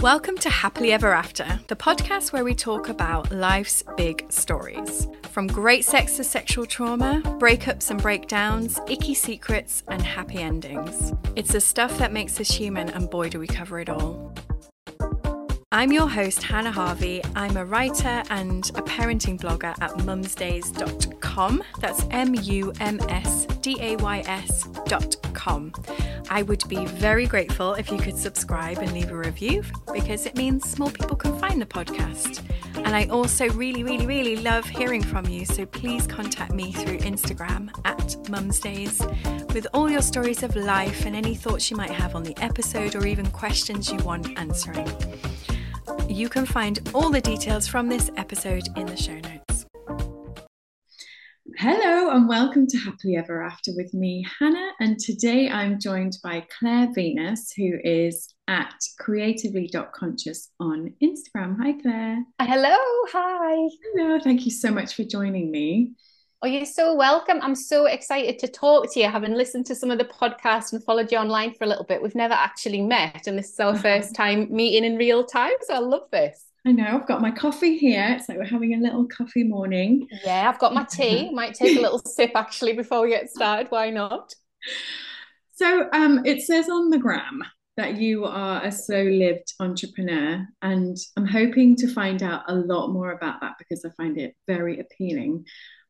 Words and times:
Welcome 0.00 0.36
to 0.38 0.48
Happily 0.48 0.92
Ever 0.92 1.12
After, 1.12 1.58
the 1.66 1.74
podcast 1.74 2.32
where 2.32 2.44
we 2.44 2.54
talk 2.54 2.88
about 2.88 3.32
life's 3.32 3.82
big 3.96 4.30
stories. 4.30 5.08
From 5.32 5.48
great 5.48 5.84
sex 5.84 6.16
to 6.18 6.24
sexual 6.24 6.66
trauma, 6.66 7.20
breakups 7.40 7.90
and 7.90 8.00
breakdowns, 8.00 8.78
icky 8.88 9.12
secrets, 9.14 9.82
and 9.88 10.00
happy 10.00 10.38
endings. 10.38 11.12
It's 11.34 11.50
the 11.50 11.60
stuff 11.60 11.98
that 11.98 12.12
makes 12.12 12.38
us 12.38 12.48
human, 12.48 12.88
and 12.90 13.10
boy, 13.10 13.28
do 13.28 13.40
we 13.40 13.48
cover 13.48 13.80
it 13.80 13.88
all. 13.88 14.27
I'm 15.78 15.92
your 15.92 16.08
host, 16.08 16.42
Hannah 16.42 16.72
Harvey. 16.72 17.22
I'm 17.36 17.56
a 17.56 17.64
writer 17.64 18.24
and 18.30 18.68
a 18.70 18.82
parenting 18.82 19.40
blogger 19.40 19.80
at 19.80 19.92
mumsdays.com. 19.98 21.62
That's 21.78 22.04
M 22.10 22.34
U 22.34 22.72
M 22.80 22.98
S 23.08 23.46
D 23.62 23.76
A 23.80 23.94
Y 23.94 24.24
S.com. 24.26 25.72
I 26.30 26.42
would 26.42 26.68
be 26.68 26.84
very 26.84 27.26
grateful 27.26 27.74
if 27.74 27.92
you 27.92 27.98
could 27.98 28.18
subscribe 28.18 28.78
and 28.78 28.92
leave 28.92 29.12
a 29.12 29.16
review 29.16 29.62
because 29.92 30.26
it 30.26 30.36
means 30.36 30.80
more 30.80 30.90
people 30.90 31.14
can 31.14 31.38
find 31.38 31.62
the 31.62 31.66
podcast. 31.66 32.42
And 32.74 32.88
I 32.88 33.04
also 33.04 33.48
really, 33.50 33.84
really, 33.84 34.04
really 34.04 34.34
love 34.34 34.64
hearing 34.66 35.04
from 35.04 35.26
you. 35.26 35.44
So 35.44 35.64
please 35.64 36.08
contact 36.08 36.52
me 36.52 36.72
through 36.72 36.98
Instagram 36.98 37.70
at 37.84 38.16
mumsdays 38.24 38.98
with 39.54 39.68
all 39.72 39.88
your 39.88 40.02
stories 40.02 40.42
of 40.42 40.56
life 40.56 41.06
and 41.06 41.14
any 41.14 41.36
thoughts 41.36 41.70
you 41.70 41.76
might 41.76 41.92
have 41.92 42.16
on 42.16 42.24
the 42.24 42.36
episode 42.42 42.96
or 42.96 43.06
even 43.06 43.30
questions 43.30 43.92
you 43.92 43.98
want 43.98 44.36
answering. 44.36 44.88
You 46.08 46.28
can 46.28 46.46
find 46.46 46.80
all 46.94 47.10
the 47.10 47.20
details 47.20 47.66
from 47.66 47.88
this 47.88 48.10
episode 48.16 48.68
in 48.76 48.86
the 48.86 48.96
show 48.96 49.18
notes. 49.20 49.66
Hello, 51.58 52.10
and 52.10 52.28
welcome 52.28 52.66
to 52.68 52.78
Happily 52.78 53.16
Ever 53.16 53.42
After 53.42 53.72
with 53.74 53.92
me, 53.92 54.24
Hannah. 54.38 54.70
And 54.80 54.98
today 54.98 55.50
I'm 55.50 55.80
joined 55.80 56.16
by 56.22 56.46
Claire 56.56 56.88
Venus, 56.94 57.52
who 57.56 57.78
is 57.82 58.32
at 58.46 58.74
creatively.conscious 59.00 60.50
on 60.60 60.94
Instagram. 61.02 61.56
Hi, 61.60 61.72
Claire. 61.82 62.24
Hello. 62.40 62.76
Hi. 63.12 63.68
Hello. 63.94 64.20
Thank 64.20 64.44
you 64.44 64.52
so 64.52 64.70
much 64.70 64.94
for 64.94 65.02
joining 65.02 65.50
me. 65.50 65.94
Oh, 66.40 66.46
you're 66.46 66.66
so 66.66 66.94
welcome. 66.94 67.40
I'm 67.42 67.56
so 67.56 67.86
excited 67.86 68.38
to 68.38 68.46
talk 68.46 68.92
to 68.92 69.00
you, 69.00 69.08
having 69.08 69.34
listened 69.34 69.66
to 69.66 69.74
some 69.74 69.90
of 69.90 69.98
the 69.98 70.04
podcasts 70.04 70.72
and 70.72 70.82
followed 70.84 71.10
you 71.10 71.18
online 71.18 71.52
for 71.52 71.64
a 71.64 71.66
little 71.66 71.84
bit. 71.84 72.00
We've 72.00 72.14
never 72.14 72.34
actually 72.34 72.80
met, 72.80 73.26
and 73.26 73.36
this 73.36 73.50
is 73.50 73.58
our 73.58 73.76
first 73.76 74.14
time 74.14 74.46
meeting 74.48 74.84
in 74.84 74.96
real 74.96 75.24
time. 75.24 75.54
So 75.62 75.74
I 75.74 75.78
love 75.78 76.08
this. 76.12 76.44
I 76.64 76.70
know. 76.70 76.86
I've 76.86 77.08
got 77.08 77.20
my 77.20 77.32
coffee 77.32 77.76
here. 77.76 78.06
It's 78.10 78.28
like 78.28 78.38
we're 78.38 78.44
having 78.44 78.74
a 78.74 78.78
little 78.78 79.08
coffee 79.08 79.42
morning. 79.42 80.06
Yeah, 80.24 80.48
I've 80.48 80.60
got 80.60 80.74
my 80.74 80.84
tea. 80.88 81.28
Might 81.32 81.54
take 81.54 81.76
a 81.76 81.80
little 81.80 81.98
sip 81.98 82.30
actually 82.36 82.74
before 82.74 83.02
we 83.02 83.08
get 83.08 83.30
started. 83.30 83.66
Why 83.70 83.90
not? 83.90 84.32
So 85.56 85.88
um, 85.92 86.24
it 86.24 86.42
says 86.42 86.68
on 86.68 86.90
the 86.90 86.98
gram 86.98 87.42
that 87.76 87.96
you 87.96 88.24
are 88.24 88.64
a 88.64 88.70
slow 88.70 89.02
lived 89.02 89.54
entrepreneur. 89.58 90.46
And 90.62 90.96
I'm 91.16 91.26
hoping 91.26 91.74
to 91.76 91.88
find 91.88 92.22
out 92.22 92.42
a 92.46 92.54
lot 92.54 92.88
more 92.88 93.10
about 93.12 93.40
that 93.40 93.54
because 93.58 93.84
I 93.84 93.90
find 93.96 94.18
it 94.18 94.36
very 94.46 94.78
appealing. 94.78 95.44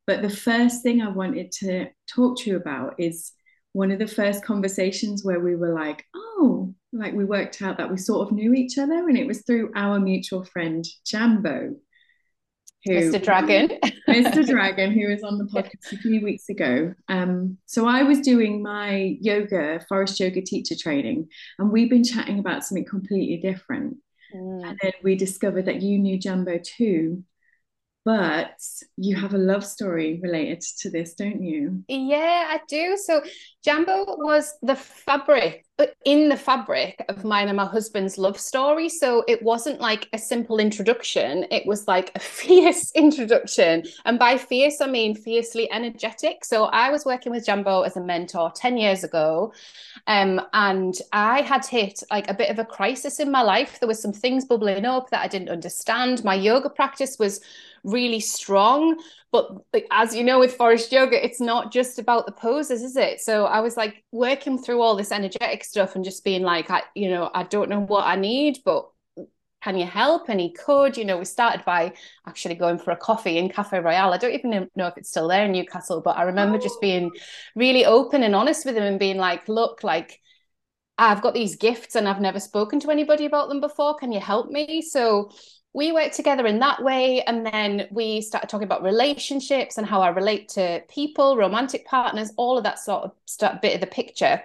But 0.09 0.23
the 0.23 0.31
first 0.31 0.83
thing 0.83 1.03
I 1.03 1.11
wanted 1.11 1.53
to 1.61 1.89
talk 2.09 2.39
to 2.39 2.51
you 2.51 2.56
about 2.56 2.95
is 2.98 3.31
one 3.73 3.91
of 3.91 3.98
the 3.98 4.06
first 4.06 4.42
conversations 4.42 5.23
where 5.23 5.39
we 5.39 5.55
were 5.55 5.75
like, 5.75 6.03
oh, 6.17 6.73
like 6.95 7.12
we 7.12 7.27
worked 7.27 7.61
out 7.61 7.77
that 7.77 7.91
we 7.91 7.98
sort 7.98 8.27
of 8.27 8.34
knew 8.34 8.55
each 8.55 8.79
other. 8.79 9.06
And 9.06 9.19
it 9.19 9.27
was 9.27 9.42
through 9.42 9.70
our 9.77 10.01
mutual 10.01 10.47
friend, 10.47 10.83
Jambo. 11.05 11.77
Who, 12.86 12.92
Mr. 12.92 13.23
Dragon. 13.23 13.79
Mr. 14.09 14.47
Dragon, 14.47 14.92
who 14.92 15.09
was 15.09 15.23
on 15.23 15.36
the 15.36 15.45
podcast 15.45 15.92
a 15.92 15.98
few 15.98 16.23
weeks 16.23 16.48
ago. 16.48 16.95
Um, 17.11 17.59
so 17.67 17.86
I 17.86 18.03
was 18.03 18.20
doing 18.20 18.62
my 18.62 19.19
yoga, 19.20 19.84
forest 19.91 20.19
yoga 20.20 20.41
teacher 20.41 20.75
training, 20.75 21.29
and 21.59 21.70
we've 21.70 21.91
been 21.91 22.05
chatting 22.05 22.39
about 22.39 22.64
something 22.64 22.86
completely 22.86 23.36
different. 23.36 23.98
Mm. 24.34 24.69
And 24.70 24.79
then 24.81 24.92
we 25.03 25.17
discovered 25.17 25.67
that 25.67 25.83
you 25.83 25.98
knew 25.98 26.19
Jambo 26.19 26.59
too 26.64 27.25
but 28.09 28.59
you 28.97 29.14
have 29.14 29.34
a 29.34 29.39
love 29.39 29.62
story 29.62 30.19
related 30.23 30.62
to 30.62 30.89
this, 30.89 31.12
don't 31.12 31.42
you? 31.42 31.85
Yeah, 31.89 32.46
I 32.48 32.58
do. 32.67 32.96
So 32.96 33.23
Jambo 33.63 34.17
was 34.17 34.55
the 34.63 34.77
fabric 34.77 35.67
uh, 35.79 35.89
in 36.07 36.30
the 36.30 36.36
fabric 36.39 37.05
of 37.11 37.23
mine 37.23 37.48
and 37.48 37.58
my 37.58 37.67
husband's 37.67 38.17
love 38.17 38.41
story. 38.41 38.89
So 38.89 39.24
it 39.29 39.42
wasn't 39.42 39.83
like 39.83 40.08
a 40.14 40.19
simple 40.19 40.58
introduction, 40.58 41.45
it 41.51 41.67
was 41.67 41.86
like 41.86 42.11
a 42.14 42.19
fierce 42.39 42.91
introduction. 42.92 43.85
And 44.07 44.19
by 44.19 44.39
fierce, 44.39 44.80
I 44.80 44.86
mean 44.86 45.14
fiercely 45.14 45.70
energetic. 45.70 46.46
So 46.46 46.64
I 46.64 46.90
was 46.90 47.05
working 47.05 47.30
with 47.30 47.45
Jambo 47.45 47.83
as 47.83 47.98
a 47.98 48.01
mentor 48.01 48.51
10 48.57 48.79
years 48.79 49.05
ago. 49.05 49.52
Um, 50.07 50.40
and 50.55 50.95
I 51.13 51.42
had 51.42 51.67
hit 51.67 52.02
like 52.11 52.30
a 52.30 52.35
bit 52.35 52.48
of 52.48 52.58
a 52.58 52.64
crisis 52.64 53.20
in 53.20 53.30
my 53.30 53.42
life. 53.42 53.79
There 53.80 53.86
were 53.86 53.92
some 53.92 54.14
things 54.14 54.46
bubbling 54.46 54.86
up 54.86 55.11
that 55.11 55.23
I 55.23 55.29
didn't 55.29 55.51
understand. 55.51 56.25
My 56.25 56.35
yoga 56.35 56.70
practice 56.70 57.19
was 57.19 57.42
really 57.84 58.20
strong. 58.20 59.00
But 59.30 59.50
like, 59.72 59.86
as 59.90 60.14
you 60.14 60.24
know, 60.24 60.39
with 60.39 60.55
forest 60.55 60.90
yoga, 60.90 61.22
it's 61.24 61.40
not 61.40 61.72
just 61.72 61.98
about 61.98 62.27
the 62.27 62.33
poses, 62.33 62.83
is 62.83 62.96
it? 62.96 63.20
So 63.20 63.44
I 63.44 63.61
was 63.61 63.77
like 63.77 64.05
working 64.12 64.58
through 64.58 64.80
all 64.80 64.96
this 64.96 65.12
energetic 65.12 65.64
stuff 65.64 65.94
and 65.94 66.05
just 66.05 66.24
being 66.24 66.42
like, 66.42 66.70
I, 66.70 66.83
you 66.94 67.11
know, 67.11 67.30
I 67.34 67.42
don't 67.42 67.68
know 67.68 67.80
what 67.80 68.06
I 68.06 68.16
need, 68.16 68.58
but 68.64 68.89
can 69.62 69.77
you 69.77 69.86
help? 69.86 70.28
And 70.28 70.40
he 70.40 70.52
could, 70.52 70.96
you 70.96 71.05
know, 71.05 71.18
we 71.18 71.24
started 71.24 71.64
by 71.64 71.92
actually 72.27 72.55
going 72.55 72.78
for 72.78 72.92
a 72.92 72.96
coffee 72.96 73.39
in 73.39 73.48
Cafe 73.48 73.78
Royale. 73.78 74.12
I 74.12 74.18
don't 74.18 74.33
even 74.33 74.68
know 74.77 74.86
if 74.86 74.96
it's 74.96 75.10
still 75.10 75.28
there 75.28 75.45
in 75.45 75.52
Newcastle, 75.52 76.00
but 76.00 76.16
I 76.16 76.22
remember 76.22 76.58
oh. 76.58 76.60
just 76.60 76.80
being 76.80 77.10
really 77.56 77.84
open 77.84 78.22
and 78.22 78.36
honest 78.36 78.64
with 78.64 78.77
him 78.77 78.84
and 78.84 78.98
being 78.98 79.16
like, 79.16 79.48
look, 79.48 79.83
like, 79.83 80.20
I've 80.96 81.22
got 81.22 81.34
these 81.34 81.56
gifts 81.56 81.95
and 81.95 82.08
I've 82.08 82.20
never 82.20 82.40
spoken 82.40 82.80
to 82.80 82.90
anybody 82.90 83.24
about 83.24 83.48
them 83.48 83.60
before. 83.60 83.96
Can 83.96 84.10
you 84.10 84.20
help 84.20 84.50
me? 84.50 84.83
So 84.83 85.30
we 85.74 85.92
worked 85.92 86.14
together 86.14 86.46
in 86.46 86.58
that 86.61 86.83
way 86.83 87.23
and 87.23 87.45
then 87.45 87.86
we 87.90 88.20
started 88.20 88.48
talking 88.48 88.67
about 88.67 88.83
relationships 88.83 89.79
and 89.79 89.86
how 89.86 90.01
i 90.01 90.08
relate 90.08 90.48
to 90.48 90.83
people 90.89 91.36
romantic 91.36 91.86
partners 91.86 92.33
all 92.36 92.56
of 92.56 92.64
that 92.64 92.79
sort 92.79 93.05
of 93.05 93.12
stuff, 93.27 93.61
bit 93.61 93.74
of 93.74 93.80
the 93.80 93.86
picture. 93.86 94.42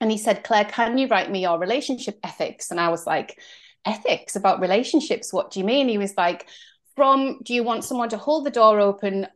And 0.00 0.10
he 0.10 0.18
said 0.18 0.44
claire 0.44 0.64
can 0.64 0.98
you 0.98 1.08
write 1.08 1.30
me 1.30 1.42
your 1.42 1.58
relationship 1.58 2.18
ethics? 2.22 2.70
And 2.70 2.80
i 2.80 2.88
was 2.88 3.06
like 3.06 3.40
ethics 3.84 4.36
about 4.36 4.60
relationships? 4.60 5.32
What 5.32 5.50
do 5.50 5.60
you 5.60 5.64
mean? 5.64 5.88
He 5.88 5.98
was 5.98 6.16
like 6.16 6.46
from 6.96 7.40
do 7.42 7.54
you 7.54 7.62
want 7.62 7.84
someone 7.84 8.10
to 8.10 8.18
hold 8.18 8.44
the 8.44 8.50
door 8.50 8.80
open 8.80 9.26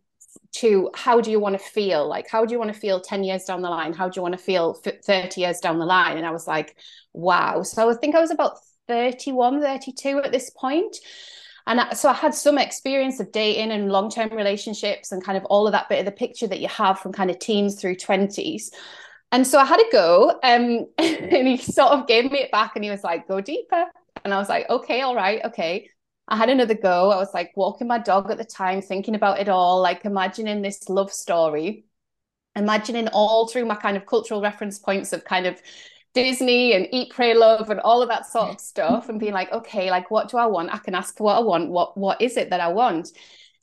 to 0.52 0.90
how 0.94 1.20
do 1.20 1.30
you 1.30 1.40
want 1.40 1.58
to 1.58 1.64
feel? 1.64 2.06
Like 2.06 2.28
how 2.28 2.44
do 2.44 2.52
you 2.52 2.58
want 2.58 2.72
to 2.72 2.78
feel 2.78 3.00
10 3.00 3.24
years 3.24 3.44
down 3.44 3.62
the 3.62 3.70
line? 3.70 3.92
How 3.92 4.08
do 4.08 4.18
you 4.18 4.22
want 4.22 4.34
to 4.34 4.38
feel 4.38 4.74
30 4.74 5.40
years 5.40 5.60
down 5.60 5.78
the 5.78 5.86
line? 5.86 6.16
And 6.16 6.26
i 6.26 6.30
was 6.30 6.46
like 6.46 6.76
wow. 7.12 7.62
So 7.62 7.90
i 7.90 7.94
think 7.94 8.14
i 8.14 8.20
was 8.20 8.30
about 8.30 8.58
31, 8.88 9.60
32 9.60 10.18
at 10.18 10.32
this 10.32 10.50
point. 10.50 10.96
And 11.66 11.96
so 11.96 12.10
I 12.10 12.12
had 12.12 12.34
some 12.34 12.58
experience 12.58 13.20
of 13.20 13.32
dating 13.32 13.70
and 13.70 13.90
long 13.90 14.10
term 14.10 14.30
relationships 14.30 15.12
and 15.12 15.24
kind 15.24 15.38
of 15.38 15.44
all 15.46 15.66
of 15.66 15.72
that 15.72 15.88
bit 15.88 16.00
of 16.00 16.04
the 16.04 16.12
picture 16.12 16.46
that 16.46 16.60
you 16.60 16.68
have 16.68 16.98
from 16.98 17.12
kind 17.12 17.30
of 17.30 17.38
teens 17.38 17.80
through 17.80 17.96
20s. 17.96 18.70
And 19.32 19.46
so 19.46 19.58
I 19.58 19.64
had 19.64 19.80
a 19.80 19.90
go 19.90 20.38
um, 20.42 20.86
and 20.98 21.48
he 21.48 21.56
sort 21.56 21.92
of 21.92 22.06
gave 22.06 22.30
me 22.30 22.40
it 22.40 22.52
back 22.52 22.72
and 22.76 22.84
he 22.84 22.90
was 22.90 23.02
like, 23.02 23.26
go 23.26 23.40
deeper. 23.40 23.86
And 24.24 24.32
I 24.32 24.38
was 24.38 24.48
like, 24.48 24.68
okay, 24.68 25.00
all 25.00 25.14
right, 25.14 25.44
okay. 25.46 25.90
I 26.28 26.36
had 26.36 26.48
another 26.48 26.74
go. 26.74 27.10
I 27.10 27.16
was 27.16 27.34
like 27.34 27.52
walking 27.54 27.86
my 27.86 27.98
dog 27.98 28.30
at 28.30 28.38
the 28.38 28.44
time, 28.44 28.80
thinking 28.80 29.14
about 29.14 29.40
it 29.40 29.48
all, 29.48 29.80
like 29.82 30.04
imagining 30.04 30.62
this 30.62 30.88
love 30.88 31.12
story, 31.12 31.84
imagining 32.56 33.08
all 33.08 33.48
through 33.48 33.66
my 33.66 33.74
kind 33.74 33.96
of 33.96 34.06
cultural 34.06 34.40
reference 34.40 34.78
points 34.78 35.12
of 35.12 35.24
kind 35.24 35.46
of 35.46 35.60
Disney 36.14 36.72
and 36.74 36.88
Eat, 36.92 37.10
Pray, 37.10 37.34
Love 37.34 37.70
and 37.70 37.80
all 37.80 38.00
of 38.00 38.08
that 38.08 38.26
sort 38.26 38.50
of 38.50 38.60
stuff 38.60 39.08
and 39.08 39.20
being 39.20 39.32
like, 39.32 39.52
okay, 39.52 39.90
like 39.90 40.10
what 40.10 40.28
do 40.28 40.36
I 40.38 40.46
want? 40.46 40.72
I 40.72 40.78
can 40.78 40.94
ask 40.94 41.16
for 41.16 41.24
what 41.24 41.36
I 41.36 41.40
want. 41.40 41.70
What 41.70 41.96
what 41.96 42.20
is 42.22 42.36
it 42.36 42.50
that 42.50 42.60
I 42.60 42.68
want? 42.68 43.12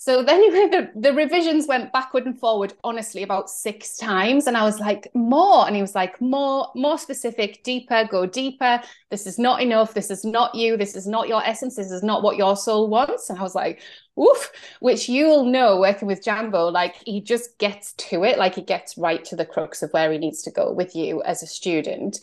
So 0.02 0.24
then 0.24 0.42
the, 0.72 0.90
the 0.96 1.14
revisions 1.14 1.68
went 1.68 1.94
backward 1.94 2.26
and 2.26 2.36
forward, 2.40 2.74
honestly, 2.84 3.22
about 3.22 3.52
six 3.52 3.98
times. 3.98 4.48
And 4.48 4.58
I 4.58 4.64
was 4.64 4.80
like, 4.80 5.08
more. 5.14 5.68
And 5.68 5.76
he 5.76 5.82
was 5.84 5.94
like, 5.94 6.20
more, 6.20 6.70
more 6.74 6.98
specific, 6.98 7.64
deeper, 7.64 8.08
go 8.10 8.26
deeper. 8.26 8.82
This 9.12 9.28
is 9.28 9.38
not 9.38 9.62
enough. 9.62 9.94
This 9.94 10.10
is 10.10 10.26
not 10.26 10.56
you. 10.56 10.76
This 10.76 10.96
is 10.96 11.06
not 11.06 11.28
your 11.28 11.44
essence. 11.46 11.76
This 11.76 11.92
is 11.92 12.02
not 12.02 12.24
what 12.24 12.36
your 12.36 12.58
soul 12.58 12.90
wants. 12.90 13.30
And 13.30 13.38
I 13.38 13.44
was 13.44 13.54
like, 13.54 13.84
oof, 14.20 14.52
which 14.80 15.08
you'll 15.08 15.46
know 15.46 15.80
working 15.80 16.08
with 16.08 16.24
Jambo, 16.24 16.70
like 16.70 16.96
he 17.06 17.22
just 17.22 17.60
gets 17.60 17.94
to 18.10 18.24
it, 18.24 18.40
like 18.40 18.56
he 18.56 18.64
gets 18.64 18.98
right 18.98 19.24
to 19.26 19.36
the 19.36 19.46
crux 19.46 19.84
of 19.84 19.92
where 19.92 20.12
he 20.12 20.18
needs 20.18 20.42
to 20.42 20.50
go 20.50 20.74
with 20.74 20.96
you 20.96 21.22
as 21.22 21.44
a 21.44 21.48
student. 21.48 22.22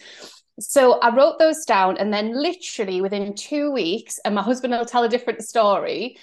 So 0.59 0.99
I 0.99 1.15
wrote 1.15 1.39
those 1.39 1.65
down, 1.65 1.97
and 1.99 2.13
then 2.13 2.35
literally 2.35 3.01
within 3.01 3.37
two 3.37 3.71
weeks, 3.71 4.19
and 4.25 4.35
my 4.35 4.43
husband 4.43 4.73
will 4.73 4.85
tell 4.85 5.05
a 5.05 5.09
different 5.09 5.45
story 5.45 6.19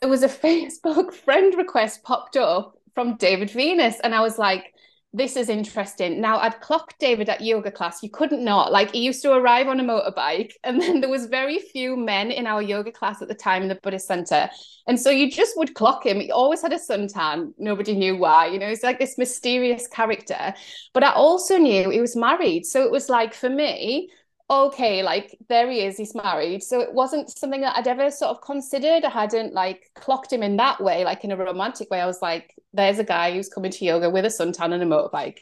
there 0.00 0.10
was 0.10 0.22
a 0.22 0.28
Facebook 0.28 1.12
friend 1.24 1.54
request 1.56 2.02
popped 2.02 2.36
up 2.36 2.74
from 2.94 3.16
David 3.16 3.50
Venus. 3.50 4.00
And 4.00 4.14
I 4.14 4.20
was 4.20 4.38
like, 4.38 4.72
this 5.16 5.36
is 5.36 5.48
interesting. 5.48 6.20
Now 6.20 6.38
I'd 6.38 6.60
clocked 6.60 6.98
David 6.98 7.30
at 7.30 7.40
yoga 7.40 7.70
class. 7.70 8.02
You 8.02 8.10
couldn't 8.10 8.44
not. 8.44 8.70
Like 8.70 8.92
he 8.92 9.00
used 9.00 9.22
to 9.22 9.32
arrive 9.32 9.66
on 9.66 9.80
a 9.80 9.82
motorbike, 9.82 10.52
and 10.64 10.80
then 10.80 11.00
there 11.00 11.08
was 11.08 11.26
very 11.26 11.58
few 11.58 11.96
men 11.96 12.30
in 12.30 12.46
our 12.46 12.60
yoga 12.60 12.92
class 12.92 13.22
at 13.22 13.28
the 13.28 13.34
time 13.34 13.62
in 13.62 13.68
the 13.68 13.78
Buddhist 13.82 14.06
center. 14.06 14.50
And 14.86 15.00
so 15.00 15.08
you 15.10 15.30
just 15.30 15.56
would 15.56 15.74
clock 15.74 16.04
him. 16.04 16.20
He 16.20 16.30
always 16.30 16.60
had 16.60 16.72
a 16.74 16.78
suntan. 16.78 17.52
Nobody 17.56 17.94
knew 17.94 18.16
why. 18.16 18.48
You 18.48 18.58
know, 18.58 18.68
he's 18.68 18.82
like 18.82 18.98
this 18.98 19.16
mysterious 19.16 19.86
character. 19.88 20.52
But 20.92 21.04
I 21.04 21.12
also 21.12 21.56
knew 21.56 21.88
he 21.88 22.00
was 22.00 22.14
married. 22.14 22.66
So 22.66 22.84
it 22.84 22.90
was 22.90 23.08
like 23.08 23.32
for 23.32 23.48
me, 23.48 24.10
okay, 24.48 25.02
like 25.02 25.36
there 25.48 25.70
he 25.70 25.80
is, 25.82 25.96
he's 25.96 26.14
married. 26.14 26.62
So 26.62 26.80
it 26.80 26.92
wasn't 26.92 27.36
something 27.36 27.60
that 27.62 27.76
I'd 27.76 27.88
ever 27.88 28.10
sort 28.10 28.30
of 28.30 28.42
considered. 28.42 29.04
I 29.04 29.10
hadn't 29.10 29.54
like 29.54 29.90
clocked 29.94 30.32
him 30.32 30.42
in 30.42 30.56
that 30.56 30.80
way, 30.80 31.04
like 31.04 31.24
in 31.24 31.32
a 31.32 31.36
romantic 31.36 31.90
way. 31.90 32.00
I 32.00 32.06
was 32.06 32.22
like, 32.22 32.54
there's 32.72 32.98
a 32.98 33.04
guy 33.04 33.32
who's 33.32 33.48
coming 33.48 33.72
to 33.72 33.84
yoga 33.84 34.08
with 34.10 34.24
a 34.24 34.28
suntan 34.28 34.72
and 34.72 34.82
a 34.82 34.86
motorbike. 34.86 35.38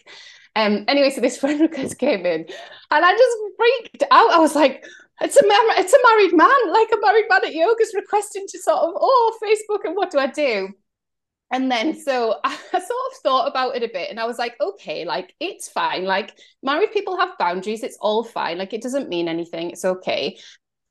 Um, 0.56 0.84
anyway, 0.88 1.10
so 1.10 1.20
this 1.20 1.36
friend 1.40 1.60
request 1.60 1.98
came 1.98 2.24
in 2.24 2.46
and 2.90 3.04
I 3.04 3.12
just 3.12 3.38
freaked 3.56 4.04
out. 4.10 4.32
I 4.32 4.38
was 4.38 4.54
like, 4.54 4.84
it's 5.20 5.36
a 5.36 5.42
it's 5.44 5.92
a 5.92 5.98
married 6.02 6.36
man, 6.36 6.72
like 6.72 6.88
a 6.92 7.00
married 7.00 7.26
man 7.28 7.44
at 7.44 7.54
yoga's 7.54 7.92
requesting 7.94 8.46
to 8.48 8.58
sort 8.58 8.78
of, 8.78 8.94
oh, 8.96 9.38
Facebook, 9.42 9.84
and 9.84 9.94
what 9.94 10.10
do 10.10 10.18
I 10.18 10.26
do? 10.26 10.70
And 11.50 11.70
then 11.70 11.94
so 11.98 12.38
I 12.44 12.56
sort 12.56 12.82
of 12.82 13.18
thought 13.22 13.48
about 13.48 13.76
it 13.76 13.82
a 13.82 13.92
bit 13.92 14.10
and 14.10 14.18
I 14.18 14.26
was 14.26 14.38
like, 14.38 14.56
okay, 14.60 15.04
like 15.04 15.34
it's 15.40 15.68
fine. 15.68 16.04
Like 16.04 16.36
married 16.62 16.92
people 16.92 17.16
have 17.16 17.38
boundaries, 17.38 17.82
it's 17.82 17.98
all 18.00 18.24
fine. 18.24 18.58
Like 18.58 18.72
it 18.72 18.82
doesn't 18.82 19.08
mean 19.08 19.28
anything, 19.28 19.70
it's 19.70 19.84
okay. 19.84 20.38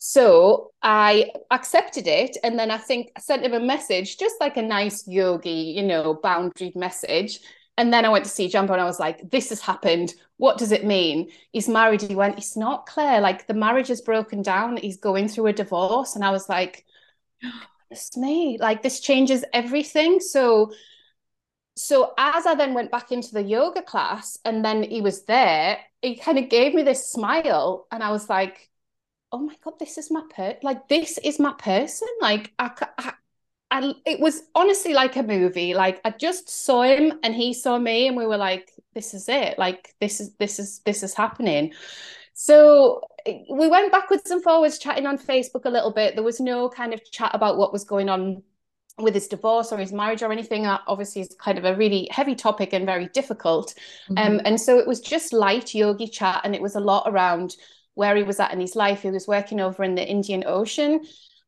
So 0.06 0.72
I 0.82 1.32
accepted 1.50 2.08
it. 2.08 2.36
And 2.44 2.60
then 2.60 2.72
I 2.72 2.78
think 2.78 3.12
I 3.16 3.22
sent 3.22 3.46
him 3.46 3.54
a 3.54 3.60
message, 3.60 4.18
just 4.18 4.36
like 4.42 4.58
a 4.58 4.62
nice 4.62 5.08
yogi, 5.08 5.74
you 5.78 5.82
know, 5.82 6.16
boundary 6.22 6.74
message. 6.76 7.40
And 7.78 7.92
then 7.92 8.04
I 8.06 8.10
went 8.10 8.26
to 8.26 8.30
see 8.30 8.50
Jambo 8.50 8.74
and 8.74 8.82
I 8.82 8.86
was 8.86 9.00
like, 9.00 9.32
this 9.32 9.48
has 9.48 9.62
happened. 9.62 10.14
What 10.36 10.58
does 10.58 10.74
it 10.74 10.86
mean? 10.86 11.30
He's 11.54 11.70
married. 11.70 12.02
He 12.02 12.16
went, 12.16 12.38
it's 12.38 12.58
not 12.58 12.86
Claire. 12.86 13.22
Like 13.22 13.48
the 13.48 13.54
marriage 13.54 13.90
is 13.90 14.02
broken 14.02 14.42
down. 14.42 14.76
He's 14.76 14.98
going 14.98 15.30
through 15.30 15.48
a 15.48 15.54
divorce. 15.54 16.16
And 16.16 16.26
I 16.26 16.32
was 16.32 16.50
like, 16.50 16.86
it's 17.94 18.18
me. 18.18 18.58
Like 18.60 18.82
this 18.82 19.00
changes 19.00 19.46
everything. 19.54 20.20
So 20.20 20.74
so 21.76 22.14
as 22.18 22.46
I 22.46 22.56
then 22.56 22.74
went 22.74 22.92
back 22.92 23.12
into 23.12 23.34
the 23.34 23.42
yoga 23.42 23.82
class 23.82 24.38
and 24.46 24.64
then 24.64 24.84
he 24.84 25.02
was 25.02 25.24
there, 25.24 25.80
he 26.02 26.16
kind 26.16 26.38
of 26.38 26.50
gave 26.50 26.74
me 26.76 26.84
this 26.84 27.10
smile 27.10 27.88
and 27.92 28.04
I 28.04 28.12
was 28.12 28.30
like, 28.30 28.70
oh 29.32 29.40
my 29.40 29.56
God, 29.64 29.80
this 29.80 29.98
is 29.98 30.12
my 30.12 30.24
per 30.30 30.58
like 30.62 30.88
this 30.88 31.18
is 31.18 31.40
my 31.40 31.54
person. 31.54 32.08
Like 32.22 32.52
I, 32.60 32.72
I 32.98 33.14
and 33.72 33.96
it 34.06 34.20
was 34.20 34.44
honestly 34.54 34.94
like 34.94 35.16
a 35.16 35.24
movie. 35.24 35.74
Like 35.74 36.00
I 36.06 36.12
just 36.12 36.50
saw 36.50 36.84
him 36.84 37.20
and 37.24 37.34
he 37.34 37.54
saw 37.54 37.80
me 37.80 38.08
and 38.08 38.16
we 38.16 38.28
were 38.28 38.38
like, 38.38 38.72
this 38.94 39.16
is 39.16 39.28
it. 39.28 39.58
Like 39.58 39.96
this 40.00 40.20
is 40.20 40.34
this 40.36 40.60
is 40.60 40.80
this 40.86 41.02
is 41.02 41.16
happening. 41.16 41.74
So 42.34 43.02
we 43.26 43.68
went 43.68 43.92
backwards 43.92 44.30
and 44.32 44.44
forwards 44.44 44.78
chatting 44.78 45.06
on 45.06 45.18
Facebook 45.18 45.66
a 45.66 45.70
little 45.70 45.92
bit. 45.92 46.16
There 46.16 46.24
was 46.24 46.40
no 46.40 46.70
kind 46.70 46.94
of 46.94 47.02
chat 47.12 47.32
about 47.34 47.58
what 47.58 47.74
was 47.74 47.84
going 47.84 48.10
on 48.10 48.44
with 49.00 49.14
his 49.14 49.28
divorce 49.28 49.72
or 49.72 49.78
his 49.78 49.92
marriage 49.92 50.22
or 50.22 50.32
anything 50.32 50.64
that 50.64 50.82
obviously 50.88 51.22
is 51.22 51.36
kind 51.40 51.58
of 51.58 51.66
a 51.66 51.76
really 51.76 52.08
heavy 52.12 52.36
topic 52.36 52.74
and 52.74 52.86
very 52.86 53.08
difficult 53.08 53.74
mm-hmm. 54.08 54.18
um, 54.18 54.42
and 54.46 54.62
so 54.62 54.78
it 54.78 54.86
was 54.86 55.02
just 55.02 55.34
light 55.34 55.74
yogi 55.74 56.08
chat 56.08 56.42
and 56.44 56.54
it 56.54 56.62
was 56.62 56.76
a 56.76 56.80
lot 56.80 57.04
around 57.08 57.56
where 57.96 58.16
he 58.16 58.22
was 58.22 58.40
at 58.40 58.54
in 58.54 58.60
his 58.60 58.76
life 58.76 59.02
he 59.02 59.10
was 59.10 59.28
working 59.28 59.60
over 59.60 59.84
in 59.84 59.96
the 59.96 60.08
indian 60.08 60.44
ocean 60.46 61.02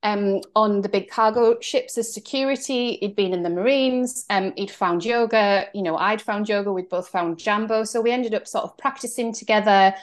um, 0.06 0.42
on 0.56 0.82
the 0.82 0.90
big 0.90 1.10
cargo 1.10 1.60
ships 1.62 1.98
as 1.98 2.14
security. 2.14 2.98
He'd 2.98 3.16
been 3.16 3.34
in 3.34 3.42
the 3.42 3.50
Marines. 3.50 4.24
Um, 4.30 4.54
he'd 4.56 4.70
found 4.70 5.04
yoga. 5.04 5.66
You 5.74 5.82
know, 5.82 5.98
I'd 5.98 6.22
found 6.22 6.48
yoga. 6.48 6.72
We'd 6.72 6.90
both 6.90 7.08
found 7.08 7.40
Jambo. 7.40 7.84
So 7.86 8.02
we 8.02 8.12
ended 8.12 8.36
up 8.36 8.48
sort 8.48 8.66
of 8.66 8.78
practicing 8.78 9.34
together. 9.34 9.96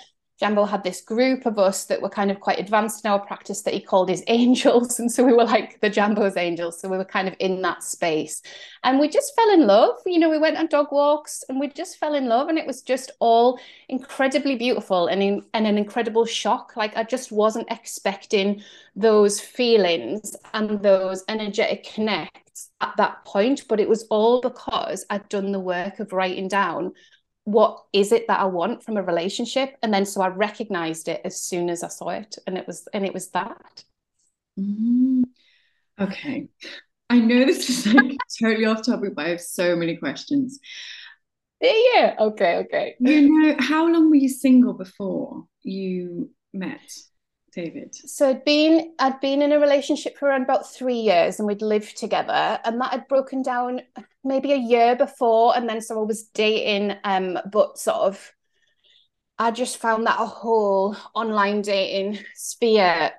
Jambo 0.42 0.64
had 0.64 0.82
this 0.82 1.00
group 1.00 1.46
of 1.46 1.56
us 1.56 1.84
that 1.84 2.02
were 2.02 2.08
kind 2.08 2.28
of 2.28 2.40
quite 2.40 2.58
advanced 2.58 3.04
in 3.04 3.10
our 3.12 3.20
practice 3.20 3.62
that 3.62 3.74
he 3.74 3.80
called 3.80 4.08
his 4.08 4.24
angels. 4.26 4.98
And 4.98 5.10
so 5.10 5.24
we 5.24 5.32
were 5.32 5.44
like 5.44 5.80
the 5.80 5.88
Jambo's 5.88 6.36
angels. 6.36 6.80
So 6.80 6.88
we 6.88 6.96
were 6.96 7.04
kind 7.04 7.28
of 7.28 7.36
in 7.38 7.62
that 7.62 7.84
space. 7.84 8.42
And 8.82 8.98
we 8.98 9.08
just 9.08 9.36
fell 9.36 9.48
in 9.50 9.68
love. 9.68 10.00
You 10.04 10.18
know, 10.18 10.28
we 10.28 10.38
went 10.38 10.56
on 10.56 10.66
dog 10.66 10.88
walks 10.90 11.44
and 11.48 11.60
we 11.60 11.68
just 11.68 11.96
fell 11.96 12.14
in 12.14 12.26
love. 12.26 12.48
And 12.48 12.58
it 12.58 12.66
was 12.66 12.82
just 12.82 13.12
all 13.20 13.60
incredibly 13.88 14.56
beautiful 14.56 15.06
and, 15.06 15.22
in, 15.22 15.42
and 15.54 15.64
an 15.64 15.78
incredible 15.78 16.24
shock. 16.24 16.72
Like 16.74 16.96
I 16.96 17.04
just 17.04 17.30
wasn't 17.30 17.70
expecting 17.70 18.62
those 18.96 19.38
feelings 19.38 20.34
and 20.54 20.82
those 20.82 21.22
energetic 21.28 21.84
connects 21.84 22.70
at 22.80 22.96
that 22.96 23.24
point. 23.24 23.68
But 23.68 23.78
it 23.78 23.88
was 23.88 24.08
all 24.10 24.40
because 24.40 25.06
I'd 25.08 25.28
done 25.28 25.52
the 25.52 25.60
work 25.60 26.00
of 26.00 26.12
writing 26.12 26.48
down 26.48 26.94
what 27.44 27.84
is 27.92 28.12
it 28.12 28.26
that 28.28 28.40
I 28.40 28.44
want 28.44 28.82
from 28.82 28.96
a 28.96 29.02
relationship? 29.02 29.76
And 29.82 29.92
then 29.92 30.06
so 30.06 30.20
I 30.20 30.28
recognized 30.28 31.08
it 31.08 31.20
as 31.24 31.40
soon 31.40 31.70
as 31.70 31.82
I 31.82 31.88
saw 31.88 32.10
it. 32.10 32.36
And 32.46 32.56
it 32.56 32.66
was 32.66 32.88
and 32.92 33.04
it 33.04 33.14
was 33.14 33.30
that. 33.30 33.84
Mm, 34.58 35.24
okay. 36.00 36.48
I 37.10 37.18
know 37.18 37.44
this 37.44 37.68
is 37.68 37.92
like 37.92 38.16
totally 38.40 38.64
off 38.64 38.84
topic, 38.84 39.14
but 39.14 39.26
I 39.26 39.30
have 39.30 39.40
so 39.40 39.76
many 39.76 39.96
questions. 39.96 40.60
Yeah, 41.60 42.16
okay, 42.18 42.56
okay. 42.56 42.96
You 42.98 43.30
know, 43.30 43.56
how 43.60 43.86
long 43.86 44.10
were 44.10 44.16
you 44.16 44.28
single 44.28 44.72
before 44.72 45.44
you 45.62 46.30
met? 46.52 46.80
David? 47.52 47.94
So 47.94 48.30
I'd 48.30 48.44
been 48.44 48.94
I'd 48.98 49.20
been 49.20 49.42
in 49.42 49.52
a 49.52 49.58
relationship 49.58 50.16
for 50.18 50.28
around 50.28 50.42
about 50.42 50.72
three 50.72 51.00
years, 51.00 51.38
and 51.38 51.46
we'd 51.46 51.62
lived 51.62 51.96
together, 51.96 52.58
and 52.64 52.80
that 52.80 52.90
had 52.92 53.08
broken 53.08 53.42
down 53.42 53.82
maybe 54.24 54.52
a 54.52 54.56
year 54.56 54.96
before, 54.96 55.56
and 55.56 55.68
then 55.68 55.80
so 55.80 56.00
I 56.00 56.04
was 56.04 56.24
dating, 56.24 56.96
um, 57.04 57.38
but 57.50 57.78
sort 57.78 57.98
of 57.98 58.32
I 59.38 59.50
just 59.50 59.78
found 59.78 60.06
that 60.06 60.20
a 60.20 60.26
whole 60.26 60.96
online 61.14 61.62
dating 61.62 62.18
sphere 62.34 63.12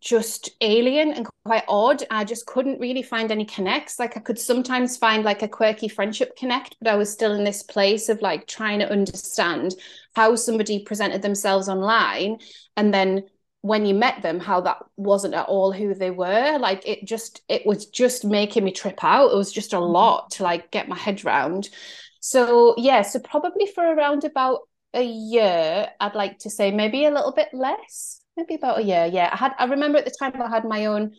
just 0.00 0.50
alien 0.60 1.12
and 1.12 1.28
quite 1.44 1.64
odd. 1.68 2.02
I 2.10 2.24
just 2.24 2.46
couldn't 2.46 2.80
really 2.80 3.02
find 3.02 3.30
any 3.30 3.44
connects. 3.44 3.98
Like 3.98 4.16
I 4.16 4.20
could 4.20 4.38
sometimes 4.38 4.96
find 4.96 5.24
like 5.24 5.42
a 5.42 5.48
quirky 5.48 5.88
friendship 5.88 6.36
connect, 6.36 6.76
but 6.80 6.90
I 6.90 6.96
was 6.96 7.12
still 7.12 7.34
in 7.34 7.44
this 7.44 7.62
place 7.62 8.08
of 8.08 8.22
like 8.22 8.46
trying 8.46 8.78
to 8.78 8.90
understand 8.90 9.74
how 10.14 10.34
somebody 10.36 10.84
presented 10.84 11.22
themselves 11.22 11.68
online 11.68 12.38
and 12.76 12.94
then 12.94 13.24
when 13.62 13.84
you 13.84 13.94
met 13.94 14.22
them 14.22 14.40
how 14.40 14.60
that 14.60 14.78
wasn't 14.96 15.34
at 15.34 15.46
all 15.46 15.72
who 15.72 15.94
they 15.94 16.10
were 16.10 16.58
like 16.58 16.86
it 16.86 17.04
just 17.04 17.42
it 17.48 17.64
was 17.66 17.86
just 17.86 18.24
making 18.24 18.64
me 18.64 18.72
trip 18.72 19.02
out 19.04 19.30
it 19.30 19.36
was 19.36 19.52
just 19.52 19.72
a 19.72 19.76
mm-hmm. 19.76 19.92
lot 19.92 20.30
to 20.30 20.42
like 20.42 20.70
get 20.70 20.88
my 20.88 20.96
head 20.96 21.22
around 21.24 21.68
so 22.20 22.74
yeah 22.78 23.02
so 23.02 23.18
probably 23.18 23.66
for 23.66 23.84
around 23.84 24.24
about 24.24 24.60
a 24.94 25.04
year 25.04 25.88
i'd 26.00 26.14
like 26.14 26.38
to 26.38 26.50
say 26.50 26.70
maybe 26.70 27.04
a 27.04 27.10
little 27.10 27.32
bit 27.32 27.48
less 27.52 28.20
maybe 28.36 28.54
about 28.54 28.78
a 28.78 28.82
year 28.82 29.06
yeah 29.06 29.28
i 29.32 29.36
had 29.36 29.52
i 29.58 29.64
remember 29.64 29.98
at 29.98 30.04
the 30.04 30.14
time 30.18 30.40
i 30.40 30.48
had 30.48 30.64
my 30.64 30.86
own 30.86 31.12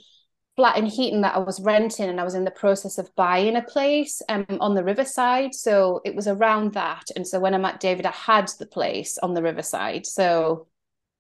flat 0.58 0.78
in 0.78 0.86
Heaton 0.86 1.22
that 1.22 1.36
I 1.36 1.40
was 1.40 1.62
renting 1.62 2.10
and 2.10 2.20
I 2.20 2.26
was 2.26 2.36
in 2.36 2.44
the 2.44 2.52
process 2.52 2.98
of 2.98 3.16
buying 3.16 3.56
a 3.56 3.64
place 3.64 4.22
um, 4.28 4.46
on 4.60 4.76
the 4.76 4.84
riverside. 4.84 5.56
So 5.56 6.02
it 6.04 6.14
was 6.14 6.28
around 6.28 6.74
that. 6.74 7.06
And 7.16 7.26
so 7.26 7.40
when 7.40 7.54
I 7.54 7.58
met 7.58 7.80
David, 7.80 8.06
I 8.06 8.12
had 8.12 8.50
the 8.60 8.66
place 8.66 9.18
on 9.20 9.34
the 9.34 9.42
riverside. 9.42 10.06
So 10.06 10.68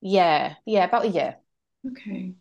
yeah, 0.02 0.56
yeah, 0.66 0.86
about 0.86 1.06
a 1.06 1.10
year. 1.10 1.36
Okay. 1.88 2.34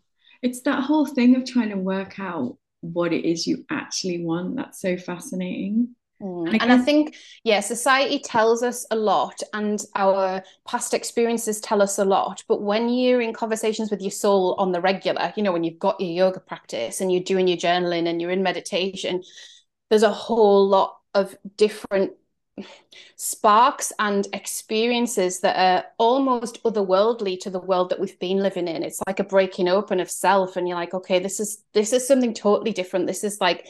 It's 0.42 0.62
that 0.62 0.82
whole 0.82 1.06
thing 1.06 1.36
of 1.36 1.44
trying 1.44 1.70
to 1.70 1.76
work 1.76 2.18
out 2.18 2.56
what 2.80 3.12
it 3.12 3.28
is 3.28 3.46
you 3.46 3.64
actually 3.70 4.24
want 4.24 4.56
that's 4.56 4.80
so 4.80 4.96
fascinating. 4.96 5.94
Mm. 6.22 6.46
And, 6.46 6.56
I, 6.56 6.64
and 6.64 6.72
I 6.72 6.78
think, 6.78 7.16
yeah, 7.44 7.60
society 7.60 8.18
tells 8.18 8.62
us 8.62 8.86
a 8.90 8.96
lot 8.96 9.42
and 9.52 9.82
our 9.94 10.42
past 10.66 10.94
experiences 10.94 11.60
tell 11.60 11.82
us 11.82 11.98
a 11.98 12.04
lot. 12.04 12.42
But 12.48 12.62
when 12.62 12.88
you're 12.88 13.20
in 13.20 13.32
conversations 13.32 13.90
with 13.90 14.00
your 14.00 14.10
soul 14.10 14.54
on 14.58 14.72
the 14.72 14.80
regular, 14.80 15.32
you 15.36 15.42
know, 15.42 15.52
when 15.52 15.64
you've 15.64 15.78
got 15.78 16.00
your 16.00 16.10
yoga 16.10 16.40
practice 16.40 17.00
and 17.00 17.12
you're 17.12 17.22
doing 17.22 17.48
your 17.48 17.58
journaling 17.58 18.08
and 18.08 18.20
you're 18.20 18.30
in 18.30 18.42
meditation, 18.42 19.22
there's 19.88 20.02
a 20.02 20.10
whole 20.10 20.66
lot 20.66 20.98
of 21.14 21.36
different 21.56 22.12
sparks 23.16 23.92
and 23.98 24.26
experiences 24.32 25.40
that 25.40 25.56
are 25.56 25.84
almost 25.98 26.62
otherworldly 26.64 27.38
to 27.40 27.50
the 27.50 27.60
world 27.60 27.90
that 27.90 28.00
we've 28.00 28.18
been 28.18 28.38
living 28.38 28.68
in. 28.68 28.82
It's 28.82 29.00
like 29.06 29.20
a 29.20 29.24
breaking 29.24 29.68
open 29.68 30.00
of 30.00 30.10
self 30.10 30.56
and 30.56 30.68
you're 30.68 30.76
like 30.76 30.94
okay 30.94 31.18
this 31.18 31.40
is 31.40 31.62
this 31.72 31.92
is 31.92 32.06
something 32.06 32.34
totally 32.34 32.72
different. 32.72 33.06
This 33.06 33.24
is 33.24 33.40
like 33.40 33.66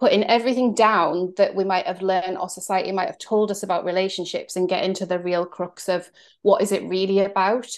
putting 0.00 0.24
everything 0.24 0.74
down 0.74 1.34
that 1.36 1.54
we 1.54 1.64
might 1.64 1.86
have 1.86 2.02
learned 2.02 2.38
or 2.38 2.48
society 2.48 2.92
might 2.92 3.08
have 3.08 3.18
told 3.18 3.50
us 3.50 3.62
about 3.62 3.84
relationships 3.84 4.54
and 4.54 4.68
get 4.68 4.84
into 4.84 5.04
the 5.04 5.18
real 5.18 5.44
crux 5.44 5.88
of 5.88 6.08
what 6.42 6.62
is 6.62 6.70
it 6.70 6.84
really 6.84 7.20
about. 7.20 7.68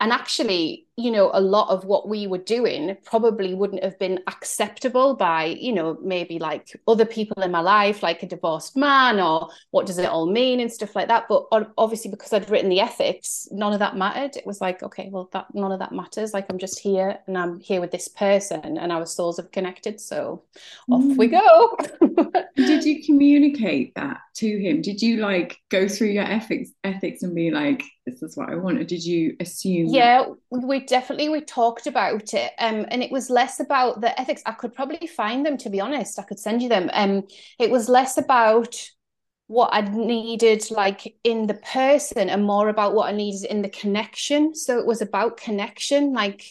And 0.00 0.12
actually 0.12 0.86
you 1.00 1.10
know 1.10 1.30
a 1.32 1.40
lot 1.40 1.68
of 1.70 1.84
what 1.84 2.08
we 2.08 2.26
were 2.26 2.38
doing 2.38 2.96
probably 3.04 3.54
wouldn't 3.54 3.82
have 3.82 3.98
been 3.98 4.20
acceptable 4.26 5.14
by 5.14 5.44
you 5.44 5.72
know 5.72 5.98
maybe 6.02 6.38
like 6.38 6.68
other 6.86 7.06
people 7.06 7.42
in 7.42 7.50
my 7.50 7.60
life 7.60 8.02
like 8.02 8.22
a 8.22 8.26
divorced 8.26 8.76
man 8.76 9.18
or 9.18 9.48
what 9.70 9.86
does 9.86 9.98
it 9.98 10.06
all 10.06 10.30
mean 10.30 10.60
and 10.60 10.72
stuff 10.72 10.94
like 10.94 11.08
that. 11.08 11.26
But 11.28 11.46
obviously 11.78 12.10
because 12.10 12.32
i'd 12.32 12.50
written 12.50 12.70
the 12.70 12.80
ethics 12.80 13.48
none 13.50 13.72
of 13.72 13.78
that 13.78 13.96
mattered. 13.96 14.36
It 14.36 14.46
was 14.46 14.60
like 14.60 14.82
okay 14.82 15.08
well 15.10 15.28
that 15.32 15.46
none 15.54 15.72
of 15.72 15.78
that 15.78 15.92
matters. 15.92 16.34
Like 16.34 16.46
i'm 16.50 16.58
just 16.58 16.78
here 16.78 17.18
and 17.26 17.38
i'm 17.38 17.58
here 17.60 17.80
with 17.80 17.90
this 17.90 18.08
person 18.08 18.78
and 18.78 18.92
our 18.92 19.06
souls 19.06 19.38
have 19.38 19.50
connected. 19.50 20.00
So 20.00 20.44
off 20.90 21.02
mm. 21.02 21.16
we 21.16 21.28
go. 21.28 21.76
Did 22.56 22.84
you 22.84 23.02
communicate 23.04 23.94
that 23.94 24.18
to 24.36 24.58
him? 24.58 24.82
Did 24.82 25.00
you 25.00 25.16
like 25.16 25.60
go 25.70 25.88
through 25.88 26.08
your 26.08 26.24
ethics 26.24 26.70
ethics 26.84 27.22
and 27.22 27.34
be 27.34 27.50
like 27.50 27.82
this 28.06 28.22
is 28.22 28.36
what 28.36 28.48
i 28.50 28.54
want 28.54 28.78
or 28.78 28.84
did 28.84 29.04
you 29.04 29.36
assume 29.40 29.86
yeah 29.88 30.24
we 30.50 30.80
definitely 30.90 31.30
we 31.30 31.40
talked 31.40 31.86
about 31.86 32.34
it 32.34 32.52
um 32.58 32.84
and 32.88 33.02
it 33.02 33.10
was 33.10 33.30
less 33.30 33.60
about 33.60 34.00
the 34.02 34.20
ethics 34.20 34.42
i 34.44 34.52
could 34.52 34.74
probably 34.74 35.06
find 35.06 35.46
them 35.46 35.56
to 35.56 35.70
be 35.70 35.80
honest 35.80 36.18
i 36.18 36.22
could 36.22 36.38
send 36.38 36.60
you 36.60 36.68
them 36.68 36.90
um 36.92 37.22
it 37.58 37.70
was 37.70 37.88
less 37.88 38.18
about 38.18 38.76
what 39.50 39.70
I 39.72 39.80
needed 39.80 40.70
like 40.70 41.16
in 41.24 41.48
the 41.48 41.54
person 41.54 42.30
and 42.30 42.44
more 42.44 42.68
about 42.68 42.94
what 42.94 43.12
I 43.12 43.16
needed 43.16 43.46
in 43.50 43.62
the 43.62 43.68
connection. 43.68 44.54
So 44.54 44.78
it 44.78 44.86
was 44.86 45.02
about 45.02 45.38
connection. 45.38 46.12
Like 46.12 46.44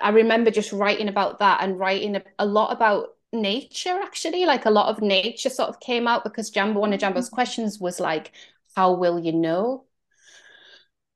I 0.00 0.08
remember 0.08 0.50
just 0.50 0.72
writing 0.72 1.08
about 1.08 1.40
that 1.40 1.62
and 1.62 1.78
writing 1.78 2.16
a, 2.16 2.22
a 2.38 2.46
lot 2.46 2.72
about 2.72 3.08
nature 3.34 4.00
actually. 4.02 4.46
Like 4.46 4.64
a 4.64 4.70
lot 4.70 4.88
of 4.88 5.02
nature 5.02 5.50
sort 5.50 5.68
of 5.68 5.78
came 5.80 6.08
out 6.08 6.24
because 6.24 6.48
Jambo, 6.48 6.80
one 6.80 6.94
of 6.94 7.00
Jambo's 7.00 7.28
questions 7.28 7.78
was 7.78 8.00
like, 8.00 8.32
how 8.74 8.94
will 8.94 9.18
you 9.18 9.32
know? 9.34 9.84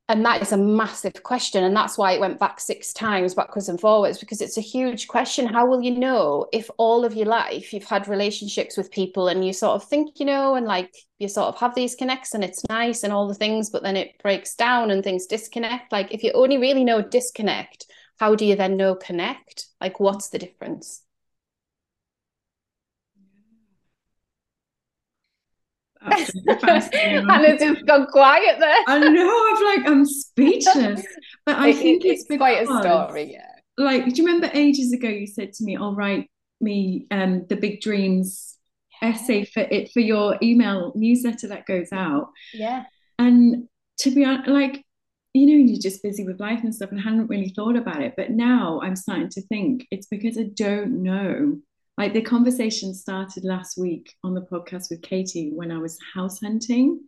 And 0.08 0.24
that 0.24 0.40
is 0.40 0.52
a 0.52 0.56
massive 0.56 1.22
question. 1.24 1.64
And 1.64 1.74
that's 1.74 1.98
why 1.98 2.12
it 2.12 2.20
went 2.20 2.38
back 2.38 2.60
six 2.60 2.92
times 2.92 3.34
backwards 3.34 3.68
and 3.68 3.80
forwards 3.80 4.18
because 4.18 4.40
it's 4.40 4.56
a 4.56 4.60
huge 4.60 5.08
question. 5.08 5.46
How 5.46 5.66
will 5.66 5.82
you 5.82 5.90
know 5.90 6.46
if 6.52 6.70
all 6.76 7.04
of 7.04 7.14
your 7.14 7.26
life 7.26 7.72
you've 7.72 7.84
had 7.84 8.06
relationships 8.06 8.76
with 8.76 8.92
people 8.92 9.26
and 9.26 9.44
you 9.44 9.52
sort 9.52 9.74
of 9.74 9.88
think 9.88 10.20
you 10.20 10.26
know 10.26 10.54
and 10.54 10.66
like 10.66 10.94
you 11.18 11.28
sort 11.28 11.48
of 11.48 11.58
have 11.58 11.74
these 11.74 11.96
connects 11.96 12.34
and 12.34 12.44
it's 12.44 12.68
nice 12.68 13.02
and 13.02 13.12
all 13.12 13.26
the 13.26 13.34
things 13.34 13.70
but 13.70 13.82
then 13.82 13.96
it 13.96 14.20
breaks 14.22 14.54
down 14.54 14.92
and 14.92 15.02
things 15.02 15.26
disconnect? 15.26 15.90
Like 15.90 16.14
if 16.14 16.22
you 16.22 16.30
only 16.32 16.58
really 16.58 16.84
know 16.84 17.02
disconnect 17.02 17.86
how 18.18 18.34
do 18.34 18.44
you 18.44 18.56
then 18.56 18.76
know 18.76 18.94
connect? 18.94 19.66
Like 19.80 20.00
what's 20.00 20.30
the 20.30 20.38
difference 20.38 21.02
and 26.12 27.44
it's 27.44 27.62
just 27.62 27.86
gone 27.86 28.06
quiet 28.06 28.58
there. 28.58 28.76
I 28.86 28.98
know. 28.98 29.46
I'm 29.48 29.64
like, 29.64 29.90
I'm 29.90 30.04
speechless. 30.04 31.04
But 31.44 31.56
I 31.56 31.68
it, 31.68 31.76
think 31.76 32.04
it's, 32.04 32.24
it's 32.28 32.36
quite 32.36 32.62
a 32.62 32.66
story. 32.66 33.32
Yeah. 33.32 33.52
Like, 33.78 34.04
do 34.06 34.22
you 34.22 34.26
remember 34.26 34.50
ages 34.54 34.92
ago 34.92 35.08
you 35.08 35.26
said 35.26 35.52
to 35.54 35.64
me, 35.64 35.76
"I'll 35.76 35.94
write 35.94 36.30
me 36.60 37.06
um 37.10 37.46
the 37.48 37.56
big 37.56 37.80
dreams 37.80 38.56
essay 39.02 39.44
for 39.44 39.60
it 39.60 39.92
for 39.92 40.00
your 40.00 40.38
email 40.42 40.92
newsletter 40.94 41.48
that 41.48 41.66
goes 41.66 41.92
out." 41.92 42.30
Yeah. 42.54 42.84
And 43.18 43.68
to 44.00 44.10
be 44.10 44.24
honest, 44.24 44.48
like 44.48 44.84
you 45.34 45.46
know, 45.46 45.70
you're 45.70 45.80
just 45.80 46.02
busy 46.02 46.24
with 46.24 46.40
life 46.40 46.60
and 46.64 46.74
stuff 46.74 46.90
and 46.90 47.00
hadn't 47.00 47.26
really 47.26 47.50
thought 47.50 47.76
about 47.76 48.00
it. 48.00 48.14
But 48.16 48.30
now 48.30 48.80
I'm 48.82 48.96
starting 48.96 49.28
to 49.30 49.42
think 49.42 49.86
it's 49.90 50.06
because 50.06 50.38
I 50.38 50.44
don't 50.54 51.02
know 51.02 51.58
like 51.96 52.12
the 52.12 52.20
conversation 52.20 52.92
started 52.92 53.44
last 53.44 53.78
week 53.78 54.14
on 54.22 54.34
the 54.34 54.42
podcast 54.42 54.90
with 54.90 55.00
Katie 55.00 55.50
when 55.54 55.72
I 55.72 55.78
was 55.78 55.98
house 56.14 56.40
hunting. 56.40 57.00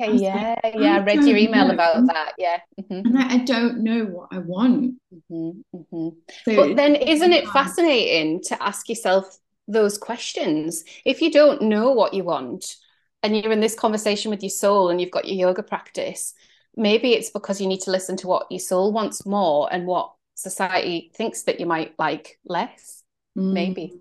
Okay, 0.00 0.14
yeah, 0.16 0.54
like, 0.62 0.74
yeah. 0.78 0.94
I, 0.94 0.98
I 0.98 1.04
read 1.04 1.24
your 1.24 1.36
email 1.36 1.66
know. 1.66 1.74
about 1.74 2.06
that. 2.06 2.34
Yeah. 2.38 2.58
Mm-hmm. 2.80 3.06
And 3.06 3.18
I, 3.18 3.34
I, 3.34 3.38
don't 3.38 3.80
know 3.80 4.04
what 4.04 4.28
I 4.30 4.38
want. 4.38 4.94
Mm-hmm. 5.12 5.76
Mm-hmm. 5.76 6.08
So 6.44 6.56
but 6.56 6.76
then, 6.76 6.94
isn't 6.94 7.32
it 7.32 7.48
fascinating 7.48 8.40
to 8.44 8.62
ask 8.62 8.88
yourself 8.88 9.36
those 9.66 9.98
questions? 9.98 10.84
If 11.04 11.20
you 11.20 11.32
don't 11.32 11.62
know 11.62 11.90
what 11.90 12.14
you 12.14 12.22
want 12.22 12.76
and 13.24 13.36
you're 13.36 13.52
in 13.52 13.60
this 13.60 13.74
conversation 13.74 14.30
with 14.30 14.44
your 14.44 14.50
soul 14.50 14.90
and 14.90 15.00
you've 15.00 15.10
got 15.10 15.26
your 15.26 15.48
yoga 15.48 15.64
practice, 15.64 16.34
maybe 16.76 17.14
it's 17.14 17.30
because 17.30 17.60
you 17.60 17.66
need 17.66 17.80
to 17.80 17.90
listen 17.90 18.16
to 18.18 18.28
what 18.28 18.46
your 18.48 18.60
soul 18.60 18.92
wants 18.92 19.26
more 19.26 19.68
and 19.72 19.88
what 19.88 20.12
society 20.36 21.10
thinks 21.16 21.42
that 21.42 21.58
you 21.58 21.66
might 21.66 21.98
like 21.98 22.38
less 22.44 22.99
mm. 23.36 23.52
maybe. 23.52 23.98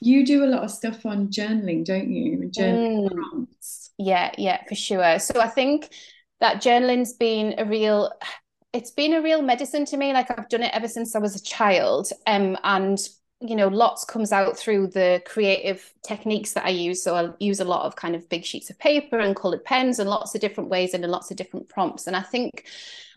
You 0.00 0.24
do 0.24 0.44
a 0.44 0.46
lot 0.46 0.62
of 0.62 0.70
stuff 0.70 1.04
on 1.04 1.28
journaling, 1.28 1.84
don't 1.84 2.10
you? 2.10 2.50
Journaling 2.56 3.10
mm. 3.10 3.14
prompts. 3.14 3.90
Yeah, 3.98 4.32
yeah, 4.38 4.62
for 4.68 4.74
sure. 4.74 5.18
So 5.18 5.40
I 5.40 5.48
think 5.48 5.90
that 6.40 6.60
journaling's 6.60 7.12
been 7.12 7.54
a 7.58 7.64
real 7.64 8.12
it's 8.72 8.90
been 8.90 9.14
a 9.14 9.22
real 9.22 9.40
medicine 9.40 9.84
to 9.86 9.96
me. 9.96 10.12
Like 10.12 10.36
I've 10.36 10.48
done 10.48 10.64
it 10.64 10.74
ever 10.74 10.88
since 10.88 11.14
I 11.14 11.20
was 11.20 11.36
a 11.36 11.42
child. 11.42 12.10
Um, 12.26 12.58
and 12.64 12.98
you 13.40 13.54
know, 13.56 13.68
lots 13.68 14.04
comes 14.04 14.32
out 14.32 14.58
through 14.58 14.88
the 14.88 15.22
creative 15.26 15.92
techniques 16.02 16.54
that 16.54 16.64
I 16.64 16.70
use. 16.70 17.02
So 17.02 17.14
I 17.14 17.28
use 17.38 17.60
a 17.60 17.64
lot 17.64 17.84
of 17.84 17.94
kind 17.94 18.16
of 18.16 18.28
big 18.28 18.44
sheets 18.44 18.70
of 18.70 18.78
paper 18.78 19.18
and 19.18 19.36
colored 19.36 19.64
pens 19.64 19.98
and 19.98 20.10
lots 20.10 20.34
of 20.34 20.40
different 20.40 20.70
ways 20.70 20.92
and 20.92 21.04
lots 21.04 21.30
of 21.30 21.36
different 21.36 21.68
prompts. 21.68 22.06
And 22.06 22.16
I 22.16 22.22
think 22.22 22.66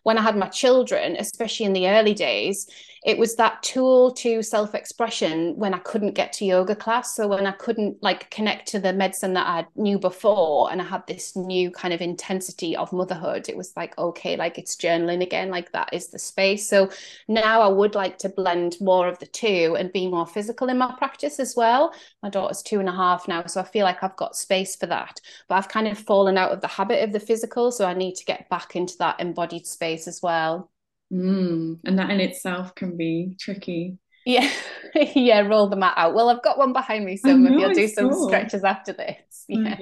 when 0.07 0.17
I 0.17 0.21
had 0.21 0.37
my 0.37 0.47
children, 0.47 1.17
especially 1.19 1.65
in 1.65 1.73
the 1.73 1.89
early 1.89 2.13
days, 2.13 2.65
it 3.05 3.17
was 3.17 3.35
that 3.35 3.61
tool 3.61 4.11
to 4.13 4.41
self-expression 4.41 5.55
when 5.57 5.73
I 5.73 5.79
couldn't 5.79 6.13
get 6.13 6.31
to 6.33 6.45
yoga 6.45 6.75
class. 6.75 7.13
So 7.13 7.27
when 7.27 7.45
I 7.45 7.51
couldn't 7.51 8.01
like 8.01 8.29
connect 8.29 8.69
to 8.69 8.79
the 8.79 8.93
medicine 8.93 9.33
that 9.33 9.47
I 9.47 9.65
knew 9.75 9.99
before 9.99 10.71
and 10.71 10.81
I 10.81 10.85
had 10.85 11.05
this 11.07 11.35
new 11.35 11.71
kind 11.71 11.93
of 11.93 12.01
intensity 12.01 12.75
of 12.75 12.91
motherhood, 12.93 13.49
it 13.49 13.57
was 13.57 13.73
like, 13.75 13.97
okay, 13.97 14.37
like 14.37 14.57
it's 14.57 14.77
journaling 14.77 15.21
again, 15.21 15.49
like 15.49 15.73
that 15.73 15.89
is 15.91 16.07
the 16.07 16.19
space. 16.19 16.69
So 16.69 16.89
now 17.27 17.61
I 17.61 17.67
would 17.67 17.93
like 17.93 18.17
to 18.19 18.29
blend 18.29 18.77
more 18.79 19.09
of 19.09 19.19
the 19.19 19.27
two 19.27 19.75
and 19.77 19.91
be 19.91 20.07
more 20.07 20.25
physical 20.25 20.69
in 20.69 20.77
my 20.77 20.93
practice 20.97 21.39
as 21.39 21.53
well. 21.55 21.93
My 22.23 22.29
daughter's 22.29 22.61
two 22.61 22.79
and 22.79 22.89
a 22.89 22.93
half 22.93 23.27
now, 23.27 23.45
so 23.45 23.61
I 23.61 23.65
feel 23.65 23.83
like 23.83 24.03
I've 24.03 24.15
got 24.15 24.37
space 24.37 24.75
for 24.75 24.87
that. 24.87 25.19
But 25.47 25.55
I've 25.55 25.69
kind 25.69 25.87
of 25.87 25.97
fallen 25.97 26.37
out 26.37 26.51
of 26.51 26.61
the 26.61 26.67
habit 26.67 27.03
of 27.03 27.11
the 27.11 27.19
physical. 27.19 27.71
So 27.71 27.85
I 27.85 27.93
need 27.93 28.15
to 28.15 28.25
get 28.25 28.49
back 28.49 28.75
into 28.75 28.97
that 28.99 29.19
embodied 29.19 29.65
space 29.65 29.96
as 30.05 30.21
well. 30.21 30.69
Mm, 31.11 31.79
and 31.85 31.97
that 31.97 32.09
in 32.09 32.19
itself 32.19 32.75
can 32.75 32.97
be 32.97 33.35
tricky. 33.39 33.97
Yeah, 34.25 34.51
yeah, 35.15 35.39
roll 35.39 35.69
the 35.69 35.77
mat 35.77 35.93
out. 35.95 36.13
Well, 36.13 36.29
I've 36.29 36.43
got 36.43 36.57
one 36.57 36.73
behind 36.73 37.05
me, 37.05 37.15
so 37.15 37.35
maybe 37.37 37.63
I'll 37.63 37.73
do 37.73 37.87
some 37.87 38.13
stretches 38.13 38.65
after 38.65 38.91
this. 38.91 39.45
Yeah. 39.47 39.77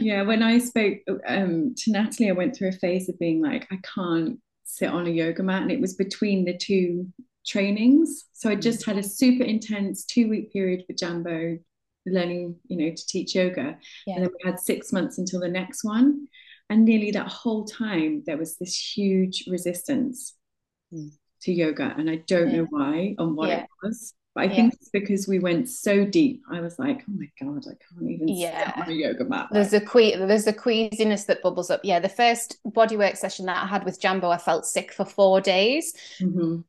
yeah, 0.00 0.22
when 0.22 0.44
I 0.44 0.58
spoke 0.58 0.98
um, 1.26 1.74
to 1.76 1.90
Natalie, 1.90 2.30
I 2.30 2.32
went 2.32 2.54
through 2.54 2.68
a 2.68 2.72
phase 2.72 3.08
of 3.08 3.18
being 3.18 3.42
like, 3.42 3.66
I 3.72 3.78
can't 3.82 4.38
sit 4.62 4.88
on 4.88 5.08
a 5.08 5.10
yoga 5.10 5.42
mat, 5.42 5.62
and 5.62 5.72
it 5.72 5.80
was 5.80 5.94
between 5.94 6.44
the 6.44 6.56
two 6.56 7.08
trainings. 7.44 8.26
So 8.34 8.50
I 8.50 8.54
just 8.54 8.86
had 8.86 8.98
a 8.98 9.02
super 9.02 9.42
intense 9.42 10.04
two 10.04 10.28
week 10.28 10.52
period 10.52 10.84
for 10.86 10.92
Jambo, 10.92 11.58
learning, 12.06 12.54
you 12.68 12.76
know, 12.76 12.94
to 12.94 13.06
teach 13.08 13.34
yoga, 13.34 13.76
yeah. 14.06 14.14
and 14.14 14.24
then 14.24 14.30
we 14.30 14.48
had 14.48 14.60
six 14.60 14.92
months 14.92 15.18
until 15.18 15.40
the 15.40 15.48
next 15.48 15.82
one. 15.82 16.28
And 16.70 16.84
nearly 16.84 17.10
that 17.12 17.28
whole 17.28 17.64
time, 17.64 18.22
there 18.26 18.36
was 18.36 18.56
this 18.56 18.76
huge 18.76 19.44
resistance 19.48 20.34
mm. 20.92 21.10
to 21.42 21.52
yoga. 21.52 21.94
And 21.96 22.10
I 22.10 22.16
don't 22.26 22.50
yeah. 22.50 22.56
know 22.58 22.66
why 22.70 23.14
and 23.18 23.36
what 23.36 23.48
yeah. 23.48 23.62
it 23.62 23.68
was. 23.82 24.14
But 24.34 24.44
I 24.44 24.46
yeah. 24.48 24.54
think 24.54 24.74
it's 24.74 24.90
because 24.90 25.26
we 25.26 25.38
went 25.38 25.68
so 25.68 26.04
deep. 26.04 26.42
I 26.52 26.60
was 26.60 26.78
like, 26.78 27.02
oh 27.08 27.12
my 27.16 27.30
God, 27.40 27.64
I 27.66 27.74
can't 27.82 28.10
even 28.10 28.28
yeah. 28.28 28.74
sit 28.74 28.82
on 28.82 28.90
a 28.90 28.94
yoga 28.94 29.24
mat. 29.24 29.48
There's 29.50 29.72
a 29.72 29.80
que- 29.80 30.16
there's 30.16 30.46
a 30.46 30.52
queasiness 30.52 31.24
that 31.24 31.42
bubbles 31.42 31.70
up. 31.70 31.80
Yeah, 31.82 32.00
the 32.00 32.08
first 32.08 32.58
bodywork 32.66 33.16
session 33.16 33.46
that 33.46 33.62
I 33.62 33.66
had 33.66 33.84
with 33.84 34.00
Jambo, 34.00 34.30
I 34.30 34.38
felt 34.38 34.66
sick 34.66 34.92
for 34.92 35.04
four 35.04 35.40
days. 35.40 35.94
Mm-hmm. 36.20 36.60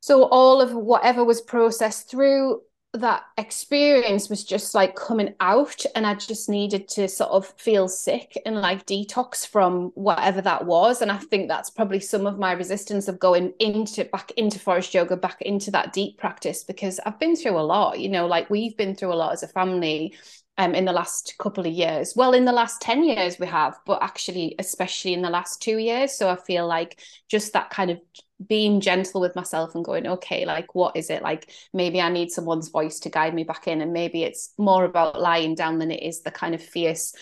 So 0.00 0.24
all 0.24 0.60
of 0.60 0.72
whatever 0.72 1.24
was 1.24 1.40
processed 1.40 2.08
through 2.08 2.62
that 2.94 3.24
experience 3.36 4.30
was 4.30 4.44
just 4.44 4.74
like 4.74 4.96
coming 4.96 5.34
out 5.40 5.84
and 5.94 6.06
I 6.06 6.14
just 6.14 6.48
needed 6.48 6.88
to 6.88 7.06
sort 7.06 7.30
of 7.30 7.46
feel 7.58 7.86
sick 7.86 8.40
and 8.46 8.62
like 8.62 8.86
detox 8.86 9.46
from 9.46 9.92
whatever 9.94 10.40
that 10.40 10.64
was 10.64 11.02
and 11.02 11.12
I 11.12 11.18
think 11.18 11.48
that's 11.48 11.68
probably 11.68 12.00
some 12.00 12.26
of 12.26 12.38
my 12.38 12.52
resistance 12.52 13.06
of 13.06 13.18
going 13.18 13.52
into 13.60 14.06
back 14.06 14.32
into 14.38 14.58
forest 14.58 14.94
yoga 14.94 15.18
back 15.18 15.42
into 15.42 15.70
that 15.72 15.92
deep 15.92 16.16
practice 16.16 16.64
because 16.64 16.98
I've 17.04 17.18
been 17.18 17.36
through 17.36 17.58
a 17.58 17.60
lot 17.60 18.00
you 18.00 18.08
know 18.08 18.26
like 18.26 18.48
we've 18.48 18.76
been 18.76 18.94
through 18.94 19.12
a 19.12 19.14
lot 19.14 19.34
as 19.34 19.42
a 19.42 19.48
family 19.48 20.14
um, 20.56 20.74
in 20.74 20.84
the 20.84 20.92
last 20.92 21.36
couple 21.38 21.64
of 21.64 21.72
years. 21.72 22.14
Well, 22.16 22.32
in 22.32 22.44
the 22.44 22.50
last 22.50 22.82
10 22.82 23.04
years, 23.04 23.38
we 23.38 23.46
have, 23.46 23.78
but 23.86 24.02
actually, 24.02 24.56
especially 24.58 25.14
in 25.14 25.22
the 25.22 25.30
last 25.30 25.62
two 25.62 25.78
years. 25.78 26.12
So 26.12 26.28
I 26.28 26.34
feel 26.34 26.66
like 26.66 27.00
just 27.28 27.52
that 27.52 27.70
kind 27.70 27.92
of 27.92 28.00
being 28.46 28.80
gentle 28.80 29.20
with 29.20 29.34
myself 29.34 29.74
and 29.74 29.84
going, 29.84 30.06
okay, 30.06 30.44
like, 30.44 30.74
what 30.74 30.96
is 30.96 31.10
it? 31.10 31.22
Like, 31.22 31.50
maybe 31.72 32.00
I 32.00 32.08
need 32.08 32.30
someone's 32.30 32.68
voice 32.68 33.00
to 33.00 33.10
guide 33.10 33.34
me 33.34 33.44
back 33.44 33.66
in. 33.66 33.80
And 33.80 33.92
maybe 33.92 34.22
it's 34.22 34.52
more 34.58 34.84
about 34.84 35.20
lying 35.20 35.54
down 35.54 35.78
than 35.78 35.90
it 35.90 36.02
is 36.02 36.22
the 36.22 36.30
kind 36.30 36.54
of 36.54 36.62
fierce 36.62 37.14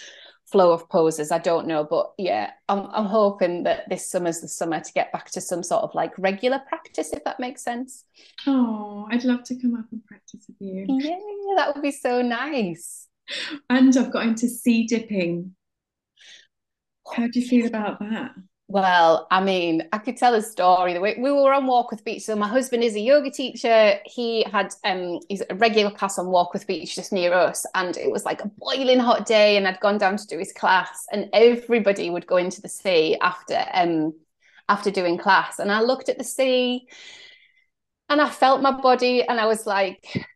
flow 0.44 0.72
of 0.72 0.88
poses. 0.88 1.32
I 1.32 1.38
don't 1.38 1.66
know. 1.66 1.84
But 1.84 2.12
yeah, 2.18 2.50
I'm, 2.68 2.86
I'm 2.92 3.06
hoping 3.06 3.64
that 3.64 3.88
this 3.88 4.10
summer's 4.10 4.40
the 4.40 4.48
summer 4.48 4.80
to 4.80 4.92
get 4.92 5.12
back 5.12 5.30
to 5.30 5.40
some 5.40 5.62
sort 5.62 5.82
of 5.82 5.94
like 5.94 6.12
regular 6.18 6.60
practice, 6.68 7.12
if 7.12 7.24
that 7.24 7.40
makes 7.40 7.62
sense. 7.62 8.04
Oh, 8.46 9.08
I'd 9.10 9.24
love 9.24 9.44
to 9.44 9.56
come 9.56 9.74
up 9.74 9.86
and 9.90 10.04
practice 10.04 10.44
with 10.46 10.56
you. 10.60 10.86
Yeah, 10.88 11.18
that 11.56 11.74
would 11.74 11.82
be 11.82 11.92
so 11.92 12.22
nice 12.22 13.06
and 13.68 13.96
I've 13.96 14.12
got 14.12 14.26
into 14.26 14.48
sea 14.48 14.86
dipping. 14.86 15.54
How 17.14 17.28
do 17.28 17.40
you 17.40 17.46
feel 17.46 17.66
about 17.66 18.00
that? 18.00 18.32
Well, 18.68 19.28
I 19.30 19.44
mean, 19.44 19.88
I 19.92 19.98
could 19.98 20.16
tell 20.16 20.34
a 20.34 20.42
story. 20.42 20.98
We, 20.98 21.14
we 21.20 21.30
were 21.30 21.52
on 21.52 21.66
Warkworth 21.66 22.02
Beach. 22.02 22.22
So 22.24 22.34
my 22.34 22.48
husband 22.48 22.82
is 22.82 22.96
a 22.96 23.00
yoga 23.00 23.30
teacher. 23.30 24.00
He 24.04 24.42
had 24.42 24.74
um 24.84 25.20
he's 25.28 25.42
a 25.48 25.54
regular 25.54 25.92
class 25.92 26.18
on 26.18 26.26
Warkworth 26.26 26.66
Beach 26.66 26.96
just 26.96 27.12
near 27.12 27.32
us. 27.32 27.64
And 27.76 27.96
it 27.96 28.10
was 28.10 28.24
like 28.24 28.42
a 28.42 28.48
boiling 28.58 28.98
hot 28.98 29.24
day. 29.24 29.56
And 29.56 29.68
I'd 29.68 29.78
gone 29.78 29.98
down 29.98 30.16
to 30.16 30.26
do 30.26 30.38
his 30.38 30.52
class. 30.52 31.06
And 31.12 31.28
everybody 31.32 32.10
would 32.10 32.26
go 32.26 32.38
into 32.38 32.60
the 32.60 32.68
sea 32.68 33.16
after 33.20 33.64
um 33.72 34.14
after 34.68 34.90
doing 34.90 35.16
class. 35.16 35.60
And 35.60 35.70
I 35.70 35.80
looked 35.80 36.08
at 36.08 36.18
the 36.18 36.24
sea 36.24 36.88
and 38.08 38.20
I 38.20 38.28
felt 38.28 38.62
my 38.62 38.70
body 38.80 39.22
and 39.22 39.40
I 39.40 39.46
was 39.46 39.66
like, 39.66 40.26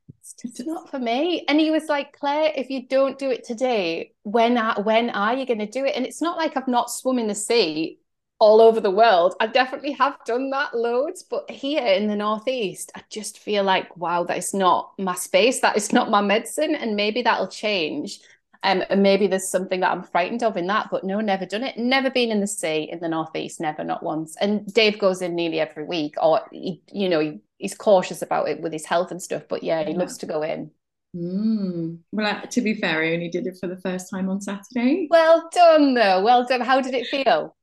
it's 0.42 0.60
not 0.66 0.90
for 0.90 0.98
me. 0.98 1.44
And 1.48 1.60
he 1.60 1.70
was 1.70 1.86
like, 1.88 2.12
Claire, 2.18 2.52
if 2.56 2.70
you 2.70 2.86
don't 2.88 3.18
do 3.18 3.30
it 3.30 3.44
today, 3.44 4.12
when 4.22 4.58
are, 4.58 4.82
when 4.82 5.10
are 5.10 5.34
you 5.34 5.46
going 5.46 5.58
to 5.60 5.66
do 5.66 5.84
it? 5.84 5.94
And 5.94 6.04
it's 6.06 6.22
not 6.22 6.36
like 6.36 6.56
I've 6.56 6.68
not 6.68 6.90
swum 6.90 7.18
in 7.18 7.28
the 7.28 7.34
sea 7.34 7.99
all 8.40 8.60
over 8.60 8.80
the 8.80 8.90
world. 8.90 9.34
I 9.38 9.46
definitely 9.46 9.92
have 9.92 10.16
done 10.24 10.50
that 10.50 10.74
loads, 10.74 11.22
but 11.22 11.48
here 11.50 11.86
in 11.86 12.08
the 12.08 12.16
Northeast, 12.16 12.90
I 12.94 13.02
just 13.10 13.38
feel 13.38 13.62
like, 13.62 13.94
wow, 13.96 14.24
that 14.24 14.38
is 14.38 14.54
not 14.54 14.92
my 14.98 15.14
space. 15.14 15.60
That 15.60 15.76
is 15.76 15.92
not 15.92 16.10
my 16.10 16.22
medicine. 16.22 16.74
And 16.74 16.96
maybe 16.96 17.22
that'll 17.22 17.48
change. 17.48 18.20
Um, 18.62 18.82
and 18.90 19.02
maybe 19.02 19.26
there's 19.26 19.48
something 19.48 19.80
that 19.80 19.90
I'm 19.90 20.02
frightened 20.02 20.42
of 20.42 20.56
in 20.56 20.66
that, 20.66 20.88
but 20.90 21.04
no, 21.04 21.20
never 21.20 21.46
done 21.46 21.64
it. 21.64 21.78
Never 21.78 22.10
been 22.10 22.30
in 22.30 22.40
the 22.40 22.46
sea 22.46 22.88
in 22.90 23.00
the 23.00 23.08
northeast, 23.08 23.60
never, 23.60 23.84
not 23.84 24.02
once. 24.02 24.36
And 24.40 24.66
Dave 24.72 24.98
goes 24.98 25.22
in 25.22 25.34
nearly 25.34 25.60
every 25.60 25.84
week, 25.84 26.14
or 26.22 26.40
he, 26.50 26.82
you 26.92 27.08
know, 27.08 27.20
he, 27.20 27.40
he's 27.58 27.74
cautious 27.74 28.20
about 28.22 28.48
it 28.48 28.60
with 28.60 28.72
his 28.72 28.84
health 28.84 29.10
and 29.10 29.22
stuff. 29.22 29.44
But 29.48 29.62
yeah, 29.62 29.84
he 29.84 29.92
yeah. 29.92 29.98
loves 29.98 30.18
to 30.18 30.26
go 30.26 30.42
in. 30.42 30.70
Mm. 31.16 31.98
Well, 32.12 32.42
to 32.48 32.60
be 32.60 32.74
fair, 32.74 33.02
I 33.02 33.14
only 33.14 33.28
did 33.28 33.46
it 33.46 33.56
for 33.58 33.66
the 33.66 33.80
first 33.80 34.10
time 34.10 34.28
on 34.28 34.40
Saturday. 34.40 35.08
Well 35.10 35.48
done, 35.52 35.94
though. 35.94 36.22
Well 36.22 36.46
done. 36.46 36.60
How 36.60 36.80
did 36.80 36.94
it 36.94 37.06
feel? 37.06 37.56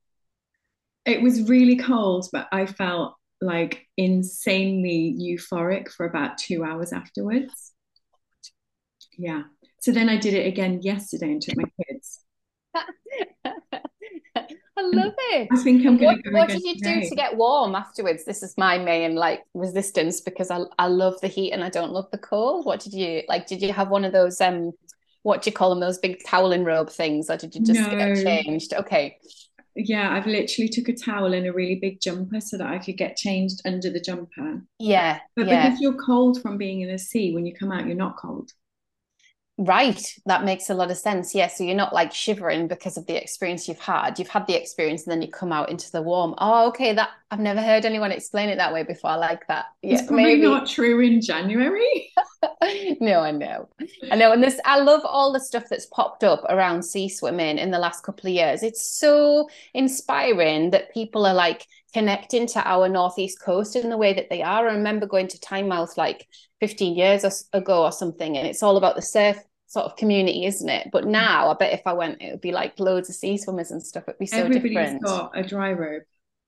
It 1.08 1.22
was 1.22 1.48
really 1.48 1.76
cold, 1.76 2.28
but 2.32 2.48
I 2.52 2.66
felt 2.66 3.14
like 3.40 3.86
insanely 3.96 5.16
euphoric 5.18 5.88
for 5.88 6.04
about 6.04 6.36
two 6.36 6.64
hours 6.64 6.92
afterwards. 6.92 7.72
Yeah. 9.16 9.44
So 9.80 9.90
then 9.92 10.08
I 10.08 10.18
did 10.18 10.34
it 10.34 10.46
again 10.46 10.82
yesterday 10.82 11.32
and 11.32 11.40
took 11.40 11.56
my 11.56 11.64
kids. 11.82 12.20
I 14.78 14.82
love 14.82 15.14
it. 15.16 15.48
I 15.50 15.56
think 15.56 15.86
I'm 15.86 15.96
going 15.96 16.22
to 16.22 16.30
go 16.30 16.38
What 16.38 16.48
did 16.48 16.62
you 16.62 16.74
today. 16.74 17.00
do 17.00 17.08
to 17.08 17.14
get 17.16 17.36
warm 17.36 17.74
afterwards? 17.74 18.24
This 18.24 18.42
is 18.42 18.54
my 18.58 18.78
main 18.78 19.16
like 19.16 19.42
resistance 19.54 20.20
because 20.20 20.50
I 20.50 20.60
I 20.78 20.88
love 20.88 21.20
the 21.20 21.28
heat 21.28 21.52
and 21.52 21.64
I 21.64 21.70
don't 21.70 21.92
love 21.92 22.10
the 22.12 22.18
cold. 22.18 22.66
What 22.66 22.80
did 22.80 22.92
you 22.92 23.22
like? 23.28 23.46
Did 23.46 23.62
you 23.62 23.72
have 23.72 23.88
one 23.88 24.04
of 24.04 24.12
those 24.12 24.40
um 24.40 24.72
what 25.22 25.42
do 25.42 25.50
you 25.50 25.54
call 25.54 25.70
them? 25.70 25.80
Those 25.80 25.98
big 25.98 26.22
toweling 26.24 26.64
robe 26.64 26.90
things, 26.90 27.28
or 27.28 27.36
did 27.36 27.54
you 27.54 27.62
just 27.62 27.80
no. 27.80 27.90
get 27.90 28.24
changed? 28.24 28.72
Okay. 28.72 29.18
Yeah, 29.78 30.12
I've 30.12 30.26
literally 30.26 30.68
took 30.68 30.88
a 30.88 30.94
towel 30.94 31.32
and 31.32 31.46
a 31.46 31.52
really 31.52 31.76
big 31.76 32.00
jumper 32.00 32.40
so 32.40 32.58
that 32.58 32.66
I 32.66 32.78
could 32.78 32.96
get 32.96 33.16
changed 33.16 33.62
under 33.64 33.90
the 33.90 34.00
jumper. 34.00 34.62
Yeah. 34.78 35.20
But 35.36 35.46
yeah. 35.46 35.68
because 35.68 35.80
you're 35.80 36.04
cold 36.04 36.42
from 36.42 36.58
being 36.58 36.80
in 36.80 36.90
the 36.90 36.98
sea, 36.98 37.32
when 37.32 37.46
you 37.46 37.54
come 37.54 37.70
out, 37.70 37.86
you're 37.86 37.94
not 37.94 38.16
cold. 38.16 38.50
Right. 39.60 40.00
That 40.26 40.44
makes 40.44 40.70
a 40.70 40.74
lot 40.74 40.92
of 40.92 40.96
sense. 40.96 41.34
Yeah. 41.34 41.48
So 41.48 41.64
you're 41.64 41.74
not 41.74 41.92
like 41.92 42.14
shivering 42.14 42.68
because 42.68 42.96
of 42.96 43.06
the 43.06 43.20
experience 43.20 43.66
you've 43.66 43.80
had. 43.80 44.16
You've 44.16 44.28
had 44.28 44.46
the 44.46 44.54
experience 44.54 45.04
and 45.04 45.10
then 45.10 45.20
you 45.20 45.26
come 45.26 45.50
out 45.50 45.68
into 45.68 45.90
the 45.90 46.00
warm. 46.00 46.36
Oh, 46.38 46.68
okay. 46.68 46.94
That 46.94 47.10
I've 47.32 47.40
never 47.40 47.60
heard 47.60 47.84
anyone 47.84 48.12
explain 48.12 48.50
it 48.50 48.56
that 48.58 48.72
way 48.72 48.84
before. 48.84 49.10
I 49.10 49.16
like 49.16 49.48
that. 49.48 49.66
Yeah. 49.82 49.94
It's 49.94 50.02
probably 50.02 50.24
maybe. 50.24 50.42
not 50.42 50.68
true 50.68 51.00
in 51.00 51.20
January. 51.20 52.12
no, 53.00 53.18
I 53.18 53.32
know. 53.32 53.68
I 54.12 54.14
know. 54.14 54.30
And 54.30 54.44
this 54.44 54.60
I 54.64 54.78
love 54.78 55.00
all 55.04 55.32
the 55.32 55.40
stuff 55.40 55.64
that's 55.68 55.86
popped 55.86 56.22
up 56.22 56.44
around 56.48 56.84
sea 56.84 57.08
swimming 57.08 57.58
in 57.58 57.72
the 57.72 57.80
last 57.80 58.04
couple 58.04 58.28
of 58.28 58.34
years. 58.34 58.62
It's 58.62 58.88
so 58.88 59.48
inspiring 59.74 60.70
that 60.70 60.94
people 60.94 61.26
are 61.26 61.34
like 61.34 61.66
connecting 61.92 62.46
to 62.46 62.68
our 62.68 62.88
northeast 62.88 63.40
coast 63.40 63.74
in 63.74 63.90
the 63.90 63.96
way 63.96 64.12
that 64.12 64.30
they 64.30 64.42
are. 64.42 64.68
I 64.68 64.74
remember 64.74 65.06
going 65.06 65.26
to 65.28 65.38
Tynemouth 65.38 65.96
like 65.96 66.28
15 66.60 66.94
years 66.96 67.44
ago 67.52 67.82
or 67.82 67.90
something, 67.92 68.36
and 68.36 68.46
it's 68.46 68.62
all 68.62 68.76
about 68.76 68.94
the 68.94 69.02
surf 69.02 69.38
sort 69.68 69.86
of 69.86 69.96
community, 69.96 70.46
isn't 70.46 70.68
it? 70.68 70.88
But 70.90 71.04
mm. 71.04 71.10
now 71.10 71.50
I 71.50 71.54
bet 71.54 71.72
if 71.72 71.86
I 71.86 71.92
went, 71.92 72.20
it 72.20 72.32
would 72.32 72.40
be 72.40 72.52
like 72.52 72.80
loads 72.80 73.08
of 73.08 73.14
sea 73.14 73.36
swimmers 73.36 73.70
and 73.70 73.82
stuff. 73.82 74.04
It'd 74.08 74.18
be 74.18 74.26
so 74.26 74.38
Everybody's 74.38 74.76
different. 74.76 75.04
got 75.04 75.38
a 75.38 75.42
dry 75.42 75.72
robe. 75.72 76.02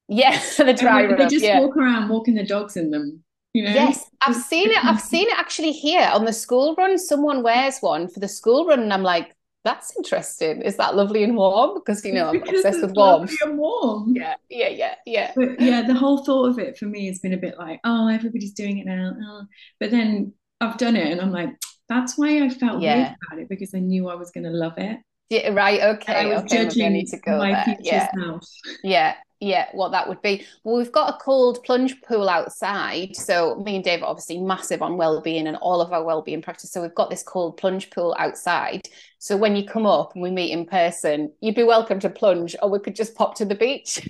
Yes, 0.09 0.59
yeah, 0.59 0.65
the 0.67 0.75
dry 0.75 1.05
robe. 1.05 1.19
They 1.19 1.29
just 1.29 1.45
yeah. 1.45 1.61
walk 1.61 1.77
around 1.77 2.09
walking 2.09 2.35
the 2.35 2.45
dogs 2.45 2.77
in 2.77 2.91
them. 2.91 3.23
You 3.53 3.65
know? 3.65 3.73
Yes, 3.73 4.05
I've 4.21 4.37
seen 4.37 4.71
it. 4.71 4.85
I've 4.85 5.00
seen 5.00 5.29
it 5.29 5.39
actually 5.39 5.73
here 5.73 6.09
on 6.12 6.25
the 6.25 6.33
school 6.33 6.75
run. 6.77 6.99
Someone 6.99 7.43
wears 7.43 7.79
one 7.81 8.09
for 8.09 8.21
the 8.21 8.29
school 8.29 8.67
run, 8.67 8.81
and 8.81 8.93
I'm 8.93 9.03
like, 9.03 9.35
that's 9.65 9.95
interesting. 9.97 10.62
Is 10.62 10.77
that 10.77 10.95
lovely 10.95 11.23
and 11.23 11.37
warm? 11.37 11.75
Because 11.75 12.05
you 12.05 12.15
know 12.15 12.29
I'm 12.29 12.41
because 12.41 12.65
obsessed 12.65 12.81
with 12.81 12.97
warmth. 12.97 13.35
And 13.43 13.59
warm. 13.59 14.15
Yeah, 14.17 14.37
yeah, 14.49 14.69
yeah, 14.69 14.95
yeah. 15.05 15.33
But 15.37 15.61
yeah, 15.61 15.83
the 15.83 15.95
whole 15.95 16.25
thought 16.25 16.50
of 16.50 16.59
it 16.59 16.79
for 16.79 16.87
me 16.87 17.09
has 17.09 17.19
been 17.19 17.35
a 17.35 17.39
bit 17.39 17.59
like, 17.59 17.81
oh, 17.85 18.09
everybody's 18.09 18.53
doing 18.53 18.79
it 18.79 18.87
now. 18.87 19.15
Oh. 19.21 19.43
But 19.79 19.91
then 19.91 20.33
I've 20.61 20.79
done 20.79 20.97
it, 20.97 21.11
and 21.11 21.21
I'm 21.21 21.33
like, 21.33 21.50
that's 21.91 22.17
why 22.17 22.43
I 22.43 22.49
felt 22.49 22.81
yeah. 22.81 22.97
weird 22.97 23.17
about 23.27 23.43
it 23.43 23.49
because 23.49 23.75
I 23.75 23.81
knew 23.81 24.09
I 24.09 24.15
was 24.15 24.31
going 24.31 24.45
to 24.45 24.51
love 24.51 24.75
it. 24.79 24.99
Yeah, 25.29 25.51
right. 25.51 25.83
Okay. 25.97 26.15
And 26.15 26.29
I 26.29 26.35
was 26.35 26.45
okay, 26.45 26.65
judging 26.65 26.93
need 26.93 27.09
to 27.09 27.19
go 27.19 27.39
my 27.39 27.53
there. 27.53 27.65
future 27.65 27.81
yeah. 27.83 28.39
Yeah, 28.83 29.15
yeah, 29.41 29.67
what 29.73 29.91
that 29.91 30.09
would 30.09 30.23
be. 30.23 30.47
Well, 30.65 30.77
we've 30.77 30.93
got 30.93 31.15
a 31.15 31.19
cold 31.19 31.65
plunge 31.65 32.01
pool 32.03 32.29
outside. 32.29 33.17
So 33.17 33.57
me 33.57 33.75
and 33.75 33.85
Dave 33.85 34.03
are 34.03 34.07
obviously 34.07 34.39
massive 34.39 34.83
on 34.83 34.97
well-being 34.97 35.49
and 35.49 35.57
all 35.57 35.81
of 35.81 35.93
our 35.93 36.05
well-being 36.05 36.43
practice. 36.43 36.71
So 36.71 36.81
we've 36.81 36.95
got 36.95 37.11
this 37.11 37.25
cold 37.25 37.57
plunge 37.57 37.91
pool 37.91 38.15
outside. 38.19 38.83
So 39.19 39.37
when 39.37 39.57
you 39.57 39.67
come 39.67 39.87
up 39.87 40.15
and 40.15 40.23
we 40.23 40.31
meet 40.31 40.53
in 40.53 40.67
person, 40.67 41.33
you'd 41.41 41.55
be 41.57 41.65
welcome 41.65 41.99
to 42.00 42.11
plunge, 42.11 42.55
or 42.63 42.71
we 42.71 42.79
could 42.79 42.95
just 42.95 43.17
pop 43.17 43.35
to 43.37 43.45
the 43.45 43.57
beach. 43.57 43.95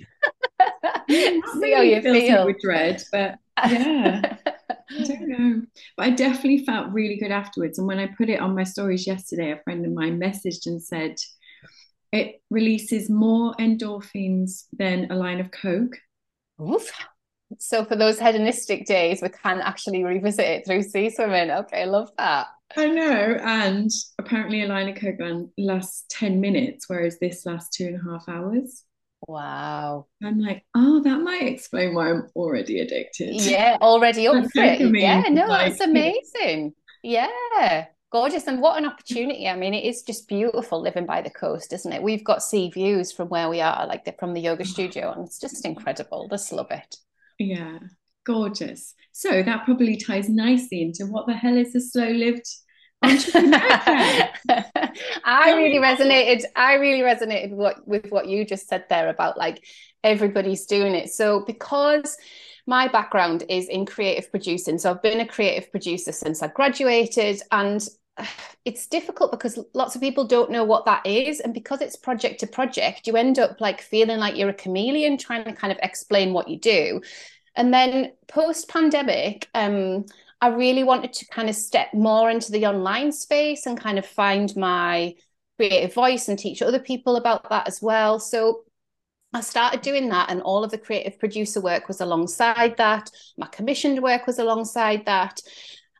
See 1.09 1.73
how 1.73 1.81
you 1.81 2.01
feel. 2.01 2.45
With 2.45 2.59
dread, 2.61 3.03
but 3.11 3.39
yeah. 3.65 4.37
I 4.89 5.03
don't 5.03 5.27
know. 5.27 5.61
But 5.97 6.05
I 6.05 6.09
definitely 6.11 6.65
felt 6.65 6.91
really 6.91 7.17
good 7.17 7.31
afterwards. 7.31 7.77
And 7.79 7.87
when 7.87 7.99
I 7.99 8.07
put 8.07 8.29
it 8.29 8.39
on 8.39 8.55
my 8.55 8.63
stories 8.63 9.07
yesterday, 9.07 9.51
a 9.51 9.61
friend 9.63 9.85
of 9.85 9.91
mine 9.91 10.19
messaged 10.19 10.65
and 10.65 10.81
said 10.81 11.15
it 12.11 12.41
releases 12.49 13.09
more 13.09 13.53
endorphins 13.55 14.65
than 14.77 15.09
a 15.11 15.15
line 15.15 15.39
of 15.39 15.51
Coke. 15.51 15.97
Oof. 16.61 16.91
So 17.59 17.83
for 17.85 17.95
those 17.95 18.19
hedonistic 18.19 18.85
days, 18.85 19.21
we 19.21 19.29
can 19.29 19.59
actually 19.61 20.03
revisit 20.03 20.45
it 20.45 20.65
through 20.65 20.83
sea 20.83 21.09
swimming. 21.09 21.51
Okay, 21.51 21.81
I 21.81 21.85
love 21.85 22.11
that. 22.17 22.47
I 22.77 22.87
know. 22.87 23.37
And 23.41 23.89
apparently 24.19 24.63
a 24.63 24.67
line 24.67 24.89
of 24.89 24.95
Coke 24.95 25.49
lasts 25.57 26.05
10 26.09 26.39
minutes, 26.39 26.85
whereas 26.87 27.19
this 27.19 27.45
lasts 27.45 27.75
two 27.75 27.87
and 27.87 27.95
a 27.95 28.11
half 28.11 28.29
hours. 28.29 28.83
Wow. 29.27 30.07
I'm 30.23 30.39
like, 30.39 30.65
oh, 30.75 31.01
that 31.03 31.21
might 31.21 31.43
explain 31.43 31.93
why 31.93 32.09
I'm 32.09 32.27
already 32.35 32.79
addicted. 32.79 33.41
Yeah, 33.41 33.77
already 33.81 34.27
up 34.27 34.45
for 34.51 34.63
it. 34.63 34.79
Yeah, 34.81 35.21
no, 35.29 35.47
like, 35.47 35.69
that's 35.69 35.81
amazing. 35.89 36.73
Yeah. 37.03 37.85
Gorgeous. 38.11 38.47
And 38.47 38.61
what 38.61 38.77
an 38.77 38.85
opportunity. 38.85 39.47
I 39.47 39.55
mean, 39.55 39.73
it 39.73 39.85
is 39.85 40.03
just 40.03 40.27
beautiful 40.27 40.81
living 40.81 41.05
by 41.05 41.21
the 41.21 41.29
coast, 41.29 41.71
isn't 41.71 41.93
it? 41.93 42.03
We've 42.03 42.23
got 42.23 42.43
sea 42.43 42.69
views 42.69 43.11
from 43.11 43.29
where 43.29 43.49
we 43.49 43.61
are, 43.61 43.87
like 43.87 44.19
from 44.19 44.33
the 44.33 44.41
yoga 44.41 44.63
oh. 44.63 44.65
studio, 44.65 45.13
and 45.13 45.25
it's 45.25 45.39
just 45.39 45.65
incredible. 45.65 46.27
Just 46.29 46.51
love 46.51 46.71
it. 46.71 46.95
Yeah, 47.39 47.79
gorgeous. 48.25 48.93
So 49.13 49.43
that 49.43 49.65
probably 49.65 49.97
ties 49.97 50.29
nicely 50.29 50.81
into 50.81 51.05
what 51.05 51.25
the 51.25 51.33
hell 51.33 51.57
is 51.57 51.73
a 51.75 51.79
slow 51.79 52.09
lived 52.09 52.45
I 53.03 54.29
really 55.55 55.79
resonated. 55.79 56.43
I 56.55 56.75
really 56.75 57.01
resonated 57.01 57.51
what, 57.51 57.87
with 57.87 58.11
what 58.11 58.27
you 58.27 58.45
just 58.45 58.67
said 58.67 58.85
there 58.89 59.09
about 59.09 59.37
like 59.37 59.65
everybody's 60.03 60.65
doing 60.65 60.93
it. 60.93 61.09
So 61.09 61.43
because 61.45 62.15
my 62.67 62.87
background 62.87 63.43
is 63.49 63.67
in 63.69 63.87
creative 63.87 64.29
producing, 64.29 64.77
so 64.77 64.91
I've 64.91 65.01
been 65.01 65.19
a 65.19 65.27
creative 65.27 65.71
producer 65.71 66.11
since 66.11 66.43
I 66.43 66.47
graduated, 66.47 67.41
and 67.51 67.83
it's 68.65 68.85
difficult 68.87 69.31
because 69.31 69.57
lots 69.73 69.95
of 69.95 70.01
people 70.01 70.25
don't 70.25 70.51
know 70.51 70.63
what 70.63 70.85
that 70.85 71.05
is 71.05 71.39
and 71.39 71.53
because 71.53 71.81
it's 71.81 71.95
project 71.95 72.39
to 72.41 72.47
project 72.47 73.07
you 73.07 73.15
end 73.15 73.39
up 73.39 73.59
like 73.59 73.81
feeling 73.81 74.19
like 74.19 74.37
you're 74.37 74.49
a 74.49 74.53
chameleon 74.53 75.17
trying 75.17 75.43
to 75.43 75.53
kind 75.53 75.71
of 75.71 75.79
explain 75.81 76.33
what 76.33 76.47
you 76.47 76.59
do 76.59 77.01
and 77.55 77.73
then 77.73 78.11
post 78.27 78.69
pandemic 78.69 79.47
um 79.55 80.05
I 80.41 80.47
really 80.47 80.83
wanted 80.83 81.13
to 81.13 81.27
kind 81.27 81.49
of 81.49 81.55
step 81.55 81.93
more 81.93 82.29
into 82.29 82.51
the 82.51 82.65
online 82.65 83.11
space 83.11 83.67
and 83.67 83.79
kind 83.79 83.99
of 83.99 84.05
find 84.05 84.53
my 84.55 85.13
creative 85.57 85.93
voice 85.93 86.27
and 86.27 86.39
teach 86.39 86.63
other 86.63 86.79
people 86.79 87.15
about 87.15 87.47
that 87.49 87.67
as 87.67 87.79
well. 87.81 88.19
So 88.19 88.63
I 89.33 89.41
started 89.41 89.81
doing 89.81 90.09
that, 90.09 90.29
and 90.29 90.41
all 90.41 90.63
of 90.63 90.71
the 90.71 90.77
creative 90.77 91.19
producer 91.19 91.61
work 91.61 91.87
was 91.87 92.01
alongside 92.01 92.75
that. 92.77 93.09
My 93.37 93.47
commissioned 93.47 94.01
work 94.01 94.27
was 94.27 94.39
alongside 94.39 95.05
that. 95.05 95.41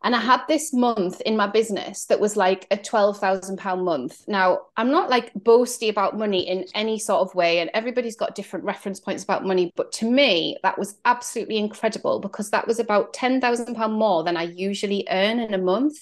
And 0.03 0.15
I 0.15 0.19
had 0.19 0.41
this 0.47 0.73
month 0.73 1.21
in 1.21 1.37
my 1.37 1.45
business 1.45 2.05
that 2.05 2.19
was 2.19 2.35
like 2.35 2.65
a 2.71 2.77
£12,000 2.77 3.83
month. 3.83 4.23
Now, 4.27 4.61
I'm 4.75 4.89
not 4.89 5.11
like 5.11 5.31
boasty 5.35 5.89
about 5.89 6.17
money 6.17 6.47
in 6.47 6.65
any 6.73 6.97
sort 6.97 7.21
of 7.21 7.35
way, 7.35 7.59
and 7.59 7.69
everybody's 7.73 8.15
got 8.15 8.33
different 8.33 8.65
reference 8.65 8.99
points 8.99 9.23
about 9.23 9.45
money. 9.45 9.71
But 9.75 9.91
to 9.93 10.09
me, 10.09 10.57
that 10.63 10.79
was 10.79 10.95
absolutely 11.05 11.57
incredible 11.57 12.19
because 12.19 12.49
that 12.49 12.67
was 12.67 12.79
about 12.79 13.13
£10,000 13.13 13.91
more 13.91 14.23
than 14.23 14.37
I 14.37 14.43
usually 14.43 15.07
earn 15.09 15.39
in 15.39 15.53
a 15.53 15.59
month. 15.59 15.97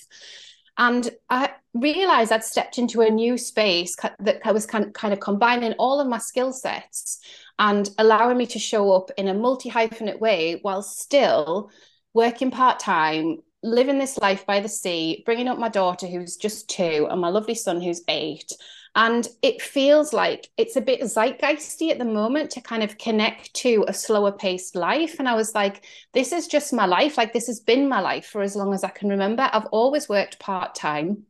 And 0.77 1.09
I 1.29 1.51
realized 1.73 2.31
I'd 2.31 2.45
stepped 2.45 2.77
into 2.77 3.01
a 3.01 3.09
new 3.09 3.37
space 3.37 3.97
that 4.19 4.39
I 4.45 4.53
was 4.53 4.65
kind 4.65 4.95
of 4.95 5.19
combining 5.19 5.73
all 5.73 5.99
of 5.99 6.07
my 6.07 6.19
skill 6.19 6.53
sets 6.53 7.19
and 7.59 7.89
allowing 7.97 8.37
me 8.37 8.45
to 8.47 8.59
show 8.59 8.93
up 8.93 9.11
in 9.17 9.27
a 9.27 9.33
multi 9.33 9.69
hyphenate 9.69 10.21
way 10.21 10.59
while 10.61 10.81
still 10.81 11.69
working 12.13 12.49
part 12.49 12.79
time 12.79 13.39
living 13.61 13.97
this 13.97 14.17
life 14.17 14.45
by 14.45 14.59
the 14.59 14.69
sea, 14.69 15.23
bringing 15.25 15.47
up 15.47 15.57
my 15.57 15.69
daughter 15.69 16.07
who's 16.07 16.37
just 16.37 16.69
two 16.69 17.07
and 17.09 17.19
my 17.19 17.29
lovely 17.29 17.55
son 17.55 17.81
who's 17.81 18.01
eight. 18.07 18.51
And 18.95 19.27
it 19.41 19.61
feels 19.61 20.13
like 20.13 20.49
it's 20.57 20.75
a 20.75 20.81
bit 20.81 21.01
zeitgeisty 21.01 21.91
at 21.91 21.99
the 21.99 22.05
moment 22.05 22.49
to 22.51 22.61
kind 22.61 22.81
of 22.81 22.97
connect 22.97 23.53
to 23.55 23.85
a 23.87 23.93
slower 23.93 24.31
paced 24.31 24.75
life. 24.75 25.19
And 25.19 25.29
I 25.29 25.35
was 25.35 25.53
like, 25.53 25.85
this 26.13 26.31
is 26.31 26.47
just 26.47 26.73
my 26.73 26.85
life. 26.85 27.17
Like, 27.17 27.31
this 27.31 27.47
has 27.47 27.59
been 27.59 27.87
my 27.87 28.01
life 28.01 28.25
for 28.25 28.41
as 28.41 28.55
long 28.55 28.73
as 28.73 28.83
I 28.83 28.89
can 28.89 29.09
remember. 29.09 29.47
I've 29.51 29.67
always 29.67 30.09
worked 30.09 30.39
part 30.39 30.73
time. 30.73 31.25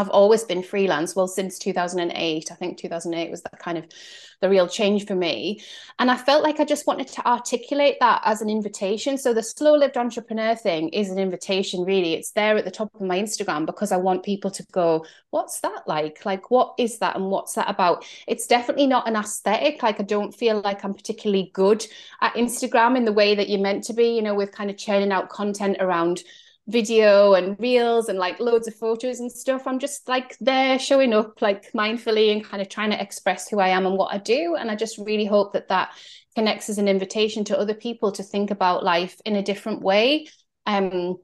I've 0.00 0.08
always 0.08 0.44
been 0.44 0.62
freelance. 0.62 1.14
Well, 1.14 1.28
since 1.28 1.58
2008, 1.58 2.50
I 2.50 2.54
think 2.54 2.78
2008 2.78 3.30
was 3.30 3.42
that 3.42 3.58
kind 3.58 3.78
of 3.78 3.84
the 4.40 4.48
real 4.48 4.66
change 4.66 5.06
for 5.06 5.14
me. 5.14 5.60
And 5.98 6.10
I 6.10 6.16
felt 6.16 6.42
like 6.42 6.60
I 6.60 6.64
just 6.64 6.86
wanted 6.86 7.08
to 7.08 7.26
articulate 7.26 7.96
that 8.00 8.22
as 8.24 8.40
an 8.40 8.48
invitation. 8.48 9.18
So 9.18 9.34
the 9.34 9.42
slow 9.42 9.76
lived 9.76 9.98
entrepreneur 9.98 10.54
thing 10.54 10.88
is 10.88 11.10
an 11.10 11.18
invitation, 11.18 11.84
really. 11.84 12.14
It's 12.14 12.32
there 12.32 12.56
at 12.56 12.64
the 12.64 12.70
top 12.70 12.94
of 12.94 13.02
my 13.02 13.20
Instagram 13.20 13.66
because 13.66 13.92
I 13.92 13.98
want 13.98 14.22
people 14.22 14.50
to 14.52 14.62
go, 14.72 15.04
what's 15.28 15.60
that 15.60 15.82
like? 15.86 16.24
Like, 16.24 16.50
what 16.50 16.74
is 16.78 16.98
that? 17.00 17.16
And 17.16 17.26
what's 17.26 17.52
that 17.54 17.68
about? 17.68 18.06
It's 18.26 18.46
definitely 18.46 18.86
not 18.86 19.06
an 19.06 19.16
aesthetic. 19.16 19.82
Like, 19.82 20.00
I 20.00 20.04
don't 20.04 20.34
feel 20.34 20.60
like 20.60 20.84
I'm 20.84 20.94
particularly 20.94 21.50
good 21.52 21.86
at 22.22 22.34
Instagram 22.34 22.96
in 22.96 23.04
the 23.04 23.12
way 23.12 23.34
that 23.34 23.50
you're 23.50 23.60
meant 23.60 23.84
to 23.84 23.92
be, 23.92 24.16
you 24.16 24.22
know, 24.22 24.34
with 24.34 24.52
kind 24.52 24.70
of 24.70 24.78
churning 24.78 25.12
out 25.12 25.28
content 25.28 25.76
around 25.80 26.22
video 26.70 27.34
and 27.34 27.58
reels 27.58 28.08
and 28.08 28.18
like 28.18 28.40
loads 28.40 28.68
of 28.68 28.74
photos 28.74 29.20
and 29.20 29.30
stuff. 29.30 29.66
I'm 29.66 29.78
just 29.78 30.08
like 30.08 30.36
there 30.40 30.78
showing 30.78 31.12
up 31.12 31.42
like 31.42 31.72
mindfully 31.72 32.32
and 32.32 32.44
kind 32.44 32.62
of 32.62 32.68
trying 32.68 32.90
to 32.90 33.00
express 33.00 33.48
who 33.48 33.58
I 33.58 33.68
am 33.68 33.86
and 33.86 33.96
what 33.96 34.14
I 34.14 34.18
do. 34.18 34.56
And 34.58 34.70
I 34.70 34.76
just 34.76 34.98
really 34.98 35.26
hope 35.26 35.52
that 35.52 35.68
that 35.68 35.90
connects 36.34 36.70
as 36.70 36.78
an 36.78 36.88
invitation 36.88 37.44
to 37.44 37.58
other 37.58 37.74
people 37.74 38.12
to 38.12 38.22
think 38.22 38.50
about 38.50 38.84
life 38.84 39.20
in 39.24 39.36
a 39.36 39.42
different 39.42 39.82
way. 39.82 40.28
Um, 40.66 41.16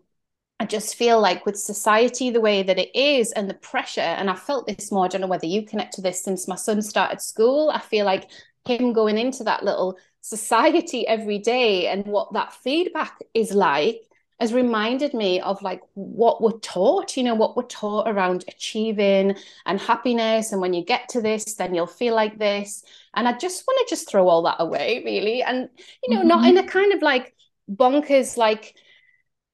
I 0.58 0.64
just 0.64 0.96
feel 0.96 1.20
like 1.20 1.44
with 1.44 1.58
society 1.58 2.30
the 2.30 2.40
way 2.40 2.62
that 2.62 2.78
it 2.78 2.94
is 2.96 3.32
and 3.32 3.48
the 3.48 3.54
pressure, 3.54 4.00
and 4.00 4.30
I 4.30 4.34
felt 4.34 4.66
this 4.66 4.90
more, 4.90 5.04
I 5.04 5.08
don't 5.08 5.20
know 5.20 5.26
whether 5.26 5.46
you 5.46 5.66
connect 5.66 5.94
to 5.94 6.00
this 6.00 6.22
since 6.22 6.48
my 6.48 6.56
son 6.56 6.80
started 6.82 7.20
school. 7.20 7.70
I 7.70 7.78
feel 7.78 8.06
like 8.06 8.30
him 8.64 8.92
going 8.92 9.18
into 9.18 9.44
that 9.44 9.64
little 9.64 9.98
society 10.22 11.06
every 11.08 11.38
day 11.38 11.86
and 11.86 12.06
what 12.06 12.32
that 12.32 12.52
feedback 12.52 13.18
is 13.34 13.52
like 13.52 14.00
has 14.40 14.52
reminded 14.52 15.14
me 15.14 15.40
of 15.40 15.62
like 15.62 15.80
what 15.94 16.42
we're 16.42 16.58
taught, 16.58 17.16
you 17.16 17.22
know, 17.22 17.34
what 17.34 17.56
we're 17.56 17.62
taught 17.64 18.06
around 18.06 18.44
achieving 18.48 19.34
and 19.64 19.80
happiness. 19.80 20.52
And 20.52 20.60
when 20.60 20.74
you 20.74 20.84
get 20.84 21.08
to 21.10 21.22
this, 21.22 21.54
then 21.54 21.74
you'll 21.74 21.86
feel 21.86 22.14
like 22.14 22.38
this. 22.38 22.84
And 23.14 23.26
I 23.26 23.32
just 23.36 23.66
want 23.66 23.86
to 23.86 23.94
just 23.94 24.08
throw 24.10 24.28
all 24.28 24.42
that 24.42 24.56
away, 24.58 25.02
really. 25.04 25.42
And, 25.42 25.70
you 26.02 26.14
know, 26.14 26.20
mm-hmm. 26.20 26.28
not 26.28 26.46
in 26.46 26.58
a 26.58 26.66
kind 26.66 26.92
of 26.92 27.00
like 27.00 27.34
bonkers, 27.70 28.36
like, 28.36 28.74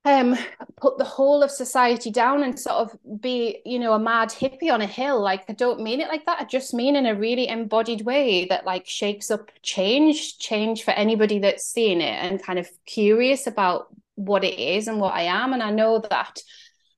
um 0.04 0.36
put 0.80 0.98
the 0.98 1.04
whole 1.04 1.44
of 1.44 1.50
society 1.52 2.10
down 2.10 2.42
and 2.42 2.58
sort 2.58 2.74
of 2.74 3.20
be 3.20 3.60
you 3.64 3.78
know 3.78 3.92
a 3.92 3.98
mad 4.00 4.30
hippie 4.30 4.72
on 4.72 4.82
a 4.82 4.86
hill 4.86 5.20
like 5.20 5.44
i 5.48 5.52
don't 5.52 5.80
mean 5.80 6.00
it 6.00 6.08
like 6.08 6.26
that 6.26 6.40
i 6.40 6.44
just 6.44 6.74
mean 6.74 6.96
in 6.96 7.06
a 7.06 7.14
really 7.14 7.46
embodied 7.46 8.00
way 8.02 8.44
that 8.46 8.66
like 8.66 8.84
shakes 8.84 9.30
up 9.30 9.52
change 9.62 10.38
change 10.38 10.82
for 10.82 10.90
anybody 10.90 11.38
that's 11.38 11.64
seeing 11.64 12.00
it 12.00 12.18
and 12.20 12.42
kind 12.42 12.58
of 12.58 12.68
curious 12.84 13.46
about 13.46 13.86
what 14.26 14.44
it 14.44 14.58
is 14.58 14.88
and 14.88 15.00
what 15.00 15.14
I 15.14 15.22
am. 15.22 15.52
And 15.52 15.62
I 15.62 15.70
know 15.70 16.02
that 16.10 16.42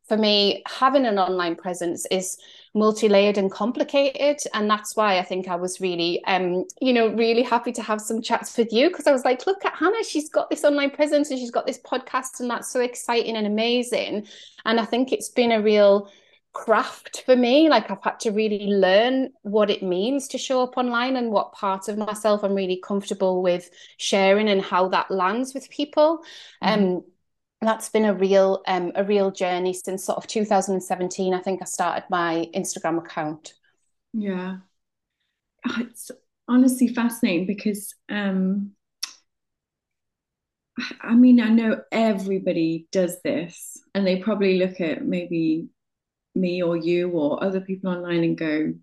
for 0.08 0.16
me, 0.16 0.62
having 0.66 1.06
an 1.06 1.18
online 1.18 1.56
presence 1.56 2.06
is 2.10 2.38
multi-layered 2.74 3.38
and 3.38 3.52
complicated 3.52 4.37
and 4.52 4.68
that's 4.68 4.96
why 4.96 5.18
i 5.18 5.22
think 5.22 5.46
i 5.46 5.54
was 5.54 5.80
really 5.80 6.22
um 6.24 6.64
you 6.80 6.92
know 6.92 7.06
really 7.14 7.42
happy 7.42 7.70
to 7.70 7.82
have 7.82 8.00
some 8.00 8.20
chats 8.20 8.56
with 8.58 8.72
you 8.72 8.88
because 8.88 9.06
i 9.06 9.12
was 9.12 9.24
like 9.24 9.46
look 9.46 9.64
at 9.64 9.74
hannah 9.76 10.02
she's 10.02 10.28
got 10.28 10.50
this 10.50 10.64
online 10.64 10.90
presence 10.90 11.30
and 11.30 11.38
she's 11.38 11.52
got 11.52 11.66
this 11.66 11.78
podcast 11.78 12.40
and 12.40 12.50
that's 12.50 12.68
so 12.68 12.80
exciting 12.80 13.37
and 13.37 13.46
amazing 13.46 14.26
and 14.64 14.80
i 14.80 14.84
think 14.84 15.12
it's 15.12 15.28
been 15.28 15.52
a 15.52 15.62
real 15.62 16.10
craft 16.52 17.22
for 17.24 17.37
me 17.37 17.68
like 17.68 17.90
i've 17.90 18.02
had 18.02 18.18
to 18.18 18.30
really 18.30 18.66
learn 18.66 19.30
what 19.42 19.70
it 19.70 19.82
means 19.82 20.26
to 20.26 20.38
show 20.38 20.60
up 20.60 20.76
online 20.76 21.16
and 21.16 21.30
what 21.30 21.52
part 21.52 21.88
of 21.88 21.96
myself 21.96 22.42
i'm 22.42 22.54
really 22.54 22.80
comfortable 22.82 23.40
with 23.40 23.70
sharing 23.98 24.48
and 24.48 24.62
how 24.62 24.88
that 24.88 25.10
lands 25.12 25.54
with 25.54 25.70
people 25.70 26.24
mm-hmm. 26.62 26.84
um 26.84 27.04
that's 27.64 27.88
been 27.88 28.05
a 28.05 28.14
real 28.14 28.62
um, 28.66 28.92
a 28.94 29.05
real 29.05 29.31
journey 29.31 29.72
since 29.72 30.05
sort 30.05 30.18
of 30.18 30.27
2017 30.27 31.35
i 31.35 31.40
think 31.40 31.61
i 31.62 31.64
started 31.64 32.05
my 32.11 32.48
instagram 32.55 32.98
account. 32.98 33.55
Yeah. 34.12 34.59
Oh, 35.66 35.77
it's 35.81 36.11
honestly 36.46 36.88
fascinating 36.88 37.46
because 37.46 37.94
um 38.11 38.72
i 41.00 41.14
mean 41.14 41.40
i 41.40 41.48
know 41.48 41.81
everybody 41.90 42.87
does 42.92 43.20
this 43.22 43.79
and 43.94 44.07
they 44.07 44.18
probably 44.20 44.59
look 44.59 44.81
at 44.81 45.05
maybe 45.05 45.68
me 46.35 46.62
or 46.62 46.77
you 46.77 47.11
or 47.11 47.42
other 47.42 47.61
people 47.61 47.90
online 47.90 48.24
and 48.24 48.37
go 48.37 48.74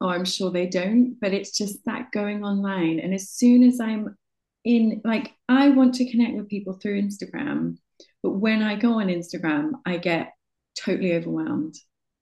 oh 0.00 0.08
i'm 0.08 0.24
sure 0.24 0.50
they 0.50 0.66
don't. 0.66 1.16
But 1.20 1.34
it's 1.34 1.56
just 1.56 1.84
that 1.84 2.12
going 2.12 2.44
online. 2.44 3.00
And 3.00 3.14
as 3.14 3.30
soon 3.30 3.62
as 3.62 3.80
i'm 3.80 4.16
in 4.64 5.00
like 5.04 5.32
i 5.48 5.70
want 5.70 5.94
to 5.94 6.10
connect 6.10 6.36
with 6.36 6.48
people 6.48 6.74
through 6.74 7.00
instagram 7.00 7.76
but 8.22 8.32
when 8.32 8.62
I 8.62 8.76
go 8.76 9.00
on 9.00 9.08
Instagram, 9.08 9.72
I 9.86 9.96
get 9.96 10.32
totally 10.78 11.14
overwhelmed. 11.14 11.74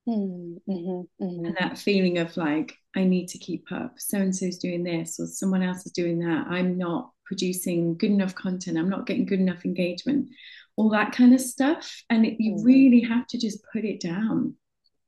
Mm-hmm, 0.09 0.73
mm-hmm. 0.73 1.45
And 1.45 1.57
that 1.61 1.79
feeling 1.79 2.19
of 2.19 2.37
like, 2.37 2.75
I 2.97 3.05
need 3.05 3.29
to 3.29 3.39
keep 3.39 3.71
up. 3.71 3.95
So 3.99 4.19
and 4.19 4.35
so's 4.35 4.59
doing 4.59 4.83
this, 4.83 5.21
or 5.21 5.27
someone 5.27 5.63
else 5.63 5.85
is 5.85 5.93
doing 5.93 6.19
that. 6.21 6.47
I'm 6.49 6.79
not 6.79 7.11
producing 7.27 7.97
good 7.97 8.11
enough 8.11 8.35
content. 8.35 8.79
I'm 8.79 8.89
not 8.89 9.07
getting 9.07 9.27
good 9.27 9.41
enough 9.41 9.67
engagement, 9.67 10.31
all 10.77 10.89
that 10.91 11.13
kind 11.13 11.35
of 11.35 11.41
stuff. 11.41 12.03
And 12.09 12.25
it, 12.25 12.37
you 12.39 12.55
mm-hmm. 12.55 12.65
really 12.65 13.01
have 13.03 13.27
to 13.29 13.39
just 13.39 13.59
put 13.71 13.85
it 13.85 14.01
down. 14.01 14.55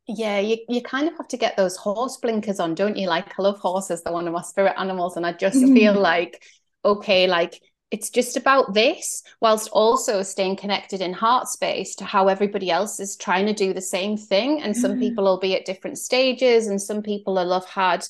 Yeah, 0.06 0.38
you, 0.40 0.58
you 0.68 0.82
kind 0.82 1.08
of 1.08 1.16
have 1.16 1.28
to 1.28 1.36
get 1.36 1.56
those 1.56 1.76
horse 1.76 2.18
blinkers 2.18 2.60
on, 2.60 2.74
don't 2.74 2.96
you? 2.96 3.08
Like, 3.08 3.38
I 3.38 3.42
love 3.42 3.58
horses, 3.58 4.02
they're 4.02 4.12
one 4.12 4.26
of 4.26 4.34
my 4.34 4.42
spirit 4.42 4.74
animals. 4.76 5.16
And 5.16 5.24
I 5.24 5.32
just 5.32 5.56
mm-hmm. 5.56 5.74
feel 5.74 5.94
like, 5.94 6.42
okay, 6.84 7.26
like 7.26 7.60
it's 7.90 8.10
just 8.10 8.36
about 8.36 8.72
this 8.72 9.22
whilst 9.40 9.68
also 9.70 10.22
staying 10.22 10.56
connected 10.56 11.00
in 11.00 11.12
heart 11.12 11.48
space 11.48 11.94
to 11.96 12.04
how 12.04 12.28
everybody 12.28 12.70
else 12.70 13.00
is 13.00 13.16
trying 13.16 13.46
to 13.46 13.52
do 13.52 13.72
the 13.72 13.80
same 13.80 14.16
thing. 14.16 14.62
And 14.62 14.76
some 14.76 14.92
mm. 14.92 15.00
people 15.00 15.24
will 15.24 15.40
be 15.40 15.56
at 15.56 15.64
different 15.64 15.98
stages 15.98 16.68
and 16.68 16.80
some 16.80 17.02
people 17.02 17.34
will 17.34 17.52
have 17.52 17.66
had 17.66 18.06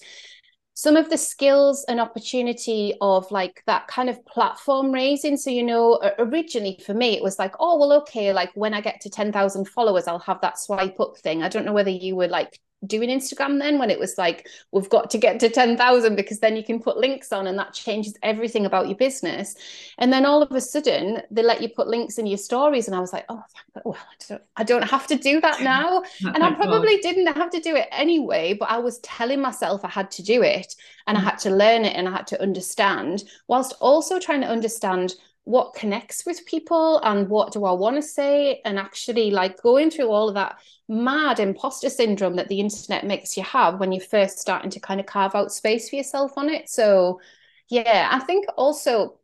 some 0.75 0.97
of 0.97 1.11
the 1.11 1.17
skills 1.17 1.85
and 1.89 2.01
opportunity 2.01 2.95
of 3.01 3.31
like 3.31 3.63
that 3.67 3.87
kind 3.87 4.11
of 4.11 4.25
platform 4.27 4.93
raising. 4.93 5.37
So 5.37 5.51
you 5.51 5.63
know 5.63 5.99
originally 6.19 6.81
for 6.85 6.93
me 6.93 7.17
it 7.17 7.23
was 7.23 7.39
like 7.39 7.55
oh 7.59 7.79
well 7.79 7.93
okay 8.01 8.33
like 8.33 8.51
when 8.55 8.75
i 8.75 8.81
get 8.81 9.01
to 9.03 9.11
10,000 9.11 9.69
followers 9.69 10.07
i'll 10.07 10.19
have 10.21 10.41
that 10.43 10.59
swipe 10.59 11.01
up 11.01 11.17
thing. 11.19 11.43
I 11.43 11.49
don't 11.49 11.65
know 11.65 11.73
whether 11.73 11.91
you 11.91 12.17
were 12.17 12.29
like 12.29 12.61
doing 12.87 13.11
Instagram 13.11 13.59
then 13.59 13.79
when 13.79 13.91
it 13.91 13.99
was 13.99 14.17
like 14.17 14.49
we've 14.73 14.89
got 14.89 15.11
to 15.11 15.19
get 15.19 15.39
to 15.41 15.51
10,000 15.51 16.17
because 16.17 16.41
then 16.41 16.57
you 16.57 16.65
can 16.65 16.81
put 16.81 16.97
links 16.97 17.31
on 17.31 17.47
and 17.47 17.59
that 17.59 17.75
changes 17.75 18.15
everything 18.23 18.65
about 18.65 18.89
your 18.89 18.97
business 18.97 19.55
and 19.99 20.11
then 20.11 20.25
all 20.25 20.43
of 20.43 20.51
a 20.53 20.61
sudden 20.61 21.21
they 21.31 21.43
let 21.43 21.61
you 21.61 21.69
put 21.69 21.89
links 21.89 22.17
in 22.17 22.27
your 22.27 22.39
stories 22.39 22.87
and 22.87 22.97
I 22.97 23.01
was 23.01 23.13
like 23.13 23.27
oh 23.29 23.43
well 23.85 23.97
I 23.97 24.15
don't, 24.29 24.43
I 24.57 24.65
don't 24.65 24.89
have 24.89 25.07
to 25.09 25.17
do 25.17 25.41
that 25.43 25.61
now 25.61 26.03
and 26.25 26.43
I 26.43 26.55
probably 26.55 26.97
God. 26.97 27.03
didn't 27.03 27.35
have 27.35 27.51
to 27.51 27.61
do 27.61 27.77
it 27.77 27.89
anyway 27.93 28.55
but 28.55 28.71
I 28.71 28.79
was 28.79 28.99
telling 29.01 29.41
myself 29.41 29.85
I 29.85 29.89
had 29.89 30.11
to 30.13 30.23
do 30.23 30.43
it 30.43 30.75
and 31.07 31.19
mm-hmm. 31.19 31.27
I 31.27 31.31
mm. 31.31 31.33
had 31.33 31.39
to 31.41 31.51
learn 31.51 31.85
it 31.85 31.97
and 31.97 32.09
I 32.09 32.13
had 32.13 32.27
to 32.29 32.43
understand 32.43 33.25
whilst 33.47 33.75
also 33.81 34.19
trying 34.19 34.41
to 34.41 34.49
understand 34.49 35.17
what 35.45 35.75
connects 35.75 36.25
with 36.27 36.45
people 36.47 37.01
and 37.03 37.29
what 37.29 37.53
do 37.53 37.65
I 37.65 37.73
want 37.73 37.97
to 37.97 38.03
say 38.03 38.61
and 38.65 38.79
actually 38.79 39.31
like 39.31 39.61
going 39.63 39.91
through 39.91 40.11
all 40.11 40.29
of 40.29 40.35
that 40.35 40.59
mad 40.89 41.41
imposter 41.41 41.89
syndrome 41.89 42.37
that 42.37 42.49
the 42.49 42.61
internet 42.61 43.07
makes 43.07 43.37
you 43.37 43.43
have 43.43 43.81
when 43.81 43.91
you're 43.93 44.05
first 44.05 44.39
starting 44.39 44.71
to 44.71 44.81
kind 44.81 45.01
of 45.01 45.07
carve 45.07 45.35
out 45.35 45.53
space 45.53 45.89
for 45.89 45.97
yourself 45.97 46.33
on 46.37 46.49
it. 46.49 46.69
So 46.69 47.21
yeah, 47.69 48.09
I 48.13 48.21
think 48.21 48.47
also 48.57 49.19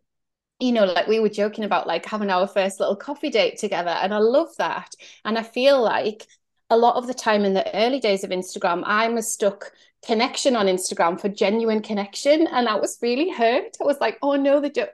you 0.58 0.72
know 0.72 0.86
like 0.86 1.06
we 1.06 1.20
were 1.20 1.28
joking 1.28 1.64
about 1.64 1.86
like 1.86 2.06
having 2.06 2.30
our 2.30 2.46
first 2.46 2.80
little 2.80 2.96
coffee 2.96 3.30
date 3.30 3.58
together 3.58 3.90
and 3.90 4.14
I 4.14 4.18
love 4.18 4.56
that 4.56 4.94
and 5.24 5.38
I 5.38 5.42
feel 5.42 5.82
like 5.82 6.26
a 6.70 6.76
lot 6.78 6.96
of 6.96 7.06
the 7.06 7.14
time 7.14 7.44
in 7.44 7.52
the 7.52 7.76
early 7.76 8.00
days 8.00 8.24
of 8.24 8.30
Instagram 8.30 8.82
I 8.86 9.08
mistook 9.08 9.72
connection 10.04 10.56
on 10.56 10.66
Instagram 10.66 11.20
for 11.20 11.28
genuine 11.28 11.82
connection 11.82 12.46
and 12.46 12.68
I 12.68 12.76
was 12.76 12.98
really 13.02 13.30
hurt. 13.30 13.76
I 13.80 13.84
was 13.84 13.98
like, 14.00 14.18
oh 14.22 14.36
no, 14.36 14.60
they 14.60 14.70
don't 14.70 14.90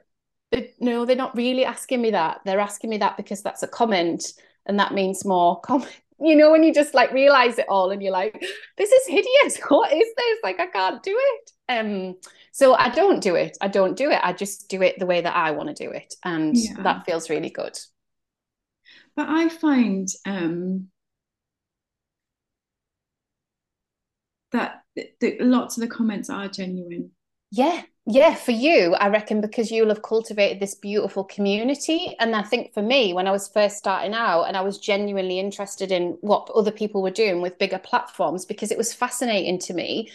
no, 0.80 1.04
they're 1.04 1.16
not 1.16 1.36
really 1.36 1.64
asking 1.64 2.02
me 2.02 2.10
that. 2.10 2.40
They're 2.44 2.60
asking 2.60 2.90
me 2.90 2.98
that 2.98 3.16
because 3.16 3.42
that's 3.42 3.62
a 3.62 3.68
comment 3.68 4.32
and 4.66 4.78
that 4.78 4.94
means 4.94 5.24
more 5.24 5.60
comment. 5.60 5.90
You 6.24 6.36
know, 6.36 6.52
when 6.52 6.62
you 6.62 6.72
just 6.72 6.94
like 6.94 7.10
realize 7.10 7.58
it 7.58 7.66
all 7.68 7.90
and 7.90 8.00
you're 8.00 8.12
like, 8.12 8.40
this 8.78 8.92
is 8.92 9.08
hideous. 9.08 9.58
What 9.68 9.92
is 9.92 10.06
this? 10.16 10.38
Like, 10.44 10.60
I 10.60 10.66
can't 10.66 11.02
do 11.02 11.18
it. 11.18 11.50
Um, 11.68 12.14
so 12.52 12.74
I 12.74 12.90
don't 12.90 13.20
do 13.20 13.34
it. 13.34 13.58
I 13.60 13.66
don't 13.66 13.96
do 13.96 14.08
it. 14.08 14.20
I 14.22 14.32
just 14.32 14.68
do 14.68 14.82
it 14.82 15.00
the 15.00 15.06
way 15.06 15.20
that 15.20 15.34
I 15.34 15.50
want 15.50 15.74
to 15.76 15.84
do 15.84 15.90
it. 15.90 16.14
And 16.24 16.56
yeah. 16.56 16.74
that 16.84 17.06
feels 17.06 17.28
really 17.28 17.50
good. 17.50 17.76
But 19.16 19.30
I 19.30 19.48
find 19.48 20.06
um 20.24 20.88
that 24.52 24.82
the, 24.94 25.38
lots 25.40 25.76
of 25.76 25.80
the 25.80 25.88
comments 25.88 26.30
are 26.30 26.46
genuine. 26.46 27.10
Yeah, 27.50 27.82
yeah, 28.04 28.34
for 28.34 28.50
you, 28.50 28.94
I 28.94 29.08
reckon 29.08 29.40
because 29.40 29.70
you'll 29.70 29.90
have 29.90 30.02
cultivated 30.02 30.58
this 30.58 30.74
beautiful 30.74 31.22
community. 31.22 32.16
And 32.18 32.34
I 32.34 32.42
think 32.42 32.74
for 32.74 32.82
me, 32.82 33.12
when 33.12 33.28
I 33.28 33.30
was 33.30 33.46
first 33.46 33.76
starting 33.76 34.12
out 34.12 34.44
and 34.44 34.56
I 34.56 34.62
was 34.62 34.78
genuinely 34.78 35.38
interested 35.38 35.92
in 35.92 36.18
what 36.20 36.50
other 36.52 36.72
people 36.72 37.00
were 37.00 37.10
doing 37.12 37.40
with 37.40 37.58
bigger 37.58 37.78
platforms, 37.78 38.44
because 38.44 38.72
it 38.72 38.78
was 38.78 38.92
fascinating 38.92 39.60
to 39.60 39.74
me 39.74 40.10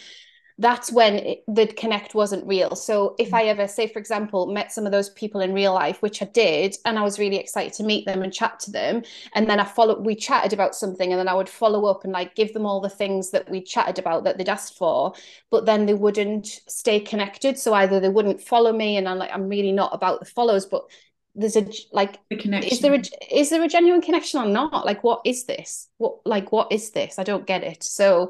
that's 0.60 0.90
when 0.90 1.14
it, 1.14 1.44
the 1.46 1.68
connect 1.68 2.14
wasn't 2.14 2.46
real. 2.46 2.74
So 2.74 3.14
if 3.18 3.30
mm. 3.30 3.34
I 3.34 3.44
ever 3.44 3.68
say, 3.68 3.86
for 3.86 4.00
example, 4.00 4.46
met 4.46 4.72
some 4.72 4.86
of 4.86 4.92
those 4.92 5.10
people 5.10 5.40
in 5.40 5.54
real 5.54 5.72
life, 5.72 6.02
which 6.02 6.20
I 6.20 6.26
did, 6.26 6.76
and 6.84 6.98
I 6.98 7.02
was 7.02 7.18
really 7.18 7.36
excited 7.36 7.72
to 7.74 7.84
meet 7.84 8.06
them 8.06 8.22
and 8.22 8.32
chat 8.32 8.58
to 8.60 8.72
them, 8.72 9.02
and 9.34 9.48
then 9.48 9.60
I 9.60 9.64
follow, 9.64 10.00
we 10.00 10.16
chatted 10.16 10.52
about 10.52 10.74
something, 10.74 11.12
and 11.12 11.18
then 11.18 11.28
I 11.28 11.34
would 11.34 11.48
follow 11.48 11.86
up 11.86 12.02
and 12.02 12.12
like 12.12 12.34
give 12.34 12.52
them 12.52 12.66
all 12.66 12.80
the 12.80 12.88
things 12.88 13.30
that 13.30 13.48
we 13.48 13.60
chatted 13.60 13.98
about 13.98 14.24
that 14.24 14.36
they'd 14.36 14.48
asked 14.48 14.76
for, 14.76 15.12
but 15.50 15.64
then 15.64 15.86
they 15.86 15.94
wouldn't 15.94 16.46
stay 16.66 16.98
connected. 16.98 17.56
So 17.58 17.72
either 17.74 18.00
they 18.00 18.08
wouldn't 18.08 18.42
follow 18.42 18.72
me, 18.72 18.96
and 18.96 19.08
I'm 19.08 19.18
like, 19.18 19.32
I'm 19.32 19.48
really 19.48 19.72
not 19.72 19.94
about 19.94 20.18
the 20.18 20.26
follows, 20.26 20.66
but 20.66 20.90
there's 21.36 21.56
a 21.56 21.68
like 21.92 22.18
the 22.30 22.36
connection. 22.36 22.72
is 22.72 22.80
there 22.80 22.94
a 22.94 23.02
is 23.30 23.50
there 23.50 23.62
a 23.62 23.68
genuine 23.68 24.02
connection 24.02 24.40
or 24.40 24.46
not 24.46 24.84
like 24.84 25.04
what 25.04 25.20
is 25.24 25.44
this 25.44 25.86
what 25.98 26.16
like 26.26 26.50
what 26.50 26.72
is 26.72 26.90
this 26.90 27.16
i 27.16 27.22
don't 27.22 27.46
get 27.46 27.62
it 27.62 27.80
so 27.82 28.28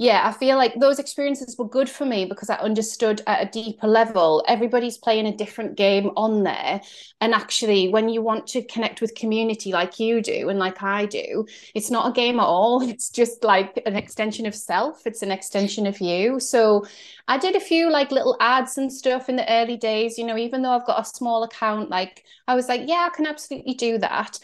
yeah, 0.00 0.22
I 0.26 0.32
feel 0.32 0.56
like 0.56 0.80
those 0.80 0.98
experiences 0.98 1.56
were 1.58 1.68
good 1.68 1.86
for 1.86 2.06
me 2.06 2.24
because 2.24 2.48
I 2.48 2.54
understood 2.56 3.20
at 3.26 3.46
a 3.46 3.50
deeper 3.50 3.86
level. 3.86 4.42
Everybody's 4.48 4.96
playing 4.96 5.26
a 5.26 5.36
different 5.36 5.76
game 5.76 6.12
on 6.16 6.42
there. 6.42 6.80
And 7.20 7.34
actually, 7.34 7.88
when 7.88 8.08
you 8.08 8.22
want 8.22 8.46
to 8.48 8.62
connect 8.62 9.02
with 9.02 9.14
community 9.14 9.72
like 9.72 10.00
you 10.00 10.22
do 10.22 10.48
and 10.48 10.58
like 10.58 10.82
I 10.82 11.04
do, 11.04 11.44
it's 11.74 11.90
not 11.90 12.08
a 12.08 12.12
game 12.12 12.40
at 12.40 12.46
all. 12.46 12.80
It's 12.90 13.10
just 13.10 13.44
like 13.44 13.82
an 13.84 13.94
extension 13.94 14.46
of 14.46 14.54
self, 14.54 15.06
it's 15.06 15.20
an 15.20 15.30
extension 15.30 15.86
of 15.86 16.00
you. 16.00 16.40
So 16.40 16.86
I 17.28 17.36
did 17.36 17.54
a 17.54 17.60
few 17.60 17.90
like 17.90 18.10
little 18.10 18.38
ads 18.40 18.78
and 18.78 18.90
stuff 18.90 19.28
in 19.28 19.36
the 19.36 19.52
early 19.52 19.76
days, 19.76 20.16
you 20.16 20.24
know, 20.24 20.38
even 20.38 20.62
though 20.62 20.72
I've 20.72 20.86
got 20.86 21.02
a 21.02 21.04
small 21.04 21.42
account, 21.44 21.90
like 21.90 22.24
I 22.48 22.54
was 22.54 22.68
like, 22.68 22.82
yeah, 22.86 23.06
I 23.12 23.14
can 23.14 23.26
absolutely 23.26 23.74
do 23.74 23.98
that. 23.98 24.38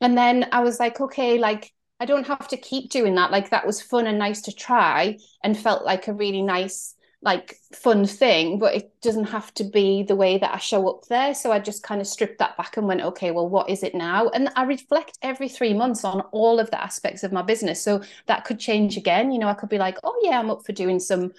And 0.00 0.16
then 0.16 0.48
I 0.52 0.60
was 0.62 0.80
like, 0.80 1.00
okay, 1.00 1.38
like, 1.38 1.72
I 2.02 2.04
don't 2.04 2.26
have 2.26 2.48
to 2.48 2.56
keep 2.56 2.90
doing 2.90 3.14
that. 3.14 3.30
Like 3.30 3.50
that 3.50 3.64
was 3.64 3.80
fun 3.80 4.08
and 4.08 4.18
nice 4.18 4.42
to 4.42 4.52
try 4.52 5.18
and 5.44 5.56
felt 5.56 5.84
like 5.84 6.08
a 6.08 6.12
really 6.12 6.42
nice, 6.42 6.96
like 7.22 7.54
fun 7.72 8.06
thing, 8.06 8.58
but 8.58 8.74
it 8.74 8.90
doesn't 9.02 9.26
have 9.26 9.54
to 9.54 9.62
be 9.62 10.02
the 10.02 10.16
way 10.16 10.36
that 10.36 10.52
I 10.52 10.58
show 10.58 10.88
up 10.88 11.06
there. 11.06 11.32
So 11.32 11.52
I 11.52 11.60
just 11.60 11.84
kind 11.84 12.00
of 12.00 12.08
stripped 12.08 12.40
that 12.40 12.56
back 12.56 12.76
and 12.76 12.88
went, 12.88 13.02
okay, 13.02 13.30
well, 13.30 13.48
what 13.48 13.70
is 13.70 13.84
it 13.84 13.94
now? 13.94 14.30
And 14.30 14.48
I 14.56 14.64
reflect 14.64 15.16
every 15.22 15.48
three 15.48 15.74
months 15.74 16.04
on 16.04 16.22
all 16.32 16.58
of 16.58 16.72
the 16.72 16.82
aspects 16.82 17.22
of 17.22 17.30
my 17.30 17.42
business. 17.42 17.80
So 17.80 18.02
that 18.26 18.44
could 18.44 18.58
change 18.58 18.96
again. 18.96 19.30
You 19.30 19.38
know, 19.38 19.48
I 19.48 19.54
could 19.54 19.68
be 19.68 19.78
like, 19.78 19.96
oh 20.02 20.18
yeah, 20.24 20.40
I'm 20.40 20.50
up 20.50 20.66
for 20.66 20.72
doing 20.72 20.98
some 20.98 21.30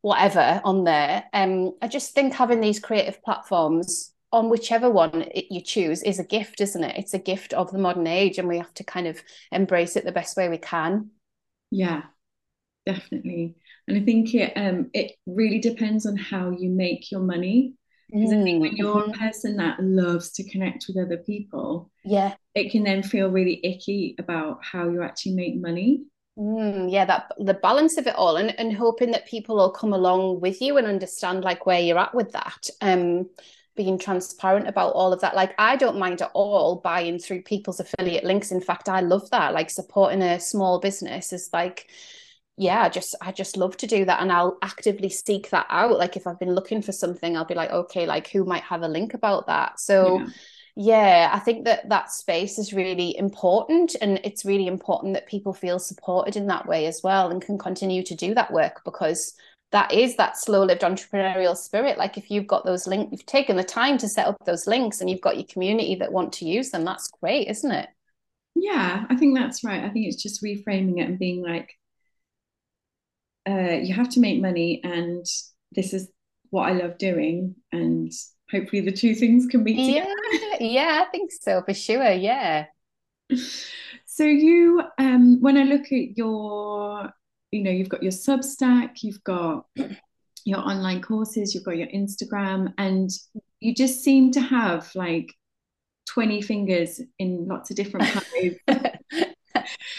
whatever 0.00 0.62
on 0.64 0.84
there. 0.84 1.24
Um, 1.34 1.74
I 1.82 1.88
just 1.88 2.14
think 2.14 2.32
having 2.32 2.62
these 2.62 2.80
creative 2.80 3.22
platforms 3.22 4.14
on 4.32 4.48
whichever 4.48 4.90
one 4.90 5.22
it, 5.22 5.46
you 5.50 5.60
choose 5.60 6.02
is 6.02 6.18
a 6.18 6.24
gift, 6.24 6.60
isn't 6.60 6.84
it? 6.84 6.96
It's 6.98 7.14
a 7.14 7.18
gift 7.18 7.52
of 7.52 7.70
the 7.70 7.78
modern 7.78 8.06
age, 8.06 8.38
and 8.38 8.48
we 8.48 8.58
have 8.58 8.74
to 8.74 8.84
kind 8.84 9.06
of 9.06 9.22
embrace 9.52 9.96
it 9.96 10.04
the 10.04 10.12
best 10.12 10.36
way 10.36 10.48
we 10.48 10.58
can. 10.58 11.10
Yeah, 11.70 12.02
definitely. 12.84 13.56
And 13.88 13.96
I 13.96 14.00
think 14.00 14.34
it 14.34 14.52
um 14.56 14.90
it 14.92 15.12
really 15.26 15.58
depends 15.58 16.06
on 16.06 16.16
how 16.16 16.50
you 16.50 16.70
make 16.70 17.10
your 17.10 17.20
money. 17.20 17.74
Because 18.08 18.30
mm, 18.30 18.40
I 18.40 18.44
think 18.44 18.60
when 18.60 18.72
mm, 18.72 18.78
you're 18.78 19.02
mm-hmm. 19.02 19.14
a 19.14 19.18
person 19.18 19.56
that 19.56 19.82
loves 19.82 20.30
to 20.32 20.48
connect 20.48 20.86
with 20.86 20.96
other 20.96 21.16
people, 21.16 21.90
yeah, 22.04 22.34
it 22.54 22.70
can 22.70 22.84
then 22.84 23.02
feel 23.02 23.30
really 23.30 23.60
icky 23.64 24.14
about 24.18 24.64
how 24.64 24.88
you 24.88 25.02
actually 25.02 25.34
make 25.34 25.56
money. 25.60 26.04
Mm, 26.38 26.92
yeah, 26.92 27.04
that 27.04 27.32
the 27.38 27.54
balance 27.54 27.96
of 27.96 28.06
it 28.06 28.14
all, 28.14 28.36
and 28.36 28.58
and 28.60 28.76
hoping 28.76 29.10
that 29.12 29.26
people 29.26 29.56
will 29.56 29.70
come 29.70 29.92
along 29.92 30.40
with 30.40 30.60
you 30.60 30.76
and 30.76 30.86
understand 30.86 31.42
like 31.42 31.66
where 31.66 31.80
you're 31.80 31.98
at 31.98 32.14
with 32.14 32.32
that. 32.32 32.68
Um, 32.80 33.28
being 33.76 33.98
transparent 33.98 34.66
about 34.66 34.92
all 34.94 35.12
of 35.12 35.20
that. 35.20 35.36
Like 35.36 35.54
I 35.58 35.76
don't 35.76 35.98
mind 35.98 36.22
at 36.22 36.30
all 36.34 36.76
buying 36.76 37.18
through 37.18 37.42
people's 37.42 37.80
affiliate 37.80 38.24
links. 38.24 38.50
In 38.50 38.60
fact, 38.60 38.88
I 38.88 39.00
love 39.00 39.28
that. 39.30 39.54
Like 39.54 39.70
supporting 39.70 40.22
a 40.22 40.40
small 40.40 40.80
business 40.80 41.32
is 41.32 41.50
like 41.52 41.88
yeah, 42.58 42.82
I 42.84 42.88
just 42.88 43.14
I 43.20 43.32
just 43.32 43.56
love 43.56 43.76
to 43.78 43.86
do 43.86 44.04
that 44.06 44.22
and 44.22 44.32
I'll 44.32 44.56
actively 44.62 45.10
seek 45.10 45.50
that 45.50 45.66
out. 45.68 45.98
Like 45.98 46.16
if 46.16 46.26
I've 46.26 46.40
been 46.40 46.54
looking 46.54 46.80
for 46.80 46.92
something, 46.92 47.36
I'll 47.36 47.44
be 47.44 47.54
like, 47.54 47.70
okay, 47.70 48.06
like 48.06 48.28
who 48.28 48.44
might 48.44 48.62
have 48.62 48.82
a 48.82 48.88
link 48.88 49.12
about 49.12 49.46
that? 49.46 49.78
So 49.78 50.20
yeah. 50.74 51.28
yeah, 51.28 51.30
I 51.34 51.38
think 51.38 51.66
that 51.66 51.88
that 51.90 52.10
space 52.10 52.58
is 52.58 52.72
really 52.72 53.16
important 53.18 53.94
and 54.00 54.20
it's 54.24 54.46
really 54.46 54.68
important 54.68 55.12
that 55.14 55.26
people 55.26 55.52
feel 55.52 55.78
supported 55.78 56.34
in 56.36 56.46
that 56.46 56.66
way 56.66 56.86
as 56.86 57.02
well 57.04 57.30
and 57.30 57.42
can 57.42 57.58
continue 57.58 58.02
to 58.04 58.14
do 58.14 58.34
that 58.34 58.52
work 58.52 58.80
because 58.86 59.34
that 59.72 59.92
is 59.92 60.16
that 60.16 60.38
slow 60.38 60.64
lived 60.64 60.82
entrepreneurial 60.82 61.56
spirit. 61.56 61.98
Like 61.98 62.16
if 62.16 62.30
you've 62.30 62.46
got 62.46 62.64
those 62.64 62.86
links 62.86 63.12
you've 63.12 63.26
taken 63.26 63.56
the 63.56 63.64
time 63.64 63.98
to 63.98 64.08
set 64.08 64.26
up 64.26 64.36
those 64.46 64.66
links 64.66 65.00
and 65.00 65.10
you've 65.10 65.20
got 65.20 65.36
your 65.36 65.46
community 65.46 65.96
that 65.96 66.12
want 66.12 66.32
to 66.34 66.44
use 66.44 66.70
them 66.70 66.84
that's 66.84 67.10
great 67.20 67.48
isn't 67.48 67.72
it? 67.72 67.88
Yeah 68.54 69.04
i 69.10 69.16
think 69.16 69.36
that's 69.36 69.64
right. 69.64 69.84
I 69.84 69.90
think 69.90 70.06
it's 70.06 70.22
just 70.22 70.42
reframing 70.42 70.98
it 70.98 71.08
and 71.08 71.18
being 71.18 71.42
like 71.42 71.72
uh, 73.48 73.78
you 73.80 73.94
have 73.94 74.08
to 74.10 74.20
make 74.20 74.40
money 74.40 74.80
and 74.82 75.24
this 75.72 75.92
is 75.92 76.08
what 76.50 76.68
i 76.68 76.72
love 76.72 76.98
doing 76.98 77.54
and 77.72 78.10
hopefully 78.50 78.80
the 78.80 78.92
two 78.92 79.14
things 79.14 79.46
can 79.46 79.62
meet 79.62 79.76
together. 79.76 80.10
yeah, 80.32 80.56
yeah 80.60 81.04
i 81.06 81.10
think 81.10 81.30
so 81.32 81.62
for 81.62 81.74
sure 81.74 82.10
yeah. 82.12 82.66
So 84.08 84.24
you 84.24 84.82
um 84.98 85.42
when 85.42 85.58
i 85.58 85.64
look 85.64 85.92
at 85.92 86.16
your 86.16 87.12
you 87.52 87.62
know 87.62 87.70
you've 87.70 87.88
got 87.88 88.02
your 88.02 88.12
substack 88.12 89.02
you've 89.02 89.22
got 89.24 89.66
your 90.44 90.58
online 90.58 91.00
courses 91.00 91.54
you've 91.54 91.64
got 91.64 91.76
your 91.76 91.88
instagram 91.88 92.72
and 92.78 93.10
you 93.60 93.74
just 93.74 94.02
seem 94.02 94.30
to 94.30 94.40
have 94.40 94.90
like 94.94 95.32
20 96.08 96.40
fingers 96.42 97.00
in 97.18 97.46
lots 97.48 97.70
of 97.70 97.76
different 97.76 98.06
pies 98.06 98.56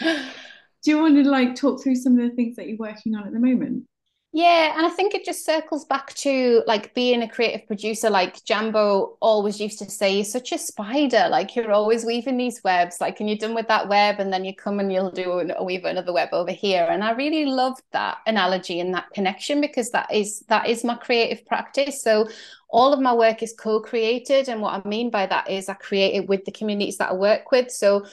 do 0.00 0.90
you 0.90 0.98
want 0.98 1.14
to 1.16 1.28
like 1.28 1.54
talk 1.54 1.82
through 1.82 1.96
some 1.96 2.18
of 2.18 2.28
the 2.28 2.34
things 2.34 2.56
that 2.56 2.68
you're 2.68 2.78
working 2.78 3.14
on 3.14 3.26
at 3.26 3.32
the 3.32 3.40
moment 3.40 3.84
yeah, 4.30 4.74
and 4.76 4.84
I 4.86 4.90
think 4.90 5.14
it 5.14 5.24
just 5.24 5.46
circles 5.46 5.86
back 5.86 6.12
to 6.16 6.62
like 6.66 6.92
being 6.94 7.22
a 7.22 7.28
creative 7.28 7.66
producer. 7.66 8.10
Like 8.10 8.44
Jambo 8.44 9.16
always 9.20 9.58
used 9.58 9.78
to 9.78 9.90
say, 9.90 10.16
"You're 10.16 10.24
such 10.24 10.52
a 10.52 10.58
spider. 10.58 11.28
Like 11.30 11.56
you're 11.56 11.72
always 11.72 12.04
weaving 12.04 12.36
these 12.36 12.62
webs. 12.62 13.00
Like, 13.00 13.20
and 13.20 13.28
you're 13.28 13.38
done 13.38 13.54
with 13.54 13.68
that 13.68 13.88
web, 13.88 14.20
and 14.20 14.30
then 14.30 14.44
you 14.44 14.54
come 14.54 14.80
and 14.80 14.92
you'll 14.92 15.10
do 15.10 15.40
a 15.40 15.64
weave 15.64 15.86
another 15.86 16.12
web 16.12 16.28
over 16.32 16.52
here." 16.52 16.86
And 16.90 17.02
I 17.02 17.12
really 17.12 17.46
loved 17.46 17.82
that 17.92 18.18
analogy 18.26 18.80
and 18.80 18.92
that 18.94 19.08
connection 19.14 19.62
because 19.62 19.90
that 19.92 20.12
is 20.12 20.40
that 20.48 20.68
is 20.68 20.84
my 20.84 20.96
creative 20.96 21.46
practice. 21.46 22.02
So 22.02 22.28
all 22.68 22.92
of 22.92 23.00
my 23.00 23.14
work 23.14 23.42
is 23.42 23.54
co-created, 23.58 24.50
and 24.50 24.60
what 24.60 24.74
I 24.74 24.86
mean 24.86 25.08
by 25.08 25.24
that 25.24 25.48
is 25.48 25.70
I 25.70 25.74
create 25.74 26.14
it 26.16 26.28
with 26.28 26.44
the 26.44 26.52
communities 26.52 26.98
that 26.98 27.12
I 27.12 27.14
work 27.14 27.50
with. 27.50 27.70
So 27.70 28.04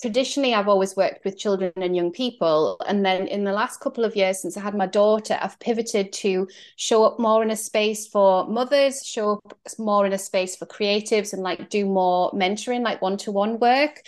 traditionally 0.00 0.54
I've 0.54 0.68
always 0.68 0.96
worked 0.96 1.24
with 1.24 1.38
children 1.38 1.72
and 1.76 1.96
young 1.96 2.12
people. 2.12 2.80
And 2.86 3.04
then 3.04 3.26
in 3.26 3.44
the 3.44 3.52
last 3.52 3.80
couple 3.80 4.04
of 4.04 4.16
years 4.16 4.40
since 4.40 4.56
I 4.56 4.60
had 4.60 4.74
my 4.74 4.86
daughter, 4.86 5.38
I've 5.40 5.58
pivoted 5.58 6.12
to 6.14 6.48
show 6.76 7.04
up 7.04 7.18
more 7.18 7.42
in 7.42 7.50
a 7.50 7.56
space 7.56 8.06
for 8.06 8.46
mothers, 8.46 9.04
show 9.04 9.32
up 9.32 9.58
more 9.78 10.06
in 10.06 10.12
a 10.12 10.18
space 10.18 10.56
for 10.56 10.66
creatives 10.66 11.32
and 11.32 11.42
like 11.42 11.70
do 11.70 11.86
more 11.86 12.30
mentoring, 12.32 12.82
like 12.82 13.00
one-to-one 13.00 13.58
work. 13.58 14.02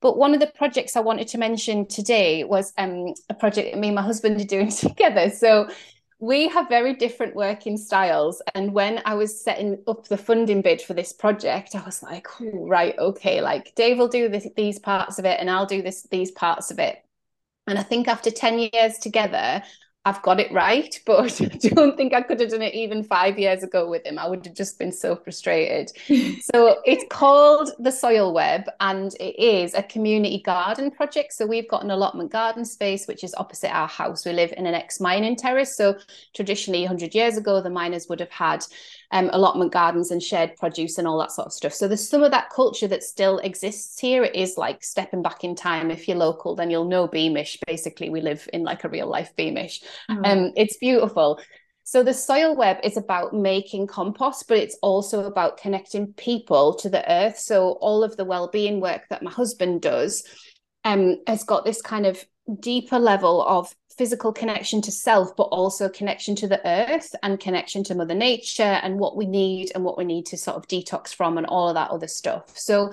But 0.00 0.18
one 0.18 0.34
of 0.34 0.40
the 0.40 0.48
projects 0.48 0.96
I 0.96 1.00
wanted 1.00 1.28
to 1.28 1.38
mention 1.38 1.86
today 1.86 2.44
was 2.44 2.72
um, 2.76 3.14
a 3.30 3.34
project 3.34 3.72
that 3.72 3.80
me 3.80 3.88
and 3.88 3.94
my 3.94 4.02
husband 4.02 4.40
are 4.40 4.44
doing 4.44 4.70
together. 4.70 5.30
So 5.30 5.68
we 6.24 6.48
have 6.48 6.68
very 6.70 6.94
different 6.94 7.36
working 7.36 7.76
styles. 7.76 8.40
And 8.54 8.72
when 8.72 9.02
I 9.04 9.14
was 9.14 9.38
setting 9.38 9.82
up 9.86 10.08
the 10.08 10.16
funding 10.16 10.62
bid 10.62 10.80
for 10.80 10.94
this 10.94 11.12
project, 11.12 11.74
I 11.74 11.84
was 11.84 12.02
like, 12.02 12.26
oh, 12.40 12.66
right, 12.66 12.98
okay, 12.98 13.42
like 13.42 13.74
Dave 13.74 13.98
will 13.98 14.08
do 14.08 14.30
this, 14.30 14.48
these 14.56 14.78
parts 14.78 15.18
of 15.18 15.26
it 15.26 15.38
and 15.38 15.50
I'll 15.50 15.66
do 15.66 15.82
this 15.82 16.04
these 16.10 16.30
parts 16.30 16.70
of 16.70 16.78
it. 16.78 17.04
And 17.66 17.78
I 17.78 17.82
think 17.82 18.08
after 18.08 18.30
10 18.30 18.70
years 18.72 18.98
together, 18.98 19.62
I've 20.06 20.20
got 20.20 20.38
it 20.38 20.52
right, 20.52 21.00
but 21.06 21.40
I 21.40 21.46
don't 21.46 21.96
think 21.96 22.12
I 22.12 22.20
could 22.20 22.40
have 22.40 22.50
done 22.50 22.62
it 22.62 22.74
even 22.74 23.02
five 23.02 23.38
years 23.38 23.62
ago 23.62 23.88
with 23.88 24.06
him. 24.06 24.18
I 24.18 24.28
would 24.28 24.44
have 24.44 24.54
just 24.54 24.78
been 24.78 24.92
so 24.92 25.16
frustrated. 25.16 25.90
so 26.42 26.80
it's 26.84 27.04
called 27.10 27.70
the 27.78 27.90
Soil 27.90 28.32
Web 28.32 28.64
and 28.80 29.14
it 29.14 29.38
is 29.38 29.74
a 29.74 29.82
community 29.82 30.42
garden 30.42 30.90
project. 30.90 31.32
So 31.32 31.46
we've 31.46 31.68
got 31.68 31.84
an 31.84 31.90
allotment 31.90 32.30
garden 32.30 32.64
space, 32.64 33.06
which 33.06 33.24
is 33.24 33.34
opposite 33.36 33.74
our 33.74 33.88
house. 33.88 34.26
We 34.26 34.32
live 34.32 34.52
in 34.56 34.66
an 34.66 34.74
ex 34.74 35.00
mining 35.00 35.36
terrace. 35.36 35.76
So 35.76 35.96
traditionally, 36.34 36.82
100 36.82 37.14
years 37.14 37.36
ago, 37.36 37.60
the 37.62 37.70
miners 37.70 38.08
would 38.08 38.20
have 38.20 38.30
had 38.30 38.64
um, 39.14 39.30
allotment 39.32 39.72
gardens 39.72 40.10
and 40.10 40.20
shared 40.20 40.56
produce 40.56 40.98
and 40.98 41.06
all 41.06 41.18
that 41.20 41.30
sort 41.30 41.46
of 41.46 41.52
stuff. 41.52 41.72
So 41.72 41.86
there's 41.86 42.06
some 42.06 42.24
of 42.24 42.32
that 42.32 42.50
culture 42.50 42.88
that 42.88 43.04
still 43.04 43.38
exists 43.38 43.98
here. 44.00 44.24
It 44.24 44.34
is 44.34 44.58
like 44.58 44.82
stepping 44.82 45.22
back 45.22 45.44
in 45.44 45.54
time. 45.54 45.92
If 45.92 46.08
you're 46.08 46.16
local, 46.16 46.56
then 46.56 46.68
you'll 46.68 46.88
know 46.88 47.06
Beamish. 47.06 47.58
Basically, 47.64 48.10
we 48.10 48.20
live 48.20 48.48
in 48.52 48.64
like 48.64 48.82
a 48.82 48.88
real 48.88 49.06
life 49.06 49.34
Beamish. 49.36 49.82
Mm. 50.10 50.26
Um, 50.26 50.52
it's 50.56 50.76
beautiful. 50.78 51.40
So 51.84 52.02
the 52.02 52.12
soil 52.12 52.56
web 52.56 52.78
is 52.82 52.96
about 52.96 53.32
making 53.32 53.86
compost, 53.86 54.48
but 54.48 54.58
it's 54.58 54.76
also 54.82 55.26
about 55.26 55.58
connecting 55.58 56.12
people 56.14 56.74
to 56.76 56.90
the 56.90 57.08
earth. 57.08 57.38
So 57.38 57.72
all 57.80 58.02
of 58.02 58.16
the 58.16 58.24
well-being 58.24 58.80
work 58.80 59.02
that 59.10 59.22
my 59.22 59.30
husband 59.30 59.82
does 59.82 60.24
um, 60.82 61.20
has 61.28 61.44
got 61.44 61.64
this 61.64 61.80
kind 61.80 62.06
of 62.06 62.24
deeper 62.58 62.98
level 62.98 63.42
of 63.42 63.72
physical 63.96 64.32
connection 64.32 64.80
to 64.82 64.90
self, 64.90 65.36
but 65.36 65.44
also 65.44 65.88
connection 65.88 66.34
to 66.36 66.48
the 66.48 66.60
earth 66.66 67.14
and 67.22 67.40
connection 67.40 67.84
to 67.84 67.94
Mother 67.94 68.14
Nature 68.14 68.62
and 68.62 68.98
what 68.98 69.16
we 69.16 69.26
need 69.26 69.72
and 69.74 69.84
what 69.84 69.98
we 69.98 70.04
need 70.04 70.26
to 70.26 70.36
sort 70.36 70.56
of 70.56 70.66
detox 70.68 71.14
from 71.14 71.38
and 71.38 71.46
all 71.46 71.68
of 71.68 71.74
that 71.74 71.90
other 71.90 72.08
stuff. 72.08 72.56
So 72.58 72.92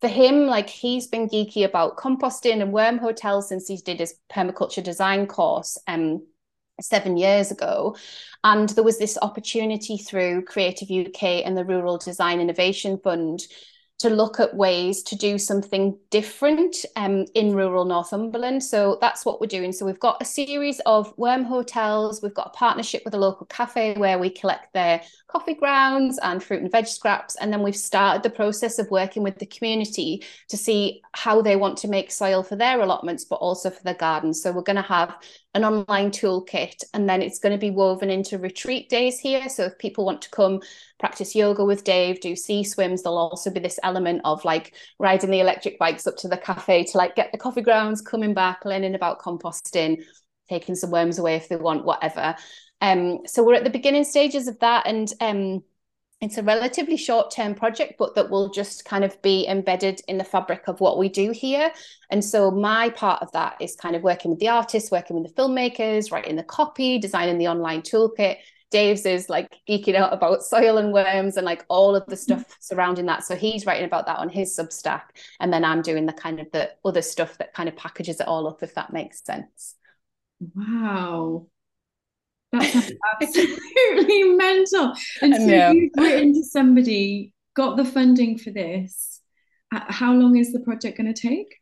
for 0.00 0.08
him, 0.08 0.46
like 0.46 0.68
he's 0.68 1.06
been 1.06 1.28
geeky 1.28 1.64
about 1.64 1.96
composting 1.96 2.60
and 2.62 2.72
worm 2.72 2.98
hotels 2.98 3.48
since 3.48 3.66
he 3.66 3.76
did 3.76 4.00
his 4.00 4.14
permaculture 4.30 4.82
design 4.82 5.26
course. 5.26 5.78
Um, 5.86 6.22
seven 6.80 7.16
years 7.16 7.50
ago. 7.50 7.96
And 8.44 8.68
there 8.70 8.84
was 8.84 8.98
this 8.98 9.18
opportunity 9.20 9.96
through 9.96 10.44
Creative 10.44 10.90
UK 10.90 11.44
and 11.44 11.56
the 11.56 11.64
Rural 11.64 11.98
Design 11.98 12.40
Innovation 12.40 12.98
Fund 12.98 13.46
to 13.98 14.10
look 14.10 14.38
at 14.38 14.54
ways 14.54 15.02
to 15.02 15.16
do 15.16 15.38
something 15.38 15.98
different 16.10 16.76
um, 16.96 17.24
in 17.34 17.54
rural 17.54 17.84
Northumberland. 17.84 18.62
So 18.62 18.98
that's 19.00 19.24
what 19.24 19.40
we're 19.40 19.46
doing. 19.46 19.72
So 19.72 19.86
we've 19.86 19.98
got 19.98 20.20
a 20.20 20.24
series 20.24 20.80
of 20.80 21.16
worm 21.16 21.44
hotels. 21.44 22.22
We've 22.22 22.34
got 22.34 22.48
a 22.48 22.58
partnership 22.58 23.02
with 23.04 23.14
a 23.14 23.18
local 23.18 23.46
cafe 23.46 23.94
where 23.94 24.18
we 24.18 24.28
collect 24.28 24.74
their 24.74 25.02
coffee 25.28 25.54
grounds 25.54 26.18
and 26.22 26.42
fruit 26.42 26.62
and 26.62 26.70
veg 26.70 26.86
scraps. 26.86 27.34
And 27.36 27.52
then 27.52 27.62
we've 27.62 27.76
started 27.76 28.22
the 28.22 28.30
process 28.30 28.78
of 28.78 28.90
working 28.90 29.22
with 29.22 29.38
the 29.38 29.46
community 29.46 30.24
to 30.48 30.56
see 30.56 31.02
how 31.12 31.42
they 31.42 31.56
want 31.56 31.76
to 31.78 31.88
make 31.88 32.10
soil 32.10 32.42
for 32.42 32.56
their 32.56 32.80
allotments, 32.80 33.24
but 33.24 33.36
also 33.36 33.70
for 33.70 33.82
their 33.82 33.94
gardens. 33.94 34.40
So 34.40 34.52
we're 34.52 34.62
going 34.62 34.76
to 34.76 34.82
have 34.82 35.16
an 35.54 35.64
online 35.64 36.10
toolkit 36.10 36.84
and 36.94 37.08
then 37.08 37.22
it's 37.22 37.38
going 37.38 37.52
to 37.52 37.58
be 37.58 37.70
woven 37.70 38.10
into 38.10 38.38
retreat 38.38 38.88
days 38.88 39.18
here. 39.18 39.48
So 39.48 39.64
if 39.64 39.78
people 39.78 40.04
want 40.04 40.22
to 40.22 40.30
come 40.30 40.60
practice 41.00 41.34
yoga 41.34 41.64
with 41.64 41.82
Dave, 41.82 42.20
do 42.20 42.36
sea 42.36 42.62
swims, 42.62 43.02
there'll 43.02 43.18
also 43.18 43.50
be 43.50 43.60
this 43.60 43.80
element 43.82 44.20
of 44.24 44.44
like 44.44 44.74
riding 44.98 45.30
the 45.30 45.40
electric 45.40 45.78
bikes 45.78 46.06
up 46.06 46.16
to 46.18 46.28
the 46.28 46.36
cafe 46.36 46.84
to 46.84 46.98
like 46.98 47.16
get 47.16 47.32
the 47.32 47.38
coffee 47.38 47.62
grounds, 47.62 48.00
coming 48.00 48.32
back, 48.32 48.64
learning 48.64 48.94
about 48.94 49.20
composting, 49.20 50.02
taking 50.48 50.74
some 50.74 50.90
worms 50.90 51.18
away 51.18 51.36
if 51.36 51.48
they 51.48 51.56
want, 51.56 51.84
whatever. 51.84 52.36
Um, 52.80 53.20
so 53.26 53.42
we're 53.42 53.54
at 53.54 53.64
the 53.64 53.70
beginning 53.70 54.04
stages 54.04 54.48
of 54.48 54.58
that, 54.60 54.86
and 54.86 55.12
um, 55.20 55.62
it's 56.20 56.38
a 56.38 56.42
relatively 56.42 56.96
short 56.96 57.30
term 57.30 57.54
project, 57.54 57.94
but 57.98 58.14
that 58.14 58.30
will 58.30 58.50
just 58.50 58.84
kind 58.84 59.04
of 59.04 59.20
be 59.20 59.46
embedded 59.46 60.00
in 60.08 60.18
the 60.18 60.24
fabric 60.24 60.66
of 60.66 60.80
what 60.80 60.98
we 60.98 61.08
do 61.08 61.30
here. 61.30 61.70
And 62.10 62.24
so 62.24 62.50
my 62.50 62.90
part 62.90 63.22
of 63.22 63.30
that 63.32 63.56
is 63.60 63.76
kind 63.76 63.94
of 63.94 64.02
working 64.02 64.30
with 64.30 64.40
the 64.40 64.48
artists, 64.48 64.90
working 64.90 65.20
with 65.20 65.34
the 65.34 65.42
filmmakers, 65.42 66.10
writing 66.10 66.36
the 66.36 66.42
copy, 66.42 66.98
designing 66.98 67.38
the 67.38 67.48
online 67.48 67.82
toolkit. 67.82 68.38
Dave's 68.70 69.06
is 69.06 69.28
like 69.28 69.56
geeking 69.68 69.94
out 69.94 70.12
about 70.12 70.42
soil 70.42 70.78
and 70.78 70.92
worms 70.92 71.36
and 71.36 71.44
like 71.44 71.64
all 71.68 71.94
of 71.94 72.04
the 72.06 72.16
stuff 72.16 72.44
surrounding 72.60 73.06
that. 73.06 73.22
So 73.22 73.36
he's 73.36 73.64
writing 73.64 73.84
about 73.84 74.06
that 74.06 74.18
on 74.18 74.28
his 74.28 74.56
Substack. 74.56 75.02
And 75.38 75.52
then 75.52 75.64
I'm 75.64 75.82
doing 75.82 76.06
the 76.06 76.12
kind 76.12 76.40
of 76.40 76.50
the 76.50 76.70
other 76.84 77.02
stuff 77.02 77.38
that 77.38 77.54
kind 77.54 77.68
of 77.68 77.76
packages 77.76 78.20
it 78.20 78.26
all 78.26 78.48
up, 78.48 78.62
if 78.62 78.74
that 78.74 78.92
makes 78.92 79.22
sense. 79.22 79.76
Wow. 80.40 81.46
That's 82.52 82.92
absolutely 83.20 84.22
mental. 84.34 84.92
And 85.22 85.34
so 85.34 85.70
you've 85.72 85.92
written 85.96 86.34
to 86.34 86.44
somebody, 86.44 87.32
got 87.54 87.76
the 87.76 87.84
funding 87.84 88.38
for 88.38 88.50
this. 88.50 89.20
How 89.70 90.14
long 90.14 90.36
is 90.36 90.52
the 90.52 90.60
project 90.60 90.98
going 90.98 91.12
to 91.12 91.20
take? 91.20 91.56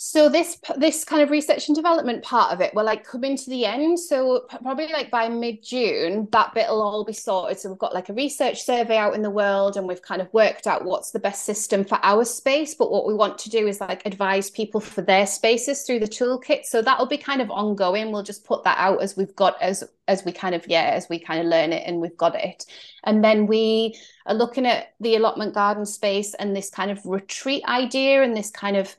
So 0.00 0.28
this 0.28 0.60
this 0.76 1.04
kind 1.04 1.22
of 1.22 1.30
research 1.30 1.66
and 1.66 1.74
development 1.74 2.22
part 2.22 2.52
of 2.52 2.60
it 2.60 2.72
will 2.72 2.84
like 2.84 3.04
come 3.04 3.24
into 3.24 3.50
the 3.50 3.66
end. 3.66 3.98
So 3.98 4.46
probably 4.48 4.92
like 4.92 5.10
by 5.10 5.28
mid-june 5.28 6.28
that 6.30 6.54
bit 6.54 6.68
will 6.68 6.82
all 6.82 7.04
be 7.04 7.12
sorted. 7.12 7.58
So 7.58 7.68
we've 7.68 7.80
got 7.80 7.94
like 7.94 8.08
a 8.08 8.12
research 8.12 8.62
survey 8.62 8.96
out 8.96 9.16
in 9.16 9.22
the 9.22 9.30
world 9.30 9.76
and 9.76 9.88
we've 9.88 10.00
kind 10.00 10.22
of 10.22 10.32
worked 10.32 10.68
out 10.68 10.84
what's 10.84 11.10
the 11.10 11.18
best 11.18 11.44
system 11.44 11.84
for 11.84 11.98
our 12.04 12.24
space. 12.24 12.76
But 12.76 12.92
what 12.92 13.08
we 13.08 13.14
want 13.14 13.38
to 13.38 13.50
do 13.50 13.66
is 13.66 13.80
like 13.80 14.06
advise 14.06 14.50
people 14.50 14.80
for 14.80 15.02
their 15.02 15.26
spaces 15.26 15.82
through 15.82 15.98
the 15.98 16.06
toolkit. 16.06 16.64
So 16.64 16.80
that'll 16.80 17.06
be 17.06 17.18
kind 17.18 17.42
of 17.42 17.50
ongoing. 17.50 18.12
We'll 18.12 18.22
just 18.22 18.44
put 18.44 18.62
that 18.62 18.78
out 18.78 19.02
as 19.02 19.16
we've 19.16 19.34
got 19.34 19.60
as 19.60 19.82
as 20.06 20.24
we 20.24 20.30
kind 20.30 20.54
of 20.54 20.64
yeah 20.68 20.92
as 20.94 21.08
we 21.08 21.18
kind 21.18 21.40
of 21.40 21.46
learn 21.46 21.72
it 21.72 21.82
and 21.84 22.00
we've 22.00 22.16
got 22.16 22.36
it. 22.36 22.66
And 23.02 23.24
then 23.24 23.48
we 23.48 23.98
are 24.26 24.34
looking 24.34 24.64
at 24.64 24.94
the 25.00 25.16
allotment 25.16 25.54
garden 25.54 25.84
space 25.84 26.34
and 26.34 26.54
this 26.54 26.70
kind 26.70 26.92
of 26.92 27.04
retreat 27.04 27.64
idea 27.64 28.22
and 28.22 28.36
this 28.36 28.52
kind 28.52 28.76
of 28.76 28.94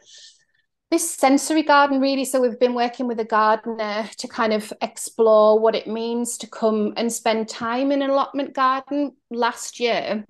this 0.91 1.09
sensory 1.09 1.63
garden 1.63 1.99
really. 2.01 2.25
So 2.25 2.41
we've 2.41 2.59
been 2.59 2.73
working 2.73 3.07
with 3.07 3.19
a 3.19 3.25
gardener 3.25 4.09
to 4.17 4.27
kind 4.27 4.53
of 4.53 4.73
explore 4.81 5.59
what 5.59 5.75
it 5.75 5.87
means 5.87 6.37
to 6.39 6.47
come 6.47 6.93
and 6.97 7.11
spend 7.11 7.47
time 7.47 7.91
in 7.91 8.01
an 8.01 8.09
allotment 8.09 8.53
garden. 8.53 9.15
Last 9.29 9.79
year 9.79 10.25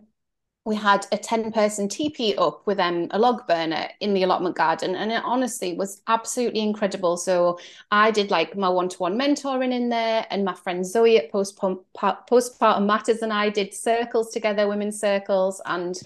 we 0.65 0.75
had 0.75 1.07
a 1.13 1.17
10 1.17 1.53
person 1.53 1.87
teepee 1.87 2.35
up 2.35 2.67
with 2.67 2.77
um, 2.79 3.07
a 3.11 3.17
log 3.17 3.47
burner 3.47 3.87
in 4.01 4.13
the 4.13 4.23
allotment 4.23 4.57
garden 4.57 4.95
and 4.95 5.11
it 5.11 5.23
honestly 5.23 5.73
was 5.75 6.01
absolutely 6.07 6.59
incredible. 6.59 7.15
So 7.15 7.57
i 7.89 8.11
did 8.11 8.29
like 8.29 8.57
my 8.57 8.67
one-to-one 8.67 9.17
mentoring 9.17 9.73
in 9.73 9.87
there 9.87 10.27
and 10.29 10.43
my 10.43 10.53
friend 10.53 10.85
zoe 10.85 11.17
at 11.17 11.31
postpartum, 11.31 12.85
matters 12.85 13.21
and 13.21 13.31
i 13.31 13.49
did 13.49 13.73
circles 13.73 14.31
together 14.31 14.67
women's 14.67 14.99
circles 14.99 15.61
and 15.65 16.01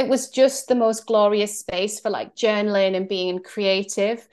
it 0.00 0.08
was 0.08 0.30
just 0.30 0.66
the 0.66 0.74
most 0.74 1.04
glorious 1.04 1.58
space 1.58 2.00
for 2.00 2.08
like 2.08 2.34
journaling 2.34 2.96
and 2.96 3.06
being 3.06 3.38
creative. 3.38 4.26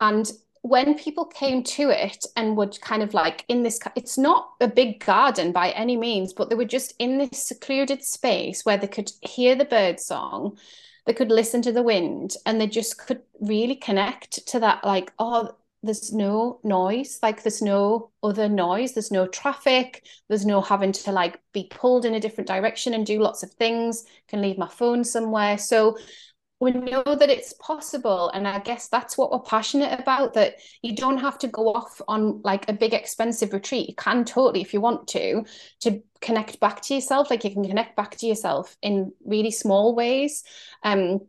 And 0.00 0.28
when 0.62 0.98
people 0.98 1.24
came 1.24 1.62
to 1.62 1.88
it 1.90 2.26
and 2.36 2.56
would 2.56 2.80
kind 2.80 3.00
of 3.00 3.14
like 3.14 3.44
in 3.46 3.62
this 3.62 3.78
it's 3.94 4.18
not 4.18 4.54
a 4.60 4.66
big 4.66 5.04
garden 5.04 5.52
by 5.52 5.70
any 5.72 5.94
means 5.94 6.32
but 6.32 6.48
they 6.48 6.56
were 6.56 6.64
just 6.64 6.94
in 6.98 7.18
this 7.18 7.44
secluded 7.44 8.02
space 8.02 8.64
where 8.64 8.78
they 8.78 8.86
could 8.86 9.12
hear 9.20 9.54
the 9.54 9.66
bird 9.66 10.00
song 10.00 10.56
they 11.04 11.12
could 11.12 11.30
listen 11.30 11.60
to 11.60 11.70
the 11.70 11.82
wind 11.82 12.34
and 12.46 12.58
they 12.58 12.66
just 12.66 12.96
could 12.96 13.20
really 13.42 13.76
connect 13.76 14.46
to 14.46 14.58
that 14.58 14.82
like 14.84 15.12
oh 15.18 15.54
there's 15.84 16.12
no 16.12 16.60
noise 16.64 17.18
like 17.22 17.42
there's 17.42 17.62
no 17.62 18.10
other 18.22 18.48
noise 18.48 18.92
there's 18.92 19.10
no 19.10 19.26
traffic 19.26 20.06
there's 20.28 20.46
no 20.46 20.60
having 20.60 20.92
to 20.92 21.12
like 21.12 21.40
be 21.52 21.68
pulled 21.70 22.04
in 22.04 22.14
a 22.14 22.20
different 22.20 22.48
direction 22.48 22.94
and 22.94 23.06
do 23.06 23.20
lots 23.20 23.42
of 23.42 23.50
things 23.52 24.04
can 24.28 24.42
leave 24.42 24.58
my 24.58 24.68
phone 24.68 25.04
somewhere. 25.04 25.58
So 25.58 25.96
we 26.60 26.70
know 26.70 27.02
that 27.04 27.28
it's 27.28 27.52
possible 27.54 28.30
and 28.30 28.46
i 28.46 28.58
guess 28.60 28.88
that's 28.88 29.18
what 29.18 29.30
we're 29.30 29.40
passionate 29.40 29.98
about 29.98 30.32
that 30.34 30.54
you 30.82 30.94
don't 30.94 31.18
have 31.18 31.36
to 31.36 31.48
go 31.48 31.74
off 31.74 32.00
on 32.06 32.40
like 32.42 32.68
a 32.68 32.72
big 32.72 32.94
expensive 32.94 33.52
retreat. 33.52 33.88
You 33.88 33.94
can 33.96 34.24
totally 34.24 34.62
if 34.62 34.72
you 34.72 34.80
want 34.80 35.08
to 35.08 35.44
to 35.80 36.00
connect 36.20 36.58
back 36.60 36.80
to 36.82 36.94
yourself. 36.94 37.28
Like 37.28 37.44
you 37.44 37.50
can 37.50 37.64
connect 37.64 37.96
back 37.96 38.16
to 38.16 38.26
yourself 38.26 38.76
in 38.80 39.12
really 39.24 39.50
small 39.50 39.94
ways. 39.94 40.42
Um 40.82 41.20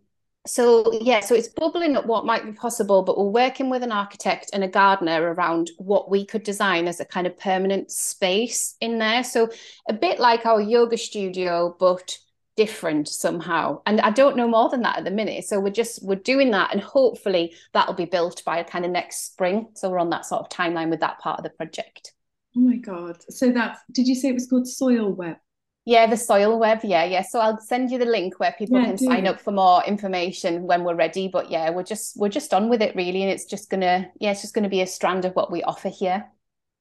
so 0.45 0.91
yeah 1.01 1.19
so 1.19 1.33
it's 1.33 1.47
bubbling 1.47 1.95
up 1.95 2.05
what 2.05 2.25
might 2.25 2.45
be 2.45 2.51
possible 2.51 3.01
but 3.01 3.17
we're 3.17 3.25
working 3.25 3.69
with 3.69 3.83
an 3.83 3.91
architect 3.91 4.49
and 4.53 4.63
a 4.63 4.67
gardener 4.67 5.33
around 5.33 5.71
what 5.77 6.09
we 6.09 6.25
could 6.25 6.43
design 6.43 6.87
as 6.87 6.99
a 6.99 7.05
kind 7.05 7.27
of 7.27 7.37
permanent 7.37 7.91
space 7.91 8.75
in 8.81 8.99
there. 8.99 9.23
So 9.23 9.49
a 9.89 9.93
bit 9.93 10.19
like 10.19 10.45
our 10.45 10.61
yoga 10.61 10.97
studio 10.97 11.75
but 11.79 12.17
different 12.55 13.07
somehow. 13.09 13.81
And 13.85 13.99
i 13.99 14.09
don't 14.09 14.37
know 14.37 14.47
more 14.47 14.69
than 14.69 14.81
that 14.83 14.97
at 14.97 15.03
the 15.03 15.11
minute. 15.11 15.45
So 15.45 15.59
we're 15.59 15.71
just 15.71 16.03
we're 16.03 16.15
doing 16.15 16.51
that 16.51 16.71
and 16.71 16.81
hopefully 16.81 17.53
that'll 17.73 17.93
be 17.93 18.05
built 18.05 18.43
by 18.45 18.63
kind 18.63 18.85
of 18.85 18.91
next 18.91 19.25
spring. 19.25 19.67
So 19.75 19.89
we're 19.89 19.99
on 19.99 20.09
that 20.11 20.25
sort 20.25 20.41
of 20.41 20.49
timeline 20.49 20.89
with 20.89 21.01
that 21.01 21.19
part 21.19 21.39
of 21.39 21.43
the 21.43 21.49
project. 21.49 22.13
Oh 22.57 22.61
my 22.61 22.77
god. 22.77 23.17
So 23.29 23.51
that's 23.51 23.79
did 23.91 24.07
you 24.07 24.15
say 24.15 24.29
it 24.29 24.33
was 24.33 24.47
called 24.47 24.67
soil 24.67 25.11
web 25.11 25.37
yeah, 25.85 26.07
the 26.07 26.17
soil 26.17 26.57
web. 26.59 26.79
Yeah, 26.83 27.05
yeah. 27.05 27.21
So 27.21 27.39
I'll 27.39 27.59
send 27.59 27.91
you 27.91 27.99
the 27.99 28.05
link 28.05 28.39
where 28.39 28.55
people 28.57 28.79
yeah, 28.79 28.87
can 28.87 28.97
sign 28.97 29.27
up 29.27 29.39
for 29.39 29.51
more 29.51 29.83
information 29.85 30.63
when 30.63 30.83
we're 30.83 30.95
ready. 30.95 31.27
But 31.27 31.51
yeah, 31.51 31.69
we're 31.69 31.83
just 31.83 32.17
we're 32.17 32.29
just 32.29 32.53
on 32.53 32.69
with 32.69 32.81
it 32.81 32.95
really, 32.95 33.21
and 33.21 33.31
it's 33.31 33.45
just 33.45 33.69
gonna 33.69 34.09
yeah, 34.19 34.31
it's 34.31 34.41
just 34.41 34.55
gonna 34.55 34.69
be 34.69 34.81
a 34.81 34.87
strand 34.87 35.25
of 35.25 35.35
what 35.35 35.51
we 35.51 35.61
offer 35.63 35.89
here. 35.89 36.25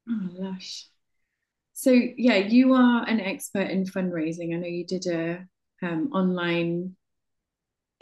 Oh 0.09 0.29
lush. 0.33 0.87
So 1.75 1.91
yeah, 1.91 2.37
you 2.37 2.73
are 2.73 3.07
an 3.07 3.21
expert 3.21 3.71
in 3.71 3.85
fundraising. 3.85 4.55
I 4.55 4.59
know 4.59 4.67
you 4.67 4.87
did 4.87 5.07
a 5.07 5.47
um, 5.83 6.11
online 6.13 6.97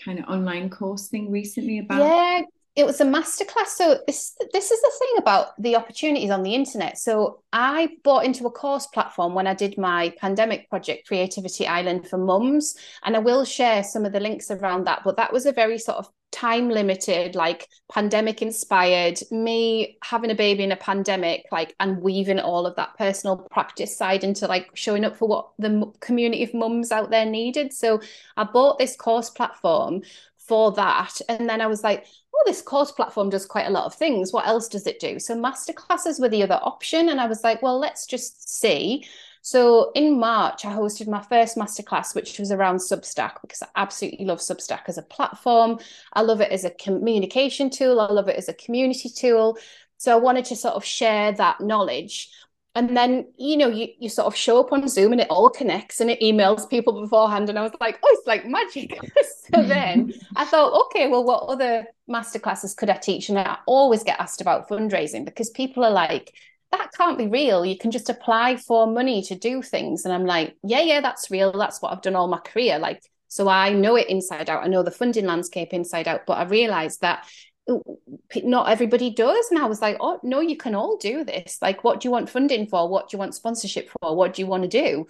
kind 0.04 0.18
of 0.18 0.26
online 0.26 0.70
course 0.70 1.08
thing 1.08 1.30
recently 1.30 1.78
about 1.78 2.00
yeah 2.00 2.42
it 2.74 2.86
was 2.86 3.00
a 3.00 3.04
masterclass. 3.04 3.66
So 3.66 3.98
this 4.06 4.34
this 4.52 4.70
is 4.70 4.80
the 4.80 4.92
thing 4.98 5.18
about 5.18 5.60
the 5.60 5.76
opportunities 5.76 6.30
on 6.30 6.42
the 6.42 6.54
internet. 6.54 6.96
So 6.96 7.42
I 7.52 7.90
bought 8.02 8.24
into 8.24 8.46
a 8.46 8.50
course 8.50 8.86
platform 8.86 9.34
when 9.34 9.46
I 9.46 9.52
did 9.54 9.76
my 9.76 10.14
pandemic 10.18 10.70
project, 10.70 11.06
Creativity 11.06 11.66
Island 11.66 12.08
for 12.08 12.16
Mums, 12.16 12.74
and 13.04 13.14
I 13.14 13.18
will 13.18 13.44
share 13.44 13.84
some 13.84 14.06
of 14.06 14.12
the 14.12 14.20
links 14.20 14.50
around 14.50 14.86
that. 14.86 15.02
But 15.04 15.16
that 15.18 15.32
was 15.32 15.44
a 15.44 15.52
very 15.52 15.78
sort 15.78 15.98
of 15.98 16.08
time 16.30 16.70
limited, 16.70 17.34
like 17.34 17.68
pandemic 17.92 18.40
inspired. 18.40 19.18
Me 19.30 19.98
having 20.02 20.30
a 20.30 20.34
baby 20.34 20.64
in 20.64 20.72
a 20.72 20.76
pandemic, 20.76 21.44
like 21.52 21.74
and 21.78 22.00
weaving 22.00 22.40
all 22.40 22.66
of 22.66 22.76
that 22.76 22.96
personal 22.96 23.36
practice 23.50 23.94
side 23.94 24.24
into 24.24 24.46
like 24.46 24.70
showing 24.72 25.04
up 25.04 25.14
for 25.18 25.28
what 25.28 25.50
the 25.58 25.92
community 26.00 26.42
of 26.42 26.54
mums 26.54 26.90
out 26.90 27.10
there 27.10 27.26
needed. 27.26 27.70
So 27.74 28.00
I 28.38 28.44
bought 28.44 28.78
this 28.78 28.96
course 28.96 29.28
platform 29.28 30.00
for 30.38 30.72
that, 30.72 31.20
and 31.28 31.50
then 31.50 31.60
I 31.60 31.66
was 31.66 31.84
like 31.84 32.06
oh, 32.34 32.42
this 32.46 32.62
course 32.62 32.92
platform 32.92 33.30
does 33.30 33.46
quite 33.46 33.66
a 33.66 33.70
lot 33.70 33.84
of 33.84 33.94
things. 33.94 34.32
What 34.32 34.46
else 34.46 34.68
does 34.68 34.86
it 34.86 35.00
do? 35.00 35.18
So 35.18 35.36
masterclasses 35.36 36.20
were 36.20 36.28
the 36.28 36.42
other 36.42 36.60
option. 36.62 37.08
And 37.08 37.20
I 37.20 37.26
was 37.26 37.44
like, 37.44 37.62
well, 37.62 37.78
let's 37.78 38.06
just 38.06 38.58
see. 38.58 39.06
So 39.42 39.90
in 39.94 40.20
March, 40.20 40.64
I 40.64 40.72
hosted 40.72 41.08
my 41.08 41.20
first 41.22 41.56
masterclass, 41.56 42.14
which 42.14 42.38
was 42.38 42.52
around 42.52 42.76
Substack, 42.76 43.40
because 43.42 43.62
I 43.62 43.66
absolutely 43.74 44.24
love 44.24 44.38
Substack 44.38 44.82
as 44.86 44.98
a 44.98 45.02
platform. 45.02 45.80
I 46.12 46.22
love 46.22 46.40
it 46.40 46.52
as 46.52 46.64
a 46.64 46.70
communication 46.70 47.68
tool. 47.68 48.00
I 48.00 48.06
love 48.06 48.28
it 48.28 48.36
as 48.36 48.48
a 48.48 48.54
community 48.54 49.08
tool. 49.08 49.58
So 49.98 50.12
I 50.12 50.20
wanted 50.20 50.44
to 50.46 50.56
sort 50.56 50.74
of 50.74 50.84
share 50.84 51.32
that 51.32 51.60
knowledge 51.60 52.30
and 52.74 52.96
then 52.96 53.26
you 53.36 53.56
know 53.56 53.68
you, 53.68 53.88
you 53.98 54.08
sort 54.08 54.26
of 54.26 54.34
show 54.34 54.58
up 54.60 54.72
on 54.72 54.88
zoom 54.88 55.12
and 55.12 55.20
it 55.20 55.26
all 55.28 55.50
connects 55.50 56.00
and 56.00 56.10
it 56.10 56.20
emails 56.20 56.68
people 56.68 57.00
beforehand 57.00 57.48
and 57.48 57.58
i 57.58 57.62
was 57.62 57.72
like 57.80 57.98
oh 58.02 58.16
it's 58.18 58.26
like 58.26 58.46
magic 58.46 58.98
so 59.54 59.62
then 59.62 60.12
i 60.36 60.44
thought 60.44 60.86
okay 60.86 61.08
well 61.08 61.24
what 61.24 61.44
other 61.44 61.84
masterclasses 62.08 62.76
could 62.76 62.90
i 62.90 62.96
teach 62.96 63.28
and 63.28 63.38
i 63.38 63.58
always 63.66 64.02
get 64.02 64.18
asked 64.20 64.40
about 64.40 64.68
fundraising 64.68 65.24
because 65.24 65.50
people 65.50 65.84
are 65.84 65.90
like 65.90 66.32
that 66.72 66.90
can't 66.96 67.18
be 67.18 67.26
real. 67.26 67.64
You 67.64 67.76
can 67.76 67.90
just 67.90 68.08
apply 68.08 68.56
for 68.56 68.86
money 68.86 69.22
to 69.24 69.34
do 69.34 69.62
things. 69.62 70.04
And 70.04 70.12
I'm 70.12 70.24
like, 70.24 70.56
yeah, 70.64 70.80
yeah, 70.80 71.00
that's 71.02 71.30
real. 71.30 71.52
That's 71.52 71.82
what 71.82 71.92
I've 71.92 72.00
done 72.00 72.16
all 72.16 72.28
my 72.28 72.38
career. 72.38 72.78
Like, 72.78 73.02
so 73.28 73.46
I 73.46 73.72
know 73.74 73.96
it 73.96 74.08
inside 74.08 74.48
out. 74.48 74.64
I 74.64 74.68
know 74.68 74.82
the 74.82 74.90
funding 74.90 75.26
landscape 75.26 75.72
inside 75.72 76.08
out. 76.08 76.22
But 76.26 76.38
I 76.38 76.44
realized 76.44 77.02
that 77.02 77.26
not 77.68 78.68
everybody 78.68 79.10
does. 79.10 79.50
And 79.50 79.58
I 79.58 79.66
was 79.66 79.80
like, 79.80 79.96
oh, 80.00 80.18
no, 80.22 80.40
you 80.40 80.56
can 80.56 80.74
all 80.74 80.96
do 80.96 81.24
this. 81.24 81.58
Like, 81.62 81.84
what 81.84 82.00
do 82.00 82.08
you 82.08 82.12
want 82.12 82.30
funding 82.30 82.66
for? 82.66 82.88
What 82.88 83.08
do 83.08 83.14
you 83.14 83.18
want 83.18 83.34
sponsorship 83.34 83.90
for? 83.90 84.16
What 84.16 84.34
do 84.34 84.42
you 84.42 84.46
want 84.46 84.64
to 84.64 84.68
do? 84.68 85.06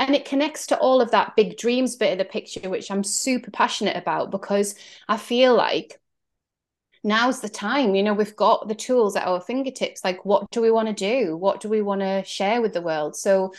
And 0.00 0.14
it 0.14 0.24
connects 0.24 0.66
to 0.68 0.78
all 0.78 1.00
of 1.00 1.12
that 1.12 1.36
big 1.36 1.56
dreams 1.56 1.96
bit 1.96 2.12
of 2.12 2.18
the 2.18 2.24
picture, 2.24 2.68
which 2.68 2.90
I'm 2.90 3.04
super 3.04 3.50
passionate 3.50 3.96
about 3.96 4.30
because 4.30 4.74
I 5.08 5.16
feel 5.16 5.54
like 5.54 6.00
now's 7.04 7.40
the 7.40 7.48
time. 7.48 7.94
You 7.94 8.02
know, 8.02 8.14
we've 8.14 8.36
got 8.36 8.66
the 8.66 8.74
tools 8.74 9.14
at 9.14 9.26
our 9.26 9.40
fingertips. 9.40 10.02
Like, 10.04 10.24
what 10.24 10.50
do 10.50 10.60
we 10.60 10.70
want 10.70 10.88
to 10.88 10.94
do? 10.94 11.36
What 11.36 11.60
do 11.60 11.68
we 11.68 11.80
want 11.80 12.00
to 12.00 12.24
share 12.24 12.60
with 12.60 12.72
the 12.72 12.82
world? 12.82 13.14
So, 13.14 13.54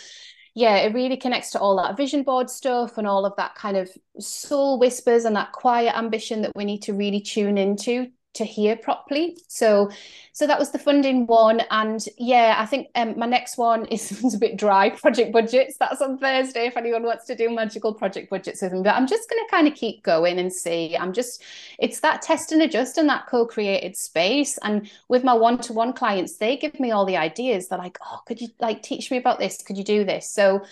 yeah, 0.53 0.77
it 0.77 0.93
really 0.93 1.17
connects 1.17 1.51
to 1.51 1.59
all 1.59 1.77
that 1.77 1.97
vision 1.97 2.23
board 2.23 2.49
stuff 2.49 2.97
and 2.97 3.07
all 3.07 3.25
of 3.25 3.35
that 3.37 3.55
kind 3.55 3.77
of 3.77 3.89
soul 4.19 4.77
whispers 4.77 5.25
and 5.25 5.35
that 5.35 5.53
quiet 5.53 5.97
ambition 5.97 6.41
that 6.41 6.55
we 6.55 6.65
need 6.65 6.83
to 6.83 6.93
really 6.93 7.21
tune 7.21 7.57
into 7.57 8.07
to 8.35 8.45
hear 8.45 8.75
properly. 8.75 9.37
So, 9.47 9.89
so 10.31 10.45
that 10.47 10.59
was 10.59 10.71
the 10.71 10.79
funding 10.79 11.25
one, 11.27 11.61
and 11.71 12.05
yeah, 12.17 12.55
I 12.57 12.65
think 12.65 12.89
um, 12.95 13.17
my 13.17 13.25
next 13.25 13.57
one 13.57 13.85
is 13.85 14.33
a 14.33 14.37
bit 14.37 14.57
dry. 14.57 14.89
Project 14.89 15.31
budgets. 15.31 15.77
That's 15.77 16.01
on 16.01 16.17
Thursday. 16.17 16.67
If 16.67 16.77
anyone 16.77 17.03
wants 17.03 17.25
to 17.25 17.35
do 17.35 17.49
magical 17.49 17.93
project 17.93 18.29
budgets 18.29 18.61
with 18.61 18.73
me, 18.73 18.81
but 18.83 18.95
I'm 18.95 19.07
just 19.07 19.29
going 19.29 19.43
to 19.45 19.51
kind 19.51 19.67
of 19.67 19.73
keep 19.73 20.03
going 20.03 20.39
and 20.39 20.51
see. 20.51 20.95
I'm 20.95 21.13
just, 21.13 21.43
it's 21.79 21.99
that 22.01 22.21
test 22.21 22.51
and 22.51 22.61
adjust 22.61 22.97
and 22.97 23.09
that 23.09 23.27
co-created 23.27 23.95
space. 23.95 24.57
And 24.63 24.89
with 25.07 25.23
my 25.23 25.33
one-to-one 25.33 25.93
clients, 25.93 26.37
they 26.37 26.57
give 26.57 26.79
me 26.79 26.91
all 26.91 27.05
the 27.05 27.17
ideas. 27.17 27.67
They're 27.67 27.79
like, 27.79 27.97
oh, 28.05 28.21
could 28.25 28.41
you 28.41 28.49
like 28.59 28.83
teach 28.83 29.11
me 29.11 29.17
about 29.17 29.39
this? 29.39 29.61
Could 29.61 29.77
you 29.77 29.83
do 29.83 30.03
this? 30.03 30.29
So 30.29 30.63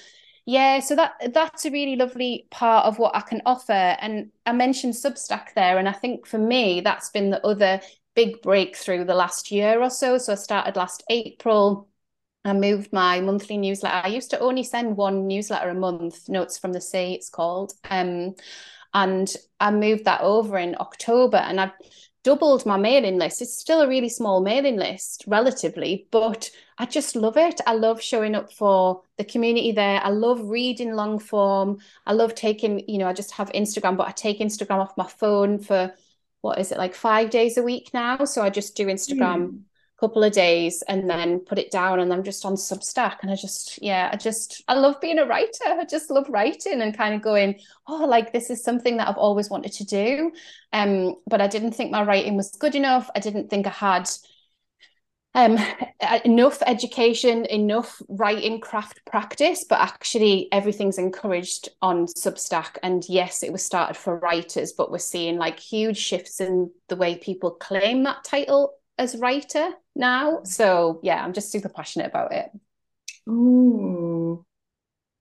yeah 0.46 0.80
so 0.80 0.96
that 0.96 1.14
that's 1.34 1.66
a 1.66 1.72
really 1.72 1.96
lovely 1.96 2.48
part 2.52 2.86
of 2.86 3.00
what 3.00 3.16
i 3.16 3.22
can 3.22 3.42
offer 3.46 3.72
and 3.72 4.30
i 4.46 4.52
mentioned 4.52 4.94
substack 4.94 5.54
there 5.56 5.78
and 5.78 5.88
i 5.88 5.92
think 5.94 6.26
for 6.28 6.38
me 6.38 6.82
that's 6.82 7.10
been 7.10 7.30
the 7.30 7.46
other 7.46 7.80
big 8.16 8.42
breakthrough 8.42 9.04
the 9.04 9.16
last 9.16 9.52
year 9.52 9.82
or 9.82 9.90
so 9.90 10.18
so 10.18 10.34
i 10.34 10.36
started 10.36 10.76
last 10.76 11.04
april 11.10 11.88
I 12.46 12.54
moved 12.54 12.92
my 12.92 13.22
monthly 13.22 13.58
newsletter. 13.58 14.06
I 14.06 14.10
used 14.10 14.30
to 14.32 14.40
only 14.40 14.64
send 14.64 14.98
one 14.98 15.28
newsletter 15.28 15.70
a 15.70 15.74
month, 15.74 16.28
Notes 16.28 16.58
from 16.58 16.74
the 16.74 16.82
Sea, 16.82 17.14
it's 17.14 17.30
called. 17.30 17.74
Um, 17.90 18.36
and 18.94 19.34
I 19.60 19.72
moved 19.72 20.06
that 20.06 20.22
over 20.22 20.58
in 20.58 20.76
October 20.80 21.38
and 21.38 21.60
I've 21.60 21.72
doubled 22.24 22.66
my 22.66 22.78
mailing 22.78 23.18
list. 23.18 23.42
It's 23.42 23.58
still 23.58 23.82
a 23.82 23.88
really 23.88 24.10
small 24.10 24.42
mailing 24.42 24.78
list 24.78 25.24
relatively, 25.28 26.08
but 26.12 26.50
I 26.78 26.86
just 26.86 27.16
love 27.16 27.38
it. 27.38 27.60
I 27.68 27.74
love 27.74 28.02
showing 28.02 28.36
up 28.36 28.52
for 28.52 29.02
the 29.18 29.26
community 29.26 29.72
there. 29.72 30.00
I 30.04 30.10
love 30.10 30.50
reading 30.50 30.96
long 30.96 31.20
form. 31.20 31.80
I 32.06 32.14
love 32.14 32.34
taking, 32.34 32.88
you 32.88 32.98
know, 32.98 33.08
I 33.08 33.14
just 33.14 33.32
have 33.34 33.52
Instagram, 33.52 33.98
but 33.98 34.08
I 34.08 34.12
take 34.12 34.40
Instagram 34.40 34.80
off 34.80 34.98
my 34.98 35.08
phone 35.08 35.60
for 35.60 35.94
what 36.42 36.60
is 36.60 36.72
it 36.72 36.78
like 36.78 36.96
five 36.96 37.30
days 37.30 37.58
a 37.58 37.64
week 37.64 37.92
now? 37.94 38.26
So 38.26 38.42
I 38.42 38.50
just 38.50 38.76
do 38.76 38.88
Instagram. 38.88 39.38
Mm 39.50 39.64
couple 40.04 40.22
of 40.22 40.34
days 40.34 40.84
and 40.90 41.10
then 41.10 41.40
put 41.40 41.58
it 41.58 41.72
down 41.72 42.02
and 42.02 42.12
I'm 42.12 42.24
just 42.24 42.44
on 42.44 42.56
Substack 42.56 43.20
and 43.22 43.32
I 43.32 43.38
just 43.38 43.82
yeah 43.82 44.10
I 44.12 44.18
just 44.18 44.62
I 44.68 44.74
love 44.74 45.00
being 45.00 45.18
a 45.18 45.26
writer. 45.26 45.64
I 45.66 45.86
just 45.86 46.12
love 46.12 46.28
writing 46.28 46.82
and 46.82 46.98
kind 46.98 47.16
of 47.16 47.22
going 47.22 47.62
oh 47.88 48.06
like 48.06 48.34
this 48.34 48.50
is 48.50 48.62
something 48.62 48.98
that 48.98 49.08
I've 49.08 49.16
always 49.16 49.50
wanted 49.50 49.72
to 49.72 49.86
do. 49.86 50.34
Um 50.74 51.16
but 51.26 51.40
I 51.40 51.48
didn't 51.48 51.72
think 51.72 51.90
my 51.90 52.04
writing 52.04 52.36
was 52.36 52.52
good 52.60 52.76
enough. 52.76 53.10
I 53.16 53.22
didn't 53.22 53.50
think 53.50 53.66
I 53.66 53.70
had 53.70 54.10
um 55.36 55.58
enough 56.26 56.62
education 56.66 57.46
enough 57.46 58.02
writing 58.10 58.60
craft 58.60 59.00
practice 59.06 59.64
but 59.64 59.80
actually 59.80 60.50
everything's 60.52 60.98
encouraged 60.98 61.70
on 61.82 62.08
substack. 62.08 62.76
And 62.84 63.06
yes 63.08 63.42
it 63.42 63.54
was 63.54 63.64
started 63.64 63.96
for 63.96 64.20
writers 64.20 64.74
but 64.74 64.92
we're 64.92 64.98
seeing 64.98 65.38
like 65.38 65.60
huge 65.60 65.98
shifts 65.98 66.42
in 66.42 66.72
the 66.90 66.98
way 66.98 67.16
people 67.16 67.52
claim 67.52 68.04
that 68.04 68.26
title 68.26 68.74
as 68.98 69.18
writer 69.18 69.72
now. 69.96 70.44
So 70.44 71.00
yeah, 71.04 71.24
I'm 71.24 71.34
just 71.34 71.52
super 71.52 71.70
passionate 71.70 72.08
about 72.08 72.32
it. 72.34 72.52
Ooh. 73.30 74.46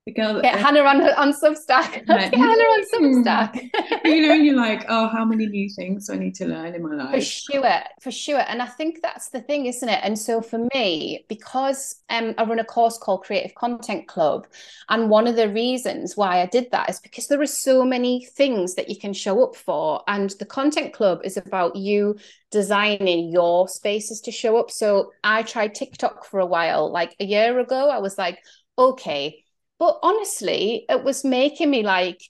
The 0.07 0.13
girl 0.13 0.35
that, 0.35 0.43
Get 0.43 0.59
Hannah 0.59 0.81
on 0.81 1.01
on 1.01 1.33
Substack. 1.33 2.07
Get 2.07 2.35
Hannah 2.35 2.43
on 2.43 2.85
Substack. 3.25 3.71
you 4.05 4.27
know, 4.27 4.35
you're 4.35 4.57
like, 4.57 4.85
oh, 4.89 5.07
how 5.07 5.25
many 5.25 5.47
new 5.47 5.71
things 5.71 6.09
do 6.09 6.15
I 6.15 6.17
need 6.17 6.35
to 6.37 6.47
learn 6.47 6.75
in 6.75 6.83
my 6.83 6.95
life? 6.95 7.15
For 7.15 7.21
sure, 7.21 7.81
for 8.01 8.11
sure. 8.11 8.43
And 8.49 8.61
I 8.61 8.67
think 8.67 8.99
that's 9.01 9.29
the 9.29 9.41
thing, 9.41 9.67
isn't 9.67 9.89
it? 9.89 10.01
And 10.03 10.19
so 10.19 10.43
for 10.43 10.67
me, 10.75 11.25
because 11.29 12.03
um, 12.11 12.35
I 12.37 12.43
run 12.43 12.59
a 12.59 12.65
course 12.65 12.99
called 12.99 13.23
Creative 13.23 13.55
Content 13.55 14.09
Club, 14.09 14.49
and 14.89 15.09
one 15.09 15.29
of 15.29 15.37
the 15.37 15.49
reasons 15.49 16.17
why 16.17 16.43
I 16.43 16.47
did 16.47 16.73
that 16.73 16.91
is 16.91 16.99
because 16.99 17.29
there 17.29 17.41
are 17.41 17.47
so 17.47 17.85
many 17.85 18.25
things 18.25 18.75
that 18.75 18.91
you 18.91 18.99
can 18.99 19.13
show 19.13 19.45
up 19.45 19.55
for, 19.55 20.03
and 20.09 20.31
the 20.31 20.47
Content 20.47 20.93
Club 20.95 21.21
is 21.23 21.37
about 21.37 21.77
you 21.77 22.17
designing 22.51 23.31
your 23.31 23.69
spaces 23.69 24.21
to 24.23 24.33
show 24.33 24.57
up. 24.57 24.73
So 24.73 25.13
I 25.23 25.45
tried 25.45 25.77
TikTok 25.77 26.25
for 26.25 26.41
a 26.41 26.47
while, 26.47 26.91
like 26.91 27.15
a 27.21 27.25
year 27.25 27.61
ago. 27.61 27.89
I 27.89 27.99
was 27.99 28.19
like, 28.19 28.41
okay 28.77 29.45
but 29.83 29.99
honestly, 30.01 30.87
it 30.89 31.03
was 31.03 31.25
making 31.25 31.69
me 31.69 31.83
like 31.83 32.23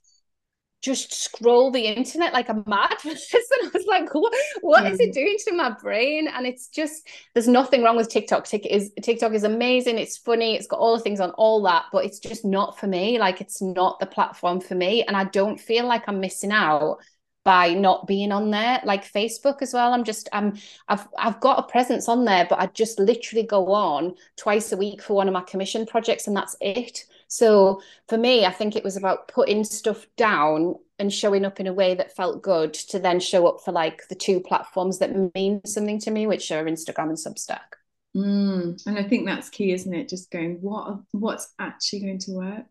just 0.81 1.13
scroll 1.13 1.71
the 1.71 1.85
internet 1.85 2.33
like 2.33 2.49
a 2.49 2.65
mad 2.67 2.97
person. 3.03 3.41
I 3.63 3.71
was 3.75 3.85
like, 3.87 4.15
what, 4.15 4.33
what 4.63 4.87
is 4.91 4.99
it 4.99 5.11
mm. 5.11 5.13
doing 5.13 5.37
to 5.45 5.53
my 5.53 5.69
brain? 5.69 6.29
And 6.29 6.47
it's 6.47 6.69
just 6.69 7.07
there's 7.35 7.49
nothing 7.49 7.83
wrong 7.83 7.99
with 7.99 8.09
TikTok. 8.09 8.47
TikTok 8.47 8.73
is 8.73 8.91
TikTok 9.03 9.35
is 9.35 9.45
amazing. 9.45 9.99
It's 9.99 10.17
funny. 10.17 10.55
It's 10.55 10.67
got 10.67 10.79
all 10.79 10.97
the 10.97 11.03
things 11.03 11.21
on 11.21 11.33
all 11.33 11.63
that, 11.65 11.85
but 11.93 12.07
it's 12.07 12.21
just 12.21 12.43
not 12.43 12.81
for 12.81 12.87
me. 12.87 13.19
Like 13.19 13.43
it's 13.43 13.61
not 13.61 14.01
the 14.01 14.07
platform 14.07 14.59
for 14.59 14.75
me. 14.75 15.03
And 15.03 15.15
I 15.15 15.25
don't 15.25 15.61
feel 15.61 15.87
like 15.87 16.05
I'm 16.09 16.21
missing 16.21 16.53
out 16.53 17.01
by 17.45 17.75
not 17.75 18.07
being 18.07 18.31
on 18.31 18.53
there 18.53 18.81
like 18.85 19.05
facebook 19.05 19.63
as 19.63 19.75
well 19.75 19.93
i'm 19.93 20.05
just 20.05 20.29
i'm 20.33 20.57
i've 20.87 21.09
i've 21.19 21.41
got 21.41 21.59
a 21.59 21.65
presence 21.65 22.09
on 22.09 22.25
there 22.25 22.47
but 22.49 22.61
i 22.61 22.67
just 22.67 23.01
literally 23.01 23.45
go 23.45 23.73
on 23.73 24.15
twice 24.37 24.71
a 24.71 24.77
week 24.77 25.03
for 25.03 25.15
one 25.15 25.27
of 25.27 25.35
my 25.35 25.41
commission 25.41 25.85
projects 25.85 26.29
and 26.29 26.37
that's 26.37 26.55
it 26.61 27.05
so 27.33 27.81
for 28.11 28.19
me, 28.19 28.45
I 28.45 28.51
think 28.51 28.77
it 28.77 28.85
was 28.85 28.99
about 28.99 29.27
putting 29.27 29.65
stuff 29.65 30.07
down 30.19 30.75
and 30.99 31.11
showing 31.11 31.47
up 31.47 31.61
in 31.61 31.67
a 31.67 31.73
way 31.73 31.95
that 31.95 32.15
felt 32.15 32.43
good 32.43 32.75
to 32.75 32.99
then 32.99 33.21
show 33.21 33.47
up 33.47 33.65
for 33.65 33.73
like 33.73 34.07
the 34.09 34.15
two 34.15 34.39
platforms 34.39 34.99
that 34.99 35.35
mean 35.35 35.63
something 35.65 35.99
to 36.01 36.11
me, 36.11 36.27
which 36.27 36.53
are 36.53 36.63
Instagram 36.63 37.09
and 37.09 37.17
Substack. 37.17 37.79
Mm, 38.15 38.87
and 38.87 38.99
I 38.99 39.05
think 39.05 39.25
that's 39.25 39.49
key, 39.49 39.73
isn't 39.73 39.95
it? 39.95 40.11
Just 40.11 40.31
going, 40.31 40.59
what 40.61 40.99
what's 41.13 41.55
actually 41.59 42.01
going 42.01 42.19
to 42.19 42.33
work? 42.33 42.67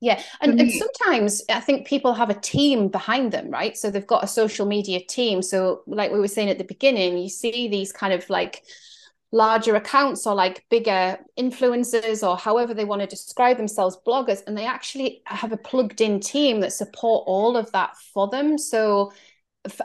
Yeah. 0.00 0.22
And, 0.40 0.60
and, 0.60 0.70
sometimes 0.70 1.42
I 1.50 1.58
think 1.58 1.88
people 1.88 2.14
have 2.14 2.30
a 2.30 2.34
team 2.34 2.88
behind 2.88 3.32
them, 3.32 3.50
right? 3.50 3.76
So 3.76 3.90
they've 3.90 4.06
got 4.06 4.22
a 4.22 4.28
social 4.28 4.64
media 4.64 5.00
team. 5.00 5.42
So, 5.42 5.82
like 5.88 6.12
we 6.12 6.20
were 6.20 6.28
saying 6.28 6.50
at 6.50 6.58
the 6.58 6.64
beginning, 6.64 7.18
you 7.18 7.28
see 7.28 7.66
these 7.66 7.90
kind 7.92 8.12
of 8.12 8.30
like 8.30 8.62
larger 9.34 9.74
accounts 9.74 10.28
or 10.28 10.34
like 10.34 10.64
bigger 10.70 11.18
influencers 11.36 12.26
or 12.26 12.36
however 12.36 12.72
they 12.72 12.84
want 12.84 13.00
to 13.00 13.06
describe 13.06 13.56
themselves 13.56 13.98
bloggers 14.06 14.42
and 14.46 14.56
they 14.56 14.64
actually 14.64 15.22
have 15.26 15.50
a 15.50 15.56
plugged 15.56 16.00
in 16.00 16.20
team 16.20 16.60
that 16.60 16.72
support 16.72 17.24
all 17.26 17.56
of 17.56 17.70
that 17.72 17.96
for 18.14 18.28
them 18.28 18.56
so 18.56 19.12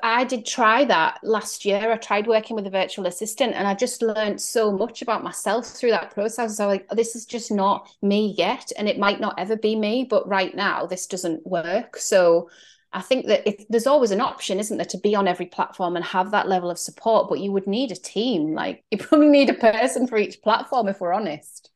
I 0.04 0.26
did 0.26 0.46
try 0.46 0.84
that 0.86 1.20
last 1.24 1.64
year. 1.64 1.92
I 1.92 1.96
tried 1.96 2.28
working 2.28 2.56
with 2.56 2.68
a 2.68 2.70
virtual 2.70 3.08
assistant 3.08 3.54
and 3.56 3.66
I 3.66 3.74
just 3.74 4.02
learned 4.02 4.42
so 4.42 4.74
much 4.74 5.02
about 5.02 5.24
myself 5.24 5.66
through 5.68 5.92
that 5.92 6.14
process. 6.14 6.58
So 6.58 6.68
like, 6.68 6.88
this 6.90 7.16
is 7.16 7.26
just 7.26 7.50
not 7.50 7.90
me 8.02 8.36
yet. 8.38 8.74
And 8.78 8.90
it 8.90 9.00
might 9.00 9.22
not 9.22 9.40
ever 9.40 9.56
be 9.56 9.78
me, 9.78 10.06
but 10.10 10.28
right 10.28 10.54
now 10.54 10.86
this 10.86 11.08
doesn't 11.08 11.48
work. 11.48 11.96
So 11.96 12.50
I 12.92 13.02
think 13.02 13.28
that 13.28 13.48
if 13.48 13.68
there's 13.70 13.88
always 13.88 14.12
an 14.12 14.22
option, 14.22 14.60
isn't 14.60 14.78
there, 14.78 14.86
to 14.88 14.98
be 14.98 15.16
on 15.16 15.28
every 15.28 15.46
platform 15.46 15.96
and 15.96 16.04
have 16.06 16.32
that 16.32 16.48
level 16.48 16.72
of 16.72 16.80
support, 16.80 17.30
but 17.30 17.40
you 17.40 17.52
would 17.52 17.68
need 17.68 17.92
a 17.92 17.96
team. 17.96 18.54
Like 18.54 18.84
you 18.90 18.98
probably 19.00 19.30
need 19.30 19.50
a 19.50 19.54
person 19.54 20.08
for 20.08 20.18
each 20.18 20.42
platform, 20.42 20.88
if 20.88 21.00
we're 21.00 21.14
honest. 21.14 21.70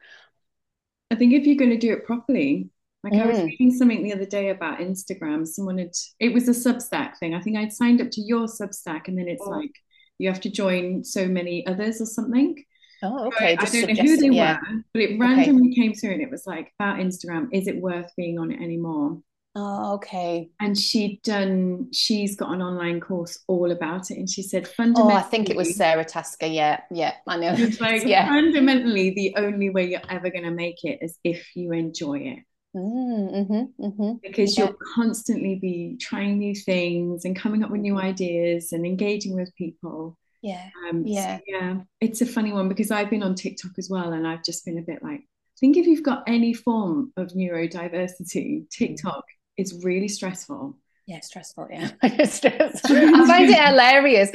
I 1.12 1.16
think 1.16 1.34
if 1.34 1.46
you're 1.46 1.58
going 1.58 1.70
to 1.70 1.78
do 1.78 1.94
it 1.94 2.06
properly, 2.06 2.70
like 3.04 3.14
mm. 3.14 3.22
I 3.22 3.28
was 3.28 3.38
mm. 3.38 3.46
reading 3.46 3.72
something 3.72 4.02
the 4.02 4.14
other 4.14 4.26
day 4.26 4.50
about 4.50 4.80
Instagram. 4.80 5.48
Someone 5.48 5.78
had 5.78 5.92
it 6.20 6.34
was 6.34 6.48
a 6.48 6.52
Substack 6.52 7.18
thing. 7.20 7.36
I 7.36 7.42
think 7.42 7.58
I'd 7.58 7.74
signed 7.74 8.02
up 8.02 8.10
to 8.12 8.22
your 8.22 8.48
Substack, 8.48 9.08
and 9.08 9.18
then 9.18 9.28
it's 9.28 9.44
oh. 9.46 9.52
like 9.52 9.72
you 10.18 10.30
have 10.30 10.42
to 10.42 10.50
join 10.50 11.04
so 11.04 11.28
many 11.28 11.66
others 11.68 12.02
or 12.02 12.06
something. 12.06 12.64
Oh, 13.04 13.28
okay. 13.28 13.58
I, 13.58 13.62
I 13.62 13.66
don't 13.66 13.94
know 13.94 14.02
who 14.02 14.18
they 14.18 14.30
yeah. 14.30 14.58
were, 14.58 14.84
but 14.94 15.02
it 15.02 15.20
randomly 15.20 15.70
okay. 15.70 15.82
came 15.82 15.94
through, 15.94 16.14
and 16.14 16.22
it 16.22 16.32
was 16.32 16.48
like 16.48 16.74
about 16.80 16.98
Instagram. 16.98 17.50
Is 17.52 17.68
it 17.68 17.80
worth 17.80 18.12
being 18.16 18.40
on 18.40 18.52
it 18.52 18.62
anymore? 18.62 19.22
Oh, 19.56 19.96
okay. 19.96 20.50
And 20.60 20.78
she'd 20.78 21.22
done, 21.22 21.90
she's 21.94 22.36
got 22.36 22.52
an 22.52 22.62
online 22.62 23.00
course 23.00 23.38
all 23.48 23.72
about 23.72 24.10
it. 24.10 24.18
And 24.18 24.28
she 24.28 24.42
said, 24.42 24.68
fundamentally. 24.68 25.14
Oh, 25.14 25.18
I 25.18 25.22
think 25.22 25.50
it 25.50 25.56
was 25.56 25.76
Sara 25.76 26.04
Tasker. 26.04 26.48
Yeah. 26.48 26.82
Yeah. 26.90 27.14
I 27.28 27.38
know. 27.38 27.54
It's 27.56 27.80
like, 27.80 28.04
yeah. 28.06 28.28
fundamentally, 28.28 29.12
the 29.12 29.36
only 29.38 29.70
way 29.70 29.90
you're 29.90 30.02
ever 30.10 30.32
going 30.32 30.46
to 30.46 30.52
make 30.52 30.84
it 30.84 31.00
is 31.02 31.20
if 31.24 31.56
you 31.56 31.72
enjoy 31.72 32.20
it. 32.20 32.40
Mm, 32.76 33.32
mm-hmm, 33.32 33.86
mm-hmm. 33.86 34.12
Because 34.24 34.58
yeah. 34.58 34.66
you'll 34.66 34.78
constantly 34.96 35.56
be 35.56 35.98
trying 36.02 36.40
new 36.40 36.56
things 36.56 37.24
and 37.24 37.36
coming 37.36 37.64
up 37.64 37.70
with 37.70 37.82
new 37.82 38.00
ideas 38.00 38.74
and 38.74 38.88
engaging 38.88 39.36
with 39.36 39.54
people. 39.56 40.18
Yeah. 40.42 40.68
Um, 40.90 41.04
yeah. 41.06 41.38
So 41.38 41.44
yeah. 41.46 41.76
It's 42.02 42.22
a 42.22 42.26
funny 42.26 42.52
one 42.52 42.70
because 42.70 42.90
I've 42.90 43.12
been 43.12 43.22
on 43.22 43.36
TikTok 43.36 43.74
as 43.78 43.88
well 43.88 44.14
and 44.14 44.28
I've 44.28 44.44
just 44.44 44.66
been 44.66 44.80
a 44.80 44.82
bit 44.82 45.04
like, 45.04 45.20
I 45.20 45.58
think 45.60 45.78
if 45.78 45.86
you've 45.86 46.02
got 46.02 46.24
any 46.26 46.56
form 46.56 47.14
of 47.16 47.28
neurodiversity, 47.30 48.68
TikTok 48.72 49.24
is 49.58 49.84
really 49.84 50.08
stressful. 50.08 50.78
Yeah, 51.06 51.20
stressful. 51.20 51.68
Yeah, 51.70 51.92
I 52.04 52.08
find 52.10 53.50
it 53.50 53.62
hilarious. 53.62 54.32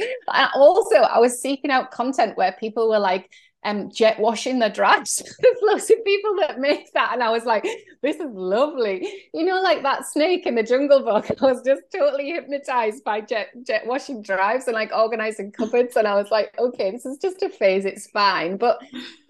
also, 0.55 0.95
I 0.97 1.19
was 1.19 1.41
seeking 1.41 1.71
out 1.71 1.91
content 1.91 2.37
where 2.37 2.55
people 2.59 2.89
were 2.89 2.99
like, 2.99 3.29
um 3.65 3.91
jet 3.91 4.19
washing 4.19 4.59
the 4.59 4.69
dress. 4.69 5.21
There's 5.39 5.57
lots 5.61 5.89
of 5.89 6.03
people 6.05 6.35
that 6.39 6.59
make 6.59 6.91
that, 6.93 7.11
and 7.13 7.21
I 7.21 7.29
was 7.29 7.43
like, 7.45 7.67
"This 8.01 8.15
is 8.15 8.31
lovely." 8.31 9.05
You 9.33 9.43
know, 9.43 9.61
like 9.61 9.83
that 9.83 10.05
snake 10.05 10.45
in 10.45 10.55
the 10.55 10.63
Jungle 10.63 11.01
Book. 11.03 11.29
I 11.41 11.45
was 11.45 11.61
just 11.65 11.81
totally 11.93 12.29
hypnotized 12.31 13.03
by 13.03 13.21
jet 13.21 13.49
jet 13.65 13.85
washing 13.85 14.21
drives 14.21 14.67
and 14.67 14.75
like 14.75 14.91
organizing 14.95 15.51
cupboards, 15.51 15.97
and 15.97 16.07
I 16.07 16.15
was 16.15 16.31
like, 16.31 16.53
"Okay, 16.57 16.91
this 16.91 17.05
is 17.05 17.17
just 17.17 17.43
a 17.43 17.49
phase. 17.49 17.85
It's 17.85 18.09
fine." 18.11 18.57
But 18.57 18.79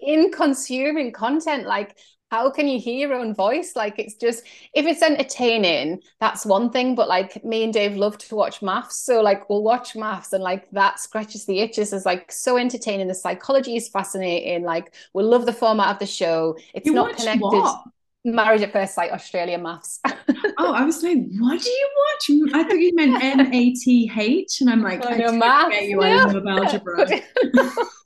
in 0.00 0.30
consuming 0.30 1.12
content, 1.12 1.66
like 1.66 1.96
how 2.30 2.48
can 2.48 2.68
you 2.68 2.78
hear 2.78 3.08
your 3.08 3.18
own 3.18 3.34
voice? 3.34 3.74
Like 3.74 3.98
it's 3.98 4.14
just 4.14 4.44
if 4.72 4.86
it's 4.86 5.02
entertaining, 5.02 6.00
that's 6.20 6.46
one 6.46 6.70
thing. 6.70 6.94
But 6.94 7.08
like 7.08 7.44
me 7.44 7.64
and 7.64 7.72
Dave 7.72 7.96
love 7.96 8.18
to 8.18 8.36
watch 8.36 8.60
MAFS, 8.60 8.92
so 8.92 9.20
like 9.20 9.50
we'll 9.50 9.64
watch 9.64 9.94
MAFS 9.94 10.32
and 10.32 10.42
like 10.42 10.70
that 10.70 11.00
scratches 11.00 11.44
the 11.44 11.60
itches. 11.60 11.92
is 11.92 12.06
like 12.06 12.30
so 12.30 12.56
entertaining. 12.56 13.08
The 13.08 13.14
psychology 13.14 13.76
is 13.76 13.88
fascinating. 13.88 14.64
Like 14.64 14.94
we 15.12 15.24
love 15.24 15.44
the 15.44 15.52
format 15.52 15.88
of 15.88 15.98
the 15.98 16.06
show. 16.06 16.56
It's 16.72 16.86
you 16.86 16.94
not 16.94 17.16
connected. 17.16 17.42
What? 17.42 17.82
Married 18.22 18.60
at 18.62 18.72
First 18.72 18.94
Sight 18.94 19.12
Australia 19.12 19.58
MAFS. 19.58 19.98
oh, 20.58 20.72
I 20.74 20.84
was 20.84 21.02
like, 21.02 21.18
what 21.38 21.60
do 21.60 21.70
you 21.70 21.88
watch? 21.96 22.54
I 22.54 22.62
thought 22.62 22.74
you 22.74 22.94
meant 22.94 23.22
M 23.24 23.52
A 23.52 23.72
T 23.72 24.12
H, 24.14 24.60
and 24.60 24.70
I'm 24.70 24.82
like, 24.82 25.04
oh, 25.04 25.08
I 25.08 25.16
know 25.16 25.32
MAFS. 25.32 25.88
You 25.88 25.96
no. 25.96 26.02
I 26.02 26.24
love 26.24 26.46
algebra. 26.46 27.06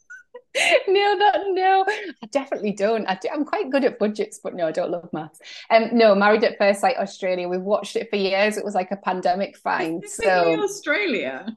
no, 0.89 1.19
that 1.19 1.41
no, 1.49 1.85
I 1.89 2.27
definitely 2.31 2.73
don't. 2.73 3.07
I 3.07 3.17
do, 3.17 3.29
I'm 3.33 3.45
quite 3.45 3.71
good 3.71 3.85
at 3.85 3.99
budgets, 3.99 4.39
but 4.43 4.55
no, 4.55 4.67
I 4.67 4.73
don't 4.73 4.91
love 4.91 5.09
maths. 5.13 5.41
Um, 5.71 5.89
no, 5.93 6.15
Married 6.15 6.45
at 6.45 6.59
First 6.59 6.81
Sight 6.81 6.97
Australia. 6.97 7.49
We've 7.49 7.61
watched 7.61 7.97
it 7.97 8.09
for 8.09 8.17
years. 8.17 8.57
It 8.57 8.65
was 8.65 8.75
like 8.75 8.93
a 8.93 8.97
pandemic 8.97 9.57
find. 9.57 10.05
So 10.09 10.63
Australia. 10.63 11.57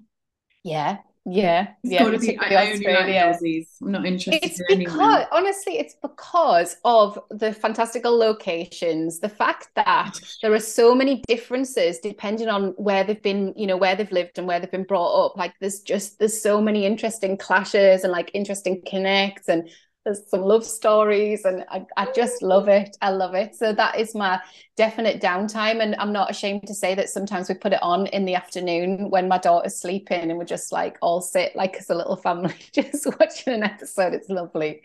Yeah, 0.63 0.97
yeah, 1.29 1.67
it's 1.83 1.91
yeah. 1.91 2.03
Got 2.03 2.11
to 2.11 2.19
be, 2.19 2.37
I 2.39 2.71
only 2.71 2.85
like 2.85 3.05
Aussies. 3.07 3.67
I'm 3.81 3.91
not 3.91 4.05
interested. 4.05 4.45
It's 4.45 4.61
in 4.69 4.79
because 4.79 4.95
anyone. 4.97 5.25
honestly, 5.33 5.77
it's 5.77 5.95
because 6.01 6.77
of 6.85 7.19
the 7.29 7.51
fantastical 7.51 8.17
locations, 8.17 9.19
the 9.19 9.27
fact 9.27 9.67
that 9.75 10.13
there 10.41 10.53
are 10.53 10.59
so 10.59 10.95
many 10.95 11.21
differences 11.27 11.99
depending 11.99 12.47
on 12.47 12.69
where 12.77 13.03
they've 13.03 13.21
been, 13.21 13.53
you 13.57 13.67
know, 13.67 13.75
where 13.75 13.93
they've 13.93 14.11
lived 14.11 14.37
and 14.37 14.47
where 14.47 14.61
they've 14.61 14.71
been 14.71 14.85
brought 14.85 15.25
up. 15.25 15.35
Like 15.35 15.53
there's 15.59 15.81
just 15.81 16.17
there's 16.19 16.41
so 16.41 16.61
many 16.61 16.85
interesting 16.85 17.35
clashes 17.35 18.05
and 18.05 18.13
like 18.13 18.31
interesting 18.33 18.81
connects 18.85 19.49
and 19.49 19.69
there's 20.07 20.29
some 20.29 20.41
love 20.41 20.65
stories 20.65 21.43
and 21.43 21.65
I, 21.69 21.85
I 21.97 22.07
just 22.15 22.41
love 22.41 22.69
it. 22.69 22.95
I 23.01 23.09
love 23.09 23.35
it. 23.35 23.55
So 23.55 23.73
that 23.73 23.99
is 23.99 24.15
my 24.15 24.39
definite 24.77 25.21
downtime. 25.21 25.81
And 25.81 25.95
i'm 25.95 26.13
not 26.13 26.31
ashamed 26.31 26.65
to 26.67 26.73
say 26.73 26.95
that 26.95 27.09
sometimes 27.09 27.49
we 27.49 27.55
put 27.55 27.73
it 27.73 27.83
on 27.83 28.07
in 28.07 28.23
the 28.23 28.35
afternoon 28.35 29.09
when 29.09 29.27
my 29.27 29.37
daughter's 29.37 29.75
sleeping 29.75 30.31
and 30.31 30.37
we're 30.37 30.45
just 30.45 30.71
like 30.71 30.97
all 31.01 31.19
sit 31.19 31.55
like 31.57 31.75
as 31.75 31.89
a 31.89 31.95
little 31.95 32.15
family 32.15 32.55
just 32.71 33.05
watching 33.19 33.53
an 33.53 33.63
episode. 33.63 34.13
It's 34.13 34.29
lovely. 34.29 34.81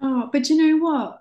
Oh 0.00 0.30
but 0.32 0.48
you 0.48 0.56
know 0.56 0.84
what? 0.84 1.20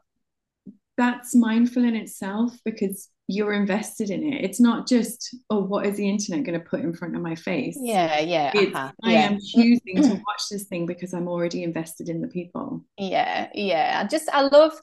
That's 0.95 1.33
mindful 1.33 1.85
in 1.85 1.95
itself 1.95 2.55
because 2.63 3.09
you're 3.31 3.53
invested 3.53 4.09
in 4.09 4.23
it. 4.23 4.43
It's 4.43 4.59
not 4.59 4.87
just, 4.87 5.35
oh, 5.51 5.59
what 5.59 5.85
is 5.85 5.97
the 5.97 6.09
internet 6.09 6.43
going 6.43 6.59
to 6.59 6.65
put 6.65 6.79
in 6.79 6.93
front 6.93 7.15
of 7.15 7.21
my 7.21 7.35
face? 7.35 7.77
Yeah, 7.79 8.19
yeah. 8.19 8.51
Uh-huh. 8.55 8.91
I 9.03 9.13
yeah. 9.13 9.19
am 9.19 9.37
choosing 9.39 10.01
to 10.01 10.09
watch 10.09 10.49
this 10.49 10.63
thing 10.63 10.87
because 10.87 11.13
I'm 11.13 11.27
already 11.27 11.61
invested 11.61 12.09
in 12.09 12.21
the 12.21 12.27
people. 12.27 12.83
Yeah, 12.97 13.49
yeah. 13.53 14.01
I 14.03 14.07
just, 14.07 14.27
I 14.33 14.41
love, 14.41 14.73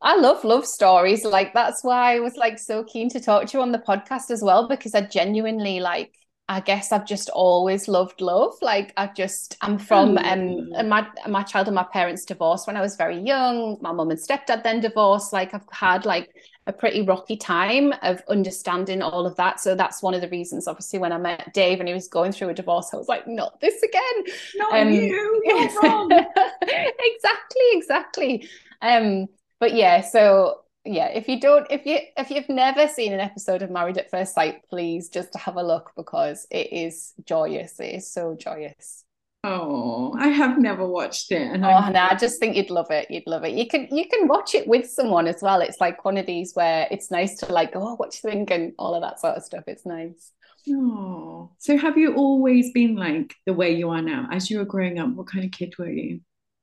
I 0.00 0.16
love 0.16 0.44
love 0.44 0.64
stories. 0.64 1.24
Like, 1.24 1.54
that's 1.54 1.82
why 1.82 2.14
I 2.14 2.20
was 2.20 2.36
like 2.36 2.60
so 2.60 2.84
keen 2.84 3.08
to 3.10 3.20
talk 3.20 3.46
to 3.46 3.58
you 3.58 3.62
on 3.62 3.72
the 3.72 3.80
podcast 3.80 4.30
as 4.30 4.42
well, 4.42 4.68
because 4.68 4.94
I 4.94 5.00
genuinely 5.00 5.80
like, 5.80 6.14
I 6.48 6.60
guess 6.60 6.92
I've 6.92 7.06
just 7.06 7.30
always 7.30 7.88
loved 7.88 8.20
love. 8.20 8.52
Like 8.60 8.92
I 8.96 9.06
just 9.06 9.56
I'm 9.62 9.78
from 9.78 10.18
um 10.18 10.68
my 10.88 11.06
my 11.26 11.42
child 11.44 11.68
and 11.68 11.74
my 11.74 11.86
parents 11.92 12.26
divorced 12.26 12.66
when 12.66 12.76
I 12.76 12.80
was 12.80 12.96
very 12.96 13.18
young. 13.18 13.78
My 13.80 13.92
mum 13.92 14.10
and 14.10 14.20
stepdad 14.20 14.62
then 14.62 14.80
divorced. 14.80 15.32
Like 15.32 15.54
I've 15.54 15.64
had 15.70 16.04
like 16.04 16.28
a 16.66 16.72
pretty 16.72 17.02
rocky 17.02 17.36
time 17.36 17.92
of 18.02 18.22
understanding 18.28 19.02
all 19.02 19.26
of 19.26 19.36
that. 19.36 19.60
So 19.60 19.74
that's 19.74 20.02
one 20.02 20.14
of 20.14 20.20
the 20.20 20.28
reasons, 20.28 20.68
obviously, 20.68 20.98
when 20.98 21.12
I 21.12 21.18
met 21.18 21.52
Dave 21.52 21.80
and 21.80 21.88
he 21.88 21.94
was 21.94 22.08
going 22.08 22.32
through 22.32 22.50
a 22.50 22.54
divorce, 22.54 22.90
I 22.92 22.96
was 22.96 23.08
like, 23.08 23.26
not 23.26 23.60
this 23.60 23.82
again. 23.82 24.34
Not 24.56 24.80
um, 24.80 24.92
you, 24.92 25.42
you're 25.44 25.82
wrong. 25.82 26.10
exactly, 26.62 27.66
exactly. 27.72 28.48
Um, 28.80 29.26
but 29.58 29.74
yeah, 29.74 30.00
so 30.02 30.60
yeah, 30.84 31.06
if 31.06 31.28
you 31.28 31.40
don't, 31.40 31.66
if 31.70 31.86
you 31.86 31.98
if 32.16 32.30
you've 32.30 32.48
never 32.48 32.88
seen 32.88 33.12
an 33.12 33.20
episode 33.20 33.62
of 33.62 33.70
Married 33.70 33.98
at 33.98 34.10
First 34.10 34.34
Sight, 34.34 34.62
please 34.68 35.08
just 35.08 35.34
have 35.36 35.56
a 35.56 35.62
look 35.62 35.92
because 35.96 36.46
it 36.50 36.72
is 36.72 37.12
joyous. 37.24 37.78
It 37.78 37.94
is 37.94 38.12
so 38.12 38.36
joyous. 38.38 39.04
Oh, 39.44 40.14
I 40.16 40.28
have 40.28 40.58
never 40.58 40.86
watched 40.86 41.32
it, 41.32 41.42
and 41.42 41.64
oh, 41.64 41.68
I'm... 41.68 41.92
no, 41.94 42.06
I 42.10 42.14
just 42.14 42.38
think 42.38 42.54
you'd 42.54 42.70
love 42.70 42.92
it. 42.92 43.10
You'd 43.10 43.26
love 43.26 43.44
it. 43.44 43.54
You 43.54 43.66
can 43.66 43.88
you 43.90 44.08
can 44.08 44.28
watch 44.28 44.54
it 44.54 44.68
with 44.68 44.88
someone 44.88 45.26
as 45.26 45.42
well. 45.42 45.60
It's 45.60 45.80
like 45.80 46.04
one 46.04 46.16
of 46.16 46.26
these 46.26 46.54
where 46.54 46.86
it's 46.92 47.10
nice 47.10 47.38
to 47.38 47.52
like, 47.52 47.72
oh, 47.74 47.96
what 47.96 48.14
you 48.14 48.30
think, 48.30 48.52
and 48.52 48.72
all 48.78 48.94
of 48.94 49.02
that 49.02 49.18
sort 49.18 49.36
of 49.36 49.42
stuff. 49.42 49.64
It's 49.66 49.84
nice. 49.84 50.30
Oh, 50.68 51.50
so 51.58 51.76
have 51.76 51.98
you 51.98 52.14
always 52.14 52.70
been 52.70 52.94
like 52.94 53.34
the 53.44 53.52
way 53.52 53.74
you 53.74 53.90
are 53.90 54.02
now? 54.02 54.28
As 54.30 54.48
you 54.48 54.58
were 54.58 54.64
growing 54.64 55.00
up, 55.00 55.08
what 55.10 55.26
kind 55.26 55.44
of 55.44 55.50
kid 55.50 55.76
were 55.76 55.90
you? 55.90 56.20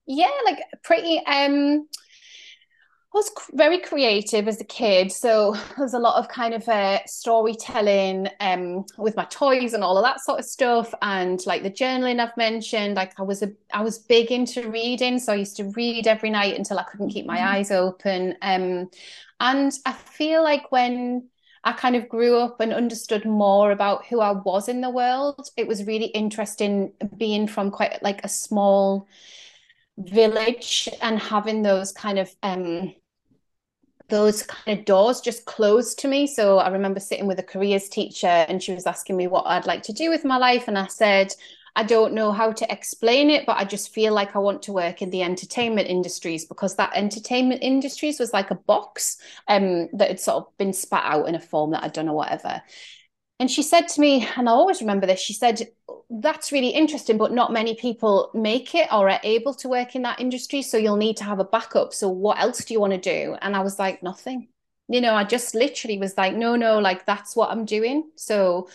Yeah, 0.08 0.32
like 0.46 0.60
pretty. 0.82 1.22
Um, 1.26 1.86
I 3.12 3.18
was 3.18 3.32
very 3.54 3.80
creative 3.80 4.48
as 4.48 4.62
a 4.62 4.66
kid, 4.66 5.12
so 5.12 5.56
there's 5.78 5.96
a 5.96 6.00
lot 6.00 6.20
of 6.20 6.30
kind 6.30 6.54
of 6.54 6.68
uh, 6.70 7.00
storytelling 7.08 8.30
um, 8.40 8.86
with 9.00 9.16
my 9.16 9.26
toys 9.26 9.74
and 9.74 9.84
all 9.84 9.98
of 9.98 10.04
that 10.04 10.22
sort 10.22 10.40
of 10.40 10.46
stuff, 10.46 10.94
and 11.02 11.44
like 11.48 11.64
the 11.64 11.72
journaling 11.72 12.20
I've 12.20 12.38
mentioned. 12.38 12.96
Like 12.96 13.20
I 13.20 13.24
was 13.24 13.42
a, 13.42 13.52
I 13.74 13.82
was 13.82 13.98
big 13.98 14.32
into 14.32 14.70
reading, 14.70 15.18
so 15.18 15.34
I 15.34 15.38
used 15.38 15.58
to 15.58 15.72
read 15.76 16.06
every 16.06 16.30
night 16.30 16.56
until 16.56 16.78
I 16.78 16.84
couldn't 16.84 17.10
keep 17.10 17.26
my 17.26 17.38
mm-hmm. 17.38 17.48
eyes 17.48 17.72
open. 17.72 18.36
Um, 18.44 18.92
and 19.40 19.72
I 19.86 19.94
feel 19.94 20.44
like 20.44 20.72
when 20.72 21.30
I 21.64 21.74
kind 21.74 21.96
of 21.96 22.10
grew 22.10 22.38
up 22.38 22.60
and 22.60 22.74
understood 22.74 23.26
more 23.26 23.72
about 23.72 24.06
who 24.06 24.20
I 24.20 24.32
was 24.32 24.70
in 24.70 24.82
the 24.82 24.90
world, 24.90 25.50
it 25.58 25.68
was 25.68 25.88
really 25.88 26.08
interesting 26.08 26.94
being 27.18 27.48
from 27.48 27.72
quite 27.72 28.04
like 28.04 28.24
a 28.24 28.30
small 28.30 29.08
village 29.98 30.88
and 31.02 31.20
having 31.20 31.62
those 31.62 31.92
kind 31.92 32.20
of 32.20 32.34
um 32.42 32.94
those 34.10 34.44
kind 34.44 34.80
of 34.80 34.86
doors 34.86 35.22
just 35.22 35.46
closed 35.46 36.00
to 36.00 36.08
me. 36.08 36.28
So 36.28 36.58
I 36.58 36.70
remember 36.70 37.00
sitting 37.00 37.28
with 37.28 37.40
a 37.40 37.44
careers 37.44 37.90
teacher 37.90 38.28
and 38.28 38.62
she 38.62 38.74
was 38.74 38.86
asking 38.86 39.18
me 39.18 39.28
what 39.28 39.46
I'd 39.48 39.66
like 39.66 39.84
to 39.84 39.94
do 39.94 40.10
with 40.10 40.26
my 40.26 40.38
life. 40.38 40.68
And 40.68 40.78
I 40.78 40.88
said, 40.88 41.34
I 41.76 41.84
don't 41.84 42.14
know 42.14 42.32
how 42.32 42.52
to 42.52 42.72
explain 42.72 43.30
it, 43.30 43.46
but 43.46 43.58
I 43.58 43.64
just 43.64 43.94
feel 43.94 44.14
like 44.14 44.36
I 44.36 44.40
want 44.40 44.64
to 44.64 44.74
work 44.74 45.02
in 45.02 45.12
the 45.12 45.24
entertainment 45.24 45.88
industries 45.88 46.46
because 46.46 46.76
that 46.76 46.92
entertainment 46.96 47.64
industries 47.64 48.20
was 48.20 48.34
like 48.34 48.52
a 48.52 48.56
box 48.56 49.18
um, 49.48 49.88
that 49.94 50.10
had 50.10 50.20
sort 50.20 50.38
of 50.38 50.58
been 50.58 50.74
spat 50.74 51.04
out 51.06 51.28
in 51.28 51.36
a 51.36 51.40
form 51.40 51.72
that 51.72 51.84
I'd 51.84 51.94
done 51.94 52.10
or 52.10 52.16
whatever. 52.16 52.62
And 53.40 53.50
she 53.50 53.64
said 53.64 53.88
to 53.90 54.02
me, 54.02 54.28
and 54.36 54.50
I 54.50 54.52
always 54.52 54.82
remember 54.82 55.08
this, 55.08 55.20
she 55.20 55.34
said, 55.34 55.70
That's 56.10 56.52
really 56.52 56.70
interesting, 56.70 57.18
but 57.18 57.32
not 57.32 57.54
many 57.54 57.74
people 57.76 58.32
make 58.34 58.76
it 58.76 58.92
or 58.92 59.10
are 59.10 59.20
able 59.24 59.54
to 59.56 59.70
work 59.70 59.96
in 59.96 60.02
that 60.02 60.20
industry. 60.20 60.62
So 60.62 60.78
you'll 60.78 60.98
need 60.98 61.18
to 61.18 61.24
have 61.24 61.40
a 61.40 61.46
backup. 61.46 61.94
So 61.94 62.10
what 62.10 62.40
else 62.40 62.66
do 62.66 62.74
you 62.74 62.80
want 62.80 62.94
to 62.94 63.00
do? 63.00 63.38
And 63.42 63.56
I 63.56 63.62
was 63.62 63.80
like, 63.80 64.04
Nothing. 64.04 64.50
You 64.90 65.02
know, 65.02 65.14
I 65.14 65.24
just 65.24 65.56
literally 65.56 65.98
was 66.00 66.18
like, 66.18 66.36
No, 66.36 66.56
no, 66.56 66.80
like 66.80 67.06
that's 67.06 67.36
what 67.36 67.52
I'm 67.52 67.66
doing. 67.66 68.10
So 68.16 68.68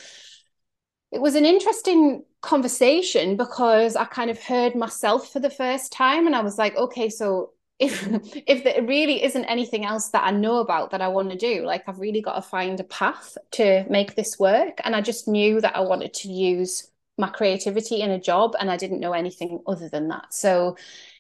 it 1.13 1.21
was 1.21 1.35
an 1.35 1.45
interesting 1.45 2.25
conversation 2.41 3.37
because 3.37 3.97
I 3.97 4.05
kind 4.05 4.31
of 4.31 4.43
heard 4.43 4.75
myself 4.75 5.33
for 5.33 5.41
the 5.41 5.51
first 5.51 5.93
time. 5.93 6.27
And 6.27 6.35
I 6.35 6.41
was 6.41 6.59
like, 6.59 6.77
Okay, 6.77 7.09
so 7.09 7.54
if 7.79 8.07
if 8.47 8.65
there 8.65 8.83
really 8.83 9.23
isn't 9.25 9.45
anything 9.47 9.85
else 9.85 10.09
that 10.11 10.25
I 10.25 10.31
know 10.31 10.59
about 10.59 10.91
that 10.91 11.01
I 11.03 11.09
want 11.09 11.31
to 11.31 11.37
do, 11.37 11.65
like 11.65 11.85
I've 11.89 12.01
really 12.01 12.21
got 12.23 12.37
to 12.37 12.43
find 12.43 12.79
a 12.81 12.85
path 12.85 13.37
to 13.53 13.85
make 13.89 14.15
this 14.15 14.39
work. 14.39 14.81
And 14.85 14.95
I 14.97 15.01
just 15.01 15.29
knew 15.29 15.61
that 15.61 15.77
I 15.77 15.81
wanted 15.81 16.15
to 16.15 16.29
use 16.33 16.91
my 17.19 17.29
creativity 17.29 18.01
in 18.01 18.11
a 18.11 18.21
job, 18.21 18.55
and 18.59 18.71
I 18.71 18.77
didn't 18.77 19.01
know 19.01 19.13
anything 19.13 19.61
other 19.67 19.89
than 19.89 20.09
that. 20.09 20.35
So, 20.35 20.77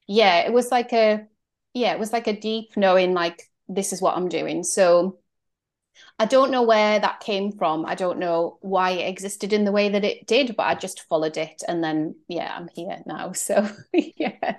yeah, 0.06 0.40
it 0.40 0.52
was 0.52 0.70
like 0.70 0.92
a 0.92 1.26
yeah, 1.74 1.92
it 1.94 1.98
was 1.98 2.12
like 2.12 2.26
a 2.28 2.38
deep 2.40 2.76
knowing, 2.76 3.14
like 3.14 3.50
this 3.68 3.92
is 3.92 4.00
what 4.02 4.16
I'm 4.16 4.28
doing. 4.28 4.62
So. 4.64 5.18
I 6.18 6.26
don't 6.26 6.50
know 6.50 6.62
where 6.62 6.98
that 6.98 7.20
came 7.20 7.52
from. 7.52 7.86
I 7.86 7.94
don't 7.94 8.18
know 8.18 8.58
why 8.60 8.90
it 8.92 9.08
existed 9.08 9.52
in 9.52 9.64
the 9.64 9.72
way 9.72 9.88
that 9.90 10.04
it 10.04 10.26
did, 10.26 10.56
but 10.56 10.64
I 10.64 10.74
just 10.74 11.02
followed 11.08 11.36
it. 11.36 11.62
And 11.66 11.82
then, 11.82 12.16
yeah, 12.28 12.54
I'm 12.56 12.68
here 12.74 13.02
now. 13.06 13.32
So, 13.34 13.68
yeah. 13.92 14.58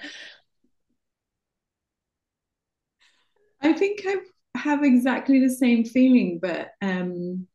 I 3.61 3.73
think 3.73 4.01
I 4.05 4.17
have 4.57 4.83
exactly 4.83 5.39
the 5.39 5.49
same 5.49 5.83
feeling, 5.83 6.39
but 6.41 6.71
um, 6.81 7.47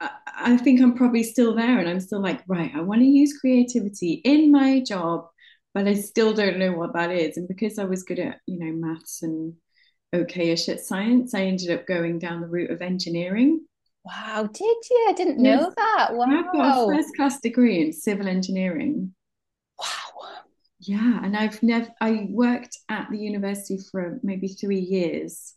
I, 0.00 0.10
I 0.26 0.56
think 0.56 0.80
I'm 0.80 0.94
probably 0.94 1.22
still 1.22 1.54
there 1.54 1.78
and 1.78 1.88
I'm 1.88 2.00
still 2.00 2.20
like, 2.20 2.42
right, 2.46 2.72
I 2.74 2.80
want 2.80 3.00
to 3.00 3.06
use 3.06 3.38
creativity 3.38 4.14
in 4.24 4.50
my 4.50 4.80
job, 4.80 5.26
but 5.74 5.86
I 5.86 5.94
still 5.94 6.32
don't 6.32 6.58
know 6.58 6.72
what 6.72 6.94
that 6.94 7.10
is. 7.10 7.36
And 7.36 7.48
because 7.48 7.78
I 7.78 7.84
was 7.84 8.02
good 8.02 8.18
at, 8.18 8.38
you 8.46 8.58
know, 8.58 8.72
maths 8.72 9.22
and 9.22 9.54
okayish 10.14 10.68
at 10.68 10.80
science, 10.80 11.34
I 11.34 11.42
ended 11.42 11.70
up 11.70 11.86
going 11.86 12.18
down 12.18 12.40
the 12.40 12.48
route 12.48 12.70
of 12.70 12.82
engineering. 12.82 13.64
Wow, 14.04 14.48
did 14.52 14.76
you? 14.90 15.06
I 15.08 15.12
didn't 15.12 15.38
know 15.38 15.72
that. 15.76 16.08
Wow. 16.12 16.26
I've 16.28 16.52
got 16.52 16.90
a 16.90 16.96
first 16.96 17.14
class 17.14 17.40
degree 17.40 17.80
in 17.80 17.92
civil 17.92 18.26
engineering. 18.26 19.14
Yeah, 20.84 21.20
and 21.22 21.36
I've 21.36 21.62
never 21.62 21.88
I 22.00 22.26
worked 22.28 22.76
at 22.88 23.08
the 23.10 23.18
university 23.18 23.78
for 23.90 24.18
maybe 24.22 24.48
three 24.48 24.80
years. 24.80 25.54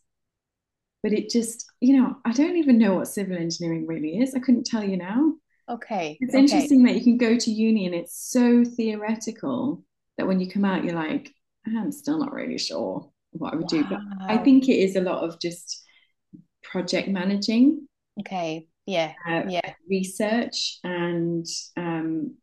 But 1.02 1.12
it 1.12 1.30
just 1.30 1.66
you 1.80 1.96
know 1.96 2.16
i 2.24 2.32
don't 2.32 2.56
even 2.56 2.78
know 2.78 2.94
what 2.94 3.08
civil 3.08 3.36
engineering 3.36 3.86
really 3.86 4.18
is. 4.18 4.34
I 4.34 4.40
couldn't 4.40 4.66
tell 4.66 4.84
you 4.84 4.96
now. 4.96 5.34
Okay 5.68 6.16
it's 6.20 6.34
okay. 6.34 6.42
interesting 6.42 6.84
that 6.84 6.94
you 6.94 7.02
can 7.02 7.18
go 7.18 7.36
to 7.36 7.50
uni 7.50 7.86
and 7.86 7.94
it's 7.94 8.30
so 8.30 8.64
theoretical 8.64 9.82
that 10.16 10.26
when 10.26 10.38
you 10.38 10.48
come 10.48 10.64
out 10.64 10.84
you're 10.84 10.94
like 10.94 11.32
i'm 11.66 11.90
still 11.90 12.18
not 12.18 12.32
really 12.32 12.56
sure 12.56 13.10
what 13.32 13.52
i 13.52 13.56
would 13.56 13.64
wow. 13.64 13.82
do. 13.82 13.84
But 13.84 13.98
i 14.20 14.38
think 14.38 14.68
it 14.68 14.76
is 14.76 14.94
a 14.94 15.00
lot 15.00 15.24
of 15.24 15.40
just 15.40 15.82
project 16.62 17.08
managing. 17.08 17.88
Okay 18.20 18.68
yeah 18.86 19.12
uh, 19.28 19.42
yeah. 19.48 19.72
research 19.90 20.78
and 20.84 21.44
um, 21.76 22.36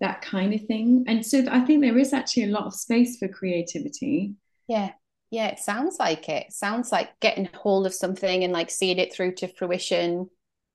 that 0.00 0.22
kind 0.22 0.52
of 0.54 0.64
thing 0.66 1.04
and 1.06 1.24
so 1.24 1.44
i 1.50 1.60
think 1.60 1.80
there 1.80 1.98
is 1.98 2.12
actually 2.12 2.44
a 2.44 2.48
lot 2.48 2.66
of 2.66 2.74
space 2.74 3.18
for 3.18 3.28
creativity 3.28 4.34
yeah 4.68 4.90
yeah, 5.30 5.48
it 5.48 5.58
sounds 5.58 5.98
like 5.98 6.28
it. 6.28 6.52
Sounds 6.52 6.92
like 6.92 7.18
getting 7.20 7.48
hold 7.52 7.86
of 7.86 7.94
something 7.94 8.44
and 8.44 8.52
like 8.52 8.70
seeing 8.70 8.98
it 8.98 9.12
through 9.12 9.34
to 9.36 9.48
fruition. 9.48 10.30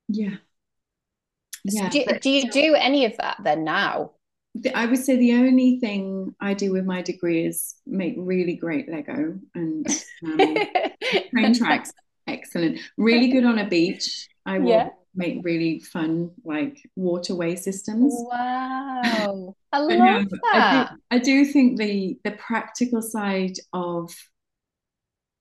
Yeah. 0.08 0.36
Yeah. 1.64 1.90
So 1.90 2.06
do, 2.06 2.20
do 2.20 2.30
you 2.30 2.52
do 2.52 2.76
any 2.76 3.06
of 3.06 3.16
that 3.18 3.38
then 3.44 3.64
now? 3.64 4.12
I 4.76 4.86
would 4.86 5.00
say 5.00 5.16
the 5.16 5.34
only 5.34 5.80
thing 5.80 6.36
I 6.42 6.54
do 6.54 6.74
with 6.74 6.86
my 6.86 7.02
degree 7.02 7.46
is 7.46 7.76
make 7.88 8.16
really 8.18 8.56
great 8.56 8.92
Lego 8.92 9.40
and 9.56 9.88
um, 10.26 10.38
train 11.32 11.54
tracks. 11.54 11.94
Excellent. 12.28 12.80
Really 12.98 13.30
good 13.30 13.46
on 13.46 13.60
a 13.60 13.68
beach. 13.70 14.28
I 14.46 14.60
will 14.60 14.70
yeah. 14.70 14.90
Make 15.16 15.44
really 15.44 15.80
fun 15.80 16.32
like 16.44 16.78
waterway 16.96 17.56
systems. 17.56 18.14
Wow. 18.16 19.56
I 19.72 19.78
love 19.80 19.98
yeah, 19.98 20.24
that. 20.54 20.54
I 20.54 20.86
do, 20.86 21.00
I 21.12 21.20
do 21.20 21.46
think 21.46 21.78
the 21.78 22.18
the 22.24 22.32
practical 22.32 23.02
side 23.02 23.58
of 23.74 24.14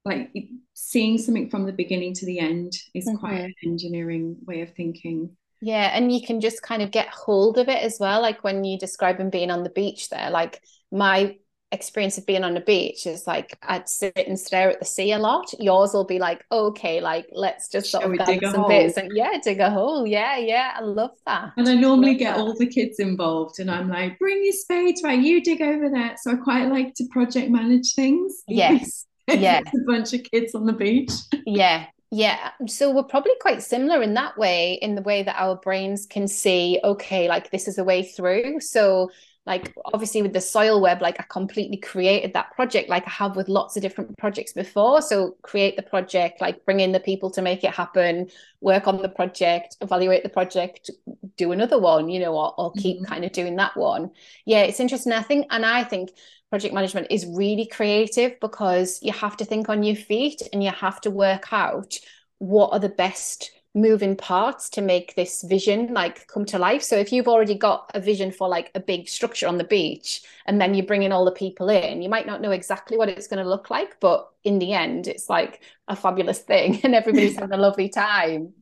like 0.04 0.32
seeing 0.74 1.18
something 1.18 1.50
from 1.50 1.66
the 1.66 1.72
beginning 1.72 2.14
to 2.14 2.26
the 2.26 2.38
end 2.38 2.72
is 2.94 3.06
mm-hmm. 3.06 3.16
quite 3.18 3.40
an 3.40 3.54
engineering 3.64 4.36
way 4.46 4.62
of 4.62 4.74
thinking 4.74 5.36
yeah 5.60 5.90
and 5.92 6.12
you 6.12 6.26
can 6.26 6.40
just 6.40 6.62
kind 6.62 6.82
of 6.82 6.90
get 6.90 7.08
hold 7.08 7.58
of 7.58 7.68
it 7.68 7.82
as 7.82 7.98
well 8.00 8.22
like 8.22 8.42
when 8.42 8.64
you 8.64 8.78
describe 8.78 9.18
them 9.18 9.30
being 9.30 9.50
on 9.50 9.62
the 9.62 9.70
beach 9.70 10.08
there 10.08 10.30
like 10.30 10.62
my 10.90 11.36
experience 11.72 12.18
of 12.18 12.26
being 12.26 12.44
on 12.44 12.54
the 12.54 12.60
beach 12.60 13.06
is 13.06 13.26
like 13.26 13.56
I'd 13.62 13.88
sit 13.88 14.16
and 14.16 14.38
stare 14.38 14.70
at 14.70 14.78
the 14.78 14.84
sea 14.84 15.12
a 15.12 15.18
lot. 15.18 15.52
Yours 15.58 15.92
will 15.92 16.04
be 16.04 16.18
like, 16.18 16.44
okay, 16.50 17.00
like 17.00 17.26
let's 17.32 17.68
just 17.68 17.90
sort 17.90 18.02
Shall 18.02 18.12
of 18.12 18.26
dig 18.26 18.42
some 18.44 18.68
bits 18.68 18.96
and 18.96 19.10
yeah, 19.14 19.38
dig 19.42 19.60
a 19.60 19.70
hole. 19.70 20.06
Yeah, 20.06 20.36
yeah, 20.36 20.72
I 20.76 20.80
love 20.80 21.16
that. 21.26 21.52
And 21.56 21.68
I 21.68 21.74
normally 21.74 22.14
get 22.14 22.36
that. 22.36 22.40
all 22.40 22.56
the 22.56 22.66
kids 22.66 22.98
involved, 22.98 23.60
and 23.60 23.70
I'm 23.70 23.88
like, 23.88 24.18
bring 24.18 24.42
your 24.42 24.52
spades, 24.52 25.02
right? 25.02 25.20
You 25.20 25.42
dig 25.42 25.62
over 25.62 25.88
there. 25.88 26.16
So 26.20 26.32
I 26.32 26.36
quite 26.36 26.68
like 26.68 26.94
to 26.94 27.04
project 27.10 27.50
manage 27.50 27.94
things. 27.94 28.42
Yes, 28.48 29.06
yeah 29.38 29.60
a 29.60 29.84
bunch 29.86 30.12
of 30.12 30.22
kids 30.24 30.54
on 30.54 30.66
the 30.66 30.72
beach 30.72 31.12
yeah 31.46 31.86
yeah 32.10 32.50
so 32.66 32.92
we're 32.92 33.02
probably 33.02 33.32
quite 33.40 33.62
similar 33.62 34.02
in 34.02 34.14
that 34.14 34.36
way 34.36 34.74
in 34.74 34.94
the 34.94 35.02
way 35.02 35.22
that 35.22 35.36
our 35.38 35.56
brains 35.56 36.06
can 36.06 36.26
see 36.26 36.80
okay 36.82 37.28
like 37.28 37.50
this 37.50 37.68
is 37.68 37.78
a 37.78 37.84
way 37.84 38.02
through 38.02 38.60
so 38.60 39.10
like 39.50 39.74
obviously 39.92 40.22
with 40.22 40.32
the 40.32 40.40
soil 40.40 40.80
web 40.80 41.02
like 41.02 41.18
i 41.18 41.24
completely 41.24 41.76
created 41.76 42.32
that 42.32 42.52
project 42.52 42.88
like 42.88 43.06
i 43.06 43.10
have 43.10 43.34
with 43.34 43.48
lots 43.48 43.76
of 43.76 43.82
different 43.82 44.16
projects 44.16 44.52
before. 44.52 45.02
So 45.02 45.36
create 45.42 45.74
the 45.76 45.82
project 45.82 46.40
like 46.40 46.64
bring 46.64 46.80
in 46.80 46.92
the 46.92 47.00
people 47.00 47.30
to 47.32 47.42
make 47.42 47.64
it 47.64 47.72
happen 47.72 48.30
work 48.60 48.86
on 48.86 49.02
the 49.02 49.08
project 49.08 49.76
evaluate 49.80 50.22
the 50.22 50.28
project 50.28 50.90
do 51.36 51.50
another 51.52 51.78
one 51.78 52.08
you 52.08 52.20
know 52.20 52.34
or, 52.34 52.54
or 52.58 52.72
keep 52.72 52.98
mm-hmm. 52.98 53.12
kind 53.12 53.24
of 53.24 53.32
doing 53.32 53.56
that 53.56 53.76
one. 53.76 54.12
Yeah 54.46 54.62
it's 54.62 54.80
interesting. 54.80 55.12
I 55.12 55.22
think 55.22 55.46
and 55.50 55.66
i 55.66 55.82
think 55.82 56.10
project 56.50 56.74
management 56.74 57.08
is 57.10 57.26
really 57.26 57.66
creative 57.66 58.38
because 58.40 59.00
you 59.02 59.12
have 59.12 59.36
to 59.36 59.44
think 59.44 59.68
on 59.68 59.82
your 59.82 59.96
feet 59.96 60.42
and 60.52 60.62
you 60.62 60.70
have 60.70 61.00
to 61.00 61.10
work 61.10 61.52
out 61.52 61.98
what 62.38 62.72
are 62.72 62.78
the 62.78 62.88
best 62.88 63.50
moving 63.74 64.16
parts 64.16 64.68
to 64.68 64.82
make 64.82 65.14
this 65.14 65.42
vision 65.42 65.94
like 65.94 66.26
come 66.26 66.44
to 66.44 66.58
life. 66.58 66.82
So 66.82 66.96
if 66.96 67.12
you've 67.12 67.28
already 67.28 67.54
got 67.54 67.90
a 67.94 68.00
vision 68.00 68.32
for 68.32 68.48
like 68.48 68.70
a 68.74 68.80
big 68.80 69.08
structure 69.08 69.46
on 69.46 69.58
the 69.58 69.64
beach 69.64 70.22
and 70.46 70.60
then 70.60 70.74
you 70.74 70.82
bring 70.82 71.04
in 71.04 71.12
all 71.12 71.24
the 71.24 71.30
people 71.30 71.68
in 71.68 72.02
you 72.02 72.08
might 72.08 72.26
not 72.26 72.40
know 72.40 72.50
exactly 72.50 72.98
what 72.98 73.08
it's 73.08 73.28
going 73.28 73.42
to 73.42 73.48
look 73.48 73.70
like 73.70 74.00
but 74.00 74.28
in 74.42 74.58
the 74.58 74.72
end 74.72 75.06
it's 75.06 75.30
like 75.30 75.62
a 75.86 75.94
fabulous 75.94 76.40
thing 76.40 76.80
and 76.84 76.94
everybody's 76.94 77.36
having 77.36 77.52
a 77.52 77.62
lovely 77.62 77.88
time. 77.88 78.52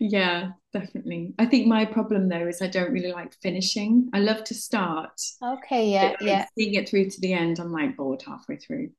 Yeah 0.00 0.52
definitely. 0.72 1.34
I 1.38 1.46
think 1.46 1.66
my 1.66 1.84
problem 1.84 2.28
though 2.28 2.48
is 2.48 2.62
i 2.62 2.66
don't 2.66 2.92
really 2.92 3.12
like 3.12 3.34
finishing. 3.42 4.08
I 4.14 4.20
love 4.20 4.42
to 4.44 4.54
start 4.54 5.20
okay 5.42 5.90
yeah 5.90 6.16
yeah. 6.20 6.46
seeing 6.56 6.74
it 6.74 6.88
through 6.88 7.10
to 7.10 7.20
the 7.20 7.34
end 7.34 7.58
i'm 7.58 7.72
like 7.72 7.96
bored 7.96 8.22
halfway 8.22 8.56
through. 8.56 8.90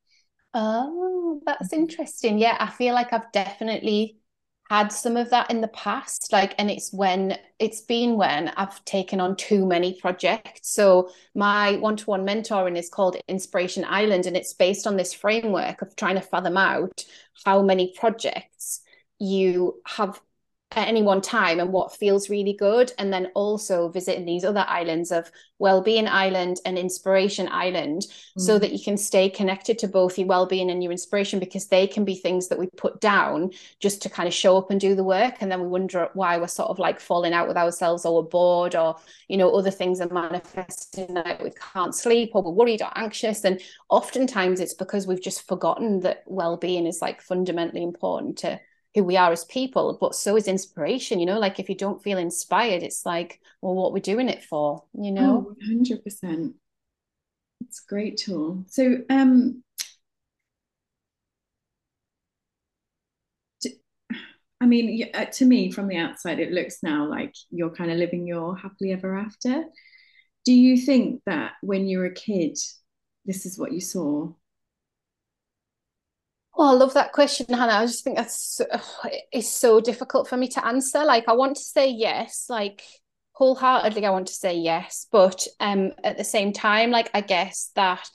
Oh 0.54 1.42
that's 1.48 1.70
mm-hmm. 1.70 1.82
interesting. 1.82 2.38
Yeah 2.38 2.58
i 2.60 2.70
feel 2.70 2.94
like 2.94 3.12
i've 3.12 3.32
definitely 3.32 4.20
had 4.70 4.92
some 4.92 5.16
of 5.16 5.30
that 5.30 5.50
in 5.52 5.62
the 5.62 5.68
past 5.70 6.32
like 6.32 6.56
and 6.58 6.72
it's 6.72 6.92
when 6.92 7.38
it's 7.60 7.82
been 7.82 8.18
when 8.18 8.50
i've 8.58 8.84
taken 8.86 9.20
on 9.20 9.36
too 9.36 9.66
many 9.66 9.94
projects. 10.00 10.70
So 10.72 11.10
my 11.36 11.78
one-to-one 11.78 12.26
mentoring 12.26 12.78
is 12.78 12.90
called 12.90 13.18
inspiration 13.28 13.86
island 13.88 14.26
and 14.26 14.36
it's 14.36 14.54
based 14.54 14.88
on 14.88 14.98
this 14.98 15.14
framework 15.14 15.82
of 15.82 15.96
trying 15.96 16.16
to 16.16 16.22
fathom 16.22 16.58
out 16.58 17.06
how 17.46 17.62
many 17.62 17.94
projects 17.96 18.82
you 19.20 19.82
have 19.86 20.20
at 20.72 20.88
any 20.88 21.04
one 21.04 21.22
time 21.22 21.60
and 21.60 21.72
what 21.72 21.96
feels 21.96 22.30
really 22.30 22.54
good 22.54 22.92
and 22.98 23.14
then 23.14 23.28
also 23.36 23.88
visiting 23.90 24.26
these 24.26 24.44
other 24.44 24.66
islands 24.68 25.12
of 25.12 25.32
well-being 25.60 26.08
island 26.08 26.58
and 26.66 26.78
inspiration 26.78 27.48
island 27.50 28.02
mm. 28.02 28.42
so 28.42 28.58
that 28.58 28.74
you 28.74 28.84
can 28.84 28.98
stay 28.98 29.30
connected 29.30 29.78
to 29.78 29.88
both 29.88 30.18
your 30.18 30.28
well-being 30.28 30.70
and 30.70 30.84
your 30.84 30.92
inspiration 30.92 31.40
because 31.40 31.68
they 31.68 31.86
can 31.86 32.04
be 32.04 32.16
things 32.16 32.48
that 32.48 32.60
we 32.60 32.68
put 32.78 33.00
down 33.00 33.52
just 33.80 34.02
to 34.02 34.10
kind 34.10 34.28
of 34.28 34.34
show 34.34 34.58
up 34.58 34.72
and 34.72 34.82
do 34.82 34.96
the 34.96 35.04
work 35.04 35.36
and 35.40 35.52
then 35.52 35.62
we 35.62 35.68
wonder 35.68 36.10
why 36.14 36.38
we're 36.38 36.48
sort 36.48 36.70
of 36.70 36.80
like 36.80 37.00
falling 37.00 37.32
out 37.32 37.48
with 37.48 37.58
ourselves 37.58 38.04
or 38.04 38.16
we're 38.16 38.30
bored 38.30 38.76
or 38.76 38.96
you 39.30 39.38
know 39.38 39.52
other 39.52 39.72
things 39.72 40.02
are 40.02 40.10
manifesting 40.10 41.14
that 41.14 41.42
we 41.42 41.52
can't 41.74 41.96
sleep 41.96 42.32
or 42.34 42.42
we're 42.42 42.52
worried 42.52 42.82
or 42.82 42.92
anxious 42.96 43.46
and 43.46 43.62
oftentimes 43.90 44.60
it's 44.60 44.74
because 44.74 45.06
we've 45.06 45.22
just 45.22 45.48
forgotten 45.48 46.00
that 46.02 46.24
well-being 46.26 46.88
is 46.88 47.02
like 47.02 47.22
fundamentally 47.22 47.84
important 47.84 48.38
to 48.40 48.60
who 48.96 49.04
we 49.04 49.18
are 49.18 49.32
as 49.32 49.44
people, 49.46 49.98
but 50.00 50.16
so 50.16 50.38
is 50.38 50.48
inspiration. 50.48 51.20
You 51.20 51.26
know, 51.26 51.38
like 51.38 51.60
if 51.60 51.68
you 51.68 51.76
don't 51.76 52.02
feel 52.02 52.18
inspired, 52.18 52.82
it's 52.82 53.06
like, 53.06 53.42
well, 53.62 53.76
what 53.76 53.92
we're 53.92 54.00
doing 54.00 54.30
it 54.30 54.44
for, 54.44 54.84
you 54.94 55.12
know? 55.12 55.46
Oh, 55.50 55.56
100%. 55.62 56.54
It's 57.62 57.84
a 57.84 57.90
great 57.90 58.18
tool. 58.18 58.64
So, 58.68 59.00
um, 59.10 59.64
I 64.62 64.66
mean, 64.66 65.10
uh, 65.14 65.26
to 65.26 65.46
me, 65.46 65.72
from 65.72 65.90
the 65.90 65.98
outside, 65.98 66.40
it 66.40 66.54
looks 66.54 66.82
now 66.82 67.08
like 67.10 67.36
you're 67.52 67.76
kind 67.76 67.92
of 67.92 67.98
living 67.98 68.26
your 68.26 68.56
happily 68.56 68.94
ever 68.94 69.18
after. 69.18 69.66
Do 70.46 70.54
you 70.54 70.78
think 70.78 71.22
that 71.26 71.54
when 71.62 71.86
you 71.86 72.00
were 72.00 72.06
a 72.06 72.14
kid, 72.14 72.58
this 73.26 73.46
is 73.46 73.60
what 73.60 73.74
you 73.74 73.82
saw? 73.82 74.32
Oh, 76.58 76.72
I 76.72 76.74
love 76.74 76.94
that 76.94 77.12
question, 77.12 77.48
Hannah. 77.50 77.74
I 77.74 77.86
just 77.86 78.04
think 78.04 78.16
that's 78.16 78.40
so, 78.58 78.66
it's 79.32 79.50
so 79.50 79.82
difficult 79.82 80.28
for 80.30 80.38
me 80.38 80.48
to 80.50 80.66
answer. 80.66 81.04
Like, 81.04 81.28
I 81.28 81.34
want 81.34 81.58
to 81.58 81.62
say 81.62 81.90
yes, 81.90 82.46
like 82.50 82.82
wholeheartedly, 83.34 84.06
I 84.06 84.10
want 84.12 84.28
to 84.28 84.34
say 84.34 84.56
yes, 84.56 85.08
but 85.12 85.46
um, 85.60 85.92
at 86.04 86.18
the 86.18 86.24
same 86.24 86.54
time, 86.54 86.92
like 86.92 87.10
I 87.14 87.20
guess 87.22 87.72
that 87.76 88.10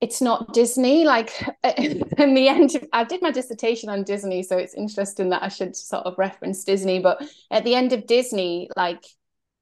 it's 0.00 0.22
not 0.22 0.52
Disney. 0.54 1.04
Like 1.04 1.32
in 1.76 2.34
the 2.34 2.48
end, 2.48 2.70
I 2.92 3.04
did 3.04 3.20
my 3.20 3.30
dissertation 3.30 3.90
on 3.90 4.02
Disney, 4.02 4.42
so 4.42 4.56
it's 4.56 4.74
interesting 4.74 5.28
that 5.30 5.42
I 5.42 5.48
should 5.48 5.76
sort 5.76 6.06
of 6.06 6.16
reference 6.16 6.64
Disney. 6.64 6.98
But 6.98 7.22
at 7.50 7.64
the 7.64 7.74
end 7.74 7.92
of 7.92 8.06
Disney, 8.06 8.70
like 8.76 9.04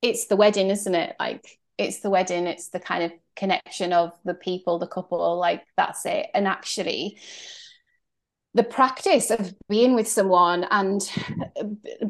it's 0.03 0.27
the 0.27 0.37
wedding, 0.37 0.69
isn't 0.71 0.95
it? 0.95 1.17
Like 1.19 1.59
it's 1.83 2.01
the 2.01 2.11
wedding, 2.11 2.47
it's 2.47 2.69
the 2.69 2.81
kind 2.81 3.05
of 3.05 3.13
connection 3.37 3.93
of 3.93 4.13
the 4.25 4.35
people, 4.35 4.79
the 4.79 4.87
couple, 4.87 5.39
like 5.39 5.65
that's 5.77 6.07
it. 6.07 6.27
And 6.35 6.47
actually, 6.47 7.19
the 8.55 8.63
practice 8.63 9.31
of 9.31 9.55
being 9.69 9.95
with 9.95 10.07
someone 10.07 10.65
and 10.71 11.11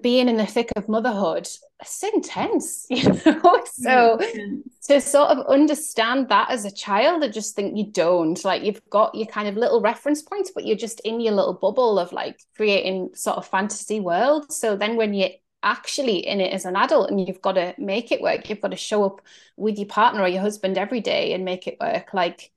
being 0.01 0.29
in 0.29 0.37
the 0.37 0.47
thick 0.47 0.71
of 0.77 0.89
motherhood 0.89 1.49
it's 1.81 2.03
intense 2.15 2.87
you 2.91 3.03
know? 3.09 3.65
So 3.65 4.19
mm, 4.21 4.63
to 4.85 5.01
sort 5.01 5.31
of 5.31 5.47
understand 5.47 6.29
that 6.29 6.51
as 6.51 6.65
a 6.65 6.71
child 6.71 7.25
i 7.25 7.29
just 7.29 7.57
think 7.57 7.77
you 7.77 7.87
don't 7.91 8.45
like 8.45 8.63
you've 8.63 8.83
got 8.91 9.15
your 9.15 9.27
kind 9.27 9.49
of 9.49 9.57
little 9.57 9.81
reference 9.81 10.23
points 10.23 10.53
but 10.55 10.65
you're 10.65 10.77
just 10.77 11.01
in 11.01 11.21
your 11.21 11.33
little 11.33 11.55
bubble 11.55 11.99
of 11.99 12.13
like 12.13 12.39
creating 12.57 13.11
sort 13.15 13.37
of 13.37 13.47
fantasy 13.47 14.01
world. 14.01 14.53
So 14.53 14.77
then 14.77 14.97
when 14.97 15.15
you 15.15 15.29
actually 15.63 16.27
in 16.27 16.41
it 16.41 16.53
as 16.53 16.65
an 16.65 16.77
adult 16.77 17.11
and 17.11 17.27
you've 17.27 17.43
got 17.43 17.53
to 17.53 17.75
make 17.79 18.13
it 18.13 18.21
work. 18.21 18.49
You've 18.49 18.61
got 18.61 18.71
to 18.73 18.77
show 18.77 19.05
up 19.05 19.23
with 19.57 19.79
your 19.79 19.87
partner 19.87 20.23
or 20.23 20.29
your 20.29 20.43
husband 20.43 20.79
every 20.79 21.01
day 21.01 21.33
and 21.33 21.45
make 21.45 21.67
it 21.67 21.79
work. 21.81 22.13
Like 22.13 22.53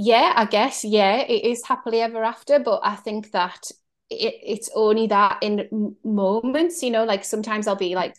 yeah 0.00 0.32
i 0.36 0.44
guess 0.44 0.84
yeah 0.84 1.16
it 1.16 1.44
is 1.44 1.66
happily 1.66 2.00
ever 2.00 2.22
after 2.22 2.60
but 2.60 2.78
i 2.84 2.94
think 2.94 3.32
that 3.32 3.58
it, 4.10 4.34
it's 4.44 4.70
only 4.76 5.08
that 5.08 5.38
in 5.42 5.96
moments 6.04 6.84
you 6.84 6.90
know 6.90 7.04
like 7.04 7.24
sometimes 7.24 7.66
i'll 7.66 7.74
be 7.74 7.96
like 7.96 8.14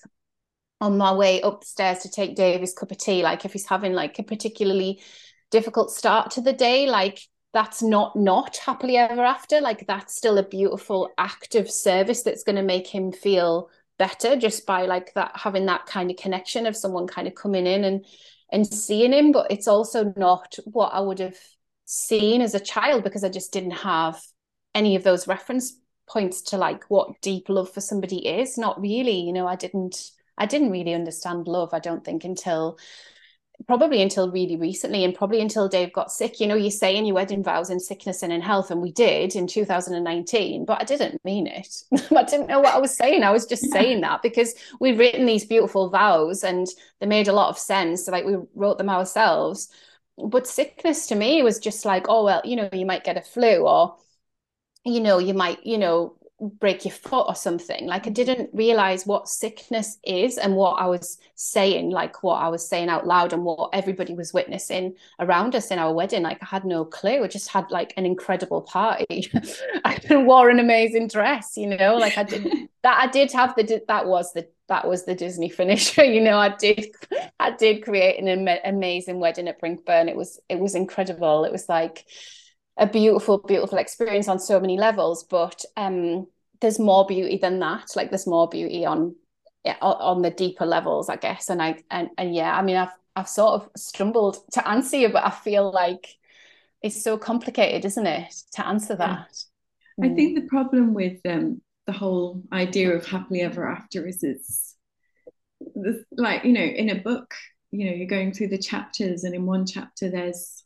on 0.82 0.97
my 0.97 1.14
way 1.14 1.39
upstairs 1.39 1.99
to 1.99 2.10
take 2.10 2.36
Dave 2.36 2.60
his 2.60 2.74
cup 2.74 2.91
of 2.91 2.97
tea 2.97 3.24
like 3.24 3.45
if 3.45 3.53
he's 3.53 3.66
having 3.66 3.93
like 3.93 4.20
a 4.20 4.24
particularly 4.24 5.01
difficult 5.51 5.89
start 5.89 6.32
to 6.32 6.41
the 6.41 6.51
day 6.51 6.86
like 6.86 7.22
that's 7.54 7.82
not 7.82 8.16
not 8.16 8.58
happily 8.58 8.97
ever 8.97 9.24
after. 9.24 9.60
Like 9.62 9.88
that's 9.88 10.16
still 10.16 10.38
a 10.38 10.47
beautiful 10.47 11.10
act 11.18 11.56
of 11.56 11.70
service 11.70 12.22
that's 12.22 12.43
going 12.43 12.58
to 12.58 12.62
make 12.62 12.88
him 12.88 13.12
feel 13.12 13.70
better 13.97 14.36
just 14.36 14.66
by 14.66 14.86
like 14.86 15.14
that 15.16 15.32
having 15.36 15.66
that 15.66 15.86
kind 15.86 16.10
of 16.10 16.18
connection 16.18 16.66
of 16.66 16.76
someone 16.76 17.08
kind 17.08 17.28
of 17.28 17.36
coming 17.36 17.66
in 17.66 17.84
and 17.84 18.06
and 18.52 18.68
seeing 18.68 19.14
him. 19.14 19.32
But 19.32 19.52
it's 19.52 19.68
also 19.68 20.14
not 20.16 20.58
what 20.66 20.93
i 20.93 21.00
would 21.00 21.20
have 21.20 21.38
seen 21.86 22.41
as 22.41 22.54
a 22.54 22.60
child 22.60 23.04
because 23.04 23.24
i 23.24 23.30
just 23.30 23.52
didn't 23.52 23.72
have 23.72 24.22
any 24.76 24.95
of 24.95 25.04
those 25.04 25.28
reference 25.28 25.76
points 26.08 26.43
to 26.43 26.58
like 26.58 26.84
what 26.89 27.20
deep 27.22 27.50
love 27.50 27.72
for 27.72 27.82
somebody 27.82 28.28
is. 28.28 28.58
Not 28.58 28.80
really 28.80 29.22
you 29.22 29.34
know 29.34 29.47
i 29.47 29.56
didn't 29.56 30.12
i 30.38 30.45
didn't 30.45 30.72
really 30.72 30.93
understand 30.93 31.47
love 31.47 31.74
i 31.74 31.80
don't 31.80 32.06
think 32.06 32.24
until 32.24 32.78
probably 33.68 34.01
until 34.01 34.32
really 34.32 34.55
recently 34.55 35.03
and 35.03 35.14
probably 35.14 35.41
until 35.41 35.68
Dave 35.68 35.93
got 35.93 36.12
sick. 36.12 36.39
You 36.39 36.47
know, 36.47 36.55
you 36.55 36.72
say 36.72 36.95
in 36.95 37.05
your 37.05 37.16
wedding 37.16 37.43
vows 37.43 37.70
in 37.70 37.80
sickness 37.80 38.24
and 38.24 38.32
in 38.32 38.41
health, 38.41 38.72
and 38.72 38.82
we 38.82 38.91
did 38.91 39.36
in 39.36 39.47
2019, 39.47 40.66
but 40.66 40.82
I 40.82 40.86
didn't 40.86 41.24
mean 41.24 41.47
it. 41.47 41.84
I 42.16 42.24
didn't 42.24 42.47
know 42.47 42.60
what 42.60 42.74
I 42.74 42.80
was 42.80 42.95
saying. 42.95 43.24
I 43.24 43.32
was 43.32 43.45
just 43.45 43.64
yeah. 43.68 43.74
saying 43.74 44.01
that 44.01 44.22
because 44.22 44.55
we'd 44.80 44.99
written 44.99 45.26
these 45.26 45.45
beautiful 45.45 45.89
vows 45.89 46.43
and 46.43 46.68
they 46.99 47.05
made 47.05 47.28
a 47.28 47.34
lot 47.34 47.49
of 47.49 47.57
sense. 47.57 48.05
So 48.05 48.12
like 48.12 48.26
we 48.26 48.38
wrote 48.55 48.78
them 48.78 48.89
ourselves. 48.89 49.70
But 50.18 50.47
sickness 50.47 51.07
to 51.07 51.16
me 51.16 51.43
was 51.43 51.60
just 51.60 51.86
like, 51.86 52.07
oh 52.10 52.26
well, 52.26 52.41
you 52.43 52.55
know, 52.55 52.70
you 52.74 52.86
might 52.86 53.03
get 53.03 53.18
a 53.18 53.22
flu 53.22 53.68
or 53.68 53.97
you 54.86 55.01
know, 55.01 55.20
you 55.20 55.34
might, 55.34 55.66
you 55.66 55.78
know, 55.78 56.16
break 56.40 56.86
your 56.86 56.94
foot 56.94 57.26
or 57.28 57.36
something. 57.36 57.86
Like 57.86 58.08
i 58.08 58.10
didn't 58.10 58.50
realize 58.54 59.06
what 59.06 59.28
sickness 59.28 59.98
is 60.04 60.38
and 60.38 60.56
what 60.56 60.74
i 60.80 60.86
was 60.86 61.18
saying 61.36 61.90
like 61.90 62.24
what 62.24 62.42
i 62.42 62.48
was 62.48 62.68
saying 62.68 62.90
out 62.90 63.08
loud 63.08 63.34
and 63.34 63.44
what 63.44 63.70
everybody 63.74 64.14
was 64.14 64.34
witnessing 64.34 64.96
around 65.20 65.56
us 65.56 65.72
in 65.72 65.80
our 65.80 65.94
wedding. 65.94 66.24
Like 66.24 66.42
i 66.42 66.46
had 66.46 66.66
no 66.66 66.86
clue. 66.86 67.24
I 67.24 67.28
just 67.28 67.50
had 67.50 67.70
like 67.72 67.94
an 67.98 68.06
incredible 68.06 68.62
party. 68.62 69.32
I 69.86 70.00
wore 70.12 70.50
an 70.50 70.60
amazing 70.60 71.08
dress 71.08 71.58
you 71.58 71.68
know? 71.68 71.98
Like 71.98 72.18
i 72.18 72.24
did 72.24 72.70
that 72.84 72.98
i 73.02 73.08
did 73.08 73.32
have 73.34 73.56
the 73.56 73.84
that 73.88 74.08
was 74.08 74.34
the 74.34 74.48
that 74.68 74.88
was 74.88 75.06
the 75.06 75.16
disney 75.16 75.50
finisher 75.50 76.04
you 76.04 76.22
know? 76.22 76.38
I 76.38 76.56
did 76.56 76.96
i 77.40 77.52
did 77.52 77.84
create 77.84 78.20
an 78.20 78.28
am- 78.28 78.60
amazing 78.64 79.20
wedding 79.20 79.48
at 79.48 79.62
brinkburn. 79.62 80.10
It 80.10 80.16
was 80.16 80.40
it 80.50 80.60
was 80.60 80.76
incredible. 80.76 81.46
It 81.46 81.52
was 81.52 81.68
like 81.68 82.06
a 82.80 82.88
beautiful, 82.88 83.39
beautiful 83.39 83.77
experience 83.77 84.27
on 84.27 84.39
so 84.39 84.59
many 84.59 84.77
levels. 84.77 85.23
But 85.23 85.63
um, 85.77 86.27
there's 86.61 86.80
more 86.80 87.05
beauty 87.05 87.38
than 87.38 87.59
that. 87.59 87.95
Like 87.95 88.09
there's 88.09 88.27
more 88.27 88.47
beauty 88.47 88.86
on 88.86 89.15
on 89.82 90.21
the 90.21 90.32
deeper 90.32 90.65
levels, 90.65 91.09
I 91.09 91.17
guess. 91.17 91.49
And 91.49 91.61
I 91.61 91.84
and 91.91 92.09
and 92.17 92.34
yeah, 92.34 92.57
I 92.57 92.61
mean, 92.61 92.77
I've 92.77 92.93
I've 93.15 93.30
sort 93.30 93.61
of 93.61 93.69
stumbled 93.75 94.38
to 94.53 94.67
answer 94.67 94.97
you, 94.97 95.09
but 95.09 95.25
I 95.25 95.30
feel 95.30 95.71
like 95.71 96.07
it's 96.82 97.03
so 97.03 97.17
complicated, 97.17 97.86
isn't 97.86 98.07
it, 98.07 98.34
to 98.53 98.65
answer 98.65 98.95
that? 98.95 99.43
Yeah. 99.97 100.05
I 100.05 100.13
think 100.13 100.36
the 100.36 100.47
problem 100.47 100.93
with 100.93 101.19
um, 101.27 101.61
the 101.86 101.91
whole 101.91 102.41
idea 102.53 102.95
of 102.95 103.05
happily 103.05 103.41
ever 103.41 103.67
after 103.67 104.07
is 104.07 104.23
it's 104.23 104.75
like 106.11 106.45
you 106.45 106.53
know 106.53 106.61
in 106.61 106.89
a 106.89 107.01
book 107.01 107.34
you 107.71 107.86
know 107.86 107.91
you're 107.91 108.07
going 108.07 108.32
through 108.32 108.47
the 108.47 108.57
chapters 108.57 109.23
and 109.23 109.36
in 109.36 109.45
one 109.45 109.65
chapter 109.65 110.09
there's 110.09 110.63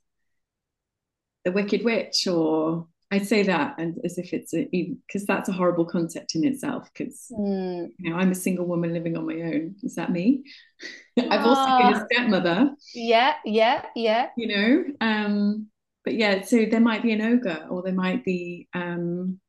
the 1.46 1.52
Wicked 1.52 1.84
Witch, 1.84 2.28
or 2.28 2.88
I 3.12 3.20
say 3.20 3.44
that 3.44 3.76
and 3.78 4.00
as 4.04 4.18
if 4.18 4.34
it's 4.34 4.56
a 4.56 4.68
because 4.72 5.28
that's 5.28 5.48
a 5.48 5.52
horrible 5.54 5.86
concept 5.86 6.34
in 6.34 6.44
itself. 6.44 6.90
Because 6.92 7.32
mm. 7.32 7.90
you 8.00 8.10
know, 8.10 8.18
I'm 8.18 8.32
a 8.32 8.36
single 8.36 8.66
woman 8.66 8.92
living 8.94 9.16
on 9.16 9.28
my 9.28 9.36
own. 9.36 9.76
Is 9.84 9.96
that 9.96 10.12
me? 10.12 10.44
I've 11.20 11.46
also 11.46 11.78
been 11.78 11.94
a 11.94 12.00
ah. 12.00 12.06
stepmother. 12.12 12.72
Yeah, 12.96 13.34
yeah, 13.46 13.86
yeah. 13.96 14.30
You 14.36 14.48
know, 14.48 14.84
um, 15.02 15.68
but 16.04 16.16
yeah, 16.16 16.42
so 16.42 16.66
there 16.66 16.80
might 16.80 17.04
be 17.04 17.12
an 17.12 17.22
ogre, 17.22 17.68
or 17.70 17.84
there 17.84 17.94
might 17.94 18.26
be 18.26 18.68
um, 18.74 19.40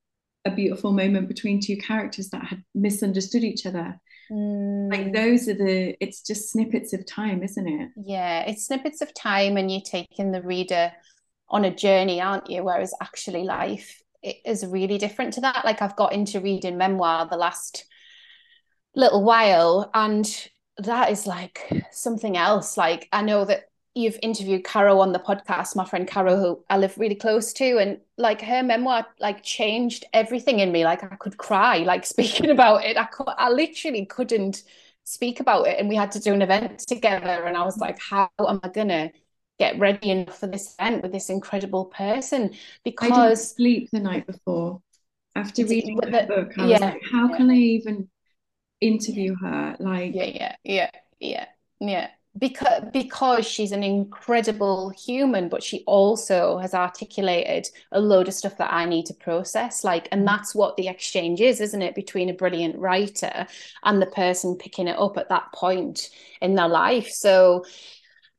a 0.45 0.51
beautiful 0.51 0.93
moment 0.93 1.29
between 1.29 1.61
two 1.61 1.79
characters 1.79 2.29
that 2.31 2.45
had 2.45 2.63
misunderstood 2.75 3.45
each 3.45 3.65
other. 3.65 3.99
Mm. 4.31 4.91
Like 4.91 5.15
those 5.15 5.49
are 5.49 5.55
the. 5.55 5.97
It's 6.01 6.21
just 6.21 6.51
snippets 6.51 6.93
of 6.93 7.07
time, 7.07 7.43
isn't 7.43 7.67
it? 7.67 7.91
Yeah, 7.97 8.41
it's 8.41 8.67
snippets 8.67 9.01
of 9.01 9.15
time, 9.15 9.57
and 9.57 9.71
you're 9.71 9.81
taking 9.81 10.33
the 10.33 10.43
reader 10.43 10.93
on 11.55 11.65
a 11.65 11.75
journey, 11.75 12.21
aren't 12.21 12.51
you? 12.51 12.65
Whereas 12.65 12.93
actually 13.01 13.45
life 13.45 14.03
is 14.45 14.67
really 14.67 14.99
different 14.99 15.33
to 15.35 15.41
that. 15.43 15.65
Like 15.65 15.81
I've 15.81 15.97
got 15.97 16.13
into 16.13 16.41
reading 16.41 16.77
memoir 16.77 17.27
the 17.27 17.37
last 17.37 17.85
little 18.97 19.23
while, 19.23 19.89
and 19.95 20.27
that 20.79 21.11
is 21.11 21.29
like 21.29 21.71
something 21.93 22.37
else. 22.37 22.77
Like 22.77 23.09
I 23.13 23.23
know 23.23 23.45
that 23.45 23.69
you've 23.95 24.19
interviewed 24.21 24.65
Caro 24.65 24.99
on 24.99 25.13
the 25.13 25.21
podcast, 25.21 25.77
my 25.77 25.85
friend 25.85 26.09
Caro, 26.09 26.37
who 26.37 26.65
I 26.69 26.77
live 26.77 26.99
really 26.99 27.15
close 27.15 27.53
to, 27.55 27.79
and 27.79 28.01
like 28.19 28.43
her 28.43 28.65
memoir 28.65 29.07
like 29.21 29.45
changed 29.45 30.07
everything 30.13 30.59
in 30.59 30.73
me. 30.73 30.85
Like 30.85 31.05
I 31.05 31.15
could 31.17 31.37
cry, 31.37 31.79
like 31.79 32.05
speaking 32.15 32.51
about 32.51 32.85
it. 32.85 32.97
I 32.97 33.05
could, 33.05 33.29
I 33.29 33.51
literally 33.51 34.07
couldn't 34.07 34.65
speak 35.05 35.39
about 35.39 35.69
it, 35.69 35.79
and 35.79 35.89
we 35.89 35.95
had 35.95 36.11
to 36.13 36.21
do 36.21 36.35
an 36.35 36.43
event 36.43 36.81
together, 36.81 37.45
and 37.45 37.57
I 37.57 37.65
was 37.65 37.79
like, 37.79 38.01
how 38.01 38.29
am 38.41 38.59
I 38.65 38.69
gonna 38.71 39.13
get 39.59 39.79
ready 39.79 40.11
enough 40.11 40.39
for 40.39 40.47
this 40.47 40.75
event 40.79 41.03
with 41.03 41.13
this 41.13 41.31
incredible 41.31 41.87
person 41.87 42.55
because 42.85 43.13
I 43.13 43.29
didn't 43.29 43.39
sleep 43.39 43.91
the 43.93 44.01
night 44.01 44.27
before 44.27 44.83
after 45.35 45.65
reading 45.65 45.97
the, 45.97 46.11
the 46.11 46.27
book. 46.27 46.53
I 46.59 46.67
yeah, 46.67 46.73
was 46.73 46.81
like, 46.81 47.03
how 47.11 47.29
yeah. 47.29 47.37
can 47.37 47.51
I 47.51 47.55
even 47.55 48.09
interview 48.81 49.35
her? 49.37 49.77
Like, 49.79 50.15
yeah, 50.15 50.25
yeah, 50.25 50.57
yeah, 50.65 50.91
yeah, 51.21 51.47
yeah. 51.81 52.09
Because 52.37 52.83
because 52.93 53.47
she's 53.47 53.71
an 53.71 53.85
incredible 53.85 54.91
human, 54.91 55.49
but 55.49 55.63
she 55.63 55.85
also 55.87 56.59
has 56.59 56.75
articulated 56.75 57.69
a 57.93 58.01
load 58.01 58.27
of 58.27 58.35
stuff 58.35 58.59
that 58.59 58.73
I 58.73 58.87
need 58.87 59.07
to 59.07 59.15
process. 59.15 59.85
Like, 59.85 60.09
and 60.11 60.23
mm. 60.23 60.27
that's 60.27 60.53
what 60.53 60.77
the 60.77 60.89
exchange 60.89 61.41
is, 61.41 61.61
isn't 61.61 61.81
it, 61.81 61.95
between 61.95 62.29
a 62.29 62.35
brilliant 62.35 62.77
writer 62.77 63.47
and 63.85 64.03
the 64.03 64.07
person 64.07 64.57
picking 64.57 64.89
it 64.89 64.99
up 64.99 65.17
at 65.17 65.29
that 65.29 65.53
point 65.53 66.11
in 66.41 66.57
their 66.57 66.67
life. 66.67 67.09
So 67.09 67.65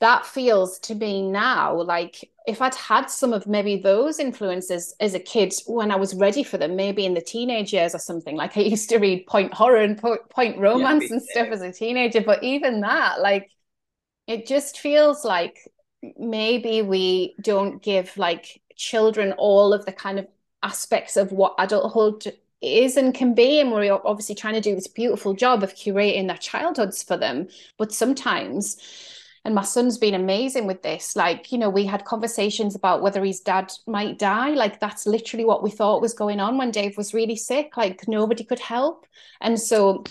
that 0.05 0.23
feels 0.23 0.77
to 0.77 0.93
me 0.93 1.27
now 1.27 1.81
like 1.81 2.29
if 2.47 2.61
I'd 2.61 2.75
had 2.75 3.09
some 3.09 3.33
of 3.33 3.47
maybe 3.47 3.77
those 3.77 4.19
influences 4.19 4.95
as 4.99 5.15
a 5.15 5.19
kid 5.19 5.51
when 5.65 5.91
I 5.91 5.95
was 5.95 6.13
ready 6.13 6.43
for 6.43 6.59
them, 6.59 6.75
maybe 6.75 7.03
in 7.05 7.15
the 7.15 7.21
teenage 7.21 7.73
years 7.73 7.95
or 7.95 7.99
something. 7.99 8.35
Like 8.35 8.55
I 8.55 8.61
used 8.61 8.89
to 8.89 8.99
read 8.99 9.25
point 9.25 9.53
horror 9.53 9.81
and 9.81 9.99
point 9.99 10.57
romance 10.57 11.05
yeah, 11.05 11.13
and 11.13 11.21
stuff 11.23 11.47
as 11.47 11.61
a 11.61 11.71
teenager, 11.71 12.21
but 12.21 12.43
even 12.43 12.81
that, 12.81 13.19
like, 13.19 13.49
it 14.27 14.45
just 14.45 14.79
feels 14.79 15.25
like 15.25 15.57
maybe 16.17 16.83
we 16.83 17.35
don't 17.41 17.81
give 17.81 18.15
like 18.15 18.61
children 18.75 19.33
all 19.37 19.73
of 19.73 19.85
the 19.85 19.91
kind 19.91 20.19
of 20.19 20.27
aspects 20.61 21.17
of 21.17 21.31
what 21.31 21.55
adulthood 21.57 22.35
is 22.61 22.97
and 22.97 23.13
can 23.13 23.33
be 23.33 23.59
and 23.59 23.71
we're 23.71 23.93
obviously 24.05 24.33
trying 24.33 24.53
to 24.53 24.61
do 24.61 24.73
this 24.73 24.87
beautiful 24.87 25.33
job 25.33 25.61
of 25.61 25.75
curating 25.75 26.27
their 26.27 26.37
childhoods 26.37 27.03
for 27.03 27.17
them 27.17 27.47
but 27.77 27.91
sometimes 27.91 28.77
and 29.45 29.55
my 29.55 29.63
son's 29.63 29.97
been 29.97 30.15
amazing 30.15 30.67
with 30.67 30.81
this. 30.81 31.15
Like 31.15 31.51
you 31.51 31.57
know 31.57 31.69
we 31.69 31.85
had 31.85 32.03
conversations 32.03 32.75
about 32.75 33.01
whether 33.01 33.23
his 33.23 33.39
dad 33.39 33.71
might 33.87 34.19
die. 34.19 34.49
Like 34.49 34.79
that's 34.79 35.05
literally 35.05 35.45
what 35.45 35.63
we 35.63 35.71
thought 35.71 36.01
was 36.01 36.13
going 36.13 36.39
on 36.41 36.57
when 36.57 36.71
dave 36.71 36.97
was 36.97 37.13
really 37.13 37.37
sick. 37.37 37.77
Like 37.77 38.07
nobody 38.07 38.43
could 38.43 38.59
help. 38.59 39.05
And 39.41 39.59
so 39.59 40.03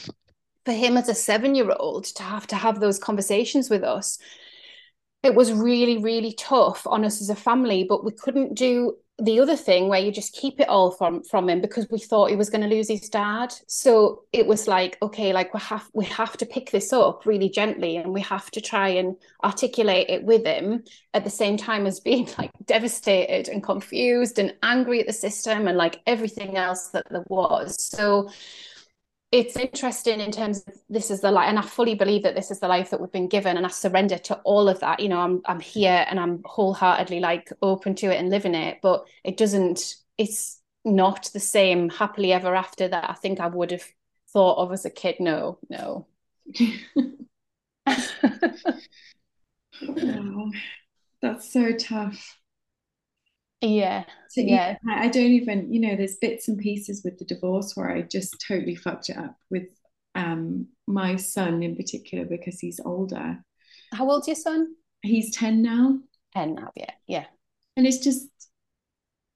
for 0.64 0.72
him 0.72 0.96
as 0.96 1.08
a 1.08 1.14
seven 1.14 1.54
year 1.54 1.74
old 1.78 2.04
to 2.04 2.22
have 2.22 2.46
to 2.48 2.56
have 2.56 2.80
those 2.80 2.98
conversations 2.98 3.68
with 3.68 3.82
us 3.82 4.18
it 5.22 5.34
was 5.34 5.52
really 5.52 5.98
really 5.98 6.32
tough 6.32 6.86
on 6.86 7.04
us 7.04 7.20
as 7.20 7.30
a 7.30 7.34
family 7.34 7.84
but 7.88 8.04
we 8.04 8.12
couldn't 8.12 8.54
do 8.54 8.96
the 9.18 9.38
other 9.38 9.54
thing 9.54 9.88
where 9.88 10.00
you 10.00 10.10
just 10.10 10.32
keep 10.32 10.58
it 10.58 10.68
all 10.68 10.90
from 10.90 11.22
from 11.22 11.48
him 11.48 11.60
because 11.60 11.86
we 11.88 12.00
thought 12.00 12.30
he 12.30 12.36
was 12.36 12.50
going 12.50 12.68
to 12.68 12.74
lose 12.74 12.88
his 12.88 13.08
dad. 13.08 13.54
So 13.68 14.24
it 14.32 14.46
was 14.46 14.66
like 14.66 14.98
okay 15.02 15.32
like 15.32 15.54
we 15.54 15.60
have 15.60 15.88
we 15.92 16.04
have 16.06 16.36
to 16.38 16.46
pick 16.46 16.72
this 16.72 16.92
up 16.92 17.24
really 17.24 17.48
gently 17.48 17.96
and 17.96 18.12
we 18.12 18.20
have 18.22 18.50
to 18.50 18.60
try 18.60 18.88
and 18.88 19.16
articulate 19.44 20.10
it 20.10 20.24
with 20.24 20.44
him 20.44 20.82
at 21.12 21.22
the 21.22 21.30
same 21.30 21.56
time 21.56 21.86
as 21.86 22.00
being 22.00 22.28
like 22.38 22.50
devastated 22.66 23.48
and 23.48 23.62
confused 23.62 24.40
and 24.40 24.54
angry 24.64 25.00
at 25.00 25.06
the 25.06 25.12
system 25.12 25.68
and 25.68 25.78
like 25.78 26.00
everything 26.06 26.56
else 26.56 26.88
that 26.88 27.06
there 27.08 27.24
was. 27.28 27.76
So 27.80 28.30
it's 29.34 29.56
interesting 29.56 30.20
in 30.20 30.30
terms 30.30 30.62
of 30.66 30.74
this 30.88 31.10
is 31.10 31.20
the 31.20 31.30
life 31.30 31.48
and 31.48 31.58
i 31.58 31.62
fully 31.62 31.94
believe 31.94 32.22
that 32.22 32.34
this 32.34 32.50
is 32.50 32.60
the 32.60 32.68
life 32.68 32.90
that 32.90 33.00
we've 33.00 33.10
been 33.10 33.28
given 33.28 33.56
and 33.56 33.66
i 33.66 33.68
surrender 33.68 34.16
to 34.16 34.34
all 34.44 34.68
of 34.68 34.78
that 34.80 35.00
you 35.00 35.08
know 35.08 35.18
i'm 35.18 35.42
i'm 35.46 35.60
here 35.60 36.06
and 36.08 36.20
i'm 36.20 36.40
wholeheartedly 36.44 37.20
like 37.20 37.52
open 37.60 37.94
to 37.94 38.06
it 38.06 38.18
and 38.18 38.30
living 38.30 38.54
it 38.54 38.78
but 38.82 39.04
it 39.24 39.36
doesn't 39.36 39.96
it's 40.18 40.60
not 40.84 41.30
the 41.32 41.40
same 41.40 41.88
happily 41.88 42.32
ever 42.32 42.54
after 42.54 42.86
that 42.86 43.10
i 43.10 43.14
think 43.14 43.40
i 43.40 43.46
would 43.46 43.72
have 43.72 43.84
thought 44.34 44.58
of 44.58 44.72
as 44.72 44.84
a 44.84 44.90
kid. 44.90 45.16
No, 45.20 45.58
no. 45.70 46.06
oh, 49.88 50.50
that's 51.22 51.50
so 51.50 51.72
tough. 51.72 52.38
Yeah. 53.64 54.04
So 54.28 54.40
yeah. 54.40 54.76
I 54.88 55.08
don't 55.08 55.32
even, 55.32 55.72
you 55.72 55.80
know, 55.80 55.96
there's 55.96 56.16
bits 56.16 56.48
and 56.48 56.58
pieces 56.58 57.02
with 57.04 57.18
the 57.18 57.24
divorce 57.24 57.72
where 57.74 57.90
I 57.90 58.02
just 58.02 58.44
totally 58.46 58.74
fucked 58.74 59.08
it 59.08 59.16
up 59.16 59.36
with 59.50 59.64
um 60.16 60.68
my 60.86 61.16
son 61.16 61.62
in 61.62 61.74
particular 61.74 62.24
because 62.24 62.60
he's 62.60 62.80
older. 62.84 63.38
How 63.92 64.10
old's 64.10 64.28
your 64.28 64.36
son? 64.36 64.74
He's 65.02 65.34
10 65.34 65.62
now. 65.62 65.98
10 66.34 66.54
now, 66.54 66.70
yeah. 66.74 66.90
Yeah. 67.06 67.24
And 67.76 67.86
it's 67.86 67.98
just 67.98 68.28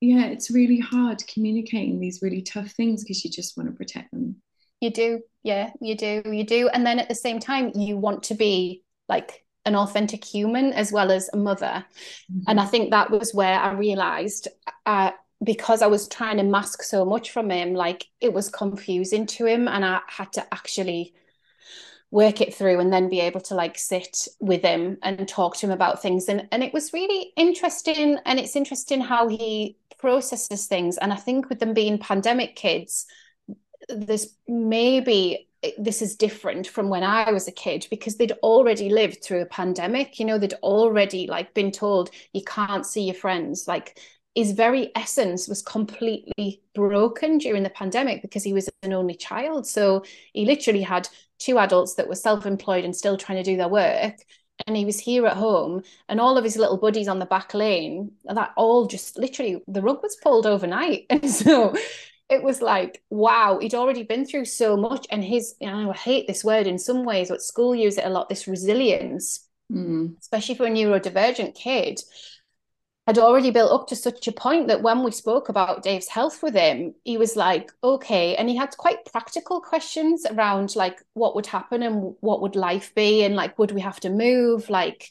yeah, 0.01 0.27
it's 0.27 0.51
really 0.51 0.79
hard 0.79 1.23
communicating 1.27 1.99
these 1.99 2.21
really 2.23 2.43
tough 2.43 2.71
things 2.71 3.03
because 3.03 3.25
you 3.25 3.31
just 3.31 3.57
want 3.57 3.69
to 3.69 3.75
protect 3.75 4.13
them. 4.13 4.37
You 4.81 4.91
do. 4.91 5.21
Yeah, 5.43 5.71
you 5.81 5.97
do. 5.97 6.23
You 6.25 6.45
do. 6.45 6.69
And 6.69 6.87
then 6.87 7.01
at 7.01 7.09
the 7.09 7.15
same 7.15 7.41
time, 7.41 7.73
you 7.75 7.97
want 7.97 8.25
to 8.25 8.35
be 8.35 8.85
like 9.09 9.45
an 9.69 9.77
authentic 9.77 10.25
human 10.25 10.73
as 10.73 10.91
well 10.91 11.13
as 11.13 11.31
a 11.33 11.37
mother. 11.37 11.85
Mm-hmm. 12.33 12.41
And 12.49 12.59
I 12.59 12.65
think 12.65 12.91
that 12.91 13.11
was 13.11 13.33
where 13.33 13.61
I 13.61 13.73
realized 13.73 14.49
uh, 14.87 15.13
because 15.45 15.83
I 15.83 15.87
was 15.87 16.09
trying 16.09 16.39
to 16.39 16.43
mask 16.43 16.83
so 16.83 17.05
much 17.05 17.31
from 17.31 17.51
him, 17.51 17.75
like 17.75 18.07
it 18.21 18.33
was 18.33 18.49
confusing 18.49 19.27
to 19.27 19.47
him. 19.47 19.69
And 19.69 19.85
I 19.85 20.01
had 20.09 20.33
to 20.33 20.47
actually 20.53 21.15
work 22.11 22.41
it 22.41 22.55
through 22.55 22.81
and 22.81 22.93
then 22.93 23.09
be 23.09 23.21
able 23.21 23.41
to 23.41 23.55
like 23.55 23.79
sit 23.79 24.27
with 24.41 24.63
him 24.63 24.99
and 25.03 25.29
talk 25.29 25.57
to 25.57 25.67
him 25.67 25.73
about 25.73 26.01
things 26.01 26.27
and 26.29 26.49
and 26.53 26.65
it 26.65 26.73
was 26.73 26.95
really 26.95 27.33
interesting 27.37 28.17
and 28.25 28.39
it's 28.39 28.57
interesting 28.57 28.99
how 28.99 29.29
he 29.29 29.77
processes 29.99 30.67
things 30.67 30.97
and 30.97 31.13
i 31.13 31.17
think 31.17 31.51
with 31.51 31.59
them 31.59 31.75
being 31.75 31.99
pandemic 31.99 32.57
kids 32.57 33.05
there's 33.91 34.35
maybe 34.47 35.48
this 35.79 36.03
is 36.03 36.17
different 36.17 36.67
from 36.67 36.89
when 36.89 37.03
I 37.03 37.31
was 37.33 37.49
a 37.49 37.53
kid 37.53 37.87
because 37.91 38.17
they'd 38.17 38.33
already 38.43 38.91
lived 38.91 39.23
through 39.23 39.43
a 39.43 39.47
pandemic. 39.47 40.19
You 40.19 40.27
know, 40.27 40.39
they'd 40.39 40.55
already 40.55 41.27
like 41.27 41.55
been 41.55 41.73
told 41.73 42.11
you 42.33 42.43
can't 42.45 42.87
see 42.87 43.03
your 43.03 43.15
friends. 43.15 43.67
Like 43.67 43.99
his 44.35 44.53
very 44.53 44.93
essence 44.95 45.49
was 45.49 45.63
completely 45.63 46.63
broken 46.75 47.39
during 47.39 47.65
the 47.65 47.71
pandemic 47.71 48.23
because 48.23 48.45
he 48.45 48.53
was 48.53 48.69
an 48.83 48.93
only 48.93 49.15
child. 49.15 49.67
So 49.67 50.05
he 50.33 50.45
literally 50.45 50.83
had 50.83 51.09
two 51.39 51.59
adults 51.59 51.95
that 51.95 52.09
were 52.09 52.15
self-employed 52.15 52.85
and 52.85 52.95
still 52.95 53.17
trying 53.17 53.43
to 53.43 53.51
do 53.51 53.57
their 53.57 53.69
work. 53.69 54.15
And 54.67 54.77
he 54.77 54.85
was 54.85 54.99
here 54.99 55.25
at 55.27 55.37
home, 55.37 55.83
and 56.09 56.21
all 56.21 56.37
of 56.37 56.43
his 56.43 56.57
little 56.57 56.77
buddies 56.79 57.07
on 57.07 57.21
the 57.21 57.27
back 57.27 57.55
lane, 57.55 58.11
that 58.25 58.53
all 58.57 58.87
just 58.87 59.17
literally 59.17 59.63
the 59.69 59.81
rug 59.83 60.03
was 60.03 60.17
pulled 60.17 60.47
overnight. 60.47 61.07
And 61.11 61.31
so 61.31 61.75
it 62.29 62.43
was 62.43 62.61
like, 62.61 63.03
wow, 63.09 63.59
he'd 63.61 63.75
already 63.75 64.03
been 64.03 64.27
through 64.27 64.45
so 64.45 64.77
much. 64.77 65.07
And 65.11 65.25
his, 65.25 65.55
you 65.61 65.67
know, 65.67 65.91
I 65.91 65.97
hate 65.97 66.27
this 66.27 66.45
word 66.45 66.67
in 66.67 66.79
some 66.79 67.05
ways, 67.05 67.29
but 67.31 67.43
school 67.43 67.75
use 67.75 67.97
it 67.97 68.05
a 68.05 68.11
lot, 68.11 68.29
this 68.29 68.47
resilience, 68.47 69.49
mm. 69.73 70.19
especially 70.21 70.55
for 70.55 70.67
a 70.67 70.71
neurodivergent 70.71 71.55
kid, 71.55 72.01
had 73.07 73.19
already 73.19 73.51
built 73.51 73.73
up 73.73 73.89
to 73.89 73.97
such 73.97 74.29
a 74.29 74.33
point 74.33 74.69
that 74.69 74.83
when 74.83 75.03
we 75.03 75.11
spoke 75.11 75.49
about 75.49 75.83
Dave's 75.83 76.09
health 76.09 76.43
with 76.43 76.55
him, 76.55 76.95
he 77.05 77.17
was 77.17 77.35
like, 77.35 77.73
okay. 77.83 78.37
And 78.37 78.51
he 78.51 78.57
had 78.57 78.77
quite 78.77 79.07
practical 79.11 79.63
questions 79.63 80.27
around 80.31 80.77
like 80.77 81.03
what 81.15 81.35
would 81.35 81.47
happen 81.47 81.83
and 81.83 82.15
what 82.21 82.43
would 82.43 82.57
life 82.57 82.95
be 82.95 83.25
and 83.25 83.35
like, 83.35 83.59
would 83.59 83.73
we 83.73 83.81
have 83.81 83.99
to 84.01 84.11
move? 84.11 84.69
Like, 84.69 85.11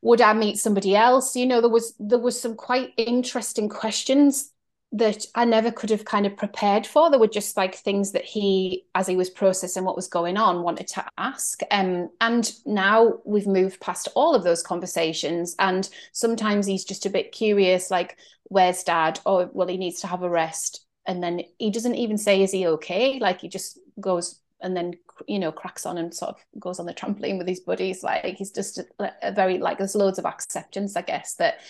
would 0.00 0.22
I 0.22 0.32
meet 0.32 0.56
somebody 0.56 0.96
else? 0.96 1.36
You 1.36 1.44
know, 1.44 1.60
there 1.60 1.68
was 1.68 1.94
there 1.98 2.18
was 2.18 2.40
some 2.40 2.54
quite 2.54 2.94
interesting 2.96 3.68
questions 3.68 4.52
that 4.92 5.26
I 5.34 5.44
never 5.44 5.70
could 5.70 5.90
have 5.90 6.04
kind 6.04 6.26
of 6.26 6.36
prepared 6.36 6.86
for. 6.86 7.10
There 7.10 7.18
were 7.18 7.26
just 7.26 7.56
like 7.56 7.74
things 7.74 8.12
that 8.12 8.24
he, 8.24 8.86
as 8.94 9.06
he 9.06 9.16
was 9.16 9.28
processing 9.28 9.84
what 9.84 9.96
was 9.96 10.08
going 10.08 10.36
on, 10.36 10.62
wanted 10.62 10.86
to 10.88 11.04
ask. 11.18 11.60
Um, 11.70 12.08
and 12.20 12.50
now 12.64 13.18
we've 13.24 13.48
moved 13.48 13.80
past 13.80 14.08
all 14.14 14.34
of 14.34 14.44
those 14.44 14.62
conversations. 14.62 15.56
And 15.58 15.88
sometimes 16.12 16.66
he's 16.66 16.84
just 16.84 17.04
a 17.04 17.10
bit 17.10 17.32
curious, 17.32 17.90
like, 17.90 18.16
where's 18.44 18.84
dad? 18.84 19.20
Oh, 19.26 19.50
well, 19.52 19.68
he 19.68 19.76
needs 19.76 20.00
to 20.02 20.06
have 20.06 20.22
a 20.22 20.30
rest. 20.30 20.86
And 21.04 21.22
then 21.22 21.42
he 21.58 21.70
doesn't 21.70 21.96
even 21.96 22.16
say, 22.16 22.42
is 22.42 22.52
he 22.52 22.66
okay? 22.66 23.18
Like 23.18 23.40
he 23.40 23.48
just 23.48 23.78
goes 24.00 24.40
and 24.60 24.76
then, 24.76 24.94
you 25.26 25.38
know, 25.38 25.52
cracks 25.52 25.84
on 25.84 25.98
and 25.98 26.14
sort 26.14 26.30
of 26.30 26.60
goes 26.60 26.78
on 26.78 26.86
the 26.86 26.94
trampoline 26.94 27.38
with 27.38 27.48
his 27.48 27.60
buddies. 27.60 28.02
Like 28.02 28.36
he's 28.36 28.52
just 28.52 28.78
a, 28.78 29.12
a 29.22 29.32
very, 29.32 29.58
like, 29.58 29.78
there's 29.78 29.94
loads 29.94 30.18
of 30.18 30.26
acceptance, 30.26 30.96
I 30.96 31.02
guess, 31.02 31.34
that 31.34 31.60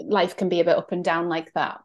life 0.00 0.36
can 0.36 0.48
be 0.48 0.60
a 0.60 0.64
bit 0.64 0.76
up 0.76 0.92
and 0.92 1.04
down 1.04 1.28
like 1.28 1.52
that. 1.54 1.80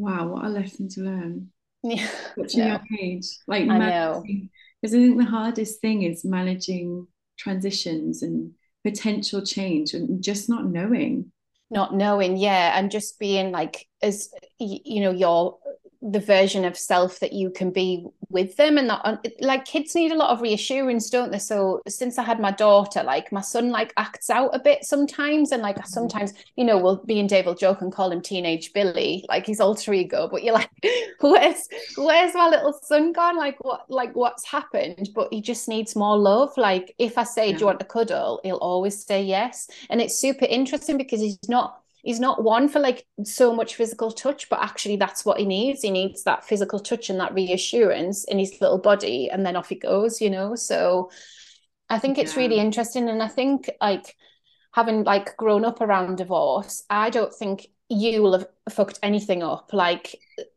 Wow, 0.00 0.28
what 0.28 0.44
a 0.46 0.48
lesson 0.48 0.88
to 0.90 1.00
learn. 1.02 1.50
Yeah. 1.82 2.10
Such 2.38 2.56
a 2.56 2.58
young 2.58 2.86
age. 3.00 3.24
Like 3.46 3.66
I 3.66 3.78
know. 3.78 4.22
Because 4.82 4.94
I 4.94 4.98
think 4.98 5.16
the 5.16 5.24
hardest 5.24 5.80
thing 5.80 6.02
is 6.02 6.26
managing 6.26 7.06
transitions 7.38 8.22
and 8.22 8.52
potential 8.84 9.40
change 9.40 9.94
and 9.94 10.22
just 10.22 10.50
not 10.50 10.66
knowing. 10.66 11.32
Not 11.70 11.94
knowing, 11.94 12.36
yeah. 12.36 12.78
And 12.78 12.90
just 12.90 13.18
being 13.18 13.50
like 13.50 13.86
as 14.02 14.28
you 14.58 15.00
know, 15.00 15.10
your 15.10 15.56
the 16.02 16.20
version 16.20 16.64
of 16.64 16.76
self 16.76 17.20
that 17.20 17.32
you 17.32 17.50
can 17.50 17.70
be 17.70 18.06
with 18.30 18.56
them 18.56 18.78
and 18.78 18.88
that 18.88 19.24
like 19.40 19.64
kids 19.64 19.94
need 19.94 20.12
a 20.12 20.16
lot 20.16 20.30
of 20.30 20.40
reassurance 20.40 21.10
don't 21.10 21.30
they? 21.32 21.38
So 21.38 21.82
since 21.88 22.18
i 22.18 22.22
had 22.22 22.40
my 22.40 22.52
daughter 22.52 23.02
like 23.02 23.32
my 23.32 23.40
son 23.40 23.70
like 23.70 23.92
acts 23.96 24.30
out 24.30 24.54
a 24.54 24.58
bit 24.58 24.84
sometimes 24.84 25.52
and 25.52 25.62
like 25.62 25.76
mm-hmm. 25.76 25.88
sometimes 25.88 26.32
you 26.56 26.64
know 26.64 26.78
we'll 26.78 27.04
be 27.04 27.18
in 27.18 27.26
dave 27.26 27.46
will 27.46 27.54
joke 27.54 27.80
and 27.82 27.92
call 27.92 28.12
him 28.12 28.20
teenage 28.20 28.72
billy 28.72 29.24
like 29.28 29.46
his 29.46 29.60
alter 29.60 29.92
ego 29.92 30.28
but 30.30 30.42
you're 30.42 30.54
like 30.54 30.70
where's 31.20 31.68
where's 31.96 32.34
my 32.34 32.48
little 32.48 32.72
son 32.72 33.12
gone? 33.12 33.36
Like 33.36 33.62
what 33.64 33.90
like 33.90 34.14
what's 34.14 34.44
happened? 34.46 35.10
But 35.14 35.28
he 35.32 35.40
just 35.40 35.68
needs 35.68 35.96
more 35.96 36.16
love 36.16 36.52
like 36.56 36.94
if 36.98 37.18
i 37.18 37.24
say 37.24 37.46
yeah. 37.46 37.52
do 37.52 37.60
you 37.60 37.66
want 37.66 37.82
a 37.82 37.84
cuddle? 37.84 38.40
He'll 38.42 38.56
always 38.56 39.04
say 39.04 39.22
yes. 39.22 39.68
And 39.88 40.00
it's 40.00 40.18
super 40.18 40.46
interesting 40.46 40.96
because 40.96 41.20
he's 41.20 41.38
not 41.48 41.79
he's 42.02 42.20
not 42.20 42.42
one 42.42 42.68
for 42.68 42.78
like 42.78 43.06
so 43.24 43.54
much 43.54 43.74
physical 43.74 44.10
touch 44.10 44.48
but 44.48 44.62
actually 44.62 44.96
that's 44.96 45.24
what 45.24 45.38
he 45.38 45.44
needs. 45.44 45.82
He 45.82 45.90
needs 45.90 46.24
that 46.24 46.44
physical 46.44 46.80
touch 46.80 47.10
and 47.10 47.20
that 47.20 47.34
reassurance 47.34 48.24
in 48.24 48.38
his 48.38 48.60
little 48.60 48.78
body 48.78 49.30
and 49.30 49.44
then 49.44 49.56
off 49.56 49.68
he 49.68 49.76
goes 49.76 50.20
you 50.20 50.30
know? 50.30 50.54
So 50.54 51.10
i 51.88 51.98
think 51.98 52.16
yeah. 52.16 52.24
it's 52.24 52.36
really 52.36 52.58
interesting 52.58 53.08
and 53.08 53.20
i 53.20 53.26
think 53.26 53.68
like 53.80 54.14
having 54.72 55.02
like 55.02 55.36
grown 55.36 55.64
up 55.64 55.80
around 55.80 56.16
divorce 56.16 56.84
i 56.88 57.10
don't 57.10 57.34
think 57.34 57.66
you 57.90 58.22
will 58.22 58.38
have 58.38 58.46
fucked 58.70 59.00
anything 59.02 59.42
up. 59.42 59.72
Like 59.72 60.14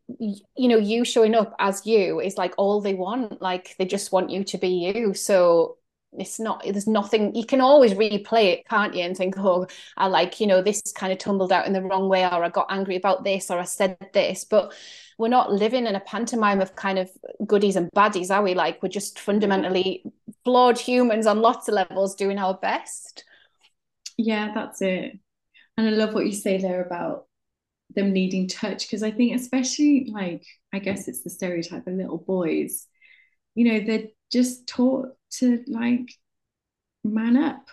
you 0.08 0.68
know 0.68 0.78
you 0.78 1.04
showing 1.04 1.34
up 1.34 1.54
as 1.58 1.84
you 1.84 2.20
is 2.20 2.38
like 2.38 2.54
all 2.56 2.80
they 2.80 2.94
want. 2.94 3.42
Like 3.42 3.74
they 3.78 3.84
just 3.84 4.12
want 4.12 4.30
you 4.30 4.44
to 4.44 4.58
be 4.58 4.68
you. 4.68 5.14
So 5.14 5.76
it's 6.18 6.38
not 6.38 6.62
there's 6.64 6.86
nothing 6.86 7.34
you 7.34 7.44
can 7.44 7.60
always 7.60 7.92
replay 7.94 8.52
it 8.52 8.68
can't 8.68 8.94
you 8.94 9.02
and 9.02 9.16
think 9.16 9.36
oh 9.38 9.66
i 9.96 10.06
like 10.06 10.40
you 10.40 10.46
know 10.46 10.62
this 10.62 10.80
kind 10.94 11.12
of 11.12 11.18
tumbled 11.18 11.52
out 11.52 11.66
in 11.66 11.72
the 11.72 11.82
wrong 11.82 12.08
way 12.08 12.24
or 12.24 12.44
i 12.44 12.48
got 12.48 12.66
angry 12.70 12.96
about 12.96 13.24
this 13.24 13.50
or 13.50 13.58
i 13.58 13.64
said 13.64 13.96
this 14.12 14.44
but 14.44 14.72
we're 15.18 15.28
not 15.28 15.52
living 15.52 15.86
in 15.86 15.94
a 15.94 16.00
pantomime 16.00 16.60
of 16.60 16.74
kind 16.74 16.98
of 16.98 17.10
goodies 17.46 17.76
and 17.76 17.90
baddies 17.92 18.34
are 18.34 18.42
we? 18.42 18.54
Like 18.54 18.82
we're 18.82 18.88
just 18.88 19.18
fundamentally 19.18 20.04
flawed 20.44 20.78
humans 20.78 21.26
on 21.26 21.40
lots 21.40 21.68
of 21.68 21.74
levels 21.74 22.14
doing 22.14 22.38
our 22.38 22.54
best. 22.54 23.24
Yeah 24.16 24.52
that's 24.54 24.82
it. 24.82 25.18
And 25.76 25.88
i 25.88 25.90
love 25.90 26.14
what 26.14 26.26
you 26.26 26.32
say 26.32 26.58
there 26.58 26.84
about 26.84 27.26
them 27.94 28.12
needing 28.12 28.48
touch 28.48 28.86
because 28.86 29.02
i 29.04 29.10
think 29.10 29.36
especially 29.36 30.10
like 30.12 30.44
i 30.72 30.80
guess 30.80 31.06
it's 31.06 31.22
the 31.22 31.30
stereotype 31.30 31.86
of 31.86 31.94
little 31.94 32.18
boys 32.18 32.86
you 33.54 33.72
know 33.72 33.80
they're 33.84 34.08
just 34.32 34.66
taught 34.66 35.10
to 35.38 35.62
like 35.66 36.10
man 37.04 37.36
up. 37.36 37.68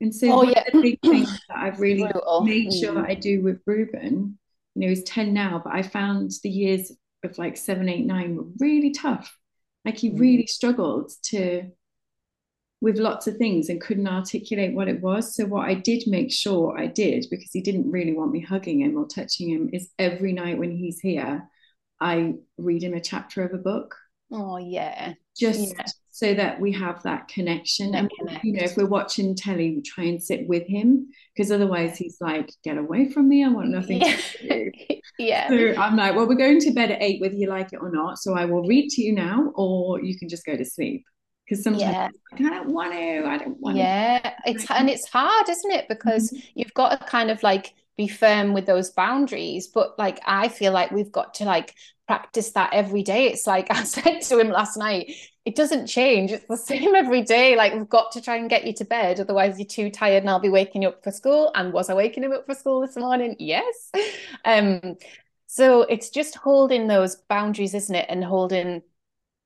And 0.00 0.14
so 0.14 0.28
oh, 0.28 0.36
one 0.38 0.48
yeah. 0.50 0.64
of 0.66 0.72
the 0.72 0.80
big 0.82 1.00
things 1.00 1.40
that 1.48 1.58
I've 1.58 1.80
really 1.80 2.10
made 2.42 2.72
sure 2.72 2.94
that 2.94 3.06
I 3.08 3.14
do 3.14 3.42
with 3.42 3.60
Ruben, 3.66 4.38
you 4.74 4.80
know, 4.80 4.88
he's 4.88 5.04
10 5.04 5.32
now, 5.32 5.60
but 5.64 5.72
I 5.72 5.82
found 5.82 6.32
the 6.42 6.50
years 6.50 6.92
of 7.22 7.38
like 7.38 7.56
seven, 7.56 7.88
eight, 7.88 8.06
nine 8.06 8.36
were 8.36 8.46
really 8.58 8.90
tough. 8.90 9.36
Like 9.84 9.98
he 9.98 10.10
mm. 10.10 10.20
really 10.20 10.46
struggled 10.46 11.12
to 11.24 11.70
with 12.80 12.98
lots 12.98 13.26
of 13.26 13.36
things 13.36 13.70
and 13.70 13.80
couldn't 13.80 14.06
articulate 14.06 14.74
what 14.74 14.88
it 14.88 15.00
was. 15.00 15.34
So 15.34 15.46
what 15.46 15.66
I 15.66 15.74
did 15.74 16.04
make 16.06 16.30
sure 16.30 16.78
I 16.78 16.86
did, 16.86 17.26
because 17.30 17.50
he 17.50 17.62
didn't 17.62 17.90
really 17.90 18.12
want 18.12 18.32
me 18.32 18.40
hugging 18.40 18.80
him 18.80 18.98
or 18.98 19.06
touching 19.06 19.48
him, 19.48 19.70
is 19.72 19.88
every 19.98 20.32
night 20.32 20.58
when 20.58 20.76
he's 20.76 21.00
here, 21.00 21.48
I 21.98 22.34
read 22.58 22.82
him 22.82 22.92
a 22.92 23.00
chapter 23.00 23.42
of 23.42 23.54
a 23.54 23.62
book. 23.62 23.96
Oh 24.30 24.56
yeah. 24.58 25.14
Just 25.36 25.74
yeah 25.76 25.84
so 26.14 26.32
that 26.32 26.60
we 26.60 26.70
have 26.70 27.02
that 27.02 27.26
connection. 27.26 27.90
That 27.90 28.02
and 28.02 28.10
connect. 28.16 28.44
you 28.44 28.52
know, 28.52 28.62
if 28.62 28.76
we're 28.76 28.86
watching 28.86 29.34
telly, 29.34 29.74
we 29.74 29.82
try 29.82 30.04
and 30.04 30.22
sit 30.22 30.46
with 30.46 30.64
him 30.64 31.08
because 31.34 31.50
otherwise 31.50 31.98
he's 31.98 32.18
like, 32.20 32.52
"Get 32.62 32.78
away 32.78 33.10
from 33.10 33.28
me! 33.28 33.44
I 33.44 33.48
want 33.48 33.70
nothing 33.70 34.00
yeah. 34.00 34.16
to 34.16 34.48
do." 34.48 34.96
yeah. 35.18 35.48
So 35.48 35.74
I'm 35.76 35.96
like, 35.96 36.14
"Well, 36.14 36.28
we're 36.28 36.36
going 36.36 36.60
to 36.60 36.70
bed 36.70 36.92
at 36.92 37.02
eight, 37.02 37.20
whether 37.20 37.34
you 37.34 37.48
like 37.48 37.72
it 37.72 37.80
or 37.82 37.90
not. 37.90 38.18
So 38.18 38.34
I 38.38 38.44
will 38.44 38.62
read 38.62 38.90
to 38.90 39.02
you 39.02 39.12
now, 39.12 39.50
or 39.56 40.00
you 40.04 40.16
can 40.16 40.28
just 40.28 40.46
go 40.46 40.56
to 40.56 40.64
sleep." 40.64 41.04
Because 41.48 41.64
sometimes 41.64 41.82
yeah. 41.82 42.08
I 42.32 42.48
don't 42.48 42.68
want 42.68 42.92
to. 42.92 43.26
I 43.26 43.36
don't 43.36 43.58
want 43.60 43.76
yeah. 43.76 44.20
to. 44.20 44.28
Yeah, 44.28 44.34
it's 44.46 44.70
and 44.70 44.88
it's 44.88 45.08
hard, 45.08 45.48
isn't 45.48 45.72
it? 45.72 45.88
Because 45.88 46.30
mm-hmm. 46.30 46.46
you've 46.54 46.74
got 46.74 47.00
to 47.00 47.06
kind 47.06 47.32
of 47.32 47.42
like 47.42 47.74
be 47.96 48.08
firm 48.08 48.52
with 48.52 48.66
those 48.66 48.90
boundaries. 48.90 49.68
But 49.68 49.98
like 49.98 50.20
i 50.26 50.48
feel 50.48 50.72
like 50.72 50.90
we've 50.90 51.12
got 51.12 51.34
to 51.34 51.44
like 51.44 51.74
practice 52.06 52.52
that 52.52 52.72
every 52.72 53.02
day. 53.02 53.26
It's 53.26 53.46
like 53.46 53.66
i 53.70 53.84
said 53.84 54.20
to 54.22 54.38
him 54.38 54.48
last 54.48 54.76
night 54.76 55.14
it 55.44 55.56
doesn't 55.56 55.86
change. 55.86 56.30
It's 56.32 56.46
the 56.46 56.56
same 56.72 56.94
every 56.94 57.22
day. 57.22 57.56
Like 57.56 57.74
we've 57.74 57.88
got 57.88 58.12
to 58.12 58.20
try 58.20 58.36
and 58.36 58.48
get 58.48 58.66
you 58.66 58.72
to 58.74 58.84
bed. 58.84 59.20
Otherwise 59.20 59.58
you're 59.58 59.66
too 59.66 59.90
tired 59.90 60.22
and 60.22 60.30
i'll 60.30 60.40
be 60.40 60.48
waking 60.48 60.82
you 60.82 60.88
up 60.88 61.02
for 61.04 61.10
school. 61.10 61.50
And 61.54 61.72
was 61.72 61.90
i 61.90 61.94
waking 61.94 62.24
him 62.24 62.32
up 62.32 62.46
for 62.46 62.54
school 62.54 62.80
this 62.80 62.96
morning? 62.96 63.36
Yes. 63.38 63.90
Um 64.44 64.96
so 65.46 65.82
it's 65.82 66.10
just 66.10 66.34
holding 66.34 66.88
those 66.88 67.16
boundaries 67.28 67.74
isn't 67.74 67.94
it? 67.94 68.06
And 68.08 68.24
holding 68.24 68.82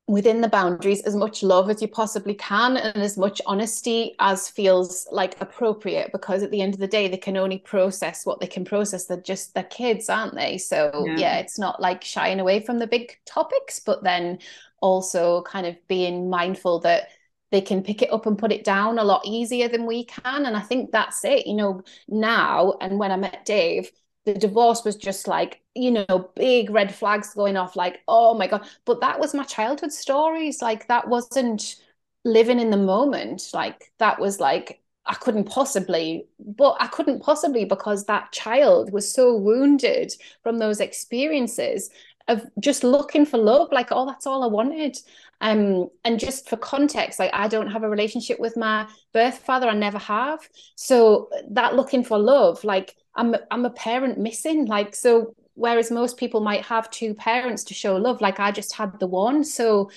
within 0.09 0.41
the 0.41 0.49
boundaries 0.49 1.03
as 1.03 1.15
much 1.15 1.43
love 1.43 1.69
as 1.69 1.83
you 1.83 1.87
possibly 1.87 2.35
can 2.35 2.79
and 2.79 2.97
as 2.97 3.19
much 3.19 3.43
honesty 3.45 4.15
as 4.19 4.49
feels 4.49 5.07
like 5.13 5.39
appropriate 5.43 6.11
because 6.13 6.43
at 6.43 6.51
the 6.51 6.63
end 6.63 6.73
of 6.73 6.81
the 6.81 6.89
day 6.89 7.09
they 7.09 7.17
can 7.19 7.37
only 7.37 7.59
process 7.59 8.25
what 8.25 8.41
they 8.41 8.47
can 8.47 8.65
process. 8.65 9.05
They're 9.05 9.21
just 9.21 9.53
they're 9.55 9.65
kids 9.65 10.09
aren't 10.09 10.35
they? 10.35 10.57
So 10.57 11.05
yeah, 11.07 11.17
yeah 11.19 11.37
it's 11.39 11.59
not 11.59 11.81
like 11.81 12.03
shying 12.03 12.41
away 12.41 12.61
from 12.61 12.79
the 12.79 12.87
big 12.87 13.19
topics 13.27 13.81
but 13.81 14.03
then 14.03 14.39
also 14.81 15.43
kind 15.43 15.67
of 15.67 15.77
being 15.89 16.31
mindful 16.31 16.81
that 16.81 17.09
they 17.51 17.61
can 17.61 17.83
pick 17.83 18.01
it 18.01 18.13
up 18.13 18.25
and 18.27 18.39
put 18.39 18.53
it 18.53 18.65
down 18.65 18.99
a 18.99 19.05
lot 19.05 19.23
easier 19.27 19.69
than 19.69 19.85
we 19.85 20.05
can. 20.05 20.47
And 20.47 20.57
i 20.57 20.61
think 20.61 20.91
that's 20.91 21.23
it 21.25 21.47
you 21.47 21.55
know 21.55 21.83
now 22.09 22.75
and 22.81 22.99
when 22.99 23.13
i 23.13 23.17
met 23.17 23.45
dave 23.45 23.91
the 24.33 24.39
divorce 24.39 24.85
was 24.85 24.97
just 24.97 25.27
like 25.27 25.61
you 25.75 25.91
know 25.91 26.31
big 26.35 26.71
red 26.71 26.95
flags 26.95 27.35
going 27.35 27.57
off 27.57 27.77
like 27.77 28.01
oh 28.09 28.35
my 28.35 28.47
god 28.47 28.67
but 28.85 29.01
that 29.01 29.19
was 29.19 29.35
my 29.35 29.45
childhood 29.45 29.93
stories 29.93 30.61
like 30.61 30.87
that 30.89 31.09
wasn't 31.09 31.77
living 32.25 32.61
in 32.61 32.71
the 32.71 32.77
moment 32.77 33.51
like 33.55 33.91
that 33.99 34.21
was 34.21 34.41
like 34.41 34.81
I 35.09 35.15
couldn't 35.15 35.45
possibly, 35.45 36.27
but 36.39 36.77
I 36.81 36.87
couldn't 36.87 37.23
possibly 37.23 37.65
because 37.65 38.05
that 38.05 38.31
child 38.31 38.93
was 38.93 39.11
so 39.11 39.35
wounded 39.35 40.13
from 40.43 40.59
those 40.59 40.81
experiences 40.81 41.89
of 42.29 42.45
just 42.61 42.85
looking 42.85 43.25
for 43.25 43.39
love. 43.39 43.73
Like, 43.73 43.89
oh, 43.91 44.05
that's 44.05 44.27
all 44.27 44.45
I 44.45 44.49
wanted. 44.49 44.99
Um, 45.41 45.89
and 46.05 46.19
just 46.19 46.49
for 46.49 46.57
context, 46.57 47.19
like 47.19 47.31
I 47.33 47.49
don't 47.49 47.71
have 47.71 47.85
a 47.85 47.89
relationship 47.89 48.41
with 48.41 48.57
my 48.57 48.89
birth 49.13 49.39
father, 49.39 49.69
I 49.69 49.75
never 49.75 49.99
have. 49.99 50.41
So 50.75 51.31
that 51.51 51.77
looking 51.77 52.03
for 52.03 52.19
love, 52.19 52.65
like 52.65 52.97
I'm 53.15 53.37
I'm 53.51 53.65
a 53.65 53.71
parent 53.71 54.19
missing. 54.19 54.67
Like 54.67 54.95
so, 54.95 55.35
whereas 55.55 55.91
most 55.91 56.17
people 56.17 56.41
might 56.41 56.65
have 56.65 56.91
two 56.91 57.15
parents 57.15 57.65
to 57.65 57.75
show 57.75 57.97
love, 57.97 58.21
like 58.21 58.41
I 58.41 58.51
just 58.51 58.75
had 58.75 58.99
the 58.99 59.07
one. 59.07 59.45
So 59.45 59.91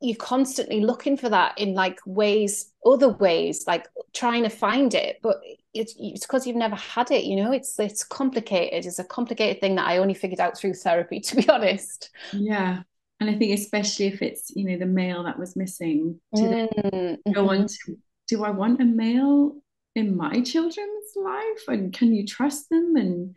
you're 0.00 0.16
constantly 0.16 0.80
looking 0.80 1.16
for 1.16 1.28
that 1.28 1.58
in 1.58 1.74
like 1.74 1.98
ways, 2.06 2.72
other 2.86 3.10
ways, 3.10 3.64
like 3.66 3.86
trying 4.14 4.42
to 4.42 4.48
find 4.48 4.94
it, 4.94 5.18
but 5.22 5.36
it's 5.74 5.94
it's 5.98 6.26
because 6.26 6.46
you've 6.46 6.56
never 6.56 6.76
had 6.76 7.10
it. 7.10 7.24
You 7.24 7.36
know, 7.36 7.52
it's 7.52 7.78
it's 7.78 8.02
complicated. 8.02 8.86
It's 8.86 8.98
a 8.98 9.04
complicated 9.04 9.60
thing 9.60 9.74
that 9.76 9.86
I 9.86 9.98
only 9.98 10.14
figured 10.14 10.40
out 10.40 10.56
through 10.56 10.74
therapy, 10.74 11.20
to 11.20 11.36
be 11.36 11.48
honest. 11.48 12.10
Yeah. 12.32 12.82
And 13.20 13.28
I 13.28 13.34
think 13.34 13.58
especially 13.58 14.06
if 14.06 14.22
it's, 14.22 14.50
you 14.56 14.64
know, 14.64 14.78
the 14.78 14.86
male 14.86 15.24
that 15.24 15.38
was 15.38 15.54
missing 15.54 16.18
to 16.34 16.42
mm-hmm. 16.42 17.32
go 17.32 17.50
on 17.50 17.66
to 17.66 17.96
do 18.28 18.44
I 18.44 18.50
want 18.50 18.80
a 18.80 18.84
male 18.84 19.56
in 19.94 20.16
my 20.16 20.40
children's 20.40 21.12
life? 21.16 21.68
And 21.68 21.92
can 21.92 22.14
you 22.14 22.26
trust 22.26 22.70
them? 22.70 22.96
And 22.96 23.36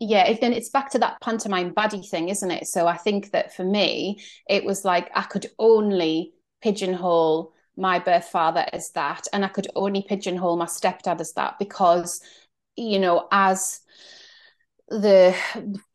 yeah 0.00 0.32
then 0.40 0.52
it's 0.52 0.70
back 0.70 0.90
to 0.90 0.98
that 0.98 1.20
pantomime 1.20 1.74
baddie 1.74 2.08
thing 2.08 2.28
isn't 2.28 2.50
it? 2.50 2.66
So 2.66 2.86
i 2.86 2.96
think 2.96 3.32
that 3.32 3.54
for 3.54 3.64
me 3.64 4.20
it 4.48 4.64
was 4.64 4.84
like 4.84 5.10
i 5.14 5.22
could 5.22 5.46
only 5.58 6.32
pigeonhole 6.62 7.52
my 7.76 7.98
birth 7.98 8.26
father 8.26 8.66
as 8.72 8.90
that 8.92 9.26
and 9.32 9.44
i 9.44 9.48
could 9.48 9.68
only 9.74 10.04
pigeonhole 10.08 10.56
my 10.56 10.66
stepdad 10.66 11.20
as 11.20 11.32
that 11.34 11.58
because 11.58 12.20
you 12.76 12.98
know 12.98 13.28
as 13.32 13.80
the 14.90 15.36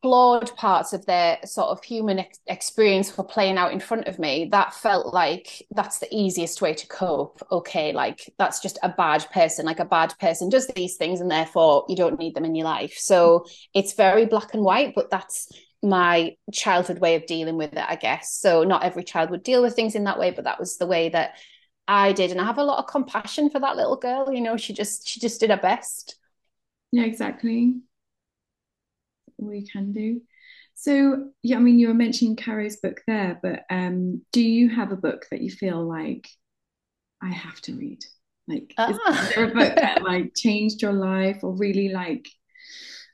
flawed 0.02 0.54
parts 0.56 0.92
of 0.92 1.04
their 1.06 1.38
sort 1.44 1.68
of 1.70 1.82
human 1.82 2.20
ex- 2.20 2.38
experience 2.46 3.16
were 3.16 3.24
playing 3.24 3.58
out 3.58 3.72
in 3.72 3.80
front 3.80 4.06
of 4.06 4.20
me 4.20 4.48
that 4.52 4.72
felt 4.72 5.12
like 5.12 5.66
that's 5.72 5.98
the 5.98 6.08
easiest 6.12 6.62
way 6.62 6.72
to 6.72 6.86
cope. 6.86 7.42
Okay 7.50 7.92
like 7.92 8.32
that's 8.38 8.60
just 8.60 8.78
a 8.84 8.88
bad 8.88 9.26
person 9.32 9.66
like 9.66 9.80
a 9.80 9.84
bad 9.84 10.14
person 10.20 10.48
does 10.48 10.68
these 10.68 10.96
things 10.96 11.20
and 11.20 11.30
therefore 11.30 11.84
you 11.88 11.96
don't 11.96 12.20
need 12.20 12.36
them 12.36 12.44
in 12.44 12.54
your 12.54 12.66
life. 12.66 12.94
So 12.96 13.46
it's 13.74 13.94
very 13.94 14.26
black 14.26 14.54
and 14.54 14.62
white 14.62 14.94
but 14.94 15.10
that's 15.10 15.50
my 15.82 16.36
childhood 16.52 16.98
way 17.00 17.16
of 17.16 17.26
dealing 17.26 17.56
with 17.56 17.72
it 17.72 17.84
i 17.88 17.96
guess. 17.96 18.32
So 18.32 18.62
not 18.62 18.84
every 18.84 19.02
child 19.02 19.30
would 19.30 19.42
deal 19.42 19.62
with 19.62 19.74
things 19.74 19.96
in 19.96 20.04
that 20.04 20.20
way 20.20 20.30
but 20.30 20.44
that 20.44 20.60
was 20.60 20.76
the 20.76 20.86
way 20.86 21.08
that 21.08 21.34
i 21.88 22.12
did. 22.12 22.30
And 22.30 22.40
i 22.40 22.44
have 22.44 22.58
a 22.58 22.64
lot 22.64 22.78
of 22.78 22.86
compassion 22.86 23.50
for 23.50 23.58
that 23.58 23.76
little 23.76 23.96
girl 23.96 24.32
you 24.32 24.40
know 24.40 24.56
she 24.56 24.72
just 24.72 25.08
she 25.08 25.18
just 25.18 25.40
did 25.40 25.50
her 25.50 25.56
best. 25.56 26.16
Yeah 26.92 27.04
exactly 27.04 27.74
we 29.46 29.66
can 29.66 29.92
do. 29.92 30.20
So, 30.74 31.30
yeah, 31.42 31.56
I 31.56 31.60
mean, 31.60 31.78
you 31.78 31.88
were 31.88 31.94
mentioning 31.94 32.36
Caro's 32.36 32.76
book 32.76 33.00
there, 33.06 33.38
but 33.42 33.64
um, 33.70 34.22
do 34.32 34.42
you 34.42 34.68
have 34.68 34.92
a 34.92 34.96
book 34.96 35.26
that 35.30 35.40
you 35.40 35.50
feel 35.50 35.82
like 35.82 36.28
I 37.22 37.30
have 37.30 37.60
to 37.62 37.74
read? 37.74 38.04
Like, 38.48 38.74
ah. 38.76 38.90
is 38.90 39.34
there 39.34 39.44
a 39.44 39.54
book 39.54 39.76
that 39.76 40.02
like 40.02 40.32
changed 40.34 40.82
your 40.82 40.92
life 40.92 41.38
or 41.42 41.52
really 41.52 41.90
like, 41.90 42.28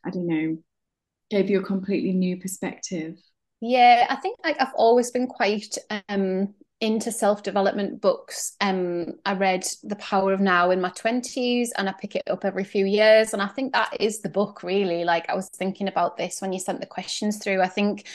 I 0.05 0.11
don't 0.11 0.27
know, 0.27 0.59
gave 1.31 1.51
you 1.51 1.61
a 1.61 1.65
completely 1.65 2.13
new 2.13 2.39
perspective? 2.39 3.17
Yeah, 3.61 4.07
I 4.09 4.17
think 4.17 4.39
like 4.43 4.57
I've 4.59 4.75
always 4.75 5.11
been 5.11 5.27
quite 5.27 5.77
um 6.09 6.55
into 6.81 7.13
self-development 7.13 8.01
books. 8.01 8.57
Um 8.61 9.15
i 9.27 9.35
read 9.35 9.67
the 9.83 9.97
power 9.97 10.33
of 10.33 10.41
now 10.41 10.71
in 10.71 10.81
my 10.81 10.91
20s 10.91 11.69
and 11.77 11.89
i 11.89 11.93
pick 11.93 12.17
it 12.17 12.23
up 12.29 12.45
every 12.45 12.65
few 12.65 12.87
years 12.87 13.33
and 13.33 13.43
i 13.43 13.47
think 13.47 13.73
that 13.73 14.01
is 14.01 14.21
the 14.21 14.29
book 14.29 14.63
really. 14.63 15.05
Like 15.05 15.29
i 15.29 15.35
was 15.35 15.49
thinking 15.51 15.89
about 15.89 16.17
this 16.17 16.41
when 16.41 16.53
you 16.53 16.59
sent 16.59 16.81
the 16.81 16.87
questions 16.87 17.39
through. 17.39 17.61
I 17.61 17.69
think 17.69 18.07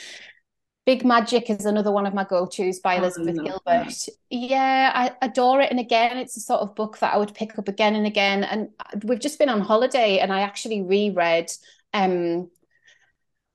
big 0.84 1.04
magic 1.04 1.50
is 1.50 1.66
another 1.66 1.90
one 1.90 2.06
of 2.06 2.14
my 2.14 2.22
go-to's 2.22 2.78
by 2.78 2.94
elizabeth 2.94 3.34
gilbert. 3.34 3.60
that. 3.64 4.08
yeah 4.30 4.92
i 4.94 5.26
adore 5.26 5.60
it 5.60 5.68
and 5.68 5.80
again 5.80 6.16
it's 6.16 6.36
a 6.36 6.40
sort 6.40 6.60
of 6.60 6.76
book 6.76 6.96
that 6.98 7.12
i 7.12 7.16
would 7.16 7.34
pick 7.34 7.58
up 7.58 7.66
again 7.66 7.96
and 7.96 8.06
again. 8.06 8.44
And 8.44 8.68
we've 9.04 9.18
just 9.18 9.38
been 9.38 9.48
on 9.48 9.60
holiday 9.60 10.18
and 10.18 10.32
i 10.32 10.40
actually 10.40 10.82
reread 10.82 11.50
um 11.92 12.50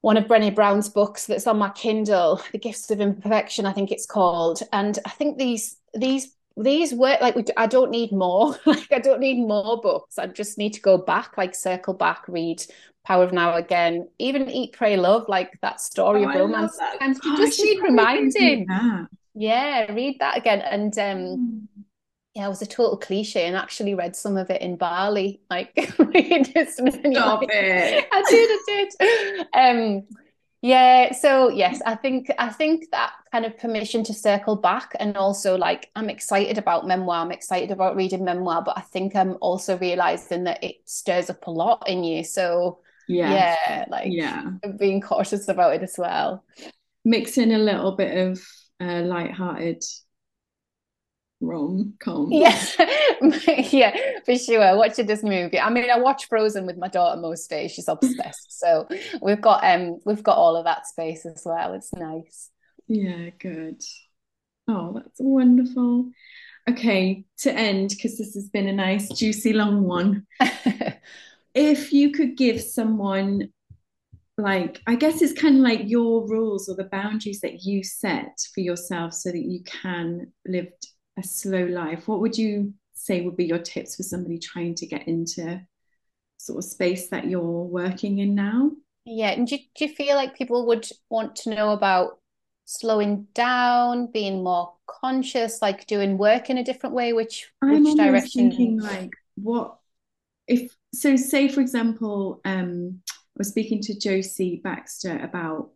one 0.02 0.18
of 0.18 0.26
Brené 0.26 0.54
Brown's 0.54 0.90
books 0.90 1.28
that's 1.28 1.48
on 1.48 1.58
my 1.58 1.70
Kindle, 1.70 2.42
The 2.52 2.58
Gifts 2.58 2.90
of 2.92 3.00
Imperfection, 3.00 3.66
I 3.66 3.74
think 3.74 3.92
it's 3.92 4.06
called. 4.06 4.62
And 4.74 4.98
I 5.06 5.10
think 5.10 5.38
these 5.38 5.78
these 5.94 6.36
these 6.58 6.94
work 6.94 7.22
like 7.22 7.36
we, 7.36 7.46
I 7.56 7.68
don't 7.68 7.92
need 7.92 8.12
more. 8.12 8.56
like 8.66 8.92
I 8.92 9.00
don't 9.00 9.20
need 9.20 9.40
more 9.40 9.80
books. 9.80 10.18
I 10.18 10.28
just 10.28 10.58
need 10.58 10.74
to 10.74 10.82
go 10.82 10.98
back, 10.98 11.38
like 11.38 11.56
circle 11.56 11.94
back, 11.94 12.28
read 12.28 12.64
Power 13.06 13.24
of 13.24 13.32
Now 13.32 13.56
again, 13.56 14.08
even 14.20 14.50
Eat, 14.50 14.74
Pray, 14.74 14.98
Love, 14.98 15.26
like 15.28 15.60
that 15.62 15.80
story 15.80 16.26
oh, 16.26 16.30
of 16.30 16.36
romance. 16.36 16.78
And 17.00 17.18
you 17.24 17.38
just 17.38 17.62
need 17.62 17.82
reminding. 17.82 18.68
Yeah, 19.34 19.92
read 19.94 20.18
that 20.20 20.38
again. 20.38 20.62
And 20.62 20.98
um 20.98 21.18
mm 21.18 21.68
yeah, 22.34 22.46
it 22.46 22.50
was 22.50 22.62
a 22.62 22.66
total 22.66 22.98
cliche 22.98 23.46
and 23.46 23.56
actually 23.56 23.94
read 23.94 24.16
some 24.16 24.38
of 24.38 24.50
it 24.50 24.62
in 24.62 24.78
Bali. 24.78 25.42
Like, 25.50 25.74
Stop 27.14 27.44
it. 27.44 28.08
I 28.12 28.24
did, 28.30 28.50
I 28.52 28.90
did. 28.90 29.48
Um, 29.54 30.08
yeah, 30.62 31.12
so 31.14 31.50
yes, 31.50 31.82
I 31.88 31.96
think 31.96 32.32
I 32.38 32.50
think 32.50 32.92
that 32.92 33.14
kind 33.32 33.46
of 33.46 33.58
permission 33.58 34.04
to 34.04 34.14
circle 34.14 34.56
back 34.56 34.96
and 35.00 35.18
also 35.18 35.58
like 35.58 35.90
I'm 35.96 36.08
excited 36.08 36.60
about 36.60 36.86
memoir, 36.86 37.18
I'm 37.18 37.32
excited 37.32 37.72
about 37.72 37.96
reading 37.96 38.24
memoir, 38.24 38.62
but 38.64 38.78
I 38.78 38.82
think 38.82 39.16
I'm 39.16 39.38
also 39.42 39.78
realizing 39.80 40.44
that 40.44 40.64
it 40.64 40.76
stirs 40.86 41.32
up 41.32 41.48
a 41.48 41.52
lot 41.52 41.90
in 41.90 42.04
you. 42.04 42.24
So 42.24 42.80
yeah, 43.08 43.58
yeah 43.66 43.86
like 43.90 44.12
yeah, 44.12 44.52
being 44.78 45.02
cautious 45.02 45.48
about 45.48 45.74
it 45.74 45.82
as 45.82 45.96
well. 45.98 46.46
Mixing 47.04 47.52
a 47.52 47.58
little 47.58 47.96
bit 47.96 48.16
of 48.16 48.40
uh, 48.80 49.02
light-hearted 49.02 49.84
rom 51.42 51.96
com. 52.00 52.32
Yes, 52.32 52.78
yeah, 53.74 53.96
for 54.26 54.38
sure. 54.38 54.78
Watching 54.78 55.08
this 55.08 55.24
movie. 55.24 55.60
I 55.60 55.70
mean, 55.70 55.90
I 55.90 56.00
watch 56.00 56.28
Frozen 56.28 56.66
with 56.66 56.78
my 56.78 56.88
daughter 56.88 57.20
most 57.20 57.50
days. 57.50 57.72
She's 57.72 57.88
obsessed. 57.88 58.60
so 58.60 58.88
we've 59.22 59.42
got 59.42 59.64
um 59.64 60.00
we've 60.06 60.24
got 60.24 60.38
all 60.38 60.56
of 60.56 60.66
that 60.66 60.88
space 60.88 61.26
as 61.26 61.42
well. 61.46 61.74
It's 61.74 61.94
nice. 61.94 62.50
Yeah, 62.88 63.30
good. 63.40 63.82
Oh, 64.68 64.94
that's 64.94 65.20
wonderful. 65.20 66.12
Okay, 66.70 67.26
to 67.40 67.52
end 67.52 67.90
because 67.90 68.18
this 68.18 68.36
has 68.36 68.50
been 68.50 68.68
a 68.68 68.74
nice, 68.74 69.10
juicy, 69.10 69.54
long 69.54 69.84
one. 69.84 70.28
if 71.54 71.92
you 71.92 72.12
could 72.12 72.38
give 72.38 72.62
someone 72.62 73.50
like 74.38 74.82
i 74.88 74.96
guess 74.96 75.22
it's 75.22 75.40
kind 75.40 75.58
of 75.58 75.62
like 75.62 75.82
your 75.86 76.28
rules 76.28 76.70
or 76.70 76.76
the 76.76 76.86
boundaries 76.86 77.42
that 77.42 77.64
you 77.64 77.84
set 77.84 78.40
for 78.54 78.62
yourself 78.62 79.14
so 79.14 79.30
that 79.30 79.44
you 79.44 79.62
can 79.64 80.32
live 80.48 80.68
a 81.18 81.24
slow 81.24 81.66
life, 81.66 82.08
what 82.08 82.22
would 82.22 82.38
you 82.38 82.74
say 82.94 83.22
would 83.22 83.38
be 83.38 83.46
your 83.46 83.60
tips 83.60 83.96
for 83.96 84.04
somebody 84.04 84.38
trying 84.38 84.76
to 84.76 84.86
get 84.86 85.08
into 85.08 85.62
sort 86.38 86.58
of 86.60 86.70
space 86.70 87.10
that 87.10 87.28
you're 87.28 87.42
working 87.42 88.20
in 88.20 88.36
now? 88.36 88.72
Yeah, 89.06 89.32
and 89.32 89.48
do, 89.48 89.58
do 89.76 89.86
you 89.86 89.94
feel 89.94 90.16
like 90.16 90.38
people 90.38 90.68
would 90.68 90.88
want 91.10 91.36
to 91.38 91.50
know 91.50 91.72
about 91.72 92.20
slowing 92.66 93.28
down, 93.34 94.12
being 94.12 94.44
more 94.44 94.74
conscious, 94.88 95.62
like 95.62 95.88
doing 95.88 96.18
work 96.18 96.50
in 96.50 96.58
a 96.58 96.64
different 96.64 96.96
way? 96.96 97.14
Which 97.14 97.52
I'm 97.62 97.84
which 97.84 97.98
direction? 97.98 98.50
Thinking 98.50 98.80
like 98.80 99.12
what 99.36 99.78
if 100.48 100.76
so, 100.94 101.16
say 101.16 101.48
for 101.48 101.62
example, 101.62 102.42
um, 102.46 103.02
I 103.08 103.38
was 103.38 103.50
speaking 103.50 103.82
to 103.84 103.98
Josie 103.98 104.62
Baxter 104.64 105.18
about 105.18 105.72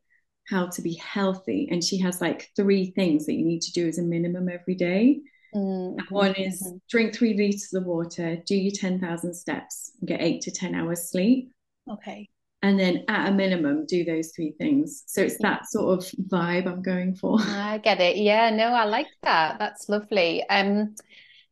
how 0.50 0.68
to 0.68 0.82
be 0.82 0.94
healthy, 0.96 1.68
and 1.72 1.84
she 1.84 1.98
has 2.00 2.22
like 2.22 2.50
three 2.56 2.92
things 2.92 3.26
that 3.26 3.34
you 3.34 3.46
need 3.46 3.62
to 3.64 3.72
do 3.72 3.88
as 3.88 3.98
a 3.98 4.04
minimum 4.04 4.50
every 4.50 4.76
day. 4.76 5.22
Mm-hmm. 5.56 6.14
One 6.14 6.34
is 6.36 6.62
mm-hmm. 6.62 6.78
drink 6.90 7.16
three 7.16 7.34
liters 7.34 7.74
of 7.74 7.86
water, 7.86 8.38
do 8.46 8.56
your 8.56 8.74
10,000 8.74 9.34
steps, 9.34 9.92
get 10.04 10.22
eight 10.22 10.42
to 10.42 10.52
10 10.52 10.76
hours 10.76 11.10
sleep. 11.10 11.52
Okay. 11.90 12.30
And 12.62 12.80
then 12.80 13.06
at 13.08 13.30
a 13.30 13.32
minimum, 13.32 13.86
do 13.86 14.04
those 14.04 14.32
three 14.36 14.54
things. 14.58 15.04
So 15.06 15.22
it's 15.22 15.38
that 15.40 15.68
sort 15.70 16.00
of 16.00 16.12
vibe 16.28 16.68
I'm 16.68 16.82
going 16.82 17.16
for. 17.16 17.38
I 17.42 17.78
get 17.78 18.02
it. 18.02 18.18
Yeah, 18.18 18.50
no, 18.50 18.70
I 18.70 18.86
like 18.86 19.08
that. 19.22 19.60
That's 19.60 19.88
lovely. 19.88 20.44
Um, 20.50 20.96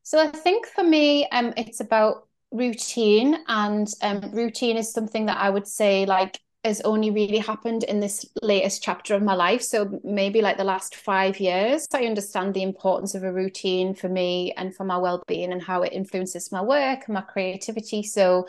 so 0.02 0.20
I 0.20 0.28
think 0.28 0.68
for 0.68 0.84
me, 0.84 1.28
um, 1.30 1.54
it's 1.56 1.80
about 1.80 2.28
routine, 2.52 3.38
and 3.48 3.88
um, 4.02 4.32
routine 4.32 4.76
is 4.76 4.92
something 4.92 5.28
that 5.28 5.38
I 5.38 5.50
would 5.50 5.68
say 5.68 6.06
like 6.06 6.40
has 6.64 6.82
only 6.82 7.12
really 7.12 7.40
happened 7.40 7.84
in 7.84 8.00
this 8.00 8.26
latest 8.42 8.82
chapter 8.82 9.16
of 9.16 9.22
my 9.22 9.34
life. 9.34 9.62
So 9.62 10.00
maybe 10.04 10.42
like 10.42 10.58
the 10.58 10.64
last 10.64 10.96
five 10.96 11.40
years, 11.40 11.88
I 11.94 12.06
understand 12.06 12.54
the 12.54 12.64
importance 12.64 13.16
of 13.16 13.24
a 13.24 13.34
routine 13.34 13.94
for 13.94 14.08
me 14.08 14.54
and 14.56 14.74
for 14.74 14.84
my 14.86 14.98
well-being 14.98 15.52
and 15.52 15.62
how 15.62 15.82
it 15.82 15.94
influences 15.94 16.52
my 16.52 16.62
work 16.62 17.04
and 17.06 17.14
my 17.16 17.22
creativity. 17.22 18.04
So 18.04 18.48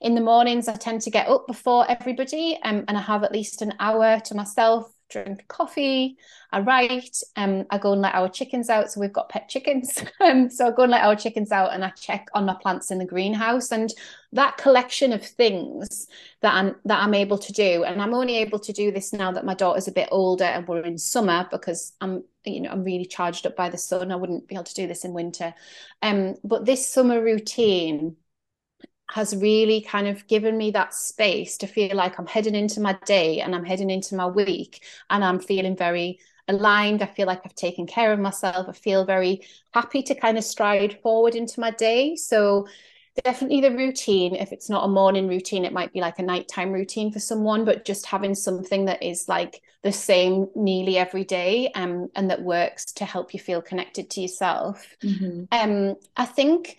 in 0.00 0.14
the 0.14 0.20
mornings, 0.20 0.68
I 0.68 0.74
tend 0.74 1.02
to 1.02 1.10
get 1.10 1.28
up 1.28 1.46
before 1.46 1.90
everybody 1.90 2.58
um, 2.62 2.84
and 2.88 2.96
I 2.96 3.00
have 3.00 3.24
at 3.24 3.32
least 3.32 3.62
an 3.62 3.74
hour 3.80 4.20
to 4.20 4.34
myself 4.34 4.92
drink 5.10 5.46
coffee, 5.48 6.16
I 6.52 6.60
write, 6.60 7.22
um, 7.36 7.66
I 7.70 7.78
go 7.78 7.92
and 7.92 8.00
let 8.00 8.14
our 8.14 8.28
chickens 8.28 8.70
out. 8.70 8.90
So 8.90 9.00
we've 9.00 9.12
got 9.12 9.28
pet 9.28 9.48
chickens. 9.48 10.02
um, 10.20 10.48
so 10.48 10.68
I 10.68 10.70
go 10.70 10.82
and 10.82 10.92
let 10.92 11.04
our 11.04 11.16
chickens 11.16 11.52
out 11.52 11.72
and 11.72 11.84
I 11.84 11.90
check 11.90 12.28
on 12.34 12.46
my 12.46 12.54
plants 12.54 12.90
in 12.90 12.98
the 12.98 13.04
greenhouse. 13.04 13.70
And 13.72 13.92
that 14.32 14.56
collection 14.56 15.12
of 15.12 15.24
things 15.24 16.08
that 16.40 16.54
I'm 16.54 16.76
that 16.84 17.02
I'm 17.02 17.14
able 17.14 17.38
to 17.38 17.52
do. 17.52 17.84
And 17.84 18.00
I'm 18.00 18.14
only 18.14 18.38
able 18.38 18.58
to 18.60 18.72
do 18.72 18.90
this 18.90 19.12
now 19.12 19.32
that 19.32 19.44
my 19.44 19.54
daughter's 19.54 19.88
a 19.88 19.92
bit 19.92 20.08
older 20.10 20.44
and 20.44 20.66
we're 20.66 20.84
in 20.84 20.98
summer 20.98 21.46
because 21.50 21.92
I'm, 22.00 22.24
you 22.44 22.60
know, 22.60 22.70
I'm 22.70 22.84
really 22.84 23.06
charged 23.06 23.46
up 23.46 23.56
by 23.56 23.68
the 23.68 23.78
sun. 23.78 24.12
I 24.12 24.16
wouldn't 24.16 24.48
be 24.48 24.54
able 24.54 24.64
to 24.64 24.74
do 24.74 24.86
this 24.86 25.04
in 25.04 25.12
winter. 25.12 25.54
Um, 26.02 26.36
but 26.44 26.64
this 26.64 26.88
summer 26.88 27.22
routine 27.22 28.16
has 29.10 29.36
really 29.36 29.80
kind 29.80 30.06
of 30.06 30.26
given 30.26 30.56
me 30.56 30.70
that 30.70 30.94
space 30.94 31.56
to 31.58 31.66
feel 31.66 31.96
like 31.96 32.18
I'm 32.18 32.26
heading 32.26 32.54
into 32.54 32.80
my 32.80 32.98
day 33.04 33.40
and 33.40 33.54
I'm 33.54 33.64
heading 33.64 33.90
into 33.90 34.14
my 34.14 34.26
week 34.26 34.82
and 35.10 35.24
I'm 35.24 35.40
feeling 35.40 35.76
very 35.76 36.20
aligned. 36.48 37.02
I 37.02 37.06
feel 37.06 37.26
like 37.26 37.42
I've 37.44 37.54
taken 37.54 37.86
care 37.86 38.12
of 38.12 38.18
myself. 38.18 38.68
I 38.68 38.72
feel 38.72 39.04
very 39.04 39.42
happy 39.72 40.02
to 40.02 40.14
kind 40.14 40.38
of 40.38 40.44
stride 40.44 41.00
forward 41.02 41.34
into 41.34 41.60
my 41.60 41.70
day. 41.70 42.16
So 42.16 42.66
definitely 43.24 43.60
the 43.60 43.76
routine. 43.76 44.34
If 44.34 44.52
it's 44.52 44.70
not 44.70 44.84
a 44.84 44.88
morning 44.88 45.28
routine, 45.28 45.64
it 45.64 45.72
might 45.72 45.92
be 45.92 46.00
like 46.00 46.18
a 46.18 46.22
nighttime 46.22 46.72
routine 46.72 47.12
for 47.12 47.20
someone, 47.20 47.64
but 47.64 47.84
just 47.84 48.06
having 48.06 48.34
something 48.34 48.84
that 48.86 49.02
is 49.02 49.28
like 49.28 49.62
the 49.82 49.92
same 49.92 50.48
nearly 50.54 50.98
every 50.98 51.24
day 51.24 51.70
um, 51.74 52.08
and 52.14 52.30
that 52.30 52.42
works 52.42 52.92
to 52.92 53.04
help 53.04 53.34
you 53.34 53.40
feel 53.40 53.62
connected 53.62 54.10
to 54.10 54.20
yourself. 54.20 54.96
Mm-hmm. 55.02 55.44
Um, 55.52 55.96
I 56.16 56.26
think 56.26 56.76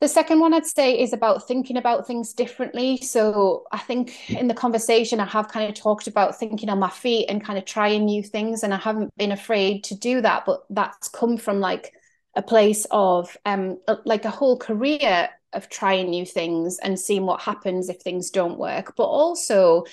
the 0.00 0.08
second 0.08 0.40
one 0.40 0.52
I'd 0.52 0.66
say 0.66 1.00
is 1.00 1.14
about 1.14 1.48
thinking 1.48 1.78
about 1.78 2.06
things 2.06 2.34
differently. 2.34 2.98
So 2.98 3.64
I 3.72 3.78
think 3.78 4.30
in 4.30 4.46
the 4.46 4.54
conversation, 4.54 5.20
I 5.20 5.24
have 5.24 5.48
kind 5.48 5.68
of 5.68 5.74
talked 5.74 6.06
about 6.06 6.38
thinking 6.38 6.68
on 6.68 6.78
my 6.78 6.90
feet 6.90 7.26
and 7.28 7.42
kind 7.42 7.58
of 7.58 7.64
trying 7.64 8.04
new 8.04 8.22
things. 8.22 8.62
And 8.62 8.74
I 8.74 8.76
haven't 8.76 9.16
been 9.16 9.32
afraid 9.32 9.84
to 9.84 9.94
do 9.94 10.20
that. 10.20 10.44
But 10.44 10.60
that's 10.68 11.08
come 11.08 11.38
from 11.38 11.60
like 11.60 11.94
a 12.34 12.42
place 12.42 12.86
of 12.90 13.34
um 13.46 13.78
like 14.04 14.26
a 14.26 14.30
whole 14.30 14.58
career 14.58 15.30
of 15.54 15.70
trying 15.70 16.10
new 16.10 16.26
things 16.26 16.78
and 16.80 17.00
seeing 17.00 17.24
what 17.24 17.40
happens 17.40 17.88
if 17.88 18.02
things 18.02 18.28
don't 18.28 18.58
work. 18.58 18.94
But 18.96 19.04
also 19.04 19.84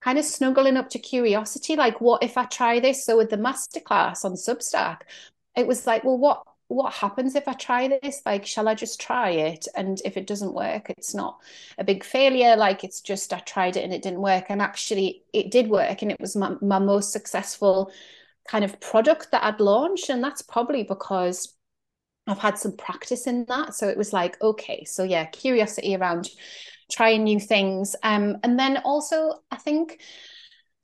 kind 0.00 0.18
of 0.18 0.24
snuggling 0.24 0.78
up 0.78 0.88
to 0.90 0.98
curiosity, 0.98 1.76
like 1.76 2.00
what 2.00 2.22
if 2.22 2.38
I 2.38 2.44
try 2.46 2.80
this? 2.80 3.04
So 3.04 3.18
with 3.18 3.28
the 3.30 3.36
masterclass 3.36 4.24
on 4.24 4.34
Substack, 4.34 5.00
it 5.56 5.66
was 5.66 5.86
like, 5.86 6.04
well, 6.04 6.18
what 6.18 6.44
what 6.68 6.94
happens 6.94 7.34
if 7.34 7.46
I 7.46 7.52
try 7.52 7.88
this? 7.88 8.22
Like, 8.24 8.46
shall 8.46 8.68
I 8.68 8.74
just 8.74 9.00
try 9.00 9.30
it? 9.30 9.68
And 9.76 10.00
if 10.04 10.16
it 10.16 10.26
doesn't 10.26 10.54
work, 10.54 10.90
it's 10.90 11.14
not 11.14 11.38
a 11.78 11.84
big 11.84 12.04
failure. 12.04 12.56
Like, 12.56 12.84
it's 12.84 13.00
just 13.00 13.32
I 13.32 13.38
tried 13.40 13.76
it 13.76 13.84
and 13.84 13.92
it 13.92 14.02
didn't 14.02 14.20
work. 14.22 14.46
And 14.48 14.62
actually, 14.62 15.24
it 15.32 15.50
did 15.50 15.68
work. 15.68 16.02
And 16.02 16.10
it 16.10 16.20
was 16.20 16.36
my, 16.36 16.56
my 16.62 16.78
most 16.78 17.12
successful 17.12 17.92
kind 18.48 18.64
of 18.64 18.80
product 18.80 19.30
that 19.32 19.44
I'd 19.44 19.60
launched. 19.60 20.08
And 20.08 20.24
that's 20.24 20.42
probably 20.42 20.82
because 20.84 21.54
I've 22.26 22.38
had 22.38 22.58
some 22.58 22.76
practice 22.76 23.26
in 23.26 23.44
that. 23.48 23.74
So 23.74 23.88
it 23.88 23.98
was 23.98 24.12
like, 24.12 24.40
okay, 24.40 24.84
so 24.84 25.04
yeah, 25.04 25.26
curiosity 25.26 25.94
around 25.94 26.30
trying 26.90 27.24
new 27.24 27.40
things. 27.40 27.94
Um, 28.02 28.38
and 28.42 28.58
then 28.58 28.78
also, 28.78 29.42
I 29.50 29.56
think 29.56 30.00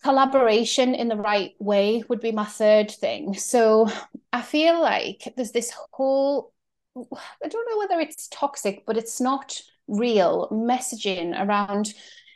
collaboration 0.02 0.94
in 0.94 1.08
the 1.08 1.16
right 1.16 1.54
way 1.58 2.02
would 2.08 2.20
be 2.20 2.32
my 2.32 2.44
third 2.44 2.90
thing. 2.90 3.34
So 3.34 3.88
I 4.32 4.42
feel 4.42 4.80
like 4.80 5.32
there's 5.36 5.52
this 5.52 5.72
whole, 5.92 6.52
I 6.96 7.48
don't 7.48 7.70
know 7.70 7.78
whether 7.78 8.00
it's 8.00 8.28
toxic, 8.28 8.84
but 8.86 8.96
it's 8.96 9.20
not 9.20 9.60
real 9.88 10.48
messaging 10.50 11.38
around 11.38 11.94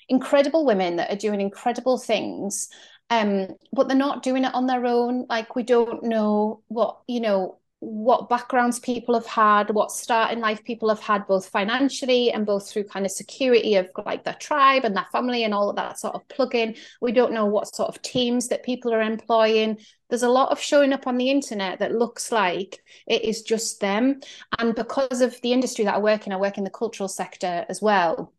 incredible 0.08 0.66
women 0.66 0.96
that 0.96 1.10
are 1.10 1.16
doing 1.16 1.40
incredible 1.40 1.98
things. 1.98 2.68
Um, 3.10 3.48
but 3.72 3.88
they're 3.88 3.96
not 3.96 4.22
doing 4.22 4.44
it 4.44 4.54
on 4.54 4.66
their 4.66 4.86
own. 4.86 5.26
Like 5.28 5.56
we 5.56 5.62
don't 5.62 6.04
know 6.04 6.62
what, 6.68 7.00
you 7.06 7.20
know, 7.20 7.58
what 7.80 8.28
backgrounds 8.28 8.78
people 8.78 9.14
have 9.14 9.26
had, 9.26 9.68
what 9.70 9.90
start 9.90 10.32
in 10.32 10.40
life 10.40 10.64
people 10.64 10.88
have 10.88 11.00
had, 11.00 11.26
both 11.26 11.48
financially 11.48 12.32
and 12.32 12.46
both 12.46 12.68
through 12.68 12.84
kind 12.84 13.04
of 13.04 13.12
security 13.12 13.74
of 13.74 13.88
like 14.06 14.24
their 14.24 14.34
tribe 14.34 14.84
and 14.84 14.96
their 14.96 15.06
family 15.12 15.44
and 15.44 15.52
all 15.52 15.68
of 15.68 15.76
that 15.76 15.98
sort 15.98 16.14
of 16.14 16.26
plug-in. 16.28 16.74
We 17.02 17.12
don't 17.12 17.32
know 17.32 17.46
what 17.46 17.74
sort 17.74 17.88
of 17.88 18.00
teams 18.00 18.48
that 18.48 18.62
people 18.62 18.94
are 18.94 19.02
employing. 19.02 19.78
There's 20.08 20.22
a 20.22 20.28
lot 20.30 20.50
of 20.50 20.60
showing 20.60 20.92
up 20.92 21.06
on 21.06 21.18
the 21.18 21.30
internet 21.30 21.80
that 21.80 21.92
looks 21.94 22.32
like 22.32 22.82
it 23.06 23.22
is 23.22 23.42
just 23.42 23.80
them. 23.80 24.20
And 24.58 24.74
because 24.74 25.20
of 25.20 25.38
the 25.42 25.52
industry 25.52 25.84
that 25.84 25.96
I 25.96 25.98
work 25.98 26.26
in, 26.26 26.32
I 26.32 26.36
work 26.36 26.56
in 26.56 26.64
the 26.64 26.70
cultural 26.70 27.08
sector 27.08 27.66
as 27.68 27.82
well. 27.82 28.32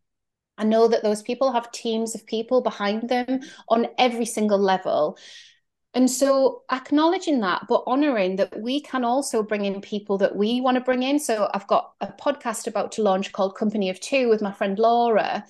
I 0.58 0.64
know 0.64 0.88
that 0.88 1.02
those 1.02 1.22
people 1.22 1.52
have 1.52 1.70
teams 1.70 2.14
of 2.14 2.26
people 2.26 2.62
behind 2.62 3.08
them 3.08 3.40
on 3.68 3.88
every 3.98 4.24
single 4.24 4.58
level. 4.58 5.18
And 5.96 6.10
so 6.10 6.62
acknowledging 6.70 7.40
that, 7.40 7.62
but 7.70 7.82
honoring 7.86 8.36
that 8.36 8.60
we 8.60 8.82
can 8.82 9.02
also 9.02 9.42
bring 9.42 9.64
in 9.64 9.80
people 9.80 10.18
that 10.18 10.36
we 10.36 10.60
want 10.60 10.74
to 10.74 10.82
bring 10.82 11.02
in. 11.02 11.18
So 11.18 11.48
I've 11.54 11.66
got 11.68 11.94
a 12.02 12.08
podcast 12.08 12.66
about 12.66 12.92
to 12.92 13.02
launch 13.02 13.32
called 13.32 13.56
Company 13.56 13.88
of 13.88 13.98
Two 13.98 14.28
with 14.28 14.42
my 14.42 14.52
friend 14.52 14.78
Laura. 14.78 15.46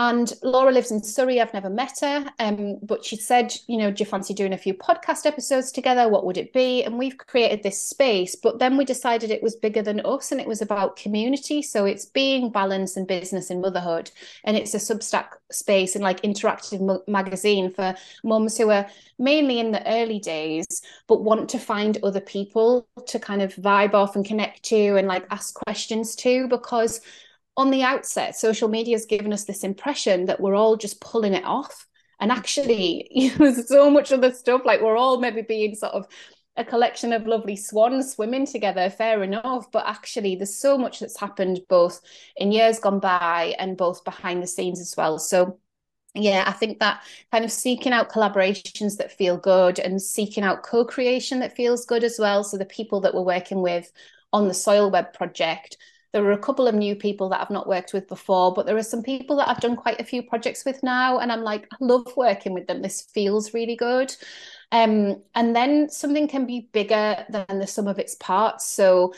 And 0.00 0.32
Laura 0.44 0.70
lives 0.70 0.92
in 0.92 1.02
Surrey. 1.02 1.40
I've 1.40 1.52
never 1.52 1.68
met 1.68 1.98
her. 2.02 2.24
Um, 2.38 2.78
but 2.82 3.04
she 3.04 3.16
said, 3.16 3.52
you 3.66 3.76
know, 3.76 3.90
do 3.90 4.02
you 4.02 4.06
fancy 4.06 4.32
doing 4.32 4.52
a 4.52 4.58
few 4.58 4.72
podcast 4.72 5.26
episodes 5.26 5.72
together? 5.72 6.08
What 6.08 6.24
would 6.24 6.36
it 6.36 6.52
be? 6.52 6.84
And 6.84 6.96
we've 6.96 7.18
created 7.18 7.64
this 7.64 7.82
space. 7.82 8.36
But 8.36 8.60
then 8.60 8.76
we 8.76 8.84
decided 8.84 9.32
it 9.32 9.42
was 9.42 9.56
bigger 9.56 9.82
than 9.82 10.00
us 10.04 10.30
and 10.30 10.40
it 10.40 10.46
was 10.46 10.62
about 10.62 10.94
community. 10.94 11.62
So 11.62 11.84
it's 11.84 12.04
being 12.04 12.50
balance 12.52 12.96
and 12.96 13.08
business 13.08 13.50
and 13.50 13.60
motherhood. 13.60 14.12
And 14.44 14.56
it's 14.56 14.74
a 14.74 14.78
Substack 14.78 15.30
space 15.50 15.96
and 15.96 16.04
like 16.04 16.22
interactive 16.22 17.08
magazine 17.08 17.68
for 17.68 17.96
mums 18.22 18.56
who 18.56 18.70
are 18.70 18.86
mainly 19.18 19.58
in 19.58 19.72
the 19.72 19.84
early 19.90 20.20
days, 20.20 20.80
but 21.08 21.24
want 21.24 21.48
to 21.48 21.58
find 21.58 21.98
other 22.04 22.20
people 22.20 22.86
to 23.06 23.18
kind 23.18 23.42
of 23.42 23.52
vibe 23.56 23.94
off 23.94 24.14
and 24.14 24.24
connect 24.24 24.62
to 24.64 24.96
and 24.96 25.08
like 25.08 25.26
ask 25.32 25.54
questions 25.54 26.14
to 26.14 26.46
because 26.46 27.00
on 27.58 27.70
the 27.70 27.82
outset, 27.82 28.36
social 28.36 28.68
media 28.68 28.94
has 28.94 29.04
given 29.04 29.32
us 29.32 29.44
this 29.44 29.64
impression 29.64 30.26
that 30.26 30.40
we're 30.40 30.54
all 30.54 30.76
just 30.76 31.00
pulling 31.00 31.34
it 31.34 31.44
off. 31.44 31.86
And 32.20 32.30
actually, 32.30 33.32
there's 33.36 33.68
so 33.68 33.90
much 33.90 34.12
other 34.12 34.32
stuff. 34.32 34.62
Like 34.64 34.80
we're 34.80 34.96
all 34.96 35.20
maybe 35.20 35.42
being 35.42 35.74
sort 35.74 35.92
of 35.92 36.06
a 36.56 36.64
collection 36.64 37.12
of 37.12 37.26
lovely 37.26 37.56
swans 37.56 38.12
swimming 38.12 38.46
together, 38.46 38.88
fair 38.88 39.24
enough. 39.24 39.72
But 39.72 39.88
actually, 39.88 40.36
there's 40.36 40.56
so 40.56 40.78
much 40.78 41.00
that's 41.00 41.18
happened 41.18 41.60
both 41.68 42.00
in 42.36 42.52
years 42.52 42.78
gone 42.78 43.00
by 43.00 43.56
and 43.58 43.76
both 43.76 44.04
behind 44.04 44.40
the 44.40 44.46
scenes 44.46 44.80
as 44.80 44.96
well. 44.96 45.18
So 45.18 45.58
yeah, 46.14 46.44
I 46.46 46.52
think 46.52 46.78
that 46.78 47.02
kind 47.32 47.44
of 47.44 47.50
seeking 47.50 47.92
out 47.92 48.10
collaborations 48.10 48.98
that 48.98 49.12
feel 49.12 49.36
good 49.36 49.80
and 49.80 50.00
seeking 50.00 50.44
out 50.44 50.62
co-creation 50.62 51.40
that 51.40 51.56
feels 51.56 51.86
good 51.86 52.04
as 52.04 52.18
well. 52.20 52.44
So 52.44 52.56
the 52.56 52.64
people 52.64 53.00
that 53.00 53.14
we're 53.14 53.22
working 53.22 53.62
with 53.62 53.90
on 54.32 54.46
the 54.46 54.54
Soil 54.54 54.90
Web 54.90 55.12
project 55.12 55.76
there 56.18 56.26
are 56.26 56.32
a 56.32 56.38
couple 56.38 56.66
of 56.66 56.74
new 56.74 56.96
people 56.96 57.28
that 57.28 57.40
I've 57.40 57.48
not 57.48 57.68
worked 57.68 57.92
with 57.92 58.08
before, 58.08 58.52
but 58.52 58.66
there 58.66 58.76
are 58.76 58.82
some 58.82 59.04
people 59.04 59.36
that 59.36 59.48
I've 59.48 59.60
done 59.60 59.76
quite 59.76 60.00
a 60.00 60.04
few 60.04 60.20
projects 60.20 60.64
with 60.64 60.82
now. 60.82 61.20
And 61.20 61.30
I'm 61.30 61.42
like, 61.42 61.68
I 61.72 61.76
love 61.78 62.12
working 62.16 62.54
with 62.54 62.66
them. 62.66 62.82
This 62.82 63.02
feels 63.02 63.54
really 63.54 63.76
good. 63.76 64.12
Um, 64.72 65.22
and 65.36 65.54
then 65.54 65.88
something 65.88 66.26
can 66.26 66.44
be 66.44 66.68
bigger 66.72 67.24
than 67.30 67.60
the 67.60 67.68
sum 67.68 67.86
of 67.86 68.00
its 68.00 68.16
parts. 68.16 68.68
So 68.68 69.14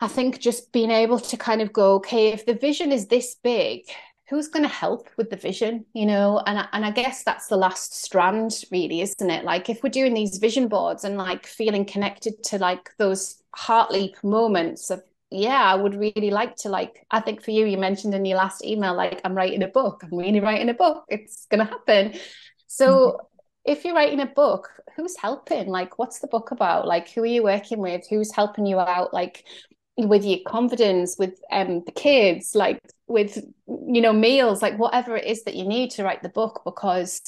I 0.00 0.08
think 0.08 0.38
just 0.38 0.72
being 0.72 0.90
able 0.90 1.18
to 1.20 1.36
kind 1.36 1.60
of 1.60 1.70
go, 1.70 1.96
okay, 1.96 2.28
if 2.28 2.46
the 2.46 2.54
vision 2.54 2.92
is 2.92 3.08
this 3.08 3.34
big, 3.34 3.82
who's 4.30 4.48
going 4.48 4.62
to 4.62 4.68
help 4.72 5.08
with 5.16 5.28
the 5.28 5.36
vision 5.36 5.84
you 5.92 6.06
know 6.06 6.40
and 6.46 6.68
and 6.72 6.86
I 6.86 6.92
guess 6.92 7.24
that's 7.24 7.48
the 7.48 7.56
last 7.56 8.00
strand 8.00 8.62
really 8.70 9.00
isn't 9.00 9.28
it 9.28 9.44
like 9.44 9.68
if 9.68 9.82
we're 9.82 9.90
doing 9.90 10.14
these 10.14 10.38
vision 10.38 10.68
boards 10.68 11.02
and 11.02 11.16
like 11.16 11.48
feeling 11.48 11.84
connected 11.84 12.40
to 12.44 12.58
like 12.58 12.96
those 12.96 13.42
heart 13.56 13.90
leap 13.90 14.22
moments 14.22 14.88
of 14.90 15.02
yeah, 15.30 15.62
I 15.62 15.76
would 15.76 15.94
really 15.94 16.30
like 16.30 16.56
to 16.56 16.68
like 16.68 17.06
I 17.10 17.20
think 17.20 17.42
for 17.42 17.52
you 17.52 17.64
you 17.66 17.78
mentioned 17.78 18.14
in 18.14 18.24
your 18.24 18.38
last 18.38 18.64
email 18.64 18.94
like 18.94 19.20
I'm 19.24 19.34
writing 19.34 19.62
a 19.62 19.68
book. 19.68 20.02
I'm 20.02 20.16
really 20.16 20.40
writing 20.40 20.68
a 20.68 20.74
book. 20.74 21.04
It's 21.08 21.46
going 21.46 21.64
to 21.64 21.70
happen. 21.72 22.14
So 22.66 22.88
mm-hmm. 22.88 23.26
if 23.72 23.84
you're 23.84 23.94
writing 23.94 24.20
a 24.20 24.26
book, 24.26 24.68
who's 24.96 25.16
helping? 25.16 25.68
Like 25.68 25.98
what's 25.98 26.18
the 26.18 26.26
book 26.26 26.50
about? 26.50 26.86
Like 26.86 27.10
who 27.10 27.22
are 27.22 27.26
you 27.26 27.44
working 27.44 27.78
with? 27.78 28.06
Who's 28.10 28.32
helping 28.32 28.66
you 28.66 28.80
out 28.80 29.14
like 29.14 29.44
with 29.96 30.24
your 30.24 30.38
confidence 30.46 31.16
with 31.18 31.40
um 31.52 31.82
the 31.84 31.92
kids 31.92 32.54
like 32.54 32.80
with 33.06 33.36
you 33.66 34.00
know 34.00 34.14
meals 34.14 34.62
like 34.62 34.78
whatever 34.78 35.14
it 35.14 35.26
is 35.26 35.44
that 35.44 35.54
you 35.54 35.66
need 35.66 35.90
to 35.90 36.02
write 36.02 36.22
the 36.22 36.28
book 36.30 36.62
because 36.64 37.20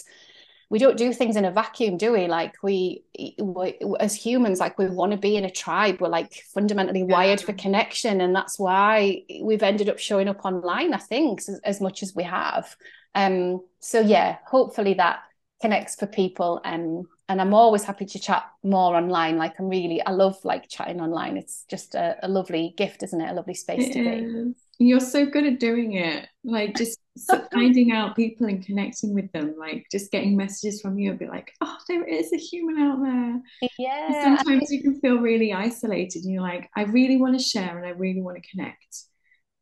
we 0.73 0.79
don't 0.79 0.97
do 0.97 1.13
things 1.13 1.37
in 1.37 1.45
a 1.45 1.51
vacuum, 1.51 1.99
do 1.99 2.13
we? 2.13 2.29
Like 2.29 2.55
we, 2.63 3.05
we 3.39 3.79
as 4.01 4.15
humans, 4.15 4.59
like 4.59 4.79
we 4.79 4.87
want 4.87 5.13
to 5.13 5.19
be 5.19 5.37
in 5.37 5.45
a 5.45 5.51
tribe. 5.51 6.01
We're 6.01 6.09
like 6.09 6.33
fundamentally 6.55 7.01
yeah. 7.01 7.13
wired 7.13 7.43
for 7.43 7.53
connection, 7.53 8.23
and 8.23 8.35
that's 8.35 8.59
why 8.59 9.25
we've 9.43 9.63
ended 9.63 9.91
up 9.91 9.99
showing 9.99 10.29
up 10.29 10.47
online. 10.47 10.95
I 10.95 10.97
think 10.97 11.41
as, 11.41 11.61
as 11.63 11.81
much 11.83 12.03
as 12.03 12.15
we 12.15 12.23
have. 12.23 12.75
Um. 13.15 13.61
So 13.81 14.01
yeah, 14.01 14.39
hopefully 14.47 14.95
that 14.95 15.21
connects 15.61 15.95
for 15.95 16.07
people. 16.07 16.63
Um. 16.65 17.07
And 17.29 17.41
I'm 17.41 17.53
always 17.53 17.85
happy 17.85 18.07
to 18.07 18.19
chat 18.19 18.45
more 18.63 18.97
online. 18.97 19.37
Like 19.37 19.59
I'm 19.59 19.69
really, 19.69 20.03
I 20.03 20.11
love 20.11 20.37
like 20.43 20.69
chatting 20.71 21.03
online. 21.03 21.37
It's 21.37 21.65
just 21.69 21.95
a, 21.95 22.17
a 22.23 22.29
lovely 22.29 22.73
gift, 22.79 23.03
isn't 23.03 23.21
it? 23.21 23.31
A 23.31 23.35
lovely 23.35 23.55
space 23.55 23.89
it 23.89 23.93
to 23.93 24.03
be. 24.03 24.55
You're 24.79 25.01
so 25.01 25.27
good 25.27 25.45
at 25.45 25.61
doing 25.61 25.93
it. 25.95 26.29
Like 26.45 26.77
just 26.77 26.99
finding 27.53 27.93
out 27.93 28.17
people 28.17 28.47
and 28.47 28.65
connecting 28.65 29.15
with 29.15 29.31
them. 29.33 29.55
Like 29.59 29.87
just 29.91 30.11
getting 30.11 30.37
messages 30.37 30.81
from 30.81 30.99
you 30.99 31.11
and 31.11 31.19
be 31.19 31.27
like, 31.27 31.53
oh, 31.61 31.77
there 31.89 32.05
is 32.05 32.33
a 32.33 32.39
human 32.39 32.83
out 32.83 33.03
there. 33.03 33.71
Yeah. 33.79 34.37
sometimes 34.37 34.71
you 34.71 34.83
can 34.83 35.01
feel 35.01 35.19
really 35.19 35.53
isolated 35.53 36.25
and 36.25 36.33
you're 36.33 36.43
like, 36.43 36.71
I 36.77 36.83
really 36.85 37.19
want 37.19 37.39
to 37.39 37.45
share 37.45 37.77
and 37.77 37.87
I 37.87 37.91
really 37.91 38.23
want 38.23 38.43
to 38.43 38.51
connect. 38.51 39.05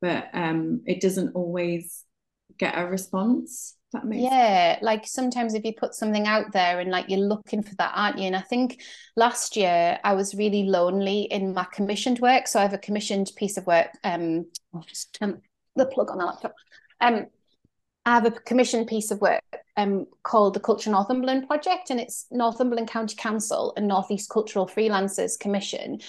But 0.01 0.29
um 0.33 0.83
it 0.87 1.01
doesn't 1.01 1.35
always 1.35 2.05
get 2.59 2.79
a 2.79 2.87
response. 2.87 3.77
That 3.93 4.05
makes 4.05 4.23
yeah, 4.23 4.75
sense. 4.75 4.85
like 4.85 5.07
sometimes 5.07 5.55
if 5.55 5.65
you 5.65 5.73
put 5.73 5.95
something 5.95 6.29
out 6.29 6.53
there 6.53 6.79
and 6.79 6.93
like 6.93 7.09
you're 7.09 7.19
looking 7.19 7.63
for 7.63 7.75
that, 7.77 7.93
aren't 7.97 8.19
you? 8.19 8.27
And 8.27 8.37
I 8.37 8.41
think 8.41 8.81
last 9.17 9.57
year 9.57 9.99
I 10.05 10.13
was 10.13 10.33
really 10.33 10.63
lonely 10.63 11.23
in 11.23 11.55
my 11.55 11.67
commissioned 11.73 12.21
work. 12.21 12.47
So 12.47 12.61
I 12.61 12.63
have 12.63 12.73
a 12.73 12.79
commissioned 12.79 13.33
piece 13.35 13.57
of 13.57 13.67
work. 13.67 13.89
Um, 14.05 14.47
I'll 14.73 14.83
just 14.83 15.13
turn 15.15 15.43
the 15.75 15.87
plug 15.87 16.11
on 16.11 16.19
the 16.19 16.25
laptop. 16.25 16.55
Um, 17.01 17.27
I 18.07 18.15
have 18.15 18.27
a 18.27 18.31
commissioned 18.31 18.87
piece 18.87 19.11
of 19.11 19.21
work 19.21 19.43
um, 19.77 20.07
called 20.23 20.55
the 20.55 20.61
Culture 20.61 20.91
Northumberland 20.91 21.47
Project, 21.47 21.91
and 21.91 22.01
it's 22.01 22.27
Northumberland 22.31 22.89
County 22.89 23.15
Council 23.17 23.73
and 23.77 23.87
Northeast 23.87 24.31
Cultural 24.31 24.67
Freelancers 24.67 25.39
Commission. 25.39 26.01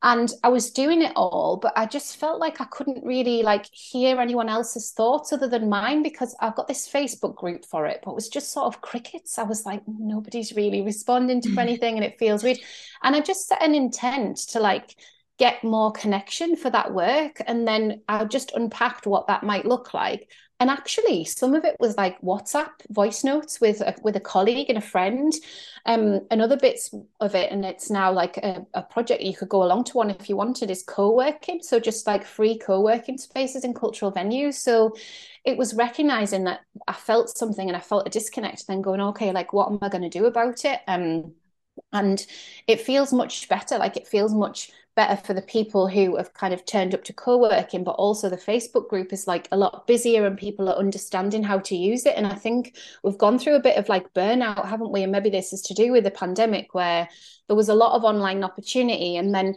And 0.00 0.32
i 0.44 0.48
was 0.48 0.70
doing 0.70 1.02
it 1.02 1.10
all 1.16 1.56
but 1.56 1.72
i 1.76 1.84
just 1.84 2.18
felt 2.18 2.38
like 2.38 2.60
i 2.60 2.64
couldn't 2.66 3.04
really 3.04 3.42
like 3.42 3.66
hear 3.72 4.20
anyone 4.20 4.48
else's 4.48 4.92
thoughts 4.92 5.32
other 5.32 5.48
than 5.48 5.68
mine 5.68 6.04
because 6.04 6.36
i've 6.38 6.54
got 6.54 6.68
this 6.68 6.88
facebook 6.88 7.34
group 7.34 7.64
for 7.64 7.84
it 7.84 8.02
but 8.04 8.12
it 8.12 8.14
was 8.14 8.28
just 8.28 8.52
sort 8.52 8.66
of 8.66 8.80
crickets. 8.80 9.38
I 9.38 9.42
was 9.42 9.66
like 9.66 9.82
nobody's 9.88 10.54
really 10.54 10.82
responding 10.82 11.40
to 11.40 11.58
anything 11.58 11.96
and 11.96 12.04
it 12.04 12.16
feels 12.16 12.44
weird. 12.44 12.60
And 13.02 13.16
i 13.16 13.20
just 13.20 13.48
set 13.48 13.60
an 13.60 13.74
intent 13.74 14.36
to 14.50 14.60
like 14.60 14.94
get 15.38 15.62
more 15.62 15.92
connection 15.92 16.56
for 16.56 16.68
that 16.70 16.92
work 16.92 17.40
and 17.46 17.66
then 17.66 18.02
i 18.08 18.24
just 18.24 18.52
unpacked 18.54 19.06
what 19.06 19.26
that 19.28 19.42
might 19.42 19.64
look 19.64 19.94
like. 19.94 20.30
And 20.60 20.70
actually 20.70 21.24
some 21.24 21.54
of 21.54 21.64
it 21.64 21.76
was 21.78 21.96
like 21.96 22.20
whatsapp 22.20 22.70
voice 22.90 23.22
notes 23.22 23.60
with 23.60 23.80
a, 23.80 23.94
with 24.02 24.16
a 24.16 24.20
colleague 24.20 24.68
and 24.68 24.78
a 24.78 24.80
friend. 24.80 25.32
Um 25.86 26.26
and 26.32 26.42
other 26.42 26.56
bits 26.56 26.92
of 27.20 27.36
it 27.36 27.52
and 27.52 27.64
it's 27.64 27.90
now 27.90 28.12
like 28.12 28.38
a, 28.38 28.66
a 28.74 28.82
project 28.82 29.22
you 29.22 29.36
could 29.36 29.48
go 29.48 29.62
along 29.62 29.84
to 29.84 29.96
one 29.96 30.10
if 30.10 30.28
you 30.28 30.36
wanted 30.36 30.70
is 30.70 30.82
co-working. 30.82 31.62
So 31.62 31.78
just 31.78 32.08
like 32.08 32.24
free 32.26 32.58
co-working 32.58 33.18
spaces 33.18 33.62
in 33.64 33.72
cultural 33.72 34.10
venues. 34.10 34.54
So 34.54 34.96
it 35.44 35.56
was 35.56 35.74
recognizing 35.74 36.44
that 36.44 36.60
i 36.88 36.92
felt 36.92 37.38
something 37.38 37.68
and 37.68 37.76
i 37.76 37.80
felt 37.80 38.06
a 38.06 38.10
disconnect 38.10 38.66
then 38.66 38.82
going 38.82 39.00
okay 39.00 39.30
like 39.32 39.52
what 39.52 39.70
am 39.70 39.78
i 39.80 39.88
going 39.88 40.02
to 40.02 40.18
do 40.18 40.26
about 40.26 40.64
it? 40.64 40.80
Um 40.88 41.34
and 41.92 42.24
it 42.66 42.80
feels 42.80 43.12
much 43.12 43.48
better. 43.48 43.78
Like 43.78 43.96
it 43.96 44.08
feels 44.08 44.34
much 44.34 44.70
better 44.98 45.14
for 45.24 45.32
the 45.32 45.42
people 45.42 45.86
who 45.86 46.16
have 46.16 46.34
kind 46.34 46.52
of 46.52 46.64
turned 46.64 46.92
up 46.92 47.04
to 47.04 47.12
co-working 47.12 47.84
but 47.84 47.92
also 47.92 48.28
the 48.28 48.36
facebook 48.36 48.88
group 48.88 49.12
is 49.12 49.28
like 49.28 49.46
a 49.52 49.56
lot 49.56 49.86
busier 49.86 50.26
and 50.26 50.36
people 50.36 50.68
are 50.68 50.74
understanding 50.74 51.44
how 51.44 51.58
to 51.60 51.76
use 51.76 52.04
it. 52.04 52.14
And 52.16 52.26
i 52.26 52.34
think 52.34 52.76
we've 53.04 53.16
gone 53.16 53.38
through 53.38 53.54
a 53.54 53.62
bit 53.68 53.78
of 53.78 53.88
like 53.88 54.12
burnout 54.12 54.64
haven't 54.66 54.90
we? 54.90 55.04
And 55.04 55.12
maybe 55.12 55.30
this 55.30 55.52
is 55.52 55.62
to 55.62 55.74
do 55.74 55.92
with 55.92 56.02
the 56.02 56.10
pandemic 56.10 56.74
where 56.74 57.08
there 57.46 57.54
was 57.54 57.68
a 57.68 57.74
lot 57.74 57.94
of 57.94 58.02
online 58.02 58.42
opportunity 58.42 59.16
and 59.16 59.32
then 59.32 59.54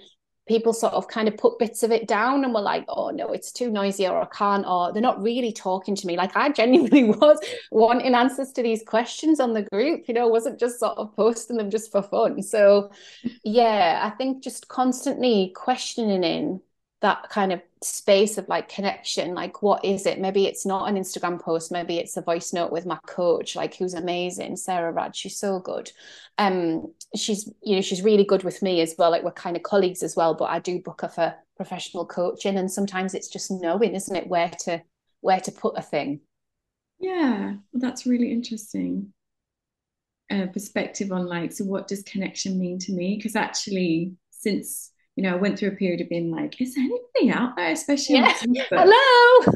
people 0.47 0.73
sort 0.73 0.93
of 0.93 1.07
kind 1.07 1.27
of 1.27 1.38
put 1.38 1.59
bits 1.59 1.84
of 1.84 1.91
it 1.91 2.07
down 2.07 2.43
and 2.43 2.53
were 2.53 2.61
like, 2.61 2.85
oh 2.89 3.09
no, 3.09 3.27
it's 3.31 3.51
too 3.51 3.69
noisy 3.69 4.07
or 4.07 4.22
I 4.22 4.26
can't, 4.26 4.65
or 4.65 4.91
they're 4.91 5.01
not 5.01 5.22
really 5.22 5.53
talking 5.53 5.95
to 5.95 6.07
me. 6.07 6.18
Like 6.18 6.35
I 6.35 6.49
genuinely 6.49 7.03
was 7.19 7.39
wanting 7.72 8.15
answers 8.15 8.51
to 8.53 8.63
these 8.63 8.84
questions 8.84 9.39
on 9.39 9.53
the 9.53 9.63
group, 9.63 10.07
you 10.07 10.13
know, 10.13 10.27
wasn't 10.27 10.59
just 10.59 10.80
sort 10.80 10.97
of 10.97 11.15
posting 11.15 11.57
them 11.57 11.69
just 11.69 11.91
for 11.91 12.01
fun. 12.01 12.41
So 12.41 12.91
yeah, 13.43 14.01
I 14.03 14.15
think 14.18 14.43
just 14.43 14.68
constantly 14.68 15.53
questioning 15.55 16.23
in 16.23 16.61
that 17.02 17.30
kind 17.30 17.52
of 17.52 17.61
space 17.84 18.38
of 18.38 18.48
like 18.48 18.69
connection 18.69 19.34
like 19.34 19.61
what 19.64 19.84
is 19.84 20.06
it? 20.06 20.19
Maybe 20.19 20.45
it's 20.45 20.65
not 20.65 20.88
an 20.88 20.95
instagram 20.95 21.41
post 21.41 21.72
maybe 21.72 21.98
it's 21.98 22.15
a 22.18 22.22
voice 22.22 22.53
note 22.53 22.72
with 22.72 22.86
my 22.86 22.99
coach 23.07 23.56
like 23.56 23.76
who's 23.76 23.95
amazing 23.95 24.56
sarah 24.56 24.91
rad 24.91 25.15
she's 25.15 25.38
so 25.38 25.60
good. 25.60 25.91
Um 26.38 26.94
she's 27.15 27.52
you 27.61 27.76
know 27.76 27.82
she's 27.82 28.03
really 28.03 28.23
good 28.23 28.44
with 28.44 28.61
me 28.61 28.82
as 28.82 28.95
well 28.98 29.11
like 29.11 29.23
we're 29.23 29.32
kind 29.32 29.57
of 29.57 29.64
colleagues 29.64 30.03
as 30.03 30.15
well 30.15 30.34
but 30.34 30.49
i 30.49 30.60
do 30.60 30.80
book 30.80 31.02
her 31.02 31.10
for 31.10 31.36
professional 31.57 32.06
coaching 32.06 32.57
and 32.57 32.72
sometimes 32.72 33.14
it's 33.14 33.28
just 33.28 33.52
knowing 33.52 33.94
isn't 33.94 34.15
it 34.15 34.28
where 34.28 34.49
to 34.49 34.82
where 35.22 35.40
to 35.40 35.52
put 35.52 35.78
a 35.78 35.82
thing. 35.82 36.19
Yeah 36.99 37.53
well, 37.72 37.82
that's 37.82 38.06
really 38.06 38.32
interesting. 38.32 39.14
Uh, 40.30 40.48
perspective 40.48 41.11
on 41.11 41.26
like 41.26 41.52
so 41.52 41.65
what 41.65 41.88
does 41.88 42.03
connection 42.03 42.60
mean 42.60 42.80
to 42.80 42.94
me? 42.94 43.15
Because 43.18 43.36
actually 43.36 44.14
since 44.32 44.91
you 45.15 45.23
know, 45.23 45.33
I 45.33 45.35
went 45.35 45.59
through 45.59 45.69
a 45.69 45.75
period 45.75 45.99
of 45.99 46.09
being 46.09 46.31
like, 46.31 46.61
is 46.61 46.75
there 46.75 46.85
anything 46.85 47.31
out 47.31 47.57
there, 47.57 47.71
especially 47.71 48.15
yeah. 48.15 48.33
hello, 48.69 48.95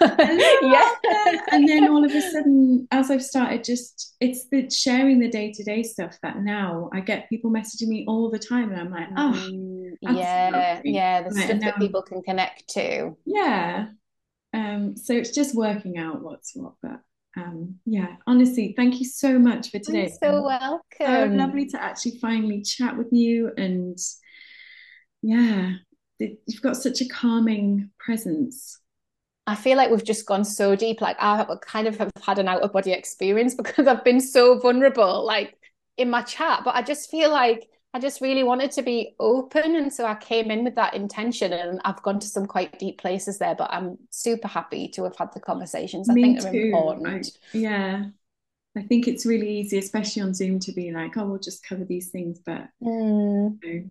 hello? 0.02 0.60
yeah. 0.62 1.42
And 1.52 1.68
then 1.68 1.90
all 1.90 2.04
of 2.04 2.14
a 2.14 2.22
sudden, 2.22 2.88
as 2.92 3.10
I've 3.10 3.24
started, 3.24 3.64
just 3.64 4.16
it's 4.20 4.50
the 4.50 4.70
sharing 4.70 5.20
the 5.20 5.30
day 5.30 5.54
to 5.54 5.64
day 5.64 5.82
stuff 5.84 6.18
that 6.24 6.40
now 6.40 6.90
I 6.94 7.00
get 7.00 7.30
people 7.30 7.52
messaging 7.52 7.88
me 7.88 8.04
all 8.06 8.30
the 8.30 8.40
time, 8.40 8.72
and 8.72 8.82
I'm 8.82 8.92
like, 8.92 9.08
oh, 9.16 9.50
mm, 9.50 9.92
yeah, 10.02 10.82
yeah, 10.84 11.22
the 11.22 11.30
right, 11.30 11.46
stuff 11.46 11.62
that 11.62 11.78
people 11.78 12.02
can 12.02 12.22
connect 12.22 12.68
to. 12.72 13.16
Yeah. 13.26 13.88
Um. 14.54 14.98
So 14.98 15.14
it's 15.14 15.32
just 15.32 15.56
working 15.56 15.98
out 15.98 16.22
what's 16.22 16.54
what, 16.54 16.74
but 16.82 17.00
um, 17.38 17.76
yeah, 17.86 18.16
honestly, 18.28 18.74
thank 18.76 19.00
you 19.00 19.06
so 19.06 19.40
much 19.40 19.72
for 19.72 19.80
today. 19.80 20.10
You're 20.22 20.32
so 20.32 20.44
welcome. 20.44 20.82
So 21.00 21.26
lovely 21.34 21.66
to 21.68 21.82
actually 21.82 22.18
finally 22.20 22.62
chat 22.62 22.98
with 22.98 23.12
you 23.12 23.52
and 23.58 23.98
yeah 25.26 25.74
you've 26.20 26.62
got 26.62 26.78
such 26.78 27.02
a 27.02 27.08
calming 27.08 27.90
presence 28.00 28.80
I 29.48 29.56
feel 29.56 29.78
like 29.78 29.92
we've 29.92 30.04
just 30.04 30.26
gone 30.26 30.44
so 30.44 30.76
deep. 30.76 31.02
Like 31.02 31.18
I 31.20 31.46
kind 31.62 31.88
of 31.88 31.98
have 31.98 32.12
had 32.22 32.40
an 32.40 32.48
out 32.48 32.62
of 32.62 32.74
body 32.74 32.92
experience 32.92 33.54
because 33.56 33.88
I've 33.88 34.04
been 34.04 34.22
so 34.22 34.60
vulnerable, 34.60 35.26
like 35.26 35.58
in 35.98 36.10
my 36.10 36.24
chat. 36.24 36.62
But 36.66 36.76
I 36.76 36.82
just 36.82 37.10
feel 37.12 37.32
like 37.32 37.70
I 37.94 38.00
just 38.00 38.22
really 38.22 38.44
wanted 38.44 38.72
to 38.72 38.82
be 38.82 39.16
open, 39.20 39.76
and 39.76 39.94
so 39.94 40.06
I 40.06 40.16
came 40.16 40.52
in 40.52 40.64
with 40.64 40.76
that 40.76 40.96
intention, 40.96 41.54
and 41.54 41.80
I've 41.86 42.02
gone 42.02 42.20
to 42.20 42.28
some 42.28 42.46
quite 42.46 42.78
deep 42.80 43.00
places 43.00 43.38
there. 43.38 43.56
But 43.56 43.72
I'm 43.72 43.98
super 44.10 44.48
happy 44.48 44.88
to 44.90 45.04
have 45.04 45.16
had 45.16 45.34
the 45.34 45.40
conversations. 45.40 46.10
Me 46.10 46.22
I 46.22 46.26
think 46.26 46.42
they're 46.42 46.52
too. 46.52 46.66
important. 46.66 47.38
I, 47.54 47.58
yeah, 47.58 48.06
I 48.76 48.82
think 48.82 49.08
it's 49.08 49.26
really 49.26 49.60
easy, 49.60 49.78
especially 49.78 50.24
on 50.24 50.34
Zoom, 50.34 50.60
to 50.62 50.74
be 50.74 50.92
like, 50.92 51.16
"Oh, 51.18 51.26
we'll 51.26 51.40
just 51.40 51.66
cover 51.66 51.86
these 51.86 52.10
things," 52.10 52.40
but 52.46 52.68
mm. 52.84 53.58
you 53.64 53.74
know, 53.74 53.90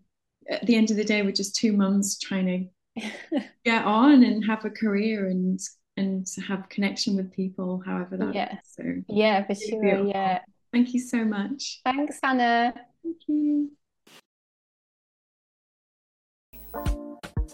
at 0.49 0.67
the 0.67 0.77
end 0.77 0.91
of 0.91 0.97
the 0.97 1.05
day, 1.05 1.23
we're 1.23 1.33
just 1.33 1.57
two 1.57 1.73
mums 1.73 2.19
trying 2.19 2.71
to 2.97 3.41
get 3.65 3.85
on 3.85 4.23
and 4.23 4.45
have 4.45 4.65
a 4.65 4.71
career 4.71 5.29
and 5.29 5.61
and 5.97 6.27
have 6.49 6.69
connection 6.69 7.17
with 7.17 7.33
people, 7.33 7.83
however 7.87 8.17
that 8.17 8.35
yeah. 8.35 8.55
Is. 8.55 8.59
So 8.65 8.83
yeah, 9.09 9.47
for 9.47 9.55
sure. 9.55 9.81
Beautiful. 9.81 10.09
Yeah. 10.09 10.41
Thank 10.73 10.93
you 10.93 11.01
so 11.01 11.25
much. 11.25 11.81
Thanks, 11.85 12.19
Hannah. 12.23 12.75
Thank 13.03 13.19
you. 13.29 13.71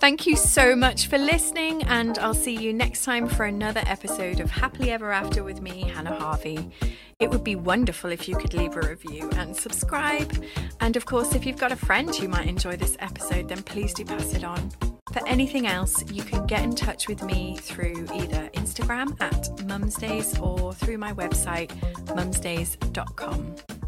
Thank 0.00 0.26
you 0.26 0.34
so 0.34 0.74
much 0.74 1.08
for 1.08 1.18
listening, 1.18 1.82
and 1.82 2.18
I'll 2.20 2.32
see 2.32 2.56
you 2.56 2.72
next 2.72 3.04
time 3.04 3.28
for 3.28 3.44
another 3.44 3.82
episode 3.84 4.40
of 4.40 4.50
Happily 4.50 4.90
Ever 4.90 5.12
After 5.12 5.44
with 5.44 5.60
me, 5.60 5.82
Hannah 5.82 6.18
Harvey. 6.18 6.70
It 7.18 7.28
would 7.28 7.44
be 7.44 7.54
wonderful 7.54 8.10
if 8.10 8.26
you 8.26 8.34
could 8.34 8.54
leave 8.54 8.74
a 8.78 8.80
review 8.80 9.28
and 9.36 9.54
subscribe. 9.54 10.42
And 10.80 10.96
of 10.96 11.04
course, 11.04 11.34
if 11.34 11.44
you've 11.44 11.58
got 11.58 11.70
a 11.70 11.76
friend 11.76 12.16
who 12.16 12.28
might 12.28 12.48
enjoy 12.48 12.76
this 12.76 12.96
episode, 12.98 13.50
then 13.50 13.62
please 13.62 13.92
do 13.92 14.06
pass 14.06 14.32
it 14.32 14.42
on. 14.42 14.70
For 15.12 15.26
anything 15.28 15.66
else, 15.66 16.02
you 16.10 16.22
can 16.22 16.46
get 16.46 16.62
in 16.62 16.74
touch 16.74 17.06
with 17.06 17.22
me 17.22 17.58
through 17.58 18.06
either 18.14 18.48
Instagram 18.54 19.20
at 19.20 19.54
mumsdays 19.68 20.40
or 20.40 20.72
through 20.72 20.96
my 20.96 21.12
website, 21.12 21.68
mumsdays.com. 22.06 23.79